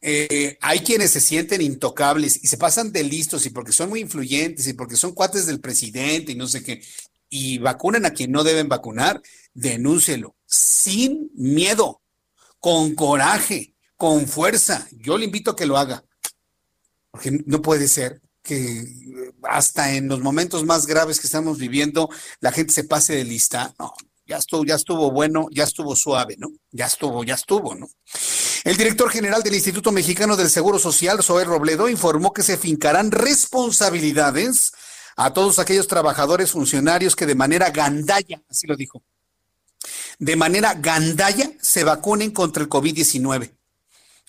Eh, 0.00 0.56
hay 0.60 0.78
quienes 0.80 1.10
se 1.10 1.20
sienten 1.20 1.60
intocables 1.60 2.38
y 2.44 2.46
se 2.46 2.56
pasan 2.56 2.92
de 2.92 3.02
listos 3.02 3.44
y 3.46 3.50
porque 3.50 3.72
son 3.72 3.88
muy 3.88 3.98
influyentes 3.98 4.68
y 4.68 4.74
porque 4.74 4.94
son 4.94 5.12
cuates 5.12 5.46
del 5.46 5.58
presidente 5.58 6.30
y 6.30 6.36
no 6.36 6.46
sé 6.46 6.62
qué, 6.62 6.80
y 7.28 7.58
vacunan 7.58 8.06
a 8.06 8.12
quien 8.12 8.30
no 8.30 8.44
deben 8.44 8.68
vacunar, 8.68 9.20
denúncielo 9.54 10.36
sin 10.46 11.30
miedo, 11.34 12.00
con 12.60 12.94
coraje, 12.94 13.74
con 13.96 14.26
fuerza. 14.26 14.88
Yo 14.92 15.18
le 15.18 15.24
invito 15.24 15.50
a 15.50 15.56
que 15.56 15.66
lo 15.66 15.76
haga, 15.76 16.04
porque 17.10 17.42
no 17.46 17.60
puede 17.60 17.88
ser 17.88 18.20
que 18.42 18.84
hasta 19.42 19.94
en 19.94 20.08
los 20.08 20.20
momentos 20.20 20.64
más 20.64 20.86
graves 20.86 21.20
que 21.20 21.26
estamos 21.26 21.58
viviendo 21.58 22.08
la 22.40 22.50
gente 22.50 22.72
se 22.72 22.84
pase 22.84 23.14
de 23.14 23.24
lista. 23.24 23.74
No, 23.78 23.92
ya 24.28 24.36
estuvo, 24.36 24.64
ya 24.64 24.74
estuvo 24.74 25.10
bueno, 25.10 25.46
ya 25.50 25.64
estuvo 25.64 25.96
suave, 25.96 26.36
¿no? 26.38 26.48
Ya 26.70 26.84
estuvo, 26.84 27.24
ya 27.24 27.34
estuvo, 27.34 27.74
¿no? 27.74 27.88
El 28.62 28.76
director 28.76 29.10
general 29.10 29.42
del 29.42 29.54
Instituto 29.54 29.90
Mexicano 29.90 30.36
del 30.36 30.50
Seguro 30.50 30.78
Social, 30.78 31.22
Zoé 31.22 31.44
Robledo, 31.44 31.88
informó 31.88 32.34
que 32.34 32.42
se 32.42 32.58
fincarán 32.58 33.10
responsabilidades 33.10 34.72
a 35.16 35.32
todos 35.32 35.58
aquellos 35.58 35.88
trabajadores 35.88 36.50
funcionarios 36.50 37.16
que 37.16 37.24
de 37.24 37.34
manera 37.34 37.70
gandalla, 37.70 38.42
así 38.50 38.66
lo 38.66 38.76
dijo, 38.76 39.02
de 40.18 40.36
manera 40.36 40.74
gandalla 40.74 41.50
se 41.62 41.84
vacunen 41.84 42.30
contra 42.30 42.62
el 42.62 42.68
COVID-19. 42.68 43.50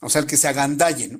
O 0.02 0.10
sea, 0.10 0.22
el 0.22 0.28
que 0.28 0.38
se 0.38 0.48
agandalle, 0.48 1.10
¿no? 1.10 1.20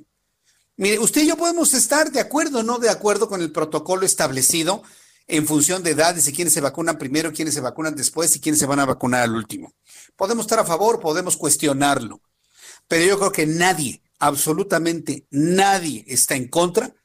Mire, 0.78 1.00
usted 1.00 1.24
y 1.24 1.28
yo 1.28 1.36
podemos 1.36 1.74
estar 1.74 2.10
de 2.10 2.22
acuerdo, 2.22 2.64
no 2.64 2.80
de 2.80 2.90
acuerdo 2.90 3.28
con 3.28 3.42
el 3.42 3.52
protocolo 3.52 4.06
establecido 4.06 4.84
en 5.30 5.46
función 5.46 5.84
de 5.84 5.92
edades 5.92 6.28
y 6.28 6.34
quiénes 6.34 6.54
se 6.54 6.60
vacunan 6.60 6.98
primero, 6.98 7.32
quiénes 7.32 7.54
se 7.54 7.62
vacunan 7.62 7.96
después 7.96 8.36
y 8.36 8.40
quiénes 8.40 8.60
se 8.60 8.66
van 8.66 8.80
a 8.80 8.86
vacunar 8.86 9.22
al 9.22 9.36
último. 9.36 9.74
Podemos 10.16 10.46
estar 10.46 10.60
a 10.60 10.66
favor, 10.66 11.00
podemos 11.00 11.38
cuestionarlo, 11.38 12.22
pero 12.88 13.06
yo 13.06 13.20
creo 13.20 13.32
que 13.32 13.46
nadie, 13.46 14.02
absolutamente 14.18 15.28
nadie 15.30 16.04
está 16.08 16.36
en 16.36 16.48
contra 16.48 16.96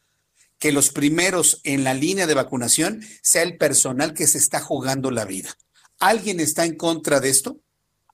que 0.59 0.73
los 0.73 0.89
primeros 0.89 1.61
en 1.65 1.85
la 1.85 1.93
línea 1.93 2.27
de 2.27 2.33
vacunación 2.33 3.05
sea 3.23 3.43
el 3.43 3.59
personal 3.59 4.15
que 4.15 4.27
se 4.27 4.39
está 4.39 4.61
jugando 4.61 5.11
la 5.11 5.27
vida. 5.27 5.55
¿Alguien 5.99 6.41
está 6.41 6.65
en 6.65 6.77
contra 6.77 7.21
de 7.21 7.29
esto? 7.29 7.61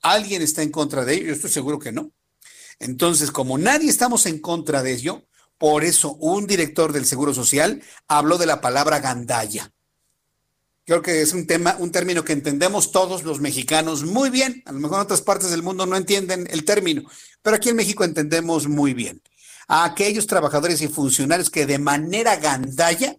¿Alguien 0.03 0.43
está 0.43 0.63
en 0.63 0.73
contra 0.73 1.05
de 1.05 1.15
ello? 1.15 1.27
Yo 1.27 1.33
estoy 1.35 1.51
seguro 1.51 1.79
que 1.79 1.93
no. 1.93 2.11
Entonces, 2.81 3.31
como 3.31 3.59
nadie 3.59 3.89
estamos 3.89 4.27
en 4.27 4.41
contra 4.41 4.83
de 4.83 4.93
ello, 4.93 5.25
por 5.57 5.85
eso 5.85 6.15
un 6.15 6.47
director 6.47 6.93
del 6.93 7.05
Seguro 7.05 7.33
Social 7.35 7.83
habló 8.09 8.39
de 8.39 8.47
la 8.47 8.61
palabra 8.61 8.99
gandalla. 8.99 9.73
Creo 10.91 11.03
que 11.03 11.23
es 11.23 11.35
un 11.35 11.47
tema, 11.47 11.77
un 11.79 11.93
término 11.93 12.25
que 12.25 12.33
entendemos 12.33 12.91
todos 12.91 13.23
los 13.23 13.39
mexicanos 13.39 14.03
muy 14.03 14.29
bien. 14.29 14.61
A 14.67 14.73
lo 14.73 14.81
mejor 14.81 14.97
en 14.97 15.03
otras 15.03 15.23
partes 15.23 15.53
del 15.53 15.63
mundo 15.63 15.87
no 15.87 15.95
entienden 15.95 16.49
el 16.51 16.65
término, 16.65 17.03
pero 17.43 17.55
aquí 17.55 17.69
en 17.69 17.77
México 17.77 18.03
entendemos 18.03 18.67
muy 18.67 18.93
bien. 18.93 19.23
A 19.69 19.85
aquellos 19.85 20.27
trabajadores 20.27 20.83
y 20.83 20.89
funcionarios 20.89 21.49
que 21.49 21.65
de 21.65 21.79
manera 21.79 22.35
gandalla 22.39 23.17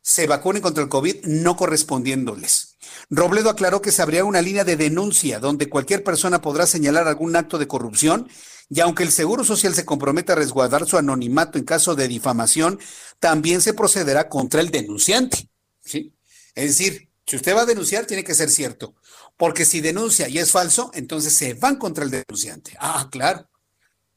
se 0.00 0.26
vacunen 0.26 0.62
contra 0.62 0.82
el 0.82 0.88
COVID 0.88 1.26
no 1.26 1.56
correspondiéndoles. 1.56 2.78
Robledo 3.10 3.50
aclaró 3.50 3.82
que 3.82 3.92
se 3.92 4.00
abrirá 4.00 4.24
una 4.24 4.40
línea 4.40 4.64
de 4.64 4.76
denuncia 4.76 5.40
donde 5.40 5.68
cualquier 5.68 6.02
persona 6.02 6.40
podrá 6.40 6.66
señalar 6.66 7.06
algún 7.06 7.36
acto 7.36 7.58
de 7.58 7.68
corrupción 7.68 8.30
y 8.70 8.80
aunque 8.80 9.02
el 9.02 9.12
Seguro 9.12 9.44
Social 9.44 9.74
se 9.74 9.84
compromete 9.84 10.32
a 10.32 10.36
resguardar 10.36 10.86
su 10.86 10.96
anonimato 10.96 11.58
en 11.58 11.64
caso 11.64 11.94
de 11.94 12.08
difamación, 12.08 12.80
también 13.20 13.60
se 13.60 13.74
procederá 13.74 14.30
contra 14.30 14.62
el 14.62 14.70
denunciante. 14.70 15.50
¿sí? 15.84 16.15
Es 16.56 16.78
decir, 16.78 17.10
si 17.26 17.36
usted 17.36 17.54
va 17.54 17.62
a 17.62 17.66
denunciar, 17.66 18.06
tiene 18.06 18.24
que 18.24 18.34
ser 18.34 18.50
cierto. 18.50 18.94
Porque 19.36 19.64
si 19.64 19.80
denuncia 19.80 20.28
y 20.28 20.38
es 20.38 20.50
falso, 20.50 20.90
entonces 20.94 21.34
se 21.34 21.54
van 21.54 21.76
contra 21.76 22.02
el 22.02 22.10
denunciante. 22.10 22.76
Ah, 22.80 23.08
claro. 23.12 23.48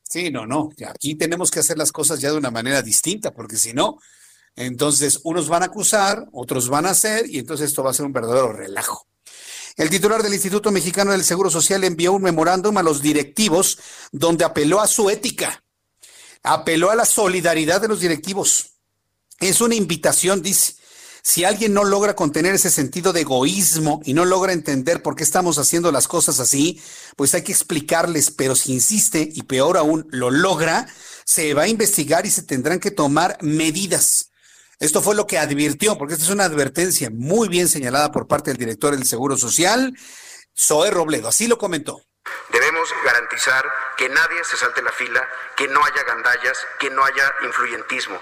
Sí, 0.01 0.31
no, 0.31 0.47
no. 0.47 0.69
Aquí 0.87 1.15
tenemos 1.15 1.51
que 1.51 1.59
hacer 1.59 1.77
las 1.77 1.91
cosas 1.91 2.19
ya 2.19 2.31
de 2.31 2.37
una 2.37 2.49
manera 2.49 2.81
distinta, 2.81 3.31
porque 3.31 3.57
si 3.57 3.73
no, 3.73 3.99
entonces 4.55 5.19
unos 5.23 5.49
van 5.49 5.63
a 5.63 5.67
acusar, 5.67 6.27
otros 6.31 6.69
van 6.69 6.85
a 6.85 6.91
hacer, 6.91 7.29
y 7.29 7.37
entonces 7.39 7.69
esto 7.69 7.83
va 7.83 7.91
a 7.91 7.93
ser 7.93 8.05
un 8.05 8.13
verdadero 8.13 8.53
relajo. 8.53 9.05
El 9.75 9.89
titular 9.89 10.23
del 10.23 10.33
Instituto 10.33 10.71
Mexicano 10.71 11.11
del 11.11 11.23
Seguro 11.23 11.49
Social 11.49 11.83
envió 11.83 12.13
un 12.13 12.23
memorándum 12.23 12.77
a 12.77 12.83
los 12.83 13.01
directivos 13.01 13.79
donde 14.11 14.45
apeló 14.45 14.81
a 14.81 14.87
su 14.87 15.09
ética, 15.09 15.63
apeló 16.43 16.89
a 16.89 16.95
la 16.95 17.05
solidaridad 17.05 17.81
de 17.81 17.87
los 17.87 17.99
directivos. 17.99 18.71
Es 19.39 19.61
una 19.61 19.75
invitación, 19.75 20.41
dice. 20.41 20.78
Si 21.21 21.43
alguien 21.43 21.73
no 21.73 21.83
logra 21.83 22.15
contener 22.15 22.55
ese 22.55 22.71
sentido 22.71 23.13
de 23.13 23.21
egoísmo 23.21 24.01
y 24.05 24.13
no 24.13 24.25
logra 24.25 24.53
entender 24.53 25.01
por 25.01 25.15
qué 25.15 25.23
estamos 25.23 25.57
haciendo 25.57 25.91
las 25.91 26.07
cosas 26.07 26.39
así, 26.39 26.81
pues 27.15 27.33
hay 27.33 27.43
que 27.43 27.51
explicarles, 27.51 28.31
pero 28.31 28.55
si 28.55 28.73
insiste 28.73 29.27
y 29.31 29.43
peor 29.43 29.77
aún 29.77 30.07
lo 30.11 30.31
logra, 30.31 30.87
se 31.25 31.53
va 31.53 31.63
a 31.63 31.67
investigar 31.67 32.25
y 32.25 32.31
se 32.31 32.43
tendrán 32.43 32.79
que 32.79 32.91
tomar 32.91 33.37
medidas. 33.41 34.31
Esto 34.79 35.01
fue 35.01 35.13
lo 35.13 35.27
que 35.27 35.37
advirtió, 35.37 35.97
porque 35.97 36.13
esta 36.13 36.25
es 36.25 36.31
una 36.31 36.45
advertencia 36.45 37.09
muy 37.11 37.49
bien 37.49 37.67
señalada 37.67 38.11
por 38.11 38.27
parte 38.27 38.51
del 38.51 38.57
director 38.57 38.95
del 38.95 39.05
Seguro 39.05 39.37
Social, 39.37 39.93
Zoe 40.57 40.89
Robledo. 40.89 41.27
Así 41.27 41.47
lo 41.47 41.57
comentó. 41.57 42.01
Debemos 42.51 42.89
garantizar 43.03 43.65
que 43.97 44.07
nadie 44.07 44.43
se 44.43 44.55
salte 44.55 44.81
la 44.81 44.91
fila, 44.91 45.27
que 45.57 45.67
no 45.67 45.83
haya 45.83 46.03
gandallas, 46.03 46.57
que 46.79 46.89
no 46.89 47.03
haya 47.03 47.33
influyentismo. 47.45 48.19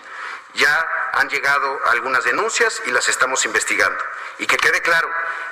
Ya 0.58 1.12
han 1.14 1.30
llegado 1.30 1.80
algunas 1.86 2.24
denuncias 2.24 2.82
y 2.88 2.92
las 2.92 3.08
estamos 3.10 3.46
investigando. 3.46 4.04
Y 4.40 4.48
que 4.48 4.58
quede 4.58 4.82
claro, 4.82 5.08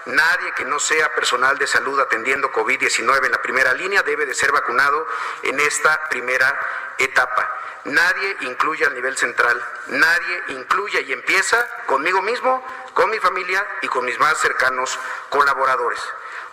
nadie 0.06 0.52
que 0.54 0.66
no 0.66 0.80
sea 0.80 1.14
personal 1.14 1.60
de 1.60 1.68
salud 1.68 2.00
atendiendo 2.00 2.52
COVID-19 2.52 3.26
en 3.26 3.32
la 3.32 3.42
primera 3.42 3.74
línea 3.74 4.02
debe 4.02 4.26
de 4.26 4.34
ser 4.34 4.52
vacunado 4.52 5.08
en 5.44 5.60
esta 5.60 6.10
primera 6.10 6.60
etapa. 6.98 7.48
Nadie 7.84 8.38
incluye 8.42 8.84
al 8.84 8.96
nivel 8.96 9.16
central, 9.16 9.64
nadie 9.88 10.44
incluye 10.48 11.02
y 11.02 11.14
empieza 11.14 11.68
conmigo 11.86 12.24
mismo, 12.24 12.66
con 12.96 13.12
mi 13.12 13.20
familia 13.20 13.64
y 13.84 13.88
con 13.88 14.06
mis 14.06 14.18
más 14.18 14.40
cercanos 14.40 14.98
colaboradores. 15.30 16.02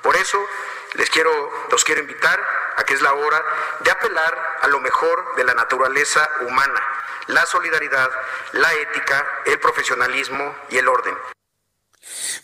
Por 0.03 0.15
eso 0.17 0.39
les 0.95 1.11
quiero, 1.11 1.31
los 1.71 1.85
quiero 1.85 2.01
invitar 2.01 2.41
a 2.77 2.85
que 2.85 2.95
es 2.95 3.03
la 3.03 3.15
hora 3.15 3.43
de 3.85 3.91
apelar 3.91 4.39
a 4.63 4.69
lo 4.69 4.81
mejor 4.81 5.37
de 5.37 5.45
la 5.45 5.55
naturaleza 5.55 6.29
humana, 6.47 6.81
la 7.29 7.47
solidaridad, 7.47 8.11
la 8.53 8.73
ética, 8.75 9.27
el 9.47 9.59
profesionalismo 9.59 10.55
y 10.71 10.79
el 10.79 10.89
orden. 10.89 11.15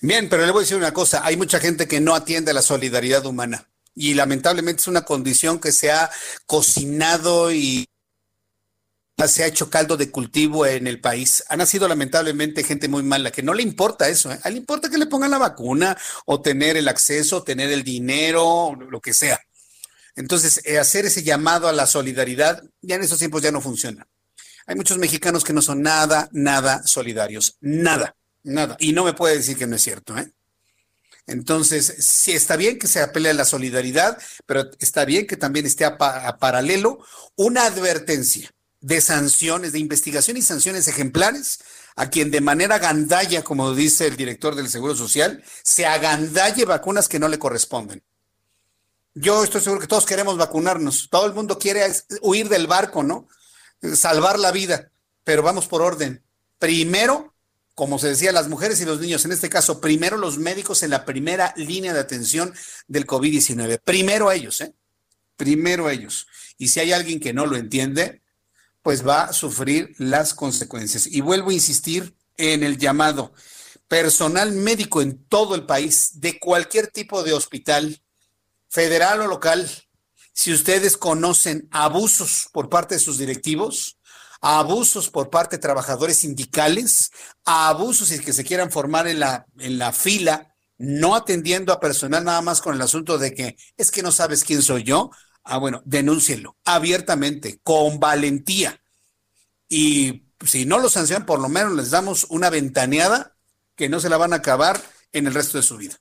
Bien, 0.00 0.28
pero 0.28 0.44
le 0.44 0.52
voy 0.52 0.60
a 0.60 0.62
decir 0.62 0.76
una 0.76 0.92
cosa, 0.92 1.22
hay 1.24 1.36
mucha 1.36 1.58
gente 1.58 1.88
que 1.88 2.00
no 2.00 2.14
atiende 2.14 2.52
a 2.52 2.54
la 2.54 2.62
solidaridad 2.62 3.26
humana 3.26 3.66
y 3.94 4.14
lamentablemente 4.14 4.80
es 4.80 4.86
una 4.86 5.04
condición 5.04 5.60
que 5.60 5.72
se 5.72 5.90
ha 5.90 6.10
cocinado 6.46 7.50
y 7.50 7.88
se 9.26 9.42
ha 9.42 9.46
hecho 9.46 9.68
caldo 9.68 9.96
de 9.96 10.10
cultivo 10.12 10.64
en 10.64 10.86
el 10.86 11.00
país. 11.00 11.42
Ha 11.48 11.56
nacido 11.56 11.88
lamentablemente 11.88 12.62
gente 12.62 12.86
muy 12.86 13.02
mala 13.02 13.32
que 13.32 13.42
no 13.42 13.52
le 13.52 13.64
importa 13.64 14.08
eso, 14.08 14.30
¿eh? 14.30 14.38
le 14.44 14.56
importa 14.56 14.88
que 14.88 14.98
le 14.98 15.06
pongan 15.06 15.32
la 15.32 15.38
vacuna 15.38 15.96
o 16.26 16.40
tener 16.40 16.76
el 16.76 16.86
acceso, 16.86 17.42
tener 17.42 17.72
el 17.72 17.82
dinero, 17.82 18.76
lo 18.76 19.00
que 19.00 19.12
sea. 19.12 19.40
Entonces, 20.14 20.60
eh, 20.64 20.78
hacer 20.78 21.06
ese 21.06 21.24
llamado 21.24 21.68
a 21.68 21.72
la 21.72 21.86
solidaridad 21.86 22.62
ya 22.80 22.94
en 22.94 23.02
esos 23.02 23.18
tiempos 23.18 23.42
ya 23.42 23.50
no 23.50 23.60
funciona. 23.60 24.06
Hay 24.66 24.76
muchos 24.76 24.98
mexicanos 24.98 25.42
que 25.42 25.52
no 25.52 25.62
son 25.62 25.82
nada, 25.82 26.28
nada 26.32 26.82
solidarios, 26.84 27.56
nada, 27.60 28.16
nada. 28.44 28.76
Y 28.78 28.92
no 28.92 29.04
me 29.04 29.14
puede 29.14 29.38
decir 29.38 29.56
que 29.56 29.66
no 29.66 29.76
es 29.76 29.82
cierto, 29.82 30.16
¿eh? 30.16 30.30
Entonces, 31.26 31.94
sí 31.98 32.32
está 32.32 32.56
bien 32.56 32.78
que 32.78 32.86
se 32.86 33.00
apele 33.00 33.30
a 33.30 33.34
la 33.34 33.44
solidaridad, 33.44 34.18
pero 34.46 34.70
está 34.78 35.04
bien 35.04 35.26
que 35.26 35.36
también 35.36 35.66
esté 35.66 35.84
a 35.84 35.98
paralelo 35.98 37.04
una 37.36 37.66
advertencia 37.66 38.50
de 38.80 39.00
sanciones, 39.00 39.72
de 39.72 39.78
investigación 39.78 40.36
y 40.36 40.42
sanciones 40.42 40.88
ejemplares 40.88 41.58
a 41.96 42.10
quien 42.10 42.30
de 42.30 42.40
manera 42.40 42.78
gandalla, 42.78 43.42
como 43.42 43.74
dice 43.74 44.06
el 44.06 44.16
director 44.16 44.54
del 44.54 44.68
Seguro 44.68 44.94
Social, 44.94 45.42
se 45.64 45.84
agandalle 45.84 46.64
vacunas 46.64 47.08
que 47.08 47.18
no 47.18 47.28
le 47.28 47.40
corresponden. 47.40 48.04
Yo 49.14 49.42
estoy 49.42 49.60
seguro 49.60 49.80
que 49.80 49.88
todos 49.88 50.06
queremos 50.06 50.36
vacunarnos, 50.36 51.08
todo 51.10 51.26
el 51.26 51.34
mundo 51.34 51.58
quiere 51.58 51.92
huir 52.22 52.48
del 52.48 52.68
barco, 52.68 53.02
¿no? 53.02 53.26
Salvar 53.94 54.38
la 54.38 54.52
vida, 54.52 54.92
pero 55.24 55.42
vamos 55.42 55.66
por 55.66 55.82
orden. 55.82 56.22
Primero, 56.60 57.34
como 57.74 57.98
se 57.98 58.08
decía, 58.08 58.30
las 58.30 58.48
mujeres 58.48 58.80
y 58.80 58.84
los 58.84 59.00
niños, 59.00 59.24
en 59.24 59.32
este 59.32 59.48
caso, 59.48 59.80
primero 59.80 60.16
los 60.16 60.38
médicos 60.38 60.84
en 60.84 60.90
la 60.90 61.04
primera 61.04 61.52
línea 61.56 61.92
de 61.92 62.00
atención 62.00 62.54
del 62.86 63.06
COVID-19. 63.06 63.80
Primero 63.82 64.30
ellos, 64.30 64.60
¿eh? 64.60 64.72
Primero 65.36 65.90
ellos. 65.90 66.28
Y 66.56 66.68
si 66.68 66.78
hay 66.78 66.92
alguien 66.92 67.18
que 67.18 67.32
no 67.32 67.46
lo 67.46 67.56
entiende, 67.56 68.22
pues 68.82 69.06
va 69.06 69.24
a 69.24 69.32
sufrir 69.32 69.94
las 69.98 70.34
consecuencias. 70.34 71.06
Y 71.06 71.20
vuelvo 71.20 71.50
a 71.50 71.54
insistir 71.54 72.16
en 72.36 72.62
el 72.62 72.78
llamado 72.78 73.32
personal 73.88 74.52
médico 74.52 75.00
en 75.02 75.24
todo 75.26 75.54
el 75.54 75.66
país, 75.66 76.20
de 76.20 76.38
cualquier 76.38 76.88
tipo 76.88 77.22
de 77.22 77.32
hospital, 77.32 78.02
federal 78.68 79.22
o 79.22 79.26
local, 79.26 79.68
si 80.32 80.52
ustedes 80.52 80.96
conocen 80.96 81.68
abusos 81.72 82.48
por 82.52 82.68
parte 82.68 82.94
de 82.94 83.00
sus 83.00 83.18
directivos, 83.18 83.98
abusos 84.40 85.10
por 85.10 85.30
parte 85.30 85.56
de 85.56 85.62
trabajadores 85.62 86.18
sindicales, 86.18 87.10
abusos 87.44 88.12
y 88.12 88.20
que 88.20 88.32
se 88.32 88.44
quieran 88.44 88.70
formar 88.70 89.08
en 89.08 89.18
la, 89.18 89.46
en 89.58 89.78
la 89.78 89.92
fila, 89.92 90.54
no 90.76 91.16
atendiendo 91.16 91.72
a 91.72 91.80
personal 91.80 92.24
nada 92.24 92.40
más 92.40 92.60
con 92.60 92.74
el 92.74 92.82
asunto 92.82 93.18
de 93.18 93.34
que 93.34 93.56
es 93.76 93.90
que 93.90 94.02
no 94.02 94.12
sabes 94.12 94.44
quién 94.44 94.62
soy 94.62 94.84
yo, 94.84 95.10
Ah, 95.50 95.56
bueno, 95.56 95.80
denúncienlo 95.86 96.56
abiertamente, 96.66 97.58
con 97.62 97.98
valentía. 97.98 98.82
Y 99.66 100.24
si 100.44 100.66
no 100.66 100.78
lo 100.78 100.90
sancionan, 100.90 101.24
por 101.24 101.40
lo 101.40 101.48
menos 101.48 101.72
les 101.72 101.90
damos 101.90 102.26
una 102.28 102.50
ventaneada 102.50 103.34
que 103.74 103.88
no 103.88 103.98
se 103.98 104.10
la 104.10 104.18
van 104.18 104.34
a 104.34 104.36
acabar 104.36 104.78
en 105.10 105.26
el 105.26 105.32
resto 105.32 105.56
de 105.56 105.62
su 105.62 105.78
vida. 105.78 105.96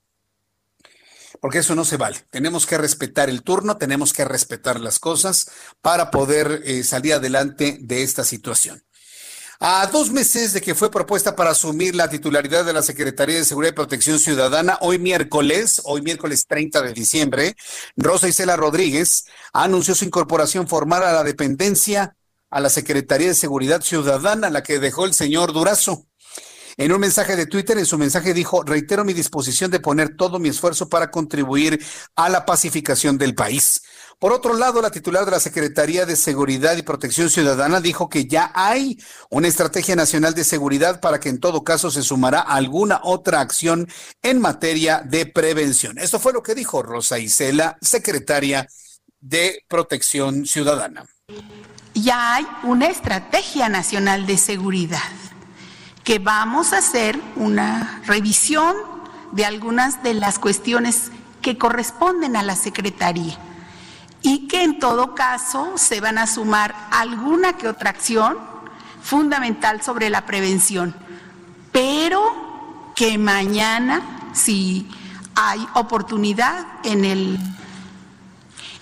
Porque 1.39 1.59
eso 1.59 1.75
no 1.75 1.85
se 1.85 1.95
vale. 1.95 2.25
Tenemos 2.29 2.65
que 2.65 2.77
respetar 2.77 3.29
el 3.29 3.41
turno, 3.41 3.77
tenemos 3.77 4.11
que 4.11 4.25
respetar 4.25 4.81
las 4.81 4.99
cosas 4.99 5.49
para 5.81 6.11
poder 6.11 6.63
eh, 6.65 6.83
salir 6.83 7.13
adelante 7.13 7.77
de 7.79 8.03
esta 8.03 8.25
situación. 8.25 8.83
A 9.59 9.87
dos 9.87 10.11
meses 10.11 10.53
de 10.53 10.61
que 10.61 10.75
fue 10.75 10.91
propuesta 10.91 11.35
para 11.35 11.49
asumir 11.49 11.95
la 11.95 12.11
titularidad 12.11 12.63
de 12.63 12.73
la 12.73 12.83
Secretaría 12.83 13.37
de 13.37 13.43
Seguridad 13.43 13.71
y 13.71 13.75
Protección 13.75 14.19
Ciudadana, 14.19 14.77
hoy 14.81 14.99
miércoles, 14.99 15.81
hoy 15.85 16.03
miércoles 16.03 16.45
30 16.47 16.83
de 16.83 16.93
diciembre, 16.93 17.55
Rosa 17.95 18.27
Isela 18.27 18.55
Rodríguez 18.55 19.25
anunció 19.53 19.95
su 19.95 20.05
incorporación 20.05 20.67
formal 20.67 21.01
a 21.01 21.11
la 21.11 21.23
dependencia 21.23 22.15
a 22.51 22.59
la 22.59 22.69
Secretaría 22.69 23.29
de 23.29 23.33
Seguridad 23.33 23.81
Ciudadana, 23.81 24.51
la 24.51 24.61
que 24.61 24.77
dejó 24.77 25.05
el 25.05 25.15
señor 25.15 25.53
Durazo. 25.53 26.05
En 26.79 26.91
un 26.91 26.99
mensaje 26.99 27.35
de 27.35 27.47
Twitter, 27.47 27.79
en 27.79 27.87
su 27.87 27.97
mensaje 27.97 28.35
dijo, 28.35 28.61
reitero 28.61 29.03
mi 29.03 29.13
disposición 29.13 29.71
de 29.71 29.79
poner 29.79 30.15
todo 30.15 30.37
mi 30.37 30.49
esfuerzo 30.49 30.87
para 30.87 31.09
contribuir 31.09 31.83
a 32.15 32.29
la 32.29 32.45
pacificación 32.45 33.17
del 33.17 33.33
país. 33.33 33.81
Por 34.19 34.33
otro 34.33 34.55
lado, 34.55 34.81
la 34.81 34.89
titular 34.89 35.25
de 35.25 35.31
la 35.31 35.39
Secretaría 35.39 36.07
de 36.07 36.15
Seguridad 36.15 36.75
y 36.75 36.81
Protección 36.81 37.29
Ciudadana 37.29 37.81
dijo 37.81 38.09
que 38.09 38.25
ya 38.25 38.51
hay 38.55 38.97
una 39.29 39.47
estrategia 39.47 39.95
nacional 39.95 40.33
de 40.33 40.43
seguridad 40.43 40.99
para 41.01 41.19
que 41.19 41.29
en 41.29 41.39
todo 41.39 41.63
caso 41.63 41.91
se 41.91 42.01
sumará 42.01 42.39
alguna 42.39 42.99
otra 43.03 43.41
acción 43.41 43.87
en 44.23 44.41
materia 44.41 45.03
de 45.05 45.27
prevención. 45.27 45.99
Esto 45.99 46.17
fue 46.19 46.33
lo 46.33 46.41
que 46.41 46.55
dijo 46.55 46.81
Rosa 46.81 47.19
Isela, 47.19 47.77
secretaria 47.79 48.67
de 49.21 49.63
Protección 49.67 50.47
Ciudadana. 50.47 51.05
Ya 51.93 52.33
hay 52.33 52.47
una 52.63 52.87
estrategia 52.87 53.69
nacional 53.69 54.25
de 54.25 54.39
seguridad 54.39 55.11
que 56.03 56.17
vamos 56.17 56.73
a 56.73 56.79
hacer 56.79 57.19
una 57.35 58.01
revisión 58.07 58.75
de 59.31 59.45
algunas 59.45 60.01
de 60.01 60.15
las 60.15 60.39
cuestiones 60.39 61.11
que 61.43 61.59
corresponden 61.59 62.35
a 62.35 62.41
la 62.41 62.55
Secretaría 62.55 63.37
y 64.27 64.39
que 64.49 64.61
en 64.61 64.77
todo 64.77 65.15
caso 65.15 65.77
se 65.77 66.01
van 66.01 66.17
a 66.17 66.27
sumar 66.27 66.75
alguna 66.91 67.53
que 67.53 67.69
otra 67.69 67.91
acción 67.91 68.37
fundamental 69.01 69.81
sobre 69.81 70.09
la 70.09 70.25
prevención, 70.25 70.93
pero 71.71 72.91
que 72.93 73.17
mañana, 73.17 74.01
si 74.33 74.85
hay 75.33 75.65
oportunidad 75.75 76.65
en 76.83 77.05
el 77.05 77.39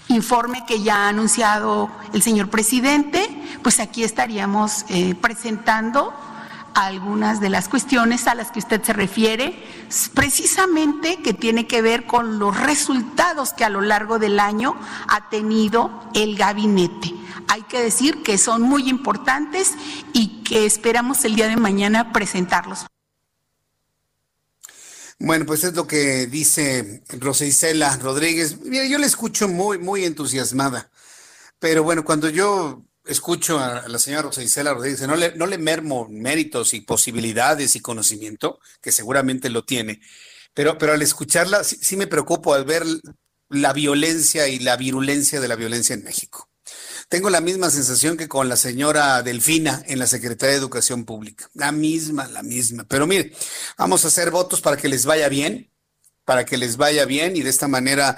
informe 0.07 0.65
que 0.65 0.81
ya 0.81 1.05
ha 1.05 1.09
anunciado 1.09 1.91
el 2.11 2.23
señor 2.23 2.49
presidente, 2.49 3.59
pues 3.61 3.79
aquí 3.79 4.03
estaríamos 4.03 4.83
eh, 4.89 5.13
presentando 5.13 6.11
algunas 6.75 7.39
de 7.39 7.49
las 7.49 7.69
cuestiones 7.69 8.27
a 8.27 8.35
las 8.35 8.51
que 8.51 8.59
usted 8.59 8.83
se 8.83 8.93
refiere, 8.93 9.63
precisamente 10.13 11.21
que 11.23 11.33
tiene 11.33 11.67
que 11.67 11.81
ver 11.81 12.05
con 12.05 12.37
los 12.37 12.59
resultados 12.59 13.53
que 13.53 13.63
a 13.63 13.69
lo 13.69 13.81
largo 13.81 14.19
del 14.19 14.39
año 14.39 14.75
ha 15.07 15.29
tenido 15.29 16.09
el 16.13 16.35
gabinete. 16.35 17.13
Hay 17.47 17.63
que 17.63 17.81
decir 17.81 18.23
que 18.23 18.37
son 18.37 18.61
muy 18.61 18.89
importantes 18.89 19.71
y 20.13 20.43
que 20.43 20.65
esperamos 20.65 21.23
el 21.25 21.35
día 21.35 21.47
de 21.47 21.55
mañana 21.55 22.11
presentarlos. 22.11 22.85
Bueno, 25.17 25.45
pues 25.45 25.63
es 25.63 25.73
lo 25.73 25.87
que 25.87 26.27
dice 26.27 27.03
Rosa 27.19 27.45
Rodríguez. 28.01 28.59
Mira, 28.61 28.85
yo 28.85 28.97
la 28.97 29.05
escucho 29.05 29.47
muy, 29.47 29.77
muy 29.77 30.03
entusiasmada. 30.03 30.89
Pero 31.59 31.83
bueno, 31.83 32.03
cuando 32.03 32.29
yo 32.29 32.83
escucho 33.05 33.59
a 33.59 33.87
la 33.87 33.99
señora 33.99 34.23
Rosa 34.23 34.43
Isela 34.43 34.73
Rodríguez, 34.73 35.01
no 35.01 35.15
le, 35.15 35.57
mermo 35.57 36.07
méritos 36.09 36.73
y 36.73 36.81
posibilidades 36.81 37.75
y 37.75 37.81
conocimiento, 37.81 38.59
que 38.81 38.91
seguramente 38.91 39.49
lo 39.49 39.65
tiene. 39.65 40.01
Pero, 40.53 40.77
pero 40.77 40.93
al 40.93 41.01
escucharla, 41.01 41.63
sí, 41.63 41.77
sí 41.81 41.97
me 41.97 42.07
preocupo 42.07 42.53
al 42.53 42.65
ver 42.65 42.83
la 43.49 43.73
violencia 43.73 44.47
y 44.47 44.59
la 44.59 44.77
virulencia 44.77 45.39
de 45.39 45.47
la 45.47 45.55
violencia 45.55 45.93
en 45.93 46.03
México. 46.03 46.49
Tengo 47.09 47.29
la 47.29 47.41
misma 47.41 47.69
sensación 47.69 48.17
que 48.17 48.27
con 48.27 48.49
la 48.49 48.55
señora 48.55 49.21
Delfina 49.21 49.83
en 49.85 49.99
la 49.99 50.07
Secretaría 50.07 50.53
de 50.53 50.59
Educación 50.59 51.05
Pública. 51.05 51.49
La 51.53 51.71
misma, 51.71 52.27
la 52.27 52.41
misma. 52.41 52.85
Pero 52.87 53.05
mire, 53.05 53.33
vamos 53.77 54.03
a 54.03 54.07
hacer 54.07 54.31
votos 54.31 54.61
para 54.61 54.77
que 54.77 54.87
les 54.87 55.05
vaya 55.05 55.29
bien, 55.29 55.71
para 56.25 56.45
que 56.45 56.57
les 56.57 56.77
vaya 56.77 57.05
bien 57.05 57.35
y 57.35 57.43
de 57.43 57.49
esta 57.49 57.67
manera 57.67 58.17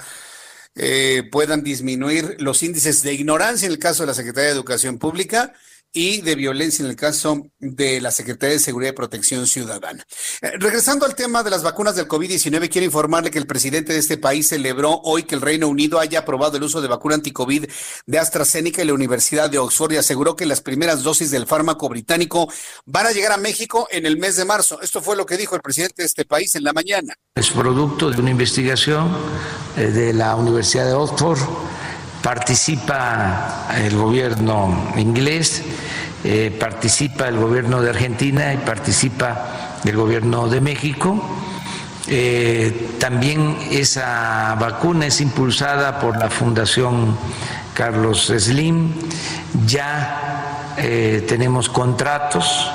eh, 0.78 1.28
puedan 1.30 1.62
disminuir 1.62 2.36
los 2.38 2.62
índices 2.62 3.02
de 3.02 3.12
ignorancia 3.12 3.66
en 3.66 3.72
el 3.72 3.78
caso 3.78 4.04
de 4.04 4.06
la 4.06 4.14
Secretaría 4.14 4.48
de 4.48 4.54
Educación 4.54 4.98
Pública 4.98 5.52
y 5.92 6.20
de 6.20 6.34
violencia 6.34 6.84
en 6.84 6.90
el 6.90 6.96
caso 6.96 7.46
de 7.58 8.00
la 8.00 8.10
Secretaría 8.10 8.54
de 8.54 8.60
Seguridad 8.60 8.92
y 8.92 8.96
Protección 8.96 9.46
Ciudadana. 9.46 10.04
Eh, 10.42 10.52
regresando 10.58 11.06
al 11.06 11.14
tema 11.14 11.42
de 11.42 11.50
las 11.50 11.62
vacunas 11.62 11.96
del 11.96 12.06
COVID-19, 12.08 12.68
quiero 12.68 12.84
informarle 12.84 13.30
que 13.30 13.38
el 13.38 13.46
presidente 13.46 13.92
de 13.92 13.98
este 13.98 14.18
país 14.18 14.48
celebró 14.48 15.00
hoy 15.04 15.22
que 15.22 15.34
el 15.34 15.40
Reino 15.40 15.68
Unido 15.68 15.98
haya 15.98 16.20
aprobado 16.20 16.56
el 16.56 16.62
uso 16.62 16.80
de 16.80 16.88
vacuna 16.88 17.14
anticovid 17.16 17.66
de 18.06 18.18
AstraZeneca 18.18 18.82
y 18.82 18.86
la 18.86 18.94
Universidad 18.94 19.50
de 19.50 19.58
Oxford 19.58 19.92
y 19.92 19.96
aseguró 19.96 20.36
que 20.36 20.46
las 20.46 20.60
primeras 20.60 21.02
dosis 21.02 21.30
del 21.30 21.46
fármaco 21.46 21.88
británico 21.88 22.52
van 22.84 23.06
a 23.06 23.12
llegar 23.12 23.32
a 23.32 23.38
México 23.38 23.88
en 23.90 24.06
el 24.06 24.18
mes 24.18 24.36
de 24.36 24.44
marzo. 24.44 24.80
Esto 24.82 25.00
fue 25.00 25.16
lo 25.16 25.26
que 25.26 25.36
dijo 25.36 25.54
el 25.54 25.62
presidente 25.62 26.02
de 26.02 26.06
este 26.06 26.24
país 26.24 26.54
en 26.54 26.64
la 26.64 26.72
mañana. 26.72 27.14
Es 27.34 27.50
producto 27.50 28.10
de 28.10 28.20
una 28.20 28.30
investigación 28.30 29.16
eh, 29.76 29.86
de 29.86 30.12
la 30.12 30.36
Universidad 30.36 30.86
de 30.86 30.92
Oxford 30.92 31.38
participa 32.28 33.64
el 33.74 33.96
gobierno 33.96 34.92
inglés, 34.98 35.62
eh, 36.24 36.54
participa 36.60 37.26
el 37.26 37.38
gobierno 37.38 37.80
de 37.80 37.88
Argentina 37.88 38.52
y 38.52 38.58
participa 38.58 39.78
el 39.82 39.96
gobierno 39.96 40.46
de 40.46 40.60
México. 40.60 41.24
Eh, 42.06 42.90
también 43.00 43.56
esa 43.70 44.54
vacuna 44.60 45.06
es 45.06 45.22
impulsada 45.22 45.98
por 46.00 46.18
la 46.18 46.28
Fundación 46.28 47.16
Carlos 47.72 48.30
Slim. 48.36 48.92
Ya 49.64 50.74
eh, 50.76 51.24
tenemos 51.26 51.70
contratos 51.70 52.70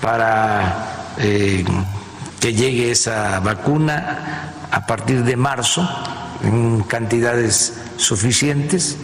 para 0.00 1.12
que 1.18 2.54
llegue 2.54 2.92
esa 2.92 3.40
vacuna 3.40 4.54
a 4.70 4.86
partir 4.86 5.24
de 5.24 5.36
marzo 5.36 5.88
en 6.42 6.82
cantidades 6.82 7.74
suficientes. 7.96 8.96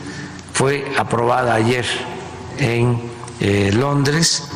Fue 0.52 0.92
aprobada 0.98 1.54
ayer 1.54 1.86
en 2.58 3.00
eh, 3.40 3.70
Londres, 3.72 4.48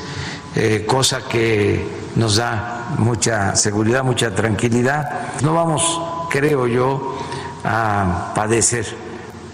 eh, 0.54 0.84
cosa 0.86 1.26
que 1.28 1.86
nos 2.16 2.36
da 2.36 2.94
mucha 2.98 3.56
seguridad, 3.56 4.04
mucha 4.04 4.34
tranquilidad. 4.34 5.32
No 5.42 5.54
vamos, 5.54 6.00
creo 6.30 6.66
yo, 6.66 7.18
a 7.64 8.32
padecer 8.34 8.86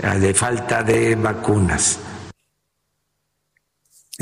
eh, 0.03 0.19
de 0.19 0.35
falta 0.35 0.83
de 0.83 1.15
vacunas. 1.15 1.99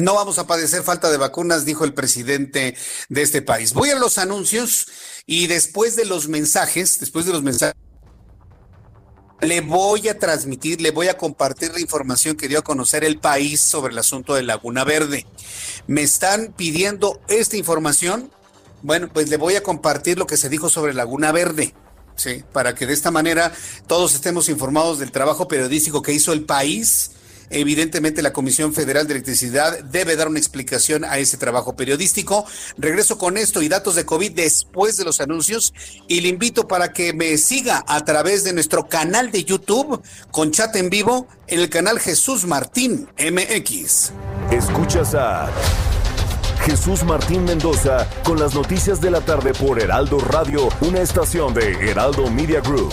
No 0.01 0.15
vamos 0.15 0.39
a 0.39 0.47
padecer 0.47 0.83
falta 0.83 1.11
de 1.11 1.17
vacunas, 1.17 1.65
dijo 1.65 1.85
el 1.85 1.95
presidente 1.95 2.77
de 3.09 3.23
este 3.23 3.43
país. 3.43 3.75
Voy 3.75 3.91
a 3.91 3.99
los 3.99 4.19
anuncios 4.19 4.87
y 5.27 5.47
después 5.47 5.97
de 5.97 6.07
los 6.07 6.29
mensajes, 6.29 6.99
después 7.01 7.27
de 7.27 7.33
los 7.33 7.43
mensajes 7.43 7.77
le 9.41 9.63
voy 9.63 10.09
a 10.09 10.19
transmitir, 10.19 10.81
le 10.81 10.91
voy 10.91 11.09
a 11.09 11.17
compartir 11.17 11.73
la 11.73 11.81
información 11.81 12.37
que 12.37 12.49
dio 12.49 12.59
a 12.59 12.63
conocer 12.63 13.05
el 13.05 13.19
país 13.19 13.61
sobre 13.61 13.93
el 13.93 13.99
asunto 13.99 14.35
de 14.35 14.43
Laguna 14.43 14.85
Verde. 14.85 15.27
Me 15.87 16.03
están 16.03 16.53
pidiendo 16.57 17.21
esta 17.29 17.57
información. 17.57 18.31
Bueno, 18.83 19.09
pues 19.13 19.29
le 19.29 19.37
voy 19.37 19.57
a 19.57 19.63
compartir 19.63 20.19
lo 20.19 20.27
que 20.27 20.37
se 20.37 20.49
dijo 20.49 20.69
sobre 20.69 20.95
Laguna 20.95 21.33
Verde. 21.33 21.75
Sí, 22.17 22.45
para 22.53 22.75
que 22.75 22.87
de 22.87 22.93
esta 22.93 23.11
manera 23.11 23.53
todos 23.87 24.15
estemos 24.15 24.51
informados 24.51 24.99
del 24.99 25.11
trabajo 25.11 25.49
periodístico 25.49 26.03
que 26.03 26.13
hizo 26.13 26.35
el 26.35 26.45
país 26.45 27.13
Evidentemente 27.51 28.23
la 28.23 28.33
Comisión 28.33 28.73
Federal 28.73 29.07
de 29.07 29.15
Electricidad 29.15 29.83
debe 29.85 30.17
dar 30.17 30.29
una 30.29 30.39
explicación 30.39 31.05
a 31.05 31.19
ese 31.19 31.37
trabajo 31.37 31.75
periodístico. 31.75 32.47
Regreso 32.79 33.19
con 33.19 33.37
esto 33.37 33.61
y 33.61 33.69
datos 33.69 33.97
de 33.97 34.07
COVID 34.07 34.33
después 34.33 34.97
de 34.97 35.05
los 35.05 35.21
anuncios 35.21 35.75
y 36.07 36.21
le 36.21 36.29
invito 36.29 36.69
para 36.69 36.93
que 36.93 37.13
me 37.13 37.37
siga 37.39 37.85
a 37.87 38.05
través 38.05 38.45
de 38.45 38.53
nuestro 38.53 38.89
canal 38.89 39.33
de 39.33 39.45
YouTube 39.45 40.01
con 40.31 40.53
chat 40.53 40.75
en 40.77 40.91
vivo 40.91 41.27
en 41.49 41.61
el 41.61 41.69
canal 41.69 41.99
Jesús 41.99 42.47
Martín 42.47 43.09
MX. 43.19 44.13
Escuchas 44.53 45.15
a 45.15 45.51
Jesús 46.65 47.03
Martín 47.05 47.45
Mendoza 47.45 48.07
con 48.23 48.39
las 48.39 48.55
noticias 48.55 49.01
de 49.01 49.11
la 49.11 49.21
tarde 49.23 49.53
por 49.55 49.81
Heraldo 49.81 50.19
Radio, 50.19 50.69
una 50.83 51.01
estación 51.01 51.55
de 51.55 51.73
Heraldo 51.91 52.31
Media 52.31 52.61
Group. 52.61 52.93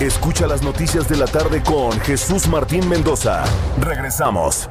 Escucha 0.00 0.46
las 0.46 0.62
noticias 0.62 1.08
de 1.08 1.16
la 1.16 1.24
tarde 1.26 1.62
con 1.62 1.90
Jesús 2.00 2.48
Martín 2.48 2.86
Mendoza. 2.86 3.44
Regresamos. 3.80 4.68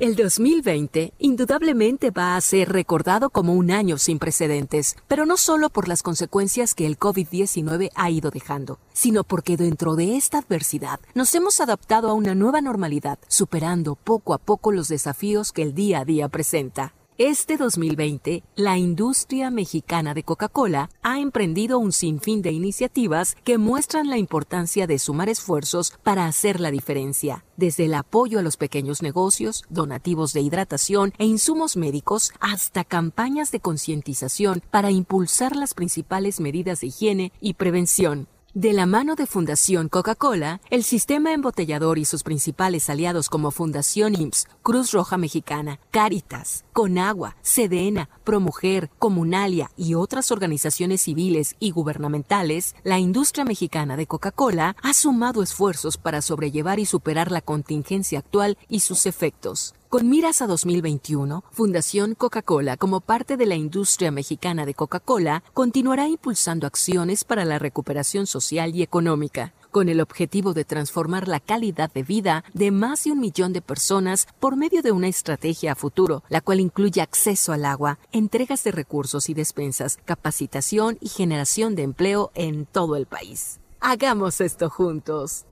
El 0.00 0.16
2020 0.16 1.12
indudablemente 1.20 2.10
va 2.10 2.34
a 2.34 2.40
ser 2.40 2.72
recordado 2.72 3.30
como 3.30 3.52
un 3.52 3.70
año 3.70 3.96
sin 3.96 4.18
precedentes, 4.18 4.96
pero 5.06 5.24
no 5.24 5.36
solo 5.36 5.70
por 5.70 5.86
las 5.86 6.02
consecuencias 6.02 6.74
que 6.74 6.84
el 6.84 6.98
COVID-19 6.98 7.90
ha 7.94 8.10
ido 8.10 8.32
dejando, 8.32 8.80
sino 8.92 9.22
porque 9.22 9.56
dentro 9.56 9.94
de 9.94 10.16
esta 10.16 10.38
adversidad 10.38 10.98
nos 11.14 11.32
hemos 11.36 11.60
adaptado 11.60 12.10
a 12.10 12.14
una 12.14 12.34
nueva 12.34 12.60
normalidad, 12.60 13.20
superando 13.28 13.94
poco 13.94 14.34
a 14.34 14.38
poco 14.38 14.72
los 14.72 14.88
desafíos 14.88 15.52
que 15.52 15.62
el 15.62 15.74
día 15.74 16.00
a 16.00 16.04
día 16.04 16.28
presenta. 16.28 16.92
Este 17.20 17.56
2020, 17.56 18.44
la 18.54 18.78
industria 18.78 19.50
mexicana 19.50 20.14
de 20.14 20.22
Coca-Cola 20.22 20.88
ha 21.02 21.18
emprendido 21.18 21.80
un 21.80 21.90
sinfín 21.90 22.42
de 22.42 22.52
iniciativas 22.52 23.34
que 23.42 23.58
muestran 23.58 24.08
la 24.08 24.18
importancia 24.18 24.86
de 24.86 25.00
sumar 25.00 25.28
esfuerzos 25.28 25.94
para 26.04 26.26
hacer 26.26 26.60
la 26.60 26.70
diferencia, 26.70 27.44
desde 27.56 27.86
el 27.86 27.94
apoyo 27.94 28.38
a 28.38 28.42
los 28.42 28.56
pequeños 28.56 29.02
negocios, 29.02 29.64
donativos 29.68 30.32
de 30.32 30.42
hidratación 30.42 31.12
e 31.18 31.24
insumos 31.24 31.76
médicos, 31.76 32.30
hasta 32.38 32.84
campañas 32.84 33.50
de 33.50 33.58
concientización 33.58 34.62
para 34.70 34.92
impulsar 34.92 35.56
las 35.56 35.74
principales 35.74 36.38
medidas 36.38 36.82
de 36.82 36.86
higiene 36.86 37.32
y 37.40 37.54
prevención. 37.54 38.28
De 38.54 38.72
la 38.72 38.86
mano 38.86 39.14
de 39.14 39.26
Fundación 39.26 39.90
Coca-Cola, 39.90 40.62
el 40.70 40.82
sistema 40.82 41.34
embotellador 41.34 41.98
y 41.98 42.06
sus 42.06 42.22
principales 42.22 42.88
aliados 42.88 43.28
como 43.28 43.50
Fundación 43.50 44.18
IMSS, 44.18 44.48
Cruz 44.62 44.92
Roja 44.92 45.18
Mexicana, 45.18 45.80
Caritas, 45.90 46.64
Conagua, 46.72 47.36
Sedena, 47.42 48.08
Promujer, 48.24 48.88
Comunalia 48.98 49.70
y 49.76 49.94
otras 49.94 50.32
organizaciones 50.32 51.02
civiles 51.02 51.56
y 51.60 51.72
gubernamentales, 51.72 52.74
la 52.84 52.98
industria 52.98 53.44
mexicana 53.44 53.98
de 53.98 54.06
Coca-Cola 54.06 54.76
ha 54.82 54.94
sumado 54.94 55.42
esfuerzos 55.42 55.98
para 55.98 56.22
sobrellevar 56.22 56.80
y 56.80 56.86
superar 56.86 57.30
la 57.30 57.42
contingencia 57.42 58.20
actual 58.20 58.56
y 58.66 58.80
sus 58.80 59.04
efectos. 59.04 59.74
Con 59.88 60.10
miras 60.10 60.42
a 60.42 60.46
2021, 60.46 61.44
Fundación 61.50 62.14
Coca-Cola, 62.14 62.76
como 62.76 63.00
parte 63.00 63.38
de 63.38 63.46
la 63.46 63.54
industria 63.54 64.10
mexicana 64.10 64.66
de 64.66 64.74
Coca-Cola, 64.74 65.42
continuará 65.54 66.06
impulsando 66.08 66.66
acciones 66.66 67.24
para 67.24 67.46
la 67.46 67.58
recuperación 67.58 68.26
social 68.26 68.74
y 68.74 68.82
económica, 68.82 69.54
con 69.70 69.88
el 69.88 70.02
objetivo 70.02 70.52
de 70.52 70.66
transformar 70.66 71.26
la 71.26 71.40
calidad 71.40 71.90
de 71.90 72.02
vida 72.02 72.44
de 72.52 72.70
más 72.70 73.04
de 73.04 73.12
un 73.12 73.20
millón 73.20 73.54
de 73.54 73.62
personas 73.62 74.28
por 74.38 74.56
medio 74.56 74.82
de 74.82 74.92
una 74.92 75.08
estrategia 75.08 75.72
a 75.72 75.74
futuro, 75.74 76.22
la 76.28 76.42
cual 76.42 76.60
incluye 76.60 77.00
acceso 77.00 77.54
al 77.54 77.64
agua, 77.64 77.98
entregas 78.12 78.64
de 78.64 78.72
recursos 78.72 79.30
y 79.30 79.34
despensas, 79.34 79.98
capacitación 80.04 80.98
y 81.00 81.08
generación 81.08 81.74
de 81.74 81.84
empleo 81.84 82.30
en 82.34 82.66
todo 82.66 82.94
el 82.94 83.06
país. 83.06 83.58
Hagamos 83.80 84.42
esto 84.42 84.68
juntos. 84.68 85.46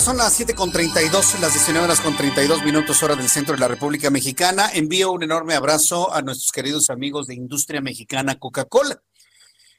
Son 0.00 0.16
las 0.16 0.32
7 0.32 0.54
con 0.54 0.72
32, 0.72 1.40
las 1.40 1.52
19 1.52 1.84
horas 1.84 2.00
con 2.00 2.16
32 2.16 2.64
minutos 2.64 3.02
hora 3.02 3.14
del 3.16 3.28
centro 3.28 3.54
de 3.54 3.60
la 3.60 3.68
República 3.68 4.08
Mexicana. 4.08 4.70
Envío 4.72 5.12
un 5.12 5.22
enorme 5.22 5.54
abrazo 5.54 6.12
a 6.14 6.22
nuestros 6.22 6.52
queridos 6.52 6.88
amigos 6.88 7.26
de 7.26 7.34
Industria 7.34 7.82
Mexicana 7.82 8.38
Coca-Cola, 8.38 9.02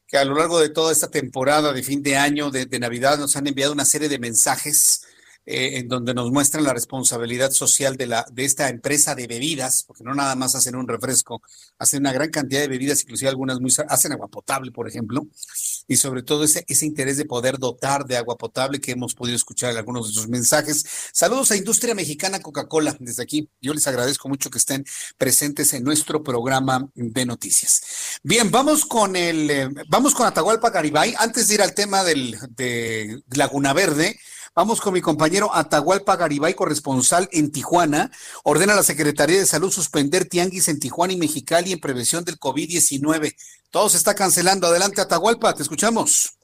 que 0.07 0.17
a 0.17 0.25
lo 0.25 0.35
largo 0.35 0.59
de 0.59 0.69
toda 0.69 0.91
esta 0.91 1.09
temporada 1.09 1.73
de 1.73 1.81
fin 1.81 2.03
de 2.03 2.17
año, 2.17 2.51
de, 2.51 2.67
de 2.67 2.79
Navidad, 2.79 3.17
nos 3.17 3.35
han 3.35 3.47
enviado 3.47 3.73
una 3.73 3.83
serie 3.83 4.09
de 4.09 4.19
mensajes 4.19 5.01
eh, 5.47 5.79
en 5.79 5.87
donde 5.87 6.13
nos 6.13 6.31
muestran 6.31 6.63
la 6.63 6.73
responsabilidad 6.73 7.49
social 7.49 7.97
de, 7.97 8.05
la, 8.05 8.25
de 8.31 8.45
esta 8.45 8.69
empresa 8.69 9.15
de 9.15 9.25
bebidas, 9.25 9.83
porque 9.87 10.03
no 10.03 10.13
nada 10.13 10.35
más 10.35 10.53
hacen 10.53 10.75
un 10.75 10.87
refresco, 10.87 11.41
hacen 11.79 12.01
una 12.01 12.13
gran 12.13 12.29
cantidad 12.29 12.61
de 12.61 12.67
bebidas, 12.67 13.01
inclusive 13.01 13.27
algunas 13.27 13.59
muy, 13.59 13.73
hacen 13.87 14.11
agua 14.11 14.27
potable, 14.27 14.71
por 14.71 14.87
ejemplo, 14.87 15.25
y 15.87 15.97
sobre 15.97 16.23
todo 16.23 16.43
ese, 16.43 16.63
ese 16.67 16.85
interés 16.85 17.17
de 17.17 17.25
poder 17.25 17.57
dotar 17.57 18.05
de 18.05 18.17
agua 18.17 18.37
potable 18.37 18.79
que 18.79 18.91
hemos 18.91 19.13
podido 19.13 19.35
escuchar 19.35 19.71
en 19.71 19.77
algunos 19.77 20.07
de 20.07 20.13
sus 20.13 20.27
mensajes. 20.27 20.85
Saludos 21.13 21.51
a 21.51 21.57
Industria 21.57 21.95
Mexicana 21.95 22.41
Coca-Cola 22.41 22.95
desde 22.99 23.23
aquí. 23.23 23.49
Yo 23.61 23.73
les 23.73 23.87
agradezco 23.87 24.29
mucho 24.29 24.49
que 24.49 24.57
estén 24.57 24.85
presentes 25.17 25.73
en 25.73 25.83
nuestro 25.83 26.23
programa 26.23 26.89
de 26.95 27.25
noticias. 27.25 27.81
Bien, 28.23 28.51
vamos 28.51 28.85
con 28.85 29.15
el, 29.15 29.49
eh, 29.49 29.69
vamos 29.89 30.13
con 30.13 30.27
Atahualpa 30.27 30.69
Garibay. 30.69 31.13
Antes 31.17 31.47
de 31.47 31.55
ir 31.55 31.61
al 31.61 31.73
tema 31.73 32.03
del, 32.03 32.37
de 32.55 33.21
Laguna 33.35 33.73
Verde, 33.73 34.19
Vamos 34.53 34.81
con 34.81 34.93
mi 34.93 34.99
compañero 34.99 35.49
Atahualpa 35.53 36.17
Garibay, 36.17 36.53
corresponsal 36.55 37.29
en 37.31 37.53
Tijuana. 37.53 38.11
Ordena 38.43 38.73
a 38.73 38.75
la 38.75 38.83
Secretaría 38.83 39.39
de 39.39 39.45
Salud 39.45 39.71
suspender 39.71 40.25
tianguis 40.25 40.67
en 40.67 40.77
Tijuana 40.77 41.13
y 41.13 41.17
Mexicali 41.17 41.71
en 41.71 41.79
prevención 41.79 42.25
del 42.25 42.37
COVID-19. 42.37 43.33
Todo 43.69 43.89
se 43.89 43.95
está 43.95 44.13
cancelando. 44.13 44.67
Adelante, 44.67 44.99
Atahualpa, 44.99 45.53
te 45.53 45.63
escuchamos. 45.63 46.37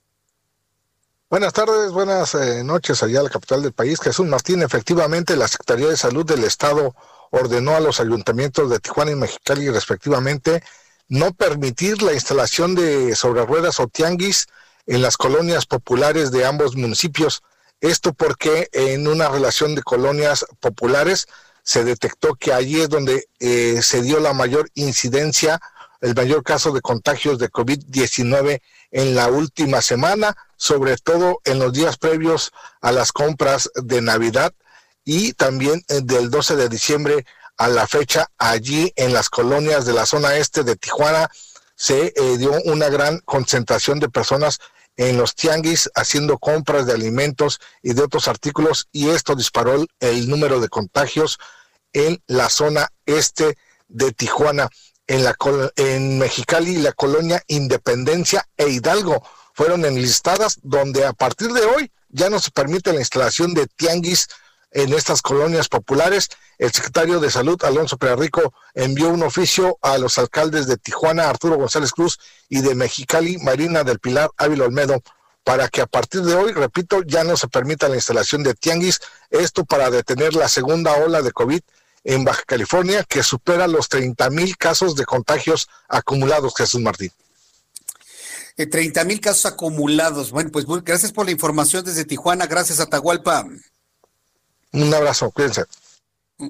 Buenas 1.29 1.51
tardes, 1.51 1.91
buenas 1.91 2.33
eh, 2.35 2.63
noches 2.63 3.03
allá 3.03 3.19
a 3.19 3.23
la 3.23 3.29
capital 3.29 3.61
del 3.61 3.73
país. 3.73 3.99
Jesús 3.99 4.25
Martín, 4.25 4.61
efectivamente, 4.61 5.35
la 5.35 5.49
Secretaría 5.49 5.89
de 5.89 5.97
Salud 5.97 6.25
del 6.25 6.45
Estado 6.45 6.95
ordenó 7.31 7.75
a 7.75 7.81
los 7.81 7.99
ayuntamientos 7.99 8.69
de 8.69 8.79
Tijuana 8.79 9.11
y 9.11 9.15
Mexicali 9.15 9.69
respectivamente 9.69 10.63
no 11.09 11.33
permitir 11.33 12.01
la 12.01 12.13
instalación 12.13 12.73
de 12.73 13.17
sobre 13.17 13.45
ruedas 13.45 13.81
o 13.81 13.87
tianguis 13.87 14.47
en 14.85 15.01
las 15.01 15.17
colonias 15.17 15.65
populares 15.65 16.31
de 16.31 16.45
ambos 16.45 16.77
municipios. 16.77 17.43
Esto 17.81 18.13
porque 18.13 18.69
en 18.71 19.07
una 19.07 19.29
relación 19.29 19.75
de 19.75 19.83
colonias 19.83 20.45
populares 20.59 21.27
se 21.63 21.83
detectó 21.83 22.35
que 22.35 22.53
allí 22.53 22.81
es 22.81 22.89
donde 22.89 23.27
eh, 23.39 23.81
se 23.81 24.01
dio 24.01 24.19
la 24.19 24.33
mayor 24.33 24.69
incidencia, 24.73 25.59
el 26.01 26.15
mayor 26.15 26.43
caso 26.43 26.71
de 26.71 26.81
contagios 26.81 27.39
de 27.39 27.51
COVID-19 27.51 28.61
en 28.91 29.15
la 29.15 29.27
última 29.27 29.81
semana, 29.81 30.35
sobre 30.55 30.97
todo 30.97 31.39
en 31.43 31.59
los 31.59 31.73
días 31.73 31.97
previos 31.97 32.51
a 32.81 32.91
las 32.91 33.11
compras 33.11 33.69
de 33.75 34.01
Navidad 34.01 34.53
y 35.03 35.33
también 35.33 35.83
eh, 35.87 36.01
del 36.03 36.29
12 36.29 36.55
de 36.55 36.69
diciembre 36.69 37.25
a 37.57 37.67
la 37.67 37.87
fecha 37.87 38.29
allí 38.37 38.93
en 38.95 39.13
las 39.13 39.29
colonias 39.29 39.85
de 39.85 39.93
la 39.93 40.05
zona 40.05 40.37
este 40.37 40.63
de 40.63 40.75
Tijuana 40.75 41.29
se 41.75 42.13
eh, 42.15 42.37
dio 42.37 42.51
una 42.65 42.89
gran 42.89 43.19
concentración 43.19 43.99
de 43.99 44.09
personas 44.09 44.59
en 44.97 45.17
los 45.17 45.35
tianguis 45.35 45.89
haciendo 45.95 46.39
compras 46.39 46.85
de 46.85 46.93
alimentos 46.93 47.59
y 47.81 47.93
de 47.93 48.01
otros 48.01 48.27
artículos 48.27 48.89
y 48.91 49.09
esto 49.09 49.35
disparó 49.35 49.85
el, 49.99 50.29
número 50.29 50.59
de 50.59 50.69
contagios 50.69 51.37
en 51.93 52.21
la 52.27 52.49
zona 52.49 52.89
este 53.05 53.57
de 53.87 54.11
Tijuana. 54.11 54.69
En, 55.09 55.23
la, 55.23 55.37
en 55.77 56.19
Mexicali, 56.19 56.77
la 56.77 56.91
colonia 56.91 57.41
Independencia 57.47 58.45
e 58.57 58.67
Hidalgo 58.67 59.23
fueron 59.53 59.85
enlistadas 59.85 60.59
donde 60.63 61.05
a 61.05 61.13
partir 61.13 61.53
de 61.53 61.61
hoy 61.61 61.91
ya 62.09 62.29
no 62.29 62.39
se 62.39 62.51
permite 62.51 62.91
la 62.91 62.99
instalación 62.99 63.53
de 63.53 63.67
tianguis 63.67 64.27
en 64.71 64.93
estas 64.93 65.21
colonias 65.21 65.67
populares. 65.67 66.29
El 66.57 66.71
secretario 66.71 67.19
de 67.19 67.31
Salud, 67.31 67.61
Alonso 67.63 67.97
Perrico, 67.97 68.53
envió 68.73 69.09
un 69.09 69.23
oficio 69.23 69.77
a 69.81 69.97
los 69.97 70.17
alcaldes 70.17 70.67
de 70.67 70.77
Tijuana, 70.77 71.29
Arturo 71.29 71.57
González 71.57 71.91
Cruz, 71.91 72.19
y 72.49 72.61
de 72.61 72.75
Mexicali, 72.75 73.37
Marina 73.37 73.83
del 73.83 73.99
Pilar 73.99 74.29
Ávila 74.37 74.65
Olmedo, 74.65 75.01
para 75.43 75.69
que 75.69 75.81
a 75.81 75.87
partir 75.87 76.23
de 76.23 76.35
hoy, 76.35 76.51
repito, 76.51 77.03
ya 77.03 77.23
no 77.23 77.37
se 77.37 77.47
permita 77.47 77.87
la 77.87 77.95
instalación 77.95 78.43
de 78.43 78.53
tianguis, 78.53 78.99
esto 79.29 79.63
para 79.63 79.89
detener 79.89 80.33
la 80.33 80.49
segunda 80.49 80.93
ola 80.97 81.21
de 81.21 81.31
COVID 81.31 81.61
en 82.03 82.23
Baja 82.23 82.43
California, 82.45 83.03
que 83.03 83.23
supera 83.23 83.67
los 83.67 83.87
30 83.89 84.29
mil 84.29 84.57
casos 84.57 84.95
de 84.95 85.05
contagios 85.05 85.69
acumulados, 85.87 86.53
Jesús 86.57 86.81
Martín. 86.81 87.11
30 88.57 89.01
eh, 89.01 89.05
mil 89.05 89.21
casos 89.21 89.45
acumulados. 89.45 90.31
Bueno, 90.31 90.49
pues 90.51 90.65
gracias 90.83 91.11
por 91.11 91.25
la 91.25 91.31
información 91.31 91.85
desde 91.85 92.05
Tijuana. 92.05 92.47
Gracias, 92.47 92.79
Atahualpa. 92.79 93.45
Un 94.73 94.93
abrazo, 94.93 95.31
cuídense. 95.31 95.65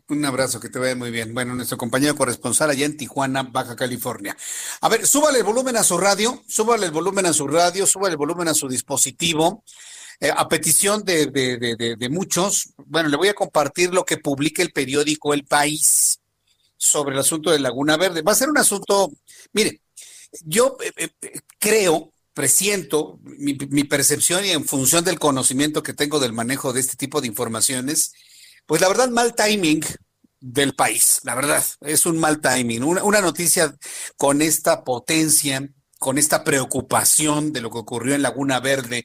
Un 0.10 0.26
abrazo, 0.26 0.60
que 0.60 0.68
te 0.68 0.80
vaya 0.80 0.96
muy 0.96 1.12
bien. 1.12 1.34
Bueno, 1.34 1.56
nuestro 1.56 1.78
compañero 1.78 2.16
corresponsal 2.16 2.70
allá 2.70 2.86
en 2.86 2.98
Tijuana, 2.98 3.44
Baja 3.44 3.76
California. 3.76 4.36
A 4.82 4.90
ver, 4.90 5.08
súbale 5.08 5.38
el 5.38 5.46
volumen 5.46 5.78
a 5.78 5.84
su 5.84 5.98
radio, 5.98 6.44
súbale 6.46 6.88
el 6.88 6.92
volumen 6.92 7.26
a 7.26 7.32
su 7.32 7.48
radio, 7.48 7.88
súbale 7.88 8.12
el 8.14 8.18
volumen 8.18 8.50
a 8.50 8.54
su 8.54 8.68
dispositivo. 8.68 9.64
Eh, 10.20 10.32
a 10.36 10.50
petición 10.50 11.04
de, 11.04 11.28
de, 11.28 11.58
de, 11.58 11.96
de, 11.96 12.10
muchos, 12.10 12.74
bueno, 12.88 13.08
le 13.08 13.18
voy 13.18 13.28
a 13.28 13.36
compartir 13.36 13.94
lo 13.94 14.04
que 14.04 14.18
publica 14.18 14.64
el 14.64 14.72
periódico 14.72 15.34
El 15.34 15.46
País 15.46 16.20
sobre 16.76 17.14
el 17.14 17.20
asunto 17.20 17.52
de 17.52 17.60
Laguna 17.60 17.98
Verde. 17.98 18.24
Va 18.24 18.32
a 18.32 18.36
ser 18.36 18.50
un 18.50 18.58
asunto, 18.58 19.12
mire, 19.54 19.82
yo 20.44 20.76
eh, 20.98 21.10
eh, 21.22 21.40
creo 21.60 22.12
presiento 22.38 23.20
mi, 23.24 23.56
percepción 23.86 24.46
y 24.46 24.52
en 24.52 24.64
función 24.64 25.04
del 25.04 25.18
conocimiento 25.18 25.82
que 25.82 25.96
tengo 25.96 26.20
del 26.20 26.34
manejo 26.34 26.72
de 26.72 26.82
este 26.82 26.96
tipo 26.96 27.20
de 27.20 27.26
informaciones, 27.26 28.14
pues 28.68 28.80
la 28.80 28.88
verdad, 28.88 29.10
mal 29.10 29.34
timing 29.34 29.84
del 30.40 30.76
país, 30.76 31.20
la 31.24 31.34
verdad, 31.34 31.66
es 31.82 32.06
un 32.06 32.20
mal 32.20 32.40
timing. 32.40 32.84
Una, 32.84 33.22
noticia 33.22 33.76
con 34.18 34.44
esta 34.44 34.84
potencia, 34.84 35.68
con 35.98 36.20
esta 36.20 36.44
preocupación 36.44 37.54
de 37.54 37.62
lo 37.62 37.72
que 37.72 37.80
ocurrió 37.80 38.14
en 38.14 38.22
Laguna 38.22 38.60
Verde, 38.60 39.04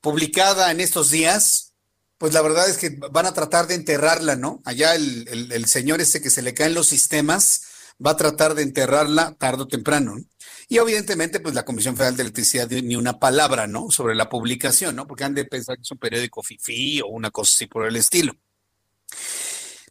publicada 0.00 0.72
en 0.72 0.80
estos 0.80 1.12
días, 1.12 1.74
pues 2.18 2.34
la 2.34 2.42
verdad 2.42 2.68
es 2.68 2.76
que 2.76 2.98
van 3.12 3.26
a 3.26 3.34
tratar 3.34 3.68
de 3.68 3.76
enterrarla, 3.76 4.34
¿no? 4.34 4.62
Allá 4.64 4.96
el, 4.96 5.28
el, 5.28 5.52
el 5.52 5.66
señor 5.66 6.00
ese 6.00 6.20
que 6.20 6.28
se 6.28 6.42
le 6.42 6.54
caen 6.54 6.74
los 6.74 6.88
sistemas 6.88 7.62
va 8.04 8.10
a 8.10 8.16
tratar 8.16 8.56
de 8.56 8.62
enterrarla 8.62 9.36
tarde 9.38 9.62
o 9.62 9.68
temprano. 9.68 10.16
¿no? 10.16 10.24
Y 10.68 10.78
evidentemente, 10.78 11.40
pues 11.40 11.54
la 11.54 11.64
Comisión 11.64 11.96
Federal 11.96 12.16
de 12.16 12.22
Electricidad 12.22 12.68
dio 12.68 12.82
ni 12.82 12.96
una 12.96 13.18
palabra, 13.18 13.66
¿no? 13.66 13.90
Sobre 13.90 14.14
la 14.14 14.28
publicación, 14.28 14.96
¿no? 14.96 15.06
Porque 15.06 15.24
han 15.24 15.34
de 15.34 15.44
pensar 15.44 15.76
que 15.76 15.82
es 15.82 15.90
un 15.90 15.98
periódico 15.98 16.42
FIFI 16.42 17.02
o 17.02 17.08
una 17.08 17.30
cosa 17.30 17.52
así 17.54 17.66
por 17.66 17.86
el 17.86 17.96
estilo. 17.96 18.34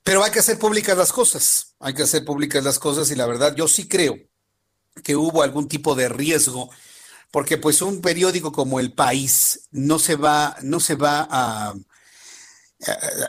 Pero 0.03 0.23
hay 0.23 0.31
que 0.31 0.39
hacer 0.39 0.59
públicas 0.59 0.97
las 0.97 1.13
cosas, 1.13 1.75
hay 1.79 1.93
que 1.93 2.03
hacer 2.03 2.25
públicas 2.25 2.63
las 2.63 2.77
cosas 2.77 3.09
y 3.11 3.15
la 3.15 3.25
verdad 3.25 3.55
yo 3.55 3.67
sí 3.67 3.87
creo 3.87 4.17
que 5.01 5.15
hubo 5.15 5.43
algún 5.43 5.67
tipo 5.67 5.95
de 5.95 6.09
riesgo, 6.09 6.69
porque 7.31 7.57
pues 7.57 7.81
un 7.81 8.01
periódico 8.01 8.51
como 8.51 8.79
El 8.79 8.93
País 8.93 9.69
no 9.71 9.99
se 9.99 10.15
va, 10.15 10.57
no 10.61 10.79
se 10.79 10.95
va 10.95 11.27
a, 11.29 11.73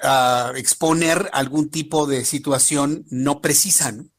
a, 0.03 0.49
a 0.49 0.59
exponer 0.59 1.31
algún 1.33 1.71
tipo 1.71 2.07
de 2.07 2.25
situación 2.25 3.07
no 3.09 3.41
precisa, 3.41 3.93
¿no? 3.93 4.14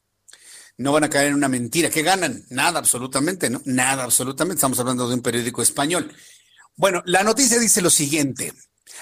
No 0.78 0.92
van 0.92 1.04
a 1.06 1.10
caer 1.10 1.28
en 1.28 1.36
una 1.36 1.48
mentira. 1.48 1.90
¿Qué 1.90 2.02
ganan? 2.02 2.44
Nada, 2.50 2.80
absolutamente, 2.80 3.50
¿no? 3.50 3.62
Nada, 3.66 4.04
absolutamente. 4.04 4.56
Estamos 4.56 4.80
hablando 4.80 5.08
de 5.08 5.16
un 5.16 5.22
periódico 5.22 5.62
español. 5.62 6.14
Bueno, 6.76 7.02
la 7.06 7.24
noticia 7.24 7.60
dice 7.60 7.82
lo 7.82 7.90
siguiente. 7.90 8.54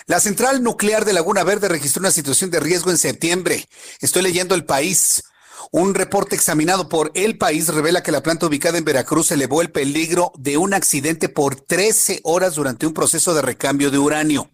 La 0.06 0.20
central 0.20 0.62
nuclear 0.64 1.06
de 1.06 1.14
Laguna 1.14 1.44
Verde 1.44 1.70
registró 1.70 2.02
una 2.02 2.12
situación 2.12 2.52
de 2.52 2.60
riesgo 2.60 2.92
en 2.92 2.98
septiembre. 2.98 3.66
Estoy 4.00 4.22
leyendo 4.22 4.56
el 4.56 4.66
país. 4.66 5.24
Un 5.72 5.96
reporte 5.96 6.36
examinado 6.36 6.88
por 6.90 7.12
El 7.16 7.38
País 7.38 7.68
revela 7.70 8.04
que 8.04 8.12
la 8.12 8.22
planta 8.22 8.46
ubicada 8.46 8.78
en 8.78 8.86
Veracruz 8.86 9.32
elevó 9.32 9.62
el 9.62 9.72
peligro 9.72 10.32
de 10.38 10.58
un 10.58 10.74
accidente 10.74 11.30
por 11.30 11.56
13 11.56 12.20
horas 12.24 12.56
durante 12.56 12.86
un 12.86 12.94
proceso 12.94 13.34
de 13.34 13.42
recambio 13.42 13.90
de 13.90 13.98
uranio. 13.98 14.52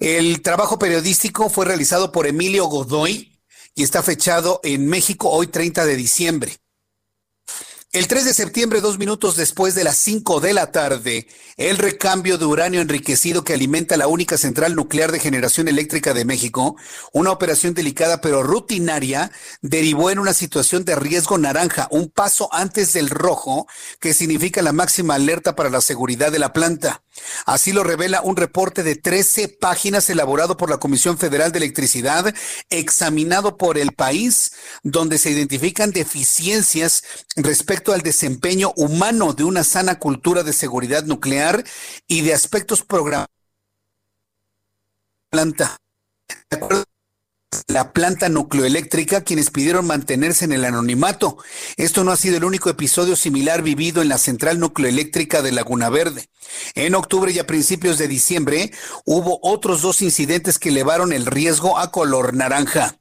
El 0.00 0.42
trabajo 0.42 0.78
periodístico 0.78 1.50
fue 1.50 1.66
realizado 1.66 2.10
por 2.10 2.26
Emilio 2.26 2.66
Godoy, 2.66 3.37
y 3.78 3.84
está 3.84 4.02
fechado 4.02 4.60
en 4.64 4.88
México 4.88 5.30
hoy 5.30 5.46
30 5.46 5.86
de 5.86 5.94
diciembre. 5.94 6.56
El 7.92 8.08
3 8.08 8.24
de 8.24 8.34
septiembre, 8.34 8.80
dos 8.80 8.98
minutos 8.98 9.36
después 9.36 9.76
de 9.76 9.84
las 9.84 9.96
5 9.98 10.40
de 10.40 10.52
la 10.52 10.72
tarde, 10.72 11.28
el 11.56 11.78
recambio 11.78 12.36
de 12.36 12.44
uranio 12.44 12.80
enriquecido 12.80 13.44
que 13.44 13.54
alimenta 13.54 13.96
la 13.96 14.08
única 14.08 14.36
central 14.36 14.74
nuclear 14.74 15.12
de 15.12 15.20
generación 15.20 15.68
eléctrica 15.68 16.12
de 16.12 16.24
México, 16.24 16.76
una 17.12 17.30
operación 17.30 17.72
delicada 17.72 18.20
pero 18.20 18.42
rutinaria, 18.42 19.30
derivó 19.62 20.10
en 20.10 20.18
una 20.18 20.34
situación 20.34 20.84
de 20.84 20.96
riesgo 20.96 21.38
naranja, 21.38 21.86
un 21.92 22.10
paso 22.10 22.52
antes 22.52 22.92
del 22.92 23.08
rojo, 23.08 23.68
que 24.00 24.12
significa 24.12 24.60
la 24.60 24.72
máxima 24.72 25.14
alerta 25.14 25.54
para 25.54 25.70
la 25.70 25.80
seguridad 25.80 26.32
de 26.32 26.40
la 26.40 26.52
planta. 26.52 27.04
Así 27.46 27.72
lo 27.72 27.84
revela 27.84 28.22
un 28.22 28.36
reporte 28.36 28.82
de 28.82 28.96
13 28.96 29.48
páginas 29.48 30.08
elaborado 30.10 30.56
por 30.56 30.70
la 30.70 30.78
Comisión 30.78 31.18
Federal 31.18 31.52
de 31.52 31.58
Electricidad, 31.58 32.34
examinado 32.70 33.56
por 33.56 33.78
el 33.78 33.92
país, 33.92 34.52
donde 34.82 35.18
se 35.18 35.30
identifican 35.30 35.90
deficiencias 35.90 37.04
respecto 37.36 37.92
al 37.92 38.02
desempeño 38.02 38.72
humano 38.76 39.32
de 39.32 39.44
una 39.44 39.64
sana 39.64 39.98
cultura 39.98 40.42
de 40.42 40.52
seguridad 40.52 41.04
nuclear 41.04 41.64
y 42.06 42.22
de 42.22 42.34
aspectos 42.34 42.82
programados. 42.82 43.28
De 45.30 46.88
la 47.66 47.92
planta 47.92 48.28
nucleoeléctrica 48.28 49.22
quienes 49.22 49.50
pidieron 49.50 49.86
mantenerse 49.86 50.44
en 50.44 50.52
el 50.52 50.64
anonimato. 50.64 51.38
Esto 51.76 52.04
no 52.04 52.12
ha 52.12 52.16
sido 52.16 52.36
el 52.36 52.44
único 52.44 52.70
episodio 52.70 53.16
similar 53.16 53.62
vivido 53.62 54.02
en 54.02 54.08
la 54.08 54.18
central 54.18 54.58
nucleoeléctrica 54.58 55.42
de 55.42 55.52
Laguna 55.52 55.88
Verde. 55.88 56.28
En 56.74 56.94
octubre 56.94 57.32
y 57.32 57.38
a 57.38 57.46
principios 57.46 57.98
de 57.98 58.08
diciembre 58.08 58.72
hubo 59.04 59.38
otros 59.42 59.82
dos 59.82 60.02
incidentes 60.02 60.58
que 60.58 60.70
elevaron 60.70 61.12
el 61.12 61.26
riesgo 61.26 61.78
a 61.78 61.90
color 61.90 62.34
naranja. 62.34 62.98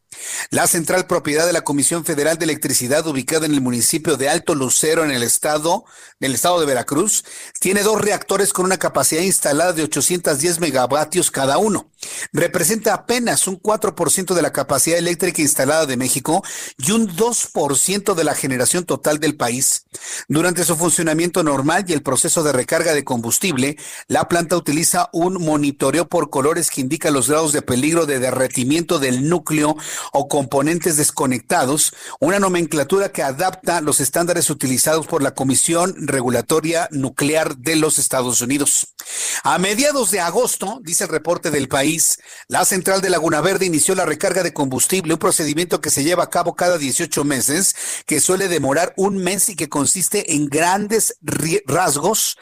La 0.49 0.67
central 0.67 1.05
propiedad 1.07 1.45
de 1.45 1.53
la 1.53 1.63
Comisión 1.63 2.03
Federal 2.03 2.37
de 2.37 2.45
Electricidad, 2.45 3.05
ubicada 3.07 3.45
en 3.45 3.53
el 3.53 3.61
municipio 3.61 4.17
de 4.17 4.29
Alto 4.29 4.55
Lucero, 4.55 5.03
en 5.03 5.11
el 5.11 5.23
estado, 5.23 5.85
del 6.19 6.33
estado 6.33 6.59
de 6.59 6.65
Veracruz, 6.65 7.23
tiene 7.59 7.83
dos 7.83 8.01
reactores 8.01 8.53
con 8.53 8.65
una 8.65 8.77
capacidad 8.77 9.21
instalada 9.21 9.73
de 9.73 9.83
810 9.83 10.59
megavatios 10.59 11.31
cada 11.31 11.57
uno. 11.57 11.91
Representa 12.33 12.93
apenas 12.93 13.47
un 13.47 13.59
4% 13.61 14.33
de 14.33 14.41
la 14.41 14.51
capacidad 14.51 14.97
eléctrica 14.97 15.41
instalada 15.41 15.85
de 15.85 15.97
México 15.97 16.43
y 16.77 16.91
un 16.91 17.07
2% 17.09 18.13
de 18.13 18.23
la 18.23 18.35
generación 18.35 18.85
total 18.85 19.19
del 19.19 19.35
país. 19.35 19.85
Durante 20.27 20.63
su 20.63 20.75
funcionamiento 20.75 21.43
normal 21.43 21.85
y 21.87 21.93
el 21.93 22.03
proceso 22.03 22.43
de 22.43 22.51
recarga 22.51 22.93
de 22.93 23.03
combustible, 23.03 23.77
la 24.07 24.27
planta 24.27 24.57
utiliza 24.57 25.09
un 25.13 25.43
monitoreo 25.43 26.07
por 26.07 26.29
colores 26.29 26.69
que 26.69 26.81
indica 26.81 27.11
los 27.11 27.29
grados 27.29 27.53
de 27.53 27.61
peligro 27.61 28.05
de 28.05 28.19
derretimiento 28.19 28.99
del 28.99 29.29
núcleo 29.29 29.75
o 30.11 30.27
componentes 30.27 30.97
desconectados, 30.97 31.93
una 32.19 32.39
nomenclatura 32.39 33.11
que 33.11 33.23
adapta 33.23 33.81
los 33.81 33.99
estándares 33.99 34.49
utilizados 34.49 35.07
por 35.07 35.21
la 35.21 35.31
Comisión 35.31 35.95
Regulatoria 36.07 36.87
Nuclear 36.91 37.57
de 37.57 37.75
los 37.75 37.99
Estados 37.99 38.41
Unidos. 38.41 38.93
A 39.43 39.57
mediados 39.57 40.11
de 40.11 40.19
agosto, 40.19 40.79
dice 40.81 41.05
el 41.05 41.09
reporte 41.09 41.51
del 41.51 41.67
país, 41.67 42.19
la 42.47 42.65
central 42.65 43.01
de 43.01 43.09
Laguna 43.09 43.41
Verde 43.41 43.65
inició 43.65 43.95
la 43.95 44.05
recarga 44.05 44.43
de 44.43 44.53
combustible, 44.53 45.13
un 45.13 45.19
procedimiento 45.19 45.81
que 45.81 45.89
se 45.89 46.03
lleva 46.03 46.23
a 46.23 46.29
cabo 46.29 46.55
cada 46.55 46.77
18 46.77 47.23
meses, 47.23 47.75
que 48.05 48.19
suele 48.19 48.47
demorar 48.47 48.93
un 48.97 49.17
mes 49.17 49.49
y 49.49 49.55
que 49.55 49.69
consiste 49.69 50.33
en 50.33 50.47
grandes 50.47 51.17
rasgos 51.65 52.37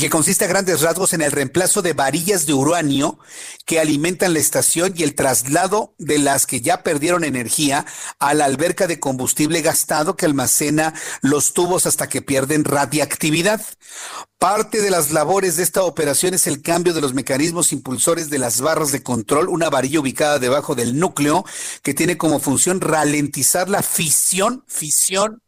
que 0.00 0.10
consiste 0.10 0.44
a 0.44 0.48
grandes 0.48 0.80
rasgos 0.80 1.12
en 1.12 1.22
el 1.22 1.30
reemplazo 1.30 1.80
de 1.80 1.92
varillas 1.92 2.46
de 2.46 2.52
uranio 2.52 3.20
que 3.64 3.78
alimentan 3.78 4.32
la 4.32 4.40
estación 4.40 4.92
y 4.96 5.04
el 5.04 5.14
traslado 5.14 5.94
de 5.98 6.18
las 6.18 6.46
que 6.46 6.60
ya 6.60 6.82
perdieron 6.82 7.22
energía 7.22 7.86
a 8.18 8.34
la 8.34 8.46
alberca 8.46 8.88
de 8.88 8.98
combustible 8.98 9.62
gastado 9.62 10.16
que 10.16 10.26
almacena 10.26 10.94
los 11.22 11.54
tubos 11.54 11.86
hasta 11.86 12.08
que 12.08 12.22
pierden 12.22 12.64
radiactividad. 12.64 13.62
Parte 14.38 14.82
de 14.82 14.90
las 14.90 15.12
labores 15.12 15.56
de 15.56 15.62
esta 15.62 15.84
operación 15.84 16.34
es 16.34 16.48
el 16.48 16.60
cambio 16.60 16.92
de 16.92 17.00
los 17.00 17.14
mecanismos 17.14 17.72
impulsores 17.72 18.30
de 18.30 18.38
las 18.38 18.60
barras 18.60 18.90
de 18.90 19.04
control, 19.04 19.48
una 19.48 19.70
varilla 19.70 20.00
ubicada 20.00 20.40
debajo 20.40 20.74
del 20.74 20.98
núcleo 20.98 21.44
que 21.82 21.94
tiene 21.94 22.18
como 22.18 22.40
función 22.40 22.80
ralentizar 22.80 23.70
la 23.70 23.82
fisión, 23.82 24.64
fisión 24.66 25.43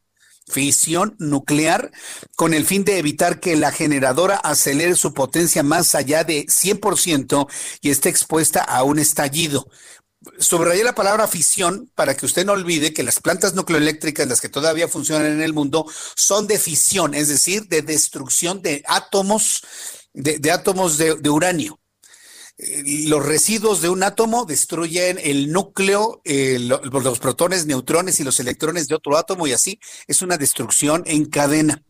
fisión 0.48 1.16
nuclear 1.18 1.90
con 2.36 2.54
el 2.54 2.66
fin 2.66 2.84
de 2.84 2.98
evitar 2.98 3.40
que 3.40 3.56
la 3.56 3.72
generadora 3.72 4.36
acelere 4.36 4.94
su 4.94 5.12
potencia 5.12 5.62
más 5.62 5.94
allá 5.94 6.24
de 6.24 6.46
100% 6.46 7.48
y 7.80 7.90
esté 7.90 8.08
expuesta 8.08 8.62
a 8.62 8.82
un 8.82 8.98
estallido. 8.98 9.68
Subrayé 10.38 10.82
la 10.82 10.94
palabra 10.94 11.28
fisión 11.28 11.90
para 11.94 12.16
que 12.16 12.26
usted 12.26 12.44
no 12.44 12.52
olvide 12.52 12.92
que 12.92 13.02
las 13.02 13.20
plantas 13.20 13.54
nucleoeléctricas, 13.54 14.26
las 14.26 14.40
que 14.40 14.48
todavía 14.48 14.88
funcionan 14.88 15.26
en 15.26 15.42
el 15.42 15.52
mundo, 15.52 15.86
son 16.14 16.46
de 16.46 16.58
fisión, 16.58 17.14
es 17.14 17.28
decir, 17.28 17.68
de 17.68 17.82
destrucción 17.82 18.62
de 18.62 18.82
átomos, 18.86 19.62
de, 20.14 20.50
átomos 20.50 20.98
de 20.98 21.30
uranio 21.30 21.78
los 22.58 23.24
residuos 23.24 23.82
de 23.82 23.90
un 23.90 24.02
átomo 24.02 24.46
destruyen 24.46 25.18
el 25.22 25.52
núcleo, 25.52 26.22
eh, 26.24 26.58
los 26.58 27.18
protones, 27.18 27.66
neutrones 27.66 28.18
y 28.18 28.24
los 28.24 28.40
electrones 28.40 28.88
de 28.88 28.94
otro 28.94 29.18
átomo 29.18 29.46
y 29.46 29.52
así 29.52 29.78
es 30.06 30.22
una 30.22 30.38
destrucción 30.38 31.02
en 31.06 31.26
cadena. 31.26 31.82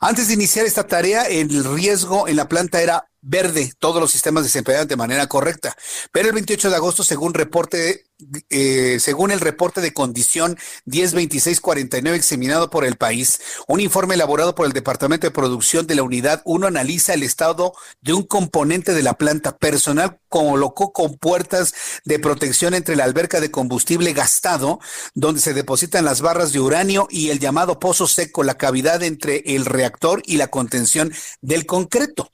Antes 0.00 0.28
de 0.28 0.34
iniciar 0.34 0.66
esta 0.66 0.86
tarea, 0.86 1.22
el 1.24 1.64
riesgo 1.64 2.28
en 2.28 2.36
la 2.36 2.48
planta 2.48 2.82
era 2.82 3.10
verde, 3.22 3.72
todos 3.78 4.00
los 4.00 4.10
sistemas 4.10 4.44
desempeñaban 4.44 4.88
de 4.88 4.96
manera 4.96 5.26
correcta. 5.26 5.76
Pero 6.12 6.28
el 6.28 6.34
28 6.34 6.70
de 6.70 6.76
agosto, 6.76 7.04
según 7.04 7.34
reporte, 7.34 8.04
eh, 8.48 8.98
según 9.00 9.30
el 9.30 9.40
reporte 9.40 9.80
de 9.80 9.92
condición 9.92 10.58
102649 10.86 12.16
examinado 12.16 12.70
por 12.70 12.84
el 12.84 12.96
país, 12.96 13.40
un 13.66 13.80
informe 13.80 14.14
elaborado 14.14 14.54
por 14.54 14.66
el 14.66 14.72
Departamento 14.72 15.26
de 15.26 15.32
Producción 15.32 15.86
de 15.86 15.96
la 15.96 16.02
Unidad 16.02 16.42
1 16.44 16.66
analiza 16.66 17.14
el 17.14 17.22
estado 17.22 17.74
de 18.00 18.14
un 18.14 18.22
componente 18.22 18.94
de 18.94 19.02
la 19.02 19.14
planta. 19.14 19.56
Personal 19.56 20.18
colocó 20.28 20.92
con 20.92 21.16
puertas 21.16 21.74
de 22.04 22.18
protección 22.18 22.72
entre 22.72 22.96
la 22.96 23.04
alberca 23.04 23.40
de 23.40 23.50
combustible 23.50 24.12
gastado, 24.12 24.80
donde 25.14 25.40
se 25.40 25.54
depositan 25.54 26.04
las 26.04 26.22
barras 26.22 26.52
de 26.52 26.60
uranio 26.60 27.06
y 27.10 27.30
el 27.30 27.38
llamado 27.38 27.78
pozo 27.78 28.06
seco, 28.06 28.44
la 28.44 28.54
cavidad 28.54 29.02
entre 29.02 29.42
el 29.44 29.59
reactor 29.64 30.22
y 30.26 30.36
la 30.36 30.48
contención 30.48 31.12
del 31.40 31.66
concreto. 31.66 32.30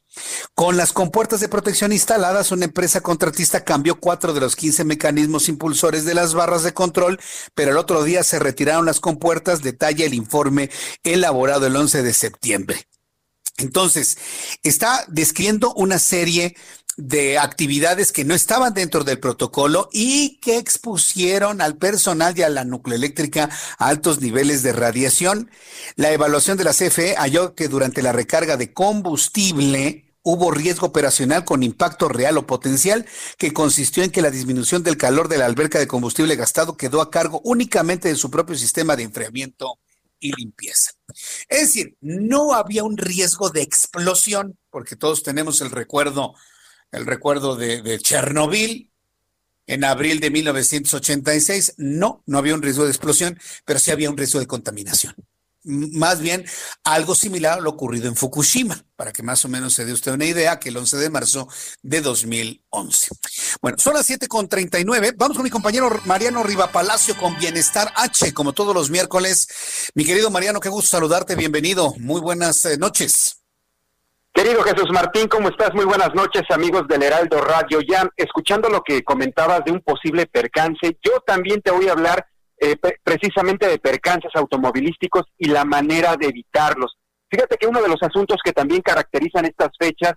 Con 0.54 0.76
las 0.76 0.92
compuertas 0.92 1.40
de 1.40 1.48
protección 1.48 1.92
instaladas, 1.92 2.50
una 2.50 2.64
empresa 2.64 3.02
contratista 3.02 3.64
cambió 3.64 4.00
cuatro 4.00 4.32
de 4.32 4.40
los 4.40 4.56
15 4.56 4.84
mecanismos 4.84 5.48
impulsores 5.48 6.04
de 6.04 6.14
las 6.14 6.32
barras 6.32 6.62
de 6.62 6.72
control, 6.72 7.20
pero 7.54 7.72
el 7.72 7.76
otro 7.76 8.02
día 8.02 8.22
se 8.22 8.38
retiraron 8.38 8.86
las 8.86 9.00
compuertas, 9.00 9.62
detalla 9.62 10.06
el 10.06 10.14
informe 10.14 10.70
elaborado 11.04 11.66
el 11.66 11.76
11 11.76 12.02
de 12.02 12.14
septiembre. 12.14 12.88
Entonces, 13.58 14.18
está 14.62 15.04
describiendo 15.08 15.72
una 15.74 15.98
serie 15.98 16.56
de 16.96 17.38
actividades 17.38 18.10
que 18.10 18.24
no 18.24 18.34
estaban 18.34 18.72
dentro 18.72 19.04
del 19.04 19.20
protocolo 19.20 19.88
y 19.92 20.38
que 20.40 20.56
expusieron 20.56 21.60
al 21.60 21.76
personal 21.76 22.36
y 22.38 22.42
a 22.42 22.48
la 22.48 22.64
nucleoeléctrica 22.64 23.50
a 23.78 23.88
altos 23.88 24.20
niveles 24.20 24.62
de 24.62 24.72
radiación. 24.72 25.50
La 25.96 26.12
evaluación 26.12 26.56
de 26.56 26.64
la 26.64 26.72
CFE 26.72 27.16
halló 27.16 27.54
que 27.54 27.68
durante 27.68 28.02
la 28.02 28.12
recarga 28.12 28.56
de 28.56 28.72
combustible 28.72 30.06
hubo 30.22 30.50
riesgo 30.50 30.88
operacional 30.88 31.44
con 31.44 31.62
impacto 31.62 32.08
real 32.08 32.36
o 32.36 32.46
potencial 32.46 33.06
que 33.38 33.52
consistió 33.52 34.02
en 34.02 34.10
que 34.10 34.22
la 34.22 34.32
disminución 34.32 34.82
del 34.82 34.96
calor 34.96 35.28
de 35.28 35.38
la 35.38 35.46
alberca 35.46 35.78
de 35.78 35.86
combustible 35.86 36.34
gastado 36.34 36.76
quedó 36.76 37.00
a 37.00 37.10
cargo 37.10 37.40
únicamente 37.44 38.08
de 38.08 38.16
su 38.16 38.28
propio 38.28 38.56
sistema 38.56 38.96
de 38.96 39.04
enfriamiento 39.04 39.78
y 40.18 40.32
limpieza. 40.32 40.92
Es 41.48 41.60
decir, 41.60 41.96
no 42.00 42.54
había 42.54 42.82
un 42.82 42.96
riesgo 42.96 43.50
de 43.50 43.62
explosión, 43.62 44.58
porque 44.70 44.96
todos 44.96 45.22
tenemos 45.22 45.60
el 45.60 45.70
recuerdo, 45.70 46.34
el 46.92 47.06
recuerdo 47.06 47.56
de, 47.56 47.98
Chernobyl 47.98 48.90
en 49.66 49.84
abril 49.84 50.20
de 50.20 50.30
1986. 50.30 51.74
No, 51.78 52.22
no 52.26 52.38
había 52.38 52.54
un 52.54 52.62
riesgo 52.62 52.84
de 52.84 52.90
explosión, 52.90 53.38
pero 53.64 53.78
sí 53.78 53.90
había 53.90 54.10
un 54.10 54.16
riesgo 54.16 54.40
de 54.40 54.46
contaminación 54.46 55.14
más 55.66 56.20
bien 56.20 56.44
algo 56.84 57.14
similar 57.14 57.58
a 57.58 57.60
lo 57.60 57.70
ocurrido 57.70 58.08
en 58.08 58.16
Fukushima, 58.16 58.84
para 58.94 59.12
que 59.12 59.22
más 59.22 59.44
o 59.44 59.48
menos 59.48 59.74
se 59.74 59.84
dé 59.84 59.92
usted 59.92 60.12
una 60.12 60.24
idea, 60.24 60.58
que 60.58 60.68
el 60.68 60.76
11 60.76 60.96
de 60.96 61.10
marzo 61.10 61.48
de 61.82 62.00
2011. 62.00 63.08
Bueno, 63.60 63.78
son 63.78 63.94
las 63.94 64.08
7.39. 64.08 65.14
Vamos 65.16 65.36
con 65.36 65.44
mi 65.44 65.50
compañero 65.50 65.90
Mariano 66.04 66.42
Rivapalacio 66.42 67.16
con 67.16 67.36
Bienestar 67.38 67.92
H, 67.96 68.32
como 68.32 68.52
todos 68.52 68.74
los 68.74 68.90
miércoles. 68.90 69.48
Mi 69.94 70.04
querido 70.04 70.30
Mariano, 70.30 70.60
qué 70.60 70.68
gusto 70.68 70.90
saludarte, 70.90 71.34
bienvenido. 71.34 71.94
Muy 71.98 72.20
buenas 72.20 72.64
eh, 72.64 72.78
noches. 72.78 73.45
Querido 74.36 74.62
Jesús 74.64 74.92
Martín, 74.92 75.28
¿cómo 75.28 75.48
estás? 75.48 75.72
Muy 75.72 75.86
buenas 75.86 76.14
noches, 76.14 76.42
amigos 76.50 76.86
del 76.88 77.02
Heraldo 77.02 77.40
Radio. 77.40 77.80
Ya 77.80 78.06
escuchando 78.18 78.68
lo 78.68 78.82
que 78.82 79.02
comentabas 79.02 79.64
de 79.64 79.72
un 79.72 79.80
posible 79.80 80.26
percance, 80.26 80.98
yo 81.02 81.20
también 81.26 81.62
te 81.62 81.70
voy 81.70 81.88
a 81.88 81.92
hablar 81.92 82.26
eh, 82.60 82.76
precisamente 83.02 83.66
de 83.66 83.78
percances 83.78 84.30
automovilísticos 84.34 85.22
y 85.38 85.48
la 85.48 85.64
manera 85.64 86.16
de 86.16 86.26
evitarlos. 86.26 86.98
Fíjate 87.30 87.56
que 87.56 87.66
uno 87.66 87.80
de 87.80 87.88
los 87.88 88.02
asuntos 88.02 88.36
que 88.44 88.52
también 88.52 88.82
caracterizan 88.82 89.46
estas 89.46 89.70
fechas, 89.80 90.12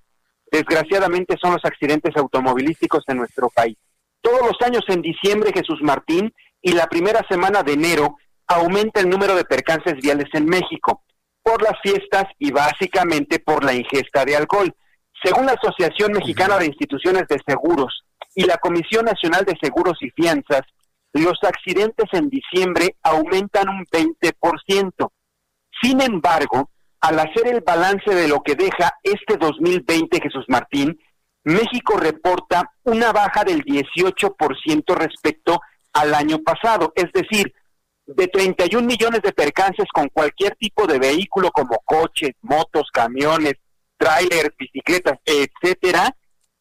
desgraciadamente, 0.51 1.37
son 1.41 1.53
los 1.53 1.63
accidentes 1.63 2.11
automovilísticos 2.17 3.05
en 3.07 3.19
nuestro 3.19 3.47
país. 3.47 3.77
Todos 4.19 4.41
los 4.41 4.57
años 4.67 4.83
en 4.89 5.01
diciembre, 5.01 5.53
Jesús 5.55 5.79
Martín, 5.81 6.33
y 6.61 6.73
la 6.73 6.87
primera 6.87 7.25
semana 7.29 7.63
de 7.63 7.71
enero, 7.71 8.17
aumenta 8.47 8.99
el 8.99 9.07
número 9.07 9.33
de 9.37 9.45
percances 9.45 9.93
viales 9.95 10.27
en 10.33 10.43
México 10.43 11.03
por 11.49 11.63
las 11.63 11.81
fiestas 11.81 12.25
y 12.37 12.51
básicamente 12.51 13.39
por 13.39 13.63
la 13.63 13.73
ingesta 13.73 14.23
de 14.23 14.35
alcohol. 14.35 14.71
Según 15.23 15.47
la 15.47 15.53
Asociación 15.53 16.11
Mexicana 16.11 16.59
de 16.59 16.67
Instituciones 16.67 17.23
de 17.27 17.41
Seguros 17.43 18.03
y 18.35 18.43
la 18.43 18.57
Comisión 18.57 19.05
Nacional 19.05 19.45
de 19.45 19.57
Seguros 19.59 19.97
y 20.01 20.11
Fianzas, 20.11 20.61
los 21.11 21.39
accidentes 21.41 22.05
en 22.11 22.29
diciembre 22.29 22.97
aumentan 23.01 23.67
un 23.67 23.83
20%. 23.85 25.11
Sin 25.81 26.01
embargo, 26.01 26.69
al 27.01 27.17
hacer 27.17 27.47
el 27.47 27.61
balance 27.61 28.13
de 28.13 28.27
lo 28.27 28.43
que 28.43 28.53
deja 28.53 28.93
este 29.01 29.37
2020, 29.37 30.21
Jesús 30.21 30.45
Martín, 30.49 30.99
México 31.45 31.97
reporta 31.97 32.73
una 32.83 33.11
baja 33.11 33.43
del 33.43 33.63
18% 33.63 34.95
respecto 34.95 35.59
al 35.93 36.13
año 36.13 36.43
pasado, 36.43 36.93
es 36.95 37.11
decir, 37.11 37.51
de 38.15 38.27
31 38.27 38.85
millones 38.85 39.21
de 39.21 39.31
percances 39.31 39.85
con 39.93 40.09
cualquier 40.09 40.55
tipo 40.55 40.87
de 40.87 40.99
vehículo 40.99 41.51
como 41.51 41.79
coches, 41.85 42.31
motos, 42.41 42.89
camiones, 42.91 43.53
trailers, 43.97 44.55
bicicletas, 44.57 45.19
etcétera, 45.25 46.15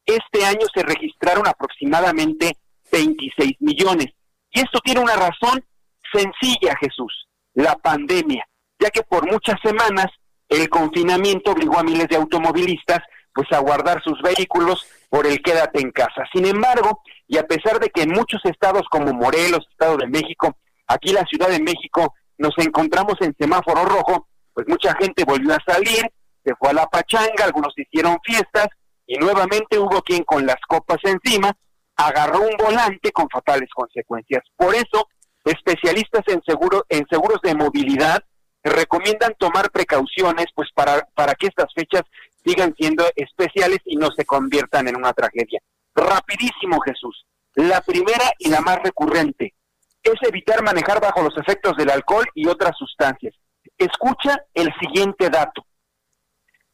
este 0.05 0.45
año 0.45 0.67
se 0.75 0.83
registraron 0.83 1.47
aproximadamente 1.47 2.57
26 2.91 3.53
millones. 3.61 4.09
Y 4.51 4.61
esto 4.61 4.81
tiene 4.81 5.01
una 5.01 5.17
razón 5.17 5.65
sencilla, 6.13 6.75
Jesús, 6.81 7.29
la 7.55 7.77
pandemia, 7.77 8.47
ya 8.79 8.91
que 8.91 9.03
por 9.03 9.31
muchas 9.31 9.57
semanas 9.63 10.07
el 10.49 10.69
confinamiento 10.69 11.53
obligó 11.53 11.79
a 11.79 11.83
miles 11.83 12.09
de 12.09 12.17
automovilistas 12.17 13.01
pues 13.35 13.53
a 13.53 13.59
guardar 13.59 14.03
sus 14.03 14.21
vehículos 14.23 14.87
por 15.11 15.27
el 15.27 15.41
quédate 15.43 15.81
en 15.81 15.93
casa. 15.93 16.25
Sin 16.33 16.47
embargo, 16.47 17.03
y 17.29 17.37
a 17.37 17.47
pesar 17.47 17.79
de 17.79 17.91
que 17.91 18.03
en 18.03 18.11
muchos 18.11 18.41
estados 18.45 18.83
como 18.91 19.13
Morelos, 19.13 19.67
Estado 19.71 19.99
de 19.99 20.09
México, 20.09 20.57
aquí 20.89 21.13
la 21.13 21.25
Ciudad 21.25 21.49
de 21.49 21.61
México, 21.61 22.15
nos 22.39 22.55
encontramos 22.59 23.15
en 23.21 23.35
semáforo 23.39 23.85
rojo, 23.85 24.29
pues 24.53 24.67
mucha 24.69 24.95
gente 24.95 25.25
volvió 25.25 25.55
a 25.55 25.63
salir, 25.67 26.11
se 26.45 26.55
fue 26.57 26.71
a 26.71 26.73
la 26.73 26.87
pachanga, 26.87 27.45
algunos 27.45 27.75
hicieron 27.77 28.19
fiestas 28.25 28.69
y 29.07 29.17
nuevamente 29.19 29.79
hubo 29.79 30.03
quien 30.03 30.25
con 30.25 30.47
las 30.47 30.61
copas 30.67 30.99
encima 31.05 31.53
agarró 31.97 32.41
un 32.43 32.57
volante 32.57 33.11
con 33.13 33.29
fatales 33.29 33.69
consecuencias. 33.75 34.43
Por 34.57 34.75
eso, 34.75 35.09
especialistas 35.45 36.23
en 36.29 36.43
seguro 36.47 36.85
en 36.89 37.07
seguros 37.11 37.41
de 37.43 37.55
movilidad 37.55 38.23
recomiendan 38.63 39.35
tomar 39.39 39.71
precauciones 39.71 40.47
pues 40.55 40.69
para 40.75 41.07
para 41.15 41.35
que 41.35 41.47
estas 41.47 41.73
fechas 41.75 42.03
sigan 42.45 42.75
siendo 42.77 43.05
especiales 43.17 43.79
y 43.85 43.97
no 43.97 44.09
se 44.17 44.25
conviertan 44.25 44.89
en 44.89 44.97
una 44.97 45.13
tragedia. 45.13 45.61
Rapidísimo, 45.95 46.81
Jesús. 46.81 47.27
La 47.55 47.81
primera 47.81 48.33
y 48.39 48.49
la 48.49 48.61
más 48.61 48.79
recurrente 48.83 49.55
es 50.03 50.15
evitar 50.23 50.63
manejar 50.63 51.01
bajo 51.01 51.23
los 51.23 51.37
efectos 51.37 51.77
del 51.77 51.91
alcohol 51.91 52.25
y 52.35 52.47
otras 52.47 52.73
sustancias. 52.77 53.35
Escucha 53.77 54.45
el 54.55 54.73
siguiente 54.81 55.29
dato. 55.31 55.65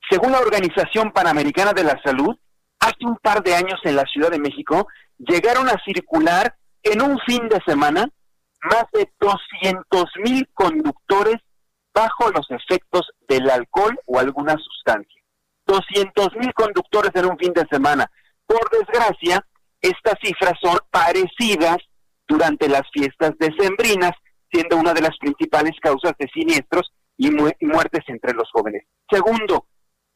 Según 0.08 0.32
la 0.32 0.40
Organización 0.40 1.12
Panamericana 1.12 1.72
de 1.72 1.84
la 1.84 2.00
Salud, 2.04 2.36
hace 2.80 3.04
un 3.06 3.16
par 3.16 3.42
de 3.42 3.54
años 3.54 3.80
en 3.84 3.96
la 3.96 4.04
Ciudad 4.04 4.30
de 4.30 4.38
México 4.38 4.86
llegaron 5.18 5.68
a 5.68 5.80
circular 5.84 6.54
en 6.82 7.00
un 7.02 7.18
fin 7.20 7.48
de 7.48 7.60
semana 7.66 8.06
más 8.62 8.84
de 8.92 9.10
200 9.20 10.04
mil 10.24 10.48
conductores 10.52 11.36
bajo 11.94 12.30
los 12.30 12.50
efectos 12.50 13.08
del 13.28 13.48
alcohol 13.50 13.98
o 14.06 14.18
alguna 14.18 14.56
sustancia. 14.56 15.22
200 15.66 16.36
mil 16.36 16.52
conductores 16.52 17.10
en 17.14 17.26
un 17.26 17.38
fin 17.38 17.52
de 17.52 17.66
semana. 17.70 18.10
Por 18.46 18.68
desgracia, 18.70 19.46
estas 19.80 20.14
cifras 20.22 20.54
son 20.60 20.78
parecidas 20.90 21.78
durante 22.26 22.68
las 22.68 22.82
fiestas 22.92 23.32
decembrinas, 23.38 24.12
siendo 24.50 24.76
una 24.76 24.94
de 24.94 25.02
las 25.02 25.16
principales 25.18 25.72
causas 25.80 26.12
de 26.18 26.28
siniestros 26.32 26.92
y, 27.16 27.30
muertes 27.30 28.04
entre 28.08 28.32
los 28.32 28.50
jóvenes. 28.52 28.84
Segundo, 29.10 29.66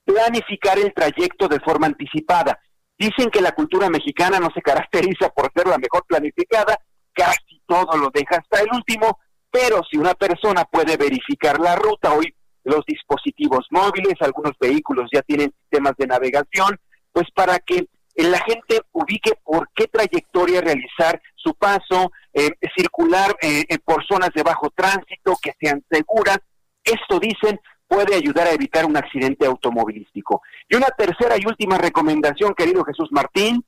planificar 0.05 0.79
el 0.79 0.93
trayecto 0.95 1.49
de 1.49 1.61
forma 1.61 1.87
anticipada. 1.87 2.59
Dicen 2.99 3.31
que 3.31 3.41
la 3.41 3.53
cultura 3.53 3.89
mexicana 3.89 4.41
no 4.41 4.49
se 4.55 4.63
caracteriza 4.63 5.29
por 5.31 5.51
ser 5.55 5.69
la 5.69 5.79
mejor 5.79 6.05
planificada, 6.07 6.79
casi 7.13 7.63
todo 7.67 7.97
lo 7.97 8.11
deja 8.13 8.37
hasta 8.37 8.63
el 8.63 8.69
último, 8.73 9.19
pero 9.51 9.83
si 9.91 9.97
una 9.97 10.15
persona 10.15 10.65
puede 10.65 10.97
verificar 10.97 11.61
la 11.61 11.77
ruta, 11.77 12.13
hoy 12.13 12.35
los 12.65 12.85
dispositivos 12.87 13.67
móviles, 13.71 14.15
algunos 14.21 14.53
vehículos 14.61 15.09
ya 15.13 15.23
tienen 15.23 15.53
sistemas 15.61 15.95
de 15.97 16.07
navegación, 16.07 16.79
pues 17.13 17.27
para 17.35 17.59
que 17.61 17.89
la 18.27 18.39
gente 18.41 18.83
ubique 18.93 19.33
por 19.45 19.69
qué 19.75 19.87
trayectoria 19.87 20.61
realizar 20.61 21.21
su 21.35 21.55
paso, 21.55 22.11
eh, 22.33 22.51
circular 22.77 23.37
eh, 23.41 23.65
por 23.85 24.05
zonas 24.07 24.31
de 24.35 24.43
bajo 24.43 24.71
tránsito 24.71 25.37
que 25.41 25.53
sean 25.61 25.85
seguras. 25.91 26.39
Esto 26.85 27.21
dicen 27.21 27.61
puede 27.89 28.15
ayudar 28.15 28.47
a 28.47 28.53
evitar 28.53 28.85
un 28.85 28.97
accidente 28.97 29.47
automovilístico. 29.47 30.43
Y 30.69 30.77
una 30.77 30.89
tercera 30.89 31.37
y 31.39 31.47
última 31.47 31.79
recomendación, 31.79 32.55
querido 32.55 32.85
Jesús 32.85 33.09
Martín, 33.11 33.65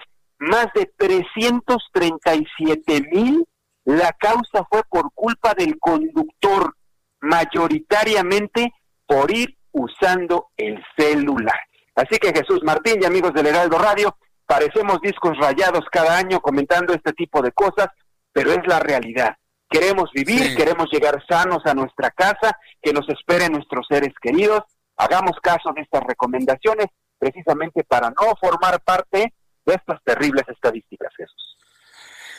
más 0.43 0.67
de 0.73 0.91
337.000 0.97 3.45
la 3.85 4.11
causa 4.13 4.65
fue 4.69 4.81
por 4.89 5.11
culpa 5.13 5.53
del 5.53 5.77
conductor, 5.79 6.75
mayoritariamente 7.21 8.73
por 9.05 9.31
ir 9.31 9.57
usando 9.71 10.47
el 10.57 10.83
celular. 10.97 11.59
Así 11.95 12.17
que 12.17 12.33
Jesús 12.33 12.61
Martín 12.63 12.99
y 13.01 13.05
amigos 13.05 13.33
del 13.33 13.47
Heraldo 13.47 13.77
Radio, 13.77 14.17
parecemos 14.45 14.99
discos 15.01 15.37
rayados 15.37 15.85
cada 15.91 16.17
año 16.17 16.39
comentando 16.39 16.93
este 16.93 17.11
tipo 17.13 17.41
de 17.41 17.51
cosas, 17.51 17.87
pero 18.31 18.51
es 18.51 18.65
la 18.67 18.79
realidad. 18.79 19.35
Queremos 19.69 20.11
vivir, 20.13 20.55
queremos 20.55 20.87
llegar 20.91 21.23
sanos 21.27 21.65
a 21.65 21.73
nuestra 21.73 22.11
casa, 22.11 22.57
que 22.81 22.93
nos 22.93 23.07
esperen 23.09 23.53
nuestros 23.53 23.85
seres 23.89 24.13
queridos. 24.21 24.61
Hagamos 24.97 25.37
caso 25.41 25.73
de 25.73 25.81
estas 25.81 26.03
recomendaciones 26.03 26.87
precisamente 27.17 27.83
para 27.83 28.09
no 28.09 28.35
formar 28.39 28.81
parte 28.81 29.33
de 29.65 29.75
estas 29.75 30.01
terribles 30.03 30.43
estadísticas, 30.47 31.13
Jesús. 31.15 31.53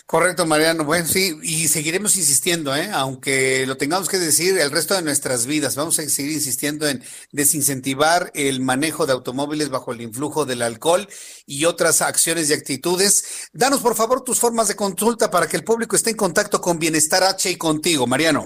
Correcto, 0.06 0.44
Mariano. 0.44 0.84
Bueno, 0.84 1.06
sí, 1.06 1.38
y 1.42 1.66
seguiremos 1.68 2.16
insistiendo, 2.16 2.76
¿eh? 2.76 2.90
aunque 2.92 3.66
lo 3.66 3.78
tengamos 3.78 4.10
que 4.10 4.18
decir 4.18 4.59
el 4.59 4.70
resto 4.70 4.94
de 4.94 5.01
nuestras 5.02 5.46
vidas. 5.46 5.76
Vamos 5.76 5.98
a 5.98 6.02
seguir 6.02 6.32
insistiendo 6.32 6.86
en 6.86 7.02
desincentivar 7.32 8.30
el 8.34 8.60
manejo 8.60 9.06
de 9.06 9.14
automóviles 9.14 9.70
bajo 9.70 9.92
el 9.92 10.02
influjo 10.02 10.44
del 10.44 10.60
alcohol 10.60 11.09
y 11.46 11.64
otras 11.64 12.02
acciones 12.02 12.51
y 12.51 12.52
actitudes. 12.52 13.48
Danos, 13.55 13.80
por 13.80 13.94
favor, 13.94 14.22
tus 14.22 14.38
formas 14.38 14.68
de 14.68 14.76
consulta 14.76 15.30
para 15.30 15.46
que 15.46 15.56
el 15.56 15.64
público 15.64 15.96
esté 15.96 16.10
en 16.10 16.16
contacto 16.16 16.60
con 16.60 16.78
Bienestar 16.78 17.22
H 17.24 17.51
y 17.51 17.56
contigo, 17.56 18.06
Mariano. 18.06 18.44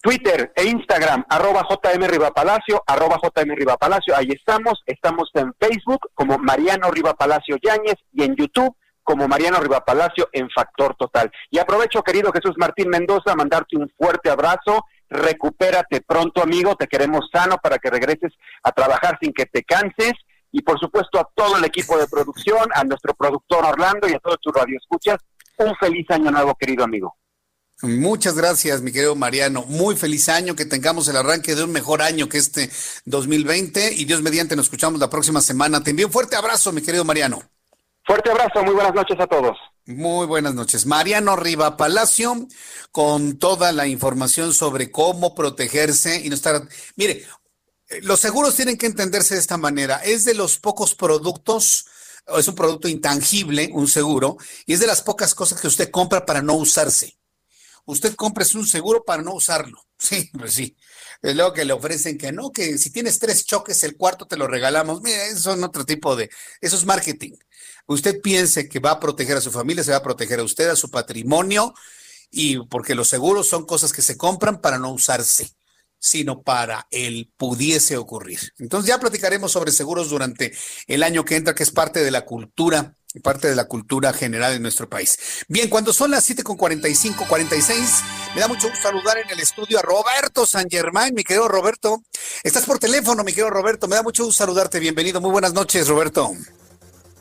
Twitter 0.00 0.50
e 0.56 0.64
Instagram, 0.64 1.24
arroba 1.28 1.66
JM 1.68 2.06
Rivapalacio, 2.06 2.82
arroba 2.86 3.18
JM 3.22 3.54
Rivapalacio, 3.54 4.16
ahí 4.16 4.28
estamos. 4.30 4.82
Estamos 4.86 5.30
en 5.34 5.52
Facebook 5.60 6.10
como 6.14 6.38
Mariano 6.38 6.90
Rivapalacio 6.90 7.56
Yáñez 7.62 7.96
y 8.12 8.24
en 8.24 8.34
YouTube 8.34 8.74
como 9.02 9.28
Mariano 9.28 9.58
Riva 9.58 9.84
Palacio 9.84 10.28
en 10.32 10.48
Factor 10.50 10.94
Total. 10.94 11.30
Y 11.50 11.58
aprovecho, 11.58 12.02
querido 12.02 12.32
Jesús 12.32 12.54
Martín 12.56 12.88
Mendoza, 12.88 13.34
mandarte 13.34 13.76
un 13.76 13.90
fuerte 13.98 14.30
abrazo. 14.30 14.84
Recupérate 15.08 16.00
pronto, 16.00 16.42
amigo. 16.42 16.76
Te 16.76 16.86
queremos 16.86 17.28
sano 17.32 17.56
para 17.58 17.78
que 17.78 17.90
regreses 17.90 18.32
a 18.62 18.72
trabajar 18.72 19.18
sin 19.20 19.32
que 19.32 19.46
te 19.46 19.64
canses. 19.64 20.12
Y 20.52 20.62
por 20.62 20.78
supuesto 20.78 21.18
a 21.18 21.28
todo 21.34 21.56
el 21.56 21.64
equipo 21.64 21.98
de 21.98 22.06
producción, 22.06 22.68
a 22.74 22.84
nuestro 22.84 23.12
productor 23.14 23.66
Orlando 23.66 24.08
y 24.08 24.14
a 24.14 24.18
todos 24.18 24.38
tus 24.40 24.54
radioescuchas, 24.54 25.18
un 25.58 25.74
feliz 25.76 26.06
año 26.10 26.30
nuevo, 26.30 26.54
querido 26.54 26.84
amigo. 26.84 27.16
Muchas 27.82 28.34
gracias, 28.34 28.82
mi 28.82 28.92
querido 28.92 29.14
Mariano. 29.14 29.64
Muy 29.66 29.96
feliz 29.96 30.28
año, 30.28 30.54
que 30.54 30.66
tengamos 30.66 31.08
el 31.08 31.16
arranque 31.16 31.54
de 31.54 31.64
un 31.64 31.72
mejor 31.72 32.02
año 32.02 32.28
que 32.28 32.36
este 32.36 32.70
2020 33.06 33.94
y 33.94 34.04
Dios 34.04 34.20
mediante 34.20 34.54
nos 34.54 34.66
escuchamos 34.66 35.00
la 35.00 35.08
próxima 35.08 35.40
semana. 35.40 35.82
Te 35.82 35.90
envío 35.90 36.06
un 36.06 36.12
fuerte 36.12 36.36
abrazo, 36.36 36.72
mi 36.72 36.82
querido 36.82 37.04
Mariano. 37.04 37.42
Fuerte 38.04 38.30
abrazo, 38.30 38.62
muy 38.64 38.74
buenas 38.74 38.94
noches 38.94 39.18
a 39.18 39.26
todos. 39.26 39.56
Muy 39.86 40.26
buenas 40.26 40.54
noches. 40.54 40.84
Mariano 40.84 41.36
Riva 41.36 41.78
Palacio, 41.78 42.46
con 42.92 43.38
toda 43.38 43.72
la 43.72 43.86
información 43.86 44.52
sobre 44.52 44.90
cómo 44.90 45.34
protegerse 45.34 46.20
y 46.20 46.28
no 46.28 46.34
estar. 46.34 46.62
Mire, 46.96 47.24
los 48.02 48.20
seguros 48.20 48.56
tienen 48.56 48.76
que 48.76 48.86
entenderse 48.86 49.34
de 49.34 49.40
esta 49.40 49.56
manera. 49.56 49.96
Es 50.04 50.24
de 50.24 50.34
los 50.34 50.58
pocos 50.58 50.94
productos, 50.94 51.86
es 52.36 52.46
un 52.46 52.54
producto 52.54 52.88
intangible, 52.88 53.70
un 53.72 53.88
seguro, 53.88 54.36
y 54.66 54.74
es 54.74 54.80
de 54.80 54.86
las 54.86 55.00
pocas 55.00 55.34
cosas 55.34 55.60
que 55.60 55.68
usted 55.68 55.90
compra 55.90 56.26
para 56.26 56.42
no 56.42 56.54
usarse. 56.54 57.19
Usted 57.90 58.14
compra 58.14 58.46
un 58.54 58.66
seguro 58.66 59.04
para 59.04 59.22
no 59.22 59.34
usarlo. 59.34 59.84
Sí, 60.00 60.30
pues 60.32 60.54
sí. 60.54 60.74
Es 61.20 61.36
luego 61.36 61.52
que 61.52 61.66
le 61.66 61.74
ofrecen 61.74 62.16
que 62.16 62.32
no, 62.32 62.52
que 62.52 62.78
si 62.78 62.90
tienes 62.90 63.18
tres 63.18 63.44
choques, 63.44 63.84
el 63.84 63.98
cuarto 63.98 64.26
te 64.26 64.38
lo 64.38 64.46
regalamos. 64.46 65.02
Mira, 65.02 65.26
eso 65.26 65.40
son 65.40 65.62
otro 65.62 65.84
tipo 65.84 66.16
de. 66.16 66.30
Eso 66.62 66.76
es 66.76 66.86
marketing 66.86 67.32
usted 67.86 68.20
piense 68.20 68.68
que 68.68 68.78
va 68.78 68.92
a 68.92 69.00
proteger 69.00 69.36
a 69.36 69.40
su 69.40 69.50
familia, 69.50 69.82
se 69.82 69.90
va 69.90 69.98
a 69.98 70.02
proteger 70.02 70.40
a 70.40 70.44
usted, 70.44 70.68
a 70.68 70.76
su 70.76 70.90
patrimonio, 70.90 71.74
y 72.30 72.58
porque 72.66 72.94
los 72.94 73.08
seguros 73.08 73.48
son 73.48 73.66
cosas 73.66 73.92
que 73.92 74.02
se 74.02 74.16
compran 74.16 74.60
para 74.60 74.78
no 74.78 74.90
usarse 74.90 75.52
sino 76.02 76.40
para 76.40 76.88
el 76.90 77.30
pudiese 77.36 77.98
ocurrir. 77.98 78.54
Entonces 78.58 78.88
ya 78.88 78.98
platicaremos 78.98 79.52
sobre 79.52 79.70
seguros 79.70 80.08
durante 80.08 80.50
el 80.86 81.02
año 81.02 81.26
que 81.26 81.36
entra, 81.36 81.54
que 81.54 81.62
es 81.62 81.72
parte 81.72 82.02
de 82.02 82.10
la 82.10 82.24
cultura 82.24 82.96
parte 83.22 83.48
de 83.48 83.56
la 83.56 83.66
cultura 83.66 84.12
general 84.12 84.52
en 84.52 84.62
nuestro 84.62 84.88
país. 84.88 85.44
Bien, 85.48 85.68
cuando 85.68 85.92
son 85.92 86.10
las 86.12 86.24
7 86.24 86.42
con 86.44 86.56
45, 86.56 87.24
46, 87.28 88.04
me 88.34 88.40
da 88.40 88.48
mucho 88.48 88.68
gusto 88.68 88.82
saludar 88.82 89.18
en 89.18 89.28
el 89.30 89.40
estudio 89.40 89.78
a 89.80 89.82
Roberto 89.82 90.46
San 90.46 90.70
Germán, 90.70 91.14
mi 91.14 91.24
querido 91.24 91.48
Roberto. 91.48 92.02
Estás 92.44 92.66
por 92.66 92.78
teléfono, 92.78 93.24
mi 93.24 93.32
querido 93.32 93.50
Roberto. 93.50 93.88
Me 93.88 93.96
da 93.96 94.02
mucho 94.02 94.24
gusto 94.24 94.44
saludarte. 94.44 94.78
Bienvenido. 94.78 95.20
Muy 95.20 95.32
buenas 95.32 95.52
noches, 95.52 95.88
Roberto. 95.88 96.30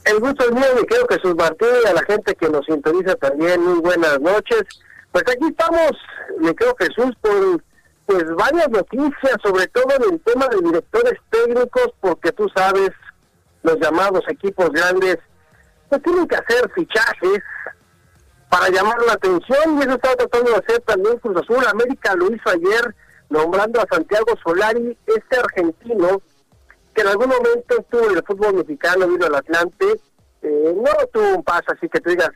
El 0.06 0.20
gusto 0.20 0.46
es 0.46 0.52
mío, 0.52 0.66
mi 0.76 0.86
querido 0.86 1.08
Jesús 1.10 1.36
Martín, 1.36 1.68
a 1.88 1.94
la 1.94 2.04
gente 2.04 2.36
que 2.36 2.50
nos 2.50 2.66
sintoniza 2.66 3.16
también. 3.16 3.62
Muy 3.62 3.80
buenas 3.80 4.20
noches. 4.22 4.64
Pues 5.12 5.24
aquí 5.28 5.46
estamos, 5.50 5.92
mi 6.40 6.54
querido 6.54 6.76
Jesús, 6.78 7.16
por 7.22 7.64
pues 8.06 8.26
varias 8.36 8.70
noticias, 8.70 9.38
sobre 9.44 9.68
todo 9.68 9.86
en 9.98 10.14
el 10.14 10.20
tema 10.22 10.48
de 10.48 10.62
directores 10.64 11.14
técnicos, 11.30 11.90
porque 12.02 12.32
tú 12.32 12.48
sabes, 12.56 12.90
los 13.62 13.80
llamados 13.80 14.24
equipos 14.28 14.72
grandes 14.72 15.18
tienen 15.98 16.28
que 16.28 16.36
hacer 16.36 16.70
fichajes 16.76 17.42
para 18.50 18.70
llamar 18.70 19.02
la 19.06 19.14
atención 19.14 19.78
y 19.78 19.82
eso 19.82 19.92
estaba 19.92 20.16
tratando 20.16 20.52
de 20.52 20.58
hacer 20.58 20.82
también 20.82 21.18
Cruz 21.20 21.38
Azul. 21.38 21.66
América 21.68 22.16
lo 22.16 22.32
hizo 22.34 22.50
ayer 22.50 22.96
nombrando 23.30 23.80
a 23.80 23.88
Santiago 23.92 24.28
Solari, 24.44 24.98
este 25.06 25.40
argentino 25.40 26.22
que 26.94 27.02
en 27.02 27.08
algún 27.08 27.30
momento 27.30 27.80
estuvo 27.80 28.10
en 28.10 28.18
el 28.18 28.24
fútbol 28.24 28.56
mexicano, 28.56 29.08
vino 29.08 29.26
al 29.26 29.36
Atlante, 29.36 29.86
eh, 30.42 30.76
no 30.76 30.92
tuvo 31.14 31.36
un 31.36 31.44
paso 31.44 31.66
así 31.68 31.88
que 31.88 32.00
tú 32.00 32.10
digas, 32.10 32.32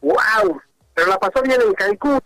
wow, 0.00 0.60
pero 0.94 1.08
la 1.08 1.18
pasó 1.18 1.42
bien 1.42 1.60
en 1.60 1.74
Cancún 1.74 2.20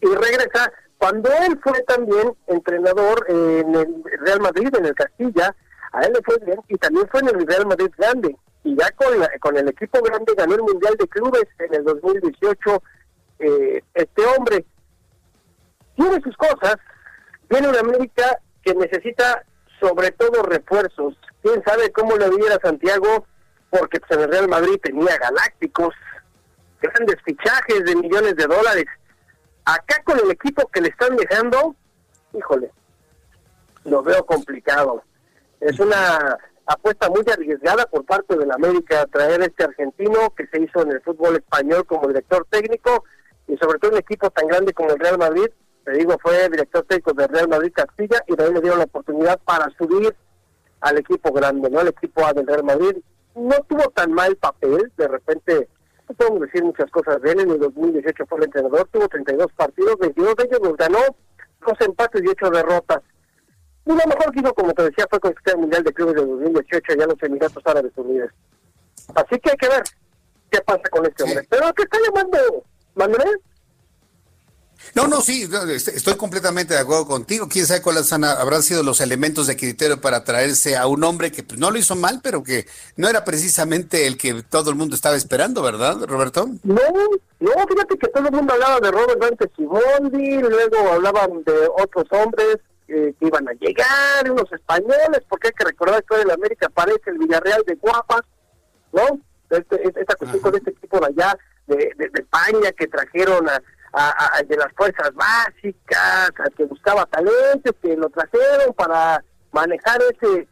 y 0.00 0.06
regresa. 0.06 0.72
Cuando 0.98 1.30
él 1.46 1.58
fue 1.62 1.80
también 1.84 2.34
entrenador 2.46 3.24
en 3.28 3.74
el 3.74 4.04
Real 4.20 4.40
Madrid, 4.40 4.68
en 4.76 4.84
el 4.84 4.94
Castilla, 4.94 5.54
a 5.92 6.02
él 6.02 6.12
le 6.12 6.20
fue 6.22 6.36
bien 6.44 6.60
y 6.68 6.76
también 6.76 7.08
fue 7.10 7.20
en 7.20 7.28
el 7.28 7.46
Real 7.46 7.66
Madrid 7.66 7.90
grande 7.96 8.36
y 8.64 8.76
ya 8.76 8.90
con, 8.92 9.08
con 9.40 9.56
el 9.56 9.68
equipo 9.68 10.00
grande 10.02 10.34
ganó 10.36 10.54
el 10.54 10.62
Mundial 10.62 10.94
de 10.98 11.08
Clubes 11.08 11.46
en 11.58 11.74
el 11.74 11.84
2018. 11.84 12.82
Eh, 13.38 13.82
este 13.94 14.26
hombre 14.26 14.64
tiene 15.96 16.20
sus 16.22 16.36
cosas, 16.36 16.76
tiene 17.48 17.68
una 17.68 17.80
América 17.80 18.38
que 18.62 18.74
necesita 18.74 19.44
sobre 19.80 20.10
todo 20.12 20.42
refuerzos. 20.42 21.14
Quién 21.42 21.62
sabe 21.64 21.90
cómo 21.90 22.16
le 22.16 22.28
diera 22.30 22.58
Santiago, 22.62 23.26
porque 23.70 23.98
pues, 24.00 24.10
en 24.12 24.20
el 24.20 24.30
Real 24.30 24.48
Madrid 24.48 24.78
tenía 24.82 25.16
galácticos, 25.16 25.94
grandes 26.82 27.16
fichajes 27.24 27.84
de 27.84 27.96
millones 27.96 28.36
de 28.36 28.46
dólares. 28.46 28.86
Acá 29.64 30.02
con 30.04 30.18
el 30.18 30.30
equipo 30.30 30.68
que 30.68 30.82
le 30.82 30.88
están 30.88 31.16
dejando, 31.16 31.74
híjole, 32.34 32.70
lo 33.84 34.02
veo 34.02 34.24
complicado. 34.26 35.02
Es 35.60 35.78
una 35.78 36.38
apuesta 36.72 37.10
muy 37.10 37.24
arriesgada 37.32 37.84
por 37.86 38.04
parte 38.04 38.36
de 38.36 38.46
la 38.46 38.54
América 38.54 39.04
traer 39.06 39.42
a 39.42 39.46
este 39.46 39.64
argentino 39.64 40.32
que 40.36 40.46
se 40.46 40.62
hizo 40.62 40.82
en 40.82 40.92
el 40.92 41.02
fútbol 41.02 41.34
español 41.34 41.84
como 41.84 42.06
director 42.06 42.46
técnico 42.48 43.04
y 43.48 43.56
sobre 43.56 43.80
todo 43.80 43.90
un 43.90 43.98
equipo 43.98 44.30
tan 44.30 44.46
grande 44.46 44.72
como 44.72 44.90
el 44.90 45.00
Real 45.00 45.18
Madrid. 45.18 45.48
Te 45.84 45.92
digo, 45.92 46.16
fue 46.22 46.48
director 46.48 46.84
técnico 46.84 47.12
del 47.12 47.28
Real 47.28 47.48
Madrid 47.48 47.72
Castilla 47.74 48.22
y 48.28 48.36
también 48.36 48.54
le 48.54 48.60
dieron 48.60 48.78
la 48.78 48.84
oportunidad 48.84 49.40
para 49.40 49.68
subir 49.76 50.14
al 50.80 50.98
equipo 50.98 51.32
grande, 51.32 51.68
¿no? 51.70 51.80
El 51.80 51.88
equipo 51.88 52.24
A 52.24 52.32
del 52.32 52.46
Real 52.46 52.62
Madrid. 52.62 52.98
No 53.34 53.56
tuvo 53.68 53.90
tan 53.90 54.12
mal 54.12 54.36
papel, 54.36 54.92
de 54.96 55.08
repente, 55.08 55.68
no 56.08 56.14
podemos 56.14 56.40
decir 56.42 56.62
muchas 56.62 56.90
cosas 56.92 57.20
de 57.20 57.32
él, 57.32 57.40
en 57.40 57.50
el 57.50 57.58
2018 57.58 58.26
fue 58.26 58.38
el 58.38 58.44
entrenador, 58.44 58.88
tuvo 58.92 59.08
32 59.08 59.52
partidos, 59.56 59.96
22 59.98 60.36
de 60.36 60.44
ellos 60.44 60.60
los 60.62 60.76
ganó, 60.76 60.98
dos 61.66 61.80
empates 61.80 62.22
y 62.22 62.28
ocho 62.28 62.48
derrotas 62.50 63.02
y 63.86 63.90
lo 63.90 64.06
mejor 64.06 64.32
que 64.32 64.40
hizo, 64.40 64.54
como 64.54 64.72
te 64.74 64.84
decía, 64.84 65.06
fue 65.08 65.20
conquistar 65.20 65.54
el 65.54 65.60
Mundial 65.60 65.84
de 65.84 65.92
Clubes 65.92 66.14
de 66.14 66.26
2018 66.26 66.92
allá 66.92 67.04
en 67.04 67.10
los 67.10 67.22
Emiratos 67.22 67.62
Árabes 67.66 67.92
Unidos. 67.96 68.30
Así 69.14 69.38
que 69.40 69.50
hay 69.50 69.56
que 69.56 69.68
ver 69.68 69.82
qué 70.50 70.60
pasa 70.60 70.82
con 70.90 71.06
este 71.06 71.24
hombre. 71.24 71.46
Pero 71.48 71.72
¿qué 71.74 71.82
está 71.82 71.98
llamando 72.06 72.64
Manuel? 72.94 73.40
No, 74.94 75.06
no, 75.06 75.20
sí, 75.20 75.48
estoy 75.94 76.14
completamente 76.14 76.74
de 76.74 76.80
acuerdo 76.80 77.06
contigo. 77.06 77.48
Quién 77.48 77.66
sabe 77.66 77.82
cuáles 77.82 78.12
habrán 78.12 78.62
sido 78.62 78.82
los 78.82 79.00
elementos 79.00 79.46
de 79.46 79.56
criterio 79.56 80.00
para 80.00 80.24
traerse 80.24 80.76
a 80.76 80.86
un 80.86 81.04
hombre 81.04 81.30
que 81.30 81.42
pues, 81.42 81.60
no 81.60 81.70
lo 81.70 81.78
hizo 81.78 81.94
mal, 81.96 82.20
pero 82.22 82.42
que 82.42 82.66
no 82.96 83.08
era 83.08 83.24
precisamente 83.24 84.06
el 84.06 84.16
que 84.16 84.42
todo 84.42 84.70
el 84.70 84.76
mundo 84.76 84.96
estaba 84.96 85.16
esperando, 85.16 85.62
¿verdad, 85.62 85.98
Roberto? 86.06 86.48
No, 86.64 86.80
no, 87.40 87.50
fíjate 87.68 87.98
que 87.98 88.08
todo 88.08 88.26
el 88.26 88.32
mundo 88.32 88.54
hablaba 88.54 88.80
de 88.80 88.90
Robert 88.90 89.20
Dante 89.20 89.50
Sibondi, 89.54 90.38
luego 90.38 90.92
hablaban 90.92 91.44
de 91.44 91.68
otros 91.76 92.06
hombres, 92.10 92.56
que 92.90 93.26
iban 93.26 93.48
a 93.48 93.52
llegar, 93.52 94.30
unos 94.30 94.50
españoles, 94.52 95.22
porque 95.28 95.48
hay 95.48 95.52
que 95.52 95.64
recordar 95.64 96.02
que 96.04 96.14
hoy 96.14 96.22
en 96.22 96.30
América 96.32 96.66
aparece 96.66 97.10
el 97.10 97.18
Villarreal 97.18 97.62
de 97.66 97.74
Guapas, 97.76 98.22
¿no? 98.92 99.20
Este, 99.50 99.82
esta 100.00 100.14
cuestión 100.16 100.42
con 100.42 100.54
este 100.56 100.70
equipo 100.70 100.98
de 100.98 101.06
allá, 101.06 101.38
de, 101.66 102.10
España, 102.14 102.72
que 102.72 102.88
trajeron 102.88 103.48
a, 103.48 103.60
a, 103.92 104.42
de 104.42 104.56
las 104.56 104.72
fuerzas 104.74 105.12
básicas, 105.14 106.30
a 106.38 106.50
que 106.56 106.64
buscaba 106.64 107.06
talentos, 107.06 107.74
que 107.80 107.96
lo 107.96 108.08
trajeron 108.08 108.74
para 108.74 109.22
manejar 109.52 110.00
ese 110.02 110.48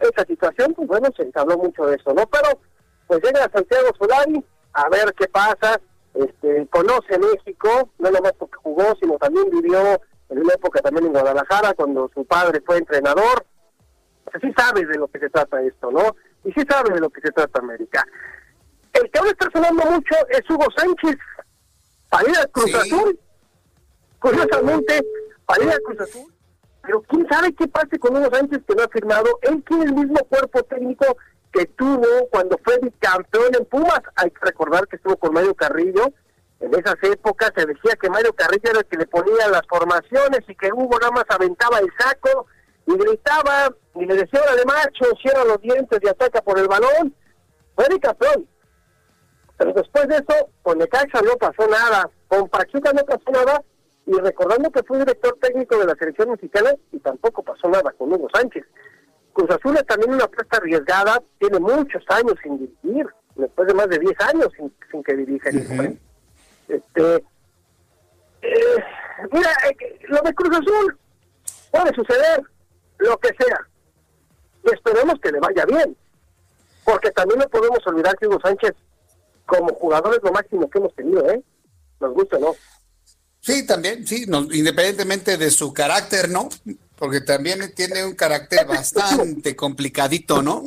esa 0.00 0.26
situación, 0.26 0.74
pues 0.74 0.88
bueno, 0.88 1.08
se 1.16 1.30
habló 1.34 1.56
mucho 1.58 1.86
de 1.86 1.96
eso, 1.96 2.12
¿no? 2.12 2.26
Pero 2.26 2.58
pues 3.06 3.22
llega 3.22 3.50
Santiago 3.52 3.88
Solari 3.98 4.44
a 4.72 4.88
ver 4.88 5.14
qué 5.16 5.28
pasa, 5.28 5.80
este 6.14 6.66
conoce 6.68 7.18
México, 7.18 7.90
no 7.98 8.10
nomás 8.10 8.32
porque 8.38 8.56
jugó, 8.62 8.96
sino 9.00 9.16
también 9.18 9.48
vivió 9.50 10.00
en 10.32 10.38
una 10.40 10.54
época 10.54 10.80
también 10.80 11.06
en 11.06 11.12
Guadalajara, 11.12 11.74
cuando 11.74 12.10
su 12.14 12.24
padre 12.24 12.62
fue 12.64 12.78
entrenador. 12.78 13.44
Pues 14.24 14.36
sí 14.40 14.52
sabe 14.56 14.86
de 14.86 14.98
lo 14.98 15.08
que 15.08 15.18
se 15.18 15.28
trata 15.28 15.60
esto, 15.62 15.90
¿no? 15.90 16.16
Y 16.44 16.52
sí 16.52 16.64
sabe 16.68 16.94
de 16.94 17.00
lo 17.00 17.10
que 17.10 17.20
se 17.20 17.30
trata 17.30 17.60
América. 17.60 18.04
El 18.94 19.10
que 19.10 19.18
ahora 19.18 19.30
está 19.30 19.48
sonando 19.52 19.84
mucho 19.84 20.14
es 20.30 20.40
Hugo 20.48 20.66
Sánchez, 20.76 21.16
para 22.08 22.28
ir 22.30 22.36
Cruz 22.50 22.74
Azul. 22.74 23.18
Curiosamente, 24.18 25.04
para 25.44 25.64
ir 25.64 25.82
Cruz 25.84 26.00
Azul. 26.00 26.32
Pero 26.82 27.02
quién 27.02 27.28
sabe 27.28 27.54
qué 27.54 27.68
pase 27.68 27.98
con 27.98 28.16
Hugo 28.16 28.30
Sánchez 28.32 28.60
que 28.66 28.74
no 28.74 28.84
ha 28.84 28.88
firmado. 28.88 29.38
Él 29.42 29.62
tiene 29.68 29.84
el 29.84 29.94
mismo 29.94 30.18
cuerpo 30.28 30.62
técnico 30.62 31.16
que 31.52 31.66
tuvo 31.66 32.06
cuando 32.30 32.58
fue 32.64 32.80
campeón 33.00 33.54
en 33.58 33.64
Pumas. 33.66 34.00
Hay 34.16 34.30
que 34.30 34.46
recordar 34.46 34.88
que 34.88 34.96
estuvo 34.96 35.16
con 35.16 35.34
Mario 35.34 35.54
Carrillo 35.54 36.12
en 36.62 36.72
esas 36.74 36.96
épocas 37.02 37.52
se 37.56 37.66
decía 37.66 37.96
que 38.00 38.08
Mario 38.08 38.32
Carrillo 38.34 38.70
era 38.70 38.78
el 38.78 38.86
que 38.86 38.96
le 38.96 39.06
ponía 39.06 39.48
las 39.48 39.66
formaciones 39.68 40.40
y 40.46 40.54
que 40.54 40.72
Hugo 40.72 40.96
nada 41.00 41.10
más 41.10 41.24
aventaba 41.28 41.78
el 41.80 41.88
saco 41.98 42.46
y 42.86 42.96
gritaba 42.96 43.74
y 43.96 44.06
le 44.06 44.14
decía, 44.14 44.40
de 44.56 44.64
macho, 44.64 45.04
cierra 45.20 45.44
los 45.44 45.60
dientes 45.60 45.98
y 46.00 46.08
ataca 46.08 46.40
por 46.40 46.58
el 46.58 46.68
balón. 46.68 47.14
Fue 47.74 47.86
el 47.90 48.00
campeón. 48.00 48.46
Pero 49.58 49.72
después 49.72 50.08
de 50.08 50.16
eso, 50.16 50.50
con 50.62 50.78
Necaxa 50.78 51.20
no 51.22 51.36
pasó 51.36 51.68
nada, 51.68 52.08
con 52.28 52.48
Pachuca 52.48 52.92
no 52.92 53.04
pasó 53.04 53.30
nada, 53.32 53.62
y 54.06 54.12
recordando 54.18 54.70
que 54.70 54.82
fue 54.82 54.98
director 54.98 55.36
técnico 55.40 55.78
de 55.78 55.86
la 55.86 55.94
selección 55.94 56.30
mexicana, 56.30 56.70
y 56.92 56.98
tampoco 56.98 57.42
pasó 57.42 57.68
nada 57.68 57.92
con 57.92 58.12
Hugo 58.12 58.28
Sánchez. 58.32 58.64
Cruz 59.32 59.50
Azul 59.50 59.76
es 59.76 59.86
también 59.86 60.14
una 60.14 60.24
apuesta 60.24 60.58
arriesgada, 60.58 61.22
tiene 61.38 61.58
muchos 61.60 62.02
años 62.08 62.34
sin 62.42 62.58
dirigir, 62.58 63.06
después 63.36 63.68
de 63.68 63.74
más 63.74 63.88
de 63.88 63.98
10 63.98 64.20
años 64.20 64.48
sin, 64.56 65.02
que 65.02 65.16
dirija 65.16 65.50
el 65.50 65.98
este, 66.76 67.24
eh, 68.42 68.84
mira, 69.30 69.50
eh, 69.68 69.98
lo 70.08 70.20
de 70.22 70.34
Cruz 70.34 70.56
Azul 70.56 70.98
puede 71.70 71.94
suceder 71.94 72.42
lo 72.98 73.18
que 73.18 73.28
sea. 73.28 73.58
Y 74.64 74.74
esperemos 74.74 75.18
que 75.20 75.32
le 75.32 75.40
vaya 75.40 75.64
bien. 75.66 75.96
Porque 76.84 77.10
también 77.10 77.38
no 77.38 77.48
podemos 77.48 77.78
olvidar 77.86 78.16
que 78.18 78.26
Hugo 78.26 78.40
Sánchez, 78.40 78.72
como 79.46 79.72
jugador, 79.74 80.14
es 80.16 80.22
lo 80.22 80.32
máximo 80.32 80.68
que 80.68 80.78
hemos 80.78 80.94
tenido, 80.94 81.28
¿eh? 81.30 81.42
Nos 82.00 82.12
gusta, 82.14 82.38
¿no? 82.38 82.54
Sí, 83.40 83.66
también, 83.66 84.06
sí, 84.06 84.24
independientemente 84.52 85.36
de 85.36 85.50
su 85.50 85.72
carácter, 85.72 86.28
¿no? 86.28 86.48
Porque 86.96 87.20
también 87.20 87.72
tiene 87.74 88.04
un 88.04 88.14
carácter 88.14 88.66
bastante 88.68 89.54
complicadito, 89.56 90.42
¿no? 90.42 90.64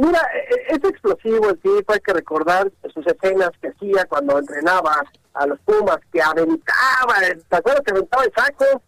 Mira, 0.00 0.18
e, 0.32 0.54
e, 0.54 0.76
es 0.76 0.84
explosivo 0.84 1.50
el 1.50 1.58
tipo, 1.58 1.92
hay 1.92 2.00
que 2.00 2.14
recordar 2.14 2.72
sus 2.94 3.06
escenas 3.06 3.50
que 3.60 3.68
hacía 3.68 4.06
cuando 4.06 4.38
entrenaba 4.38 4.96
a 5.34 5.46
los 5.46 5.60
Pumas, 5.60 5.98
que 6.10 6.22
aventaba, 6.22 7.16
¿te 7.46 7.56
acuerdas 7.56 7.82
que 7.84 7.90
aventaba 7.90 8.24
el 8.24 8.32
saco? 8.32 8.82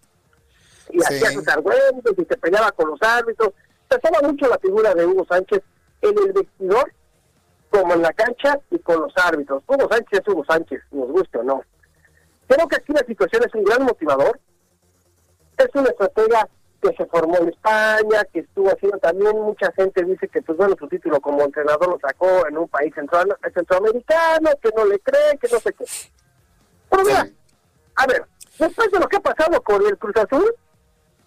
Y 0.89 1.03
hacía 1.03 1.33
sus 1.33 1.47
argumentos 1.49 2.15
y 2.17 2.25
se 2.25 2.37
peleaba 2.39 2.73
con 2.73 2.89
los 2.89 3.03
árbitros. 3.03 3.53
Pasaba 3.89 4.27
mucho 4.27 4.49
la 4.49 4.57
figura 4.57 4.95
de 4.95 5.05
Hugo 5.05 5.27
Sánchez 5.29 5.63
en 6.01 6.17
el 6.17 6.33
vestidor, 6.33 6.95
como 7.69 7.93
en 7.93 8.01
la 8.01 8.13
cancha 8.15 8.59
y 8.71 8.79
con 8.79 9.03
los 9.03 9.13
árbitros. 9.19 9.63
Hugo 9.67 9.89
Sánchez 9.91 10.19
es 10.19 10.29
Hugo 10.29 10.47
Sánchez, 10.47 10.81
nos 10.93 11.11
gusta 11.11 11.41
o 11.41 11.43
no. 11.43 11.63
Creo 12.49 12.67
que 12.69 12.77
aquí 12.77 12.93
la 12.95 13.05
situación 13.05 13.43
es 13.45 13.55
un 13.55 13.65
gran 13.65 13.83
motivador. 13.83 14.41
Es 15.59 15.69
una 15.75 15.91
estrategia 15.91 16.49
que 16.83 16.97
se 16.97 17.07
formó 17.07 17.39
en 17.39 17.49
España, 17.51 18.25
que 18.33 18.41
estuvo 18.41 18.69
haciendo 18.69 18.99
también, 18.99 19.41
mucha 19.41 19.71
gente 19.73 20.05
dice 20.05 20.29
que 20.29 20.43
pues 20.43 20.59
bueno, 20.59 20.75
su 20.79 20.89
título 20.89 21.21
como 21.21 21.43
entrenador 21.43 21.89
lo 21.89 21.99
sacó 22.01 22.47
en 22.49 22.59
un 22.59 22.69
país 22.69 22.93
centroamericano, 22.95 24.51
que 24.61 24.71
no 24.77 24.85
le 24.85 24.99
cree, 24.99 25.39
que 25.41 25.49
no 25.49 25.61
sé 25.61 25.73
qué. 25.73 25.85
Pero 26.91 27.05
mira, 27.05 27.29
a 27.95 28.07
ver, 28.07 28.27
después 28.59 28.91
de 28.91 28.99
lo 28.99 29.09
que 29.09 29.17
ha 29.17 29.21
pasado 29.21 29.63
con 29.63 29.87
el 29.87 29.97
Cruz 29.97 30.17
Azul, 30.17 30.55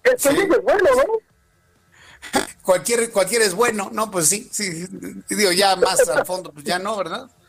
el 0.03 0.15
que 0.15 0.29
es 0.29 0.63
bueno, 0.63 0.89
¿no? 0.97 2.39
cualquier, 2.61 3.11
cualquier 3.11 3.41
es 3.43 3.55
bueno, 3.55 3.89
¿no? 3.91 4.11
Pues 4.11 4.27
sí, 4.27 4.49
sí, 4.51 4.85
digo, 5.29 5.51
ya 5.51 5.75
más 5.77 6.07
al 6.07 6.25
fondo, 6.25 6.51
pues 6.51 6.65
ya 6.65 6.79
no, 6.79 6.97
¿verdad? 6.97 7.29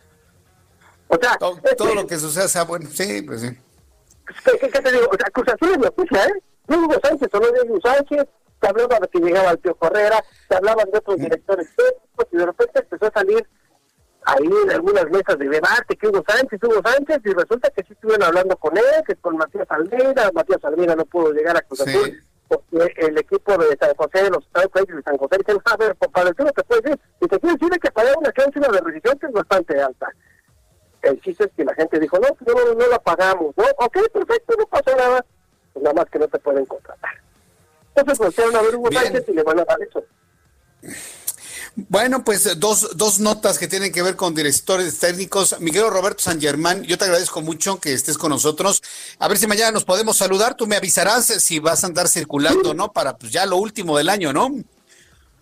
O 1.08 1.16
sea, 1.20 1.36
todo, 1.38 1.94
lo 1.94 2.04
que 2.04 2.18
suceda 2.18 2.48
sea 2.48 2.64
bueno, 2.64 2.90
sí, 2.92 3.22
pues 3.22 3.40
sí. 3.40 3.56
¿Qué, 4.44 4.58
qué, 4.58 4.80
te 4.80 4.90
digo? 4.90 5.06
O 5.08 5.16
sea, 5.16 5.30
Cruz 5.30 5.46
Azul 5.46 5.70
es 5.70 5.78
noticia, 5.78 6.24
¿eh? 6.24 6.32
No 6.68 6.78
Hugo 6.78 6.94
Sánchez, 7.02 7.28
o 7.32 7.40
no 7.40 7.47
Hugo 7.64 7.80
Sánchez, 7.82 8.26
se 8.60 8.68
hablaba 8.68 8.98
de 9.01 9.09
que 9.09 9.20
llegaba 9.20 9.51
el 9.51 9.59
Tío 9.59 9.74
Correra, 9.74 10.22
se 10.48 10.56
hablaban 10.56 10.90
de 10.90 10.98
otros 10.98 11.16
directores 11.18 11.68
técnicos, 11.76 12.26
y 12.32 12.36
de 12.36 12.47
repente 12.47 12.80
empezó 12.80 13.06
a 13.06 13.12
salir 13.12 13.47
ahí 14.24 14.51
en 14.64 14.70
algunas 14.70 15.05
mesas 15.10 15.38
de 15.38 15.48
debate 15.48 15.97
que 15.97 16.09
Hugo 16.09 16.24
Sánchez, 16.26 16.59
Hugo 16.62 16.80
Sánchez, 16.84 17.20
y 17.24 17.32
resulta 17.32 17.70
que 17.70 17.84
sí 17.84 17.93
estuvieron 17.93 18.24
hablando 18.24 18.56
con 18.56 18.76
él, 18.76 18.84
que 19.06 19.14
con 19.16 19.36
Matías 19.36 19.70
Almeida, 19.70 20.30
Matías 20.34 20.64
Almeida 20.64 20.97
no 20.97 21.05
pudo 21.05 21.32
llegar 21.32 21.56
a 21.56 21.62
Cruz 21.62 21.82
Azul, 21.82 22.22
porque 22.48 22.93
el 22.97 23.18
equipo 23.18 23.56
de 23.59 23.76
San 23.78 23.94
José, 23.94 24.24
de 24.24 24.30
los 24.30 24.44
Estados 24.44 24.70
Unidos 24.74 24.97
de 24.97 25.02
San 25.02 25.16
José, 25.18 25.36
dice, 25.38 25.60
a 25.64 25.76
ver, 25.76 25.97
para 25.97 26.28
el 26.28 26.34
te 26.34 26.64
puedes 26.64 26.82
decir, 26.82 27.01
y 27.20 27.28
te 27.28 27.40
quiero 27.40 27.56
decir 27.56 27.80
que 27.80 27.90
pagar 27.90 28.14
una 28.18 28.32
cláusula 28.32 28.68
de 28.68 28.80
rescisión 28.80 29.18
que 29.18 29.26
es 29.26 29.32
bastante 29.32 29.80
alta. 29.80 30.09
El 31.02 31.20
chiste 31.20 31.44
es 31.44 31.51
que 31.56 31.64
la 31.64 31.74
gente 31.74 32.01
dijo, 32.01 32.18
no, 32.18 32.28
no, 32.47 32.74
no 32.74 32.86
la 32.88 32.98
pagamos, 32.98 33.55
¿no? 33.56 33.64
Ok, 33.78 33.98
perfecto, 34.12 34.55
no 34.59 34.66
pasa 34.66 34.97
nada, 34.97 35.24
pues 35.77 35.85
nada 35.85 35.94
más 35.94 36.11
que 36.11 36.19
no 36.19 36.27
te 36.27 36.39
pueden 36.39 36.65
contratar. 36.65 37.11
Entonces 37.94 38.19
voltearon 38.19 38.57
a 38.57 38.62
ver 38.62 38.77
Hugo 38.77 38.90
Sánchez 38.90 39.24
y 39.28 39.32
le 39.32 39.43
van 39.43 39.61
a 39.61 39.65
dar 39.66 39.77
eso. 39.82 40.03
Bueno, 41.74 42.24
pues 42.24 42.59
dos, 42.59 42.97
dos 42.97 43.20
notas 43.20 43.59
que 43.59 43.69
tienen 43.69 43.93
que 43.93 44.01
ver 44.01 44.16
con 44.16 44.35
directores 44.35 44.98
técnicos. 44.98 45.61
Miguel 45.61 45.90
Roberto 45.90 46.23
San 46.23 46.40
Germán, 46.40 46.82
yo 46.85 46.97
te 46.97 47.05
agradezco 47.05 47.43
mucho 47.43 47.78
que 47.78 47.93
estés 47.93 48.16
con 48.16 48.31
nosotros. 48.31 48.82
A 49.19 49.28
ver 49.28 49.36
si 49.36 49.47
mañana 49.47 49.73
nos 49.73 49.85
podemos 49.85 50.16
saludar. 50.16 50.55
Tú 50.55 50.66
me 50.66 50.77
avisarás 50.77 51.27
si 51.27 51.59
vas 51.59 51.85
a 51.85 51.89
andar 51.89 52.09
circulando, 52.09 52.73
¿no? 52.73 52.90
Para 52.90 53.19
pues 53.19 53.31
ya 53.31 53.44
lo 53.44 53.59
último 53.59 53.98
del 53.98 54.09
año, 54.09 54.32
¿no? 54.32 54.48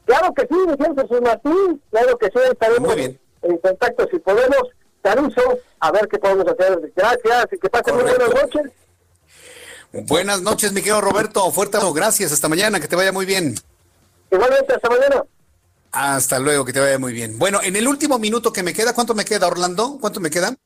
Claro 0.04 0.34
que 0.34 0.48
sí, 0.48 0.56
Jesús 0.96 1.20
Martín. 1.22 1.80
Claro 1.90 2.18
que 2.18 2.26
sí, 2.26 2.38
estaremos 2.50 2.96
en 2.96 3.58
contacto 3.58 4.08
si 4.10 4.18
podemos. 4.18 4.62
Caruso, 5.00 5.42
a 5.78 5.92
ver 5.92 6.08
qué 6.08 6.18
podemos 6.18 6.46
hacer. 6.48 6.92
Gracias 6.96 7.46
y 7.52 7.58
que 7.58 7.70
pasen 7.70 7.94
muy 7.94 8.02
buenas 8.02 8.30
noches. 8.30 8.72
Buenas 10.02 10.42
noches, 10.42 10.72
Miguel 10.72 11.00
Roberto. 11.00 11.50
Fuerte 11.52 11.78
gracias. 11.94 12.32
Hasta 12.32 12.48
mañana, 12.48 12.80
que 12.80 12.88
te 12.88 12.96
vaya 12.96 13.12
muy 13.12 13.26
bien. 13.26 13.54
Igualmente, 14.30 14.74
hasta 14.74 14.88
mañana. 14.88 15.22
Hasta 15.92 16.40
luego, 16.40 16.64
que 16.64 16.72
te 16.72 16.80
vaya 16.80 16.98
muy 16.98 17.12
bien. 17.12 17.38
Bueno, 17.38 17.60
en 17.62 17.76
el 17.76 17.86
último 17.86 18.18
minuto 18.18 18.52
que 18.52 18.64
me 18.64 18.72
queda, 18.72 18.92
¿cuánto 18.92 19.14
me 19.14 19.24
queda, 19.24 19.46
Orlando? 19.46 19.98
¿Cuánto 20.00 20.18
me 20.18 20.30
queda? 20.30 20.56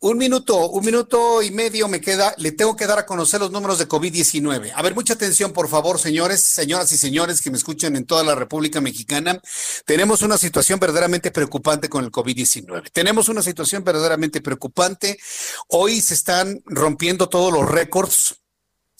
Un 0.00 0.16
minuto, 0.16 0.68
un 0.68 0.84
minuto 0.84 1.42
y 1.42 1.50
medio 1.50 1.88
me 1.88 2.00
queda. 2.00 2.32
Le 2.38 2.52
tengo 2.52 2.76
que 2.76 2.86
dar 2.86 3.00
a 3.00 3.06
conocer 3.06 3.40
los 3.40 3.50
números 3.50 3.78
de 3.78 3.88
COVID-19. 3.88 4.72
A 4.74 4.82
ver, 4.82 4.94
mucha 4.94 5.14
atención, 5.14 5.52
por 5.52 5.68
favor, 5.68 5.98
señores, 5.98 6.40
señoras 6.40 6.92
y 6.92 6.98
señores 6.98 7.40
que 7.40 7.50
me 7.50 7.56
escuchan 7.56 7.96
en 7.96 8.06
toda 8.06 8.22
la 8.22 8.36
República 8.36 8.80
Mexicana. 8.80 9.40
Tenemos 9.84 10.22
una 10.22 10.38
situación 10.38 10.78
verdaderamente 10.78 11.32
preocupante 11.32 11.88
con 11.88 12.04
el 12.04 12.12
COVID-19. 12.12 12.90
Tenemos 12.92 13.28
una 13.28 13.42
situación 13.42 13.82
verdaderamente 13.82 14.40
preocupante. 14.40 15.18
Hoy 15.66 16.00
se 16.00 16.14
están 16.14 16.62
rompiendo 16.66 17.28
todos 17.28 17.52
los 17.52 17.68
récords 17.68 18.36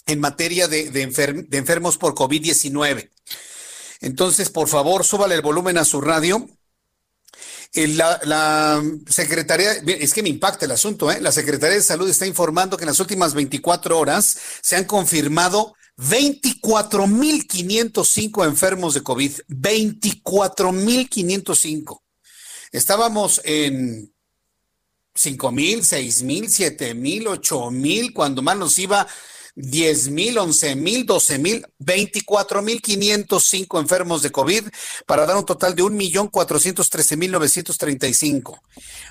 en 0.07 0.19
materia 0.19 0.67
de, 0.67 1.03
enfermos 1.53 1.97
por 1.97 2.15
COVID-19. 2.15 3.09
Entonces, 4.01 4.51
por 4.51 4.67
favor, 4.67 5.05
súbale 5.05 5.37
el 5.37 5.43
volumen 5.43 5.79
a 5.79 5.85
su 5.85 6.01
radio. 6.01 6.49
Eh, 7.75 7.89
la, 7.89 8.19
la, 8.25 8.83
Secretaría, 9.07 9.73
es 9.73 10.15
que 10.15 10.23
me 10.23 10.31
impacta 10.31 10.65
el 10.65 10.73
asunto, 10.73 11.11
¿eh? 11.11 11.21
La 11.21 11.33
Secretaría 11.33 11.77
de 11.77 11.83
Salud 11.83 12.09
está 12.09 12.27
informando 12.27 12.77
que 12.77 12.85
en 12.85 12.89
las 12.89 13.01
últimas 13.01 13.35
24 13.35 13.99
horas 13.99 14.39
se 14.63 14.77
han 14.77 14.85
confirmado 14.85 15.75
24.505 15.99 18.47
enfermos 18.47 18.95
de 18.95 19.03
COVID. 19.03 19.33
24.505. 19.49 22.01
Estábamos 22.73 23.43
en 23.45 24.11
5.000, 25.15 25.81
6.000, 25.81 26.77
7.000, 26.79 27.41
8.000, 27.41 28.13
cuando 28.13 28.43
más 28.43 28.57
nos 28.57 28.79
iba 28.79 29.07
10 29.61 30.11
mil, 30.11 30.39
11 30.39 30.77
mil, 30.77 31.05
12 31.05 31.39
mil, 31.41 31.67
24 31.81 32.63
mil 32.63 32.81
505 32.81 33.81
enfermos 33.81 34.23
de 34.23 34.31
COVID 34.31 34.69
para 35.05 35.27
dar 35.27 35.37
un 35.37 35.45
total 35.45 35.75
de 35.75 35.83
1 35.83 35.97
millón 35.97 36.29
413 36.29 37.17
mil 37.17 37.33
935. 37.33 38.63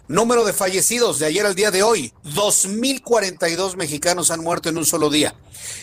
Número 0.08 0.46
de 0.46 0.54
fallecidos 0.54 1.20
de 1.20 1.26
ayer 1.26 1.46
al 1.46 1.54
día 1.54 1.70
de 1.70 1.84
hoy, 1.84 2.14
2.042 2.24 3.76
mexicanos 3.76 4.32
han 4.32 4.40
muerto 4.40 4.70
en 4.70 4.78
un 4.78 4.86
solo 4.86 5.10
día. 5.10 5.36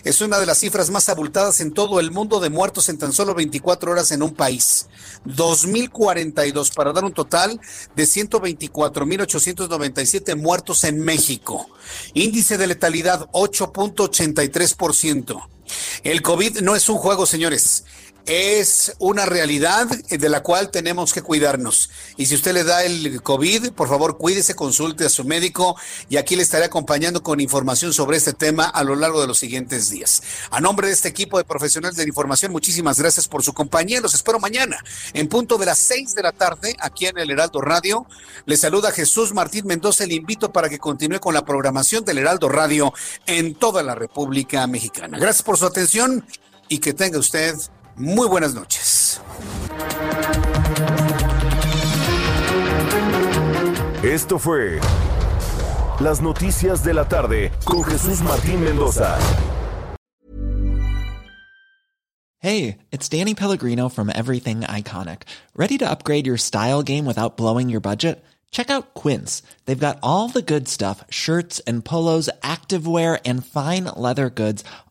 Es 0.02 0.22
una 0.22 0.38
de 0.38 0.46
las 0.46 0.56
cifras 0.58 0.88
más 0.88 1.10
abultadas 1.10 1.60
en 1.60 1.74
todo 1.74 2.00
el 2.00 2.10
mundo 2.10 2.40
de 2.40 2.48
muertos 2.48 2.88
en 2.88 2.96
tan 2.96 3.12
solo 3.12 3.34
24 3.34 3.92
horas 3.92 4.12
en 4.12 4.22
un 4.22 4.34
país. 4.34 4.86
2.042 5.26 6.74
para 6.74 6.94
dar 6.94 7.04
un 7.04 7.12
total 7.12 7.60
de 7.94 8.04
124.897 8.04 10.36
muertos 10.36 10.84
en 10.84 11.00
México. 11.00 11.68
Índice 12.14 12.56
de 12.56 12.66
letalidad 12.66 13.28
8.83%. 13.32 14.53
El 16.02 16.22
COVID 16.22 16.60
no 16.60 16.76
es 16.76 16.88
un 16.88 16.98
juego, 16.98 17.26
señores 17.26 17.84
es 18.26 18.94
una 18.98 19.26
realidad 19.26 19.86
de 19.86 20.28
la 20.28 20.42
cual 20.42 20.70
tenemos 20.70 21.12
que 21.12 21.22
cuidarnos. 21.22 21.90
Y 22.16 22.26
si 22.26 22.34
usted 22.34 22.54
le 22.54 22.64
da 22.64 22.82
el 22.84 23.22
COVID, 23.22 23.72
por 23.72 23.88
favor 23.88 24.16
cuídese, 24.16 24.54
consulte 24.54 25.04
a 25.04 25.08
su 25.08 25.24
médico 25.24 25.76
y 26.08 26.16
aquí 26.16 26.36
le 26.36 26.42
estaré 26.42 26.64
acompañando 26.64 27.22
con 27.22 27.40
información 27.40 27.92
sobre 27.92 28.16
este 28.16 28.32
tema 28.32 28.64
a 28.64 28.82
lo 28.84 28.96
largo 28.96 29.20
de 29.20 29.26
los 29.26 29.38
siguientes 29.38 29.90
días. 29.90 30.22
A 30.50 30.60
nombre 30.60 30.86
de 30.86 30.94
este 30.94 31.08
equipo 31.08 31.38
de 31.38 31.44
profesionales 31.44 31.96
de 31.96 32.04
la 32.04 32.08
información, 32.08 32.52
muchísimas 32.52 32.98
gracias 32.98 33.28
por 33.28 33.42
su 33.42 33.52
compañía. 33.52 34.00
Los 34.00 34.14
espero 34.14 34.38
mañana 34.38 34.82
en 35.12 35.28
punto 35.28 35.58
de 35.58 35.66
las 35.66 35.78
seis 35.78 36.14
de 36.14 36.22
la 36.22 36.32
tarde 36.32 36.76
aquí 36.80 37.06
en 37.06 37.18
el 37.18 37.30
Heraldo 37.30 37.60
Radio. 37.60 38.06
Le 38.46 38.56
saluda 38.56 38.90
Jesús 38.90 39.34
Martín 39.34 39.66
Mendoza. 39.66 40.06
Le 40.06 40.14
invito 40.14 40.52
para 40.52 40.68
que 40.68 40.78
continúe 40.78 41.20
con 41.20 41.34
la 41.34 41.44
programación 41.44 42.04
del 42.04 42.18
Heraldo 42.18 42.48
Radio 42.48 42.92
en 43.26 43.54
toda 43.54 43.82
la 43.82 43.94
República 43.94 44.66
Mexicana. 44.66 45.18
Gracias 45.18 45.42
por 45.42 45.58
su 45.58 45.66
atención 45.66 46.26
y 46.68 46.78
que 46.78 46.94
tenga 46.94 47.18
usted 47.18 47.54
muy 47.96 48.28
buenas 48.28 48.54
noches. 48.54 49.20
Esto 54.02 54.38
fue 54.38 54.80
Las 56.00 56.20
Noticias 56.20 56.84
de 56.84 56.94
la 56.94 57.08
Tarde 57.08 57.50
con 57.64 57.82
Jesús 57.84 58.20
Martín 58.22 58.62
Mendoza. 58.62 59.18
Hey, 62.40 62.78
it's 62.92 63.08
Danny 63.08 63.34
Pellegrino 63.34 63.88
from 63.88 64.10
Everything 64.10 64.60
Iconic. 64.62 65.22
¿Ready 65.56 65.78
to 65.78 65.90
upgrade 65.90 66.26
your 66.26 66.36
style 66.36 66.82
game 66.82 67.06
without 67.06 67.38
blowing 67.38 67.70
your 67.70 67.80
budget? 67.80 68.22
Check 68.50 68.70
out 68.70 68.94
Quince. 68.94 69.42
They've 69.64 69.86
got 69.86 69.98
all 70.00 70.28
the 70.28 70.42
good 70.42 70.68
stuff 70.68 71.02
shirts 71.10 71.60
and 71.66 71.84
polos, 71.84 72.30
activewear, 72.42 73.18
and 73.24 73.44
fine 73.44 73.84
leather 73.96 74.30
goods 74.30 74.62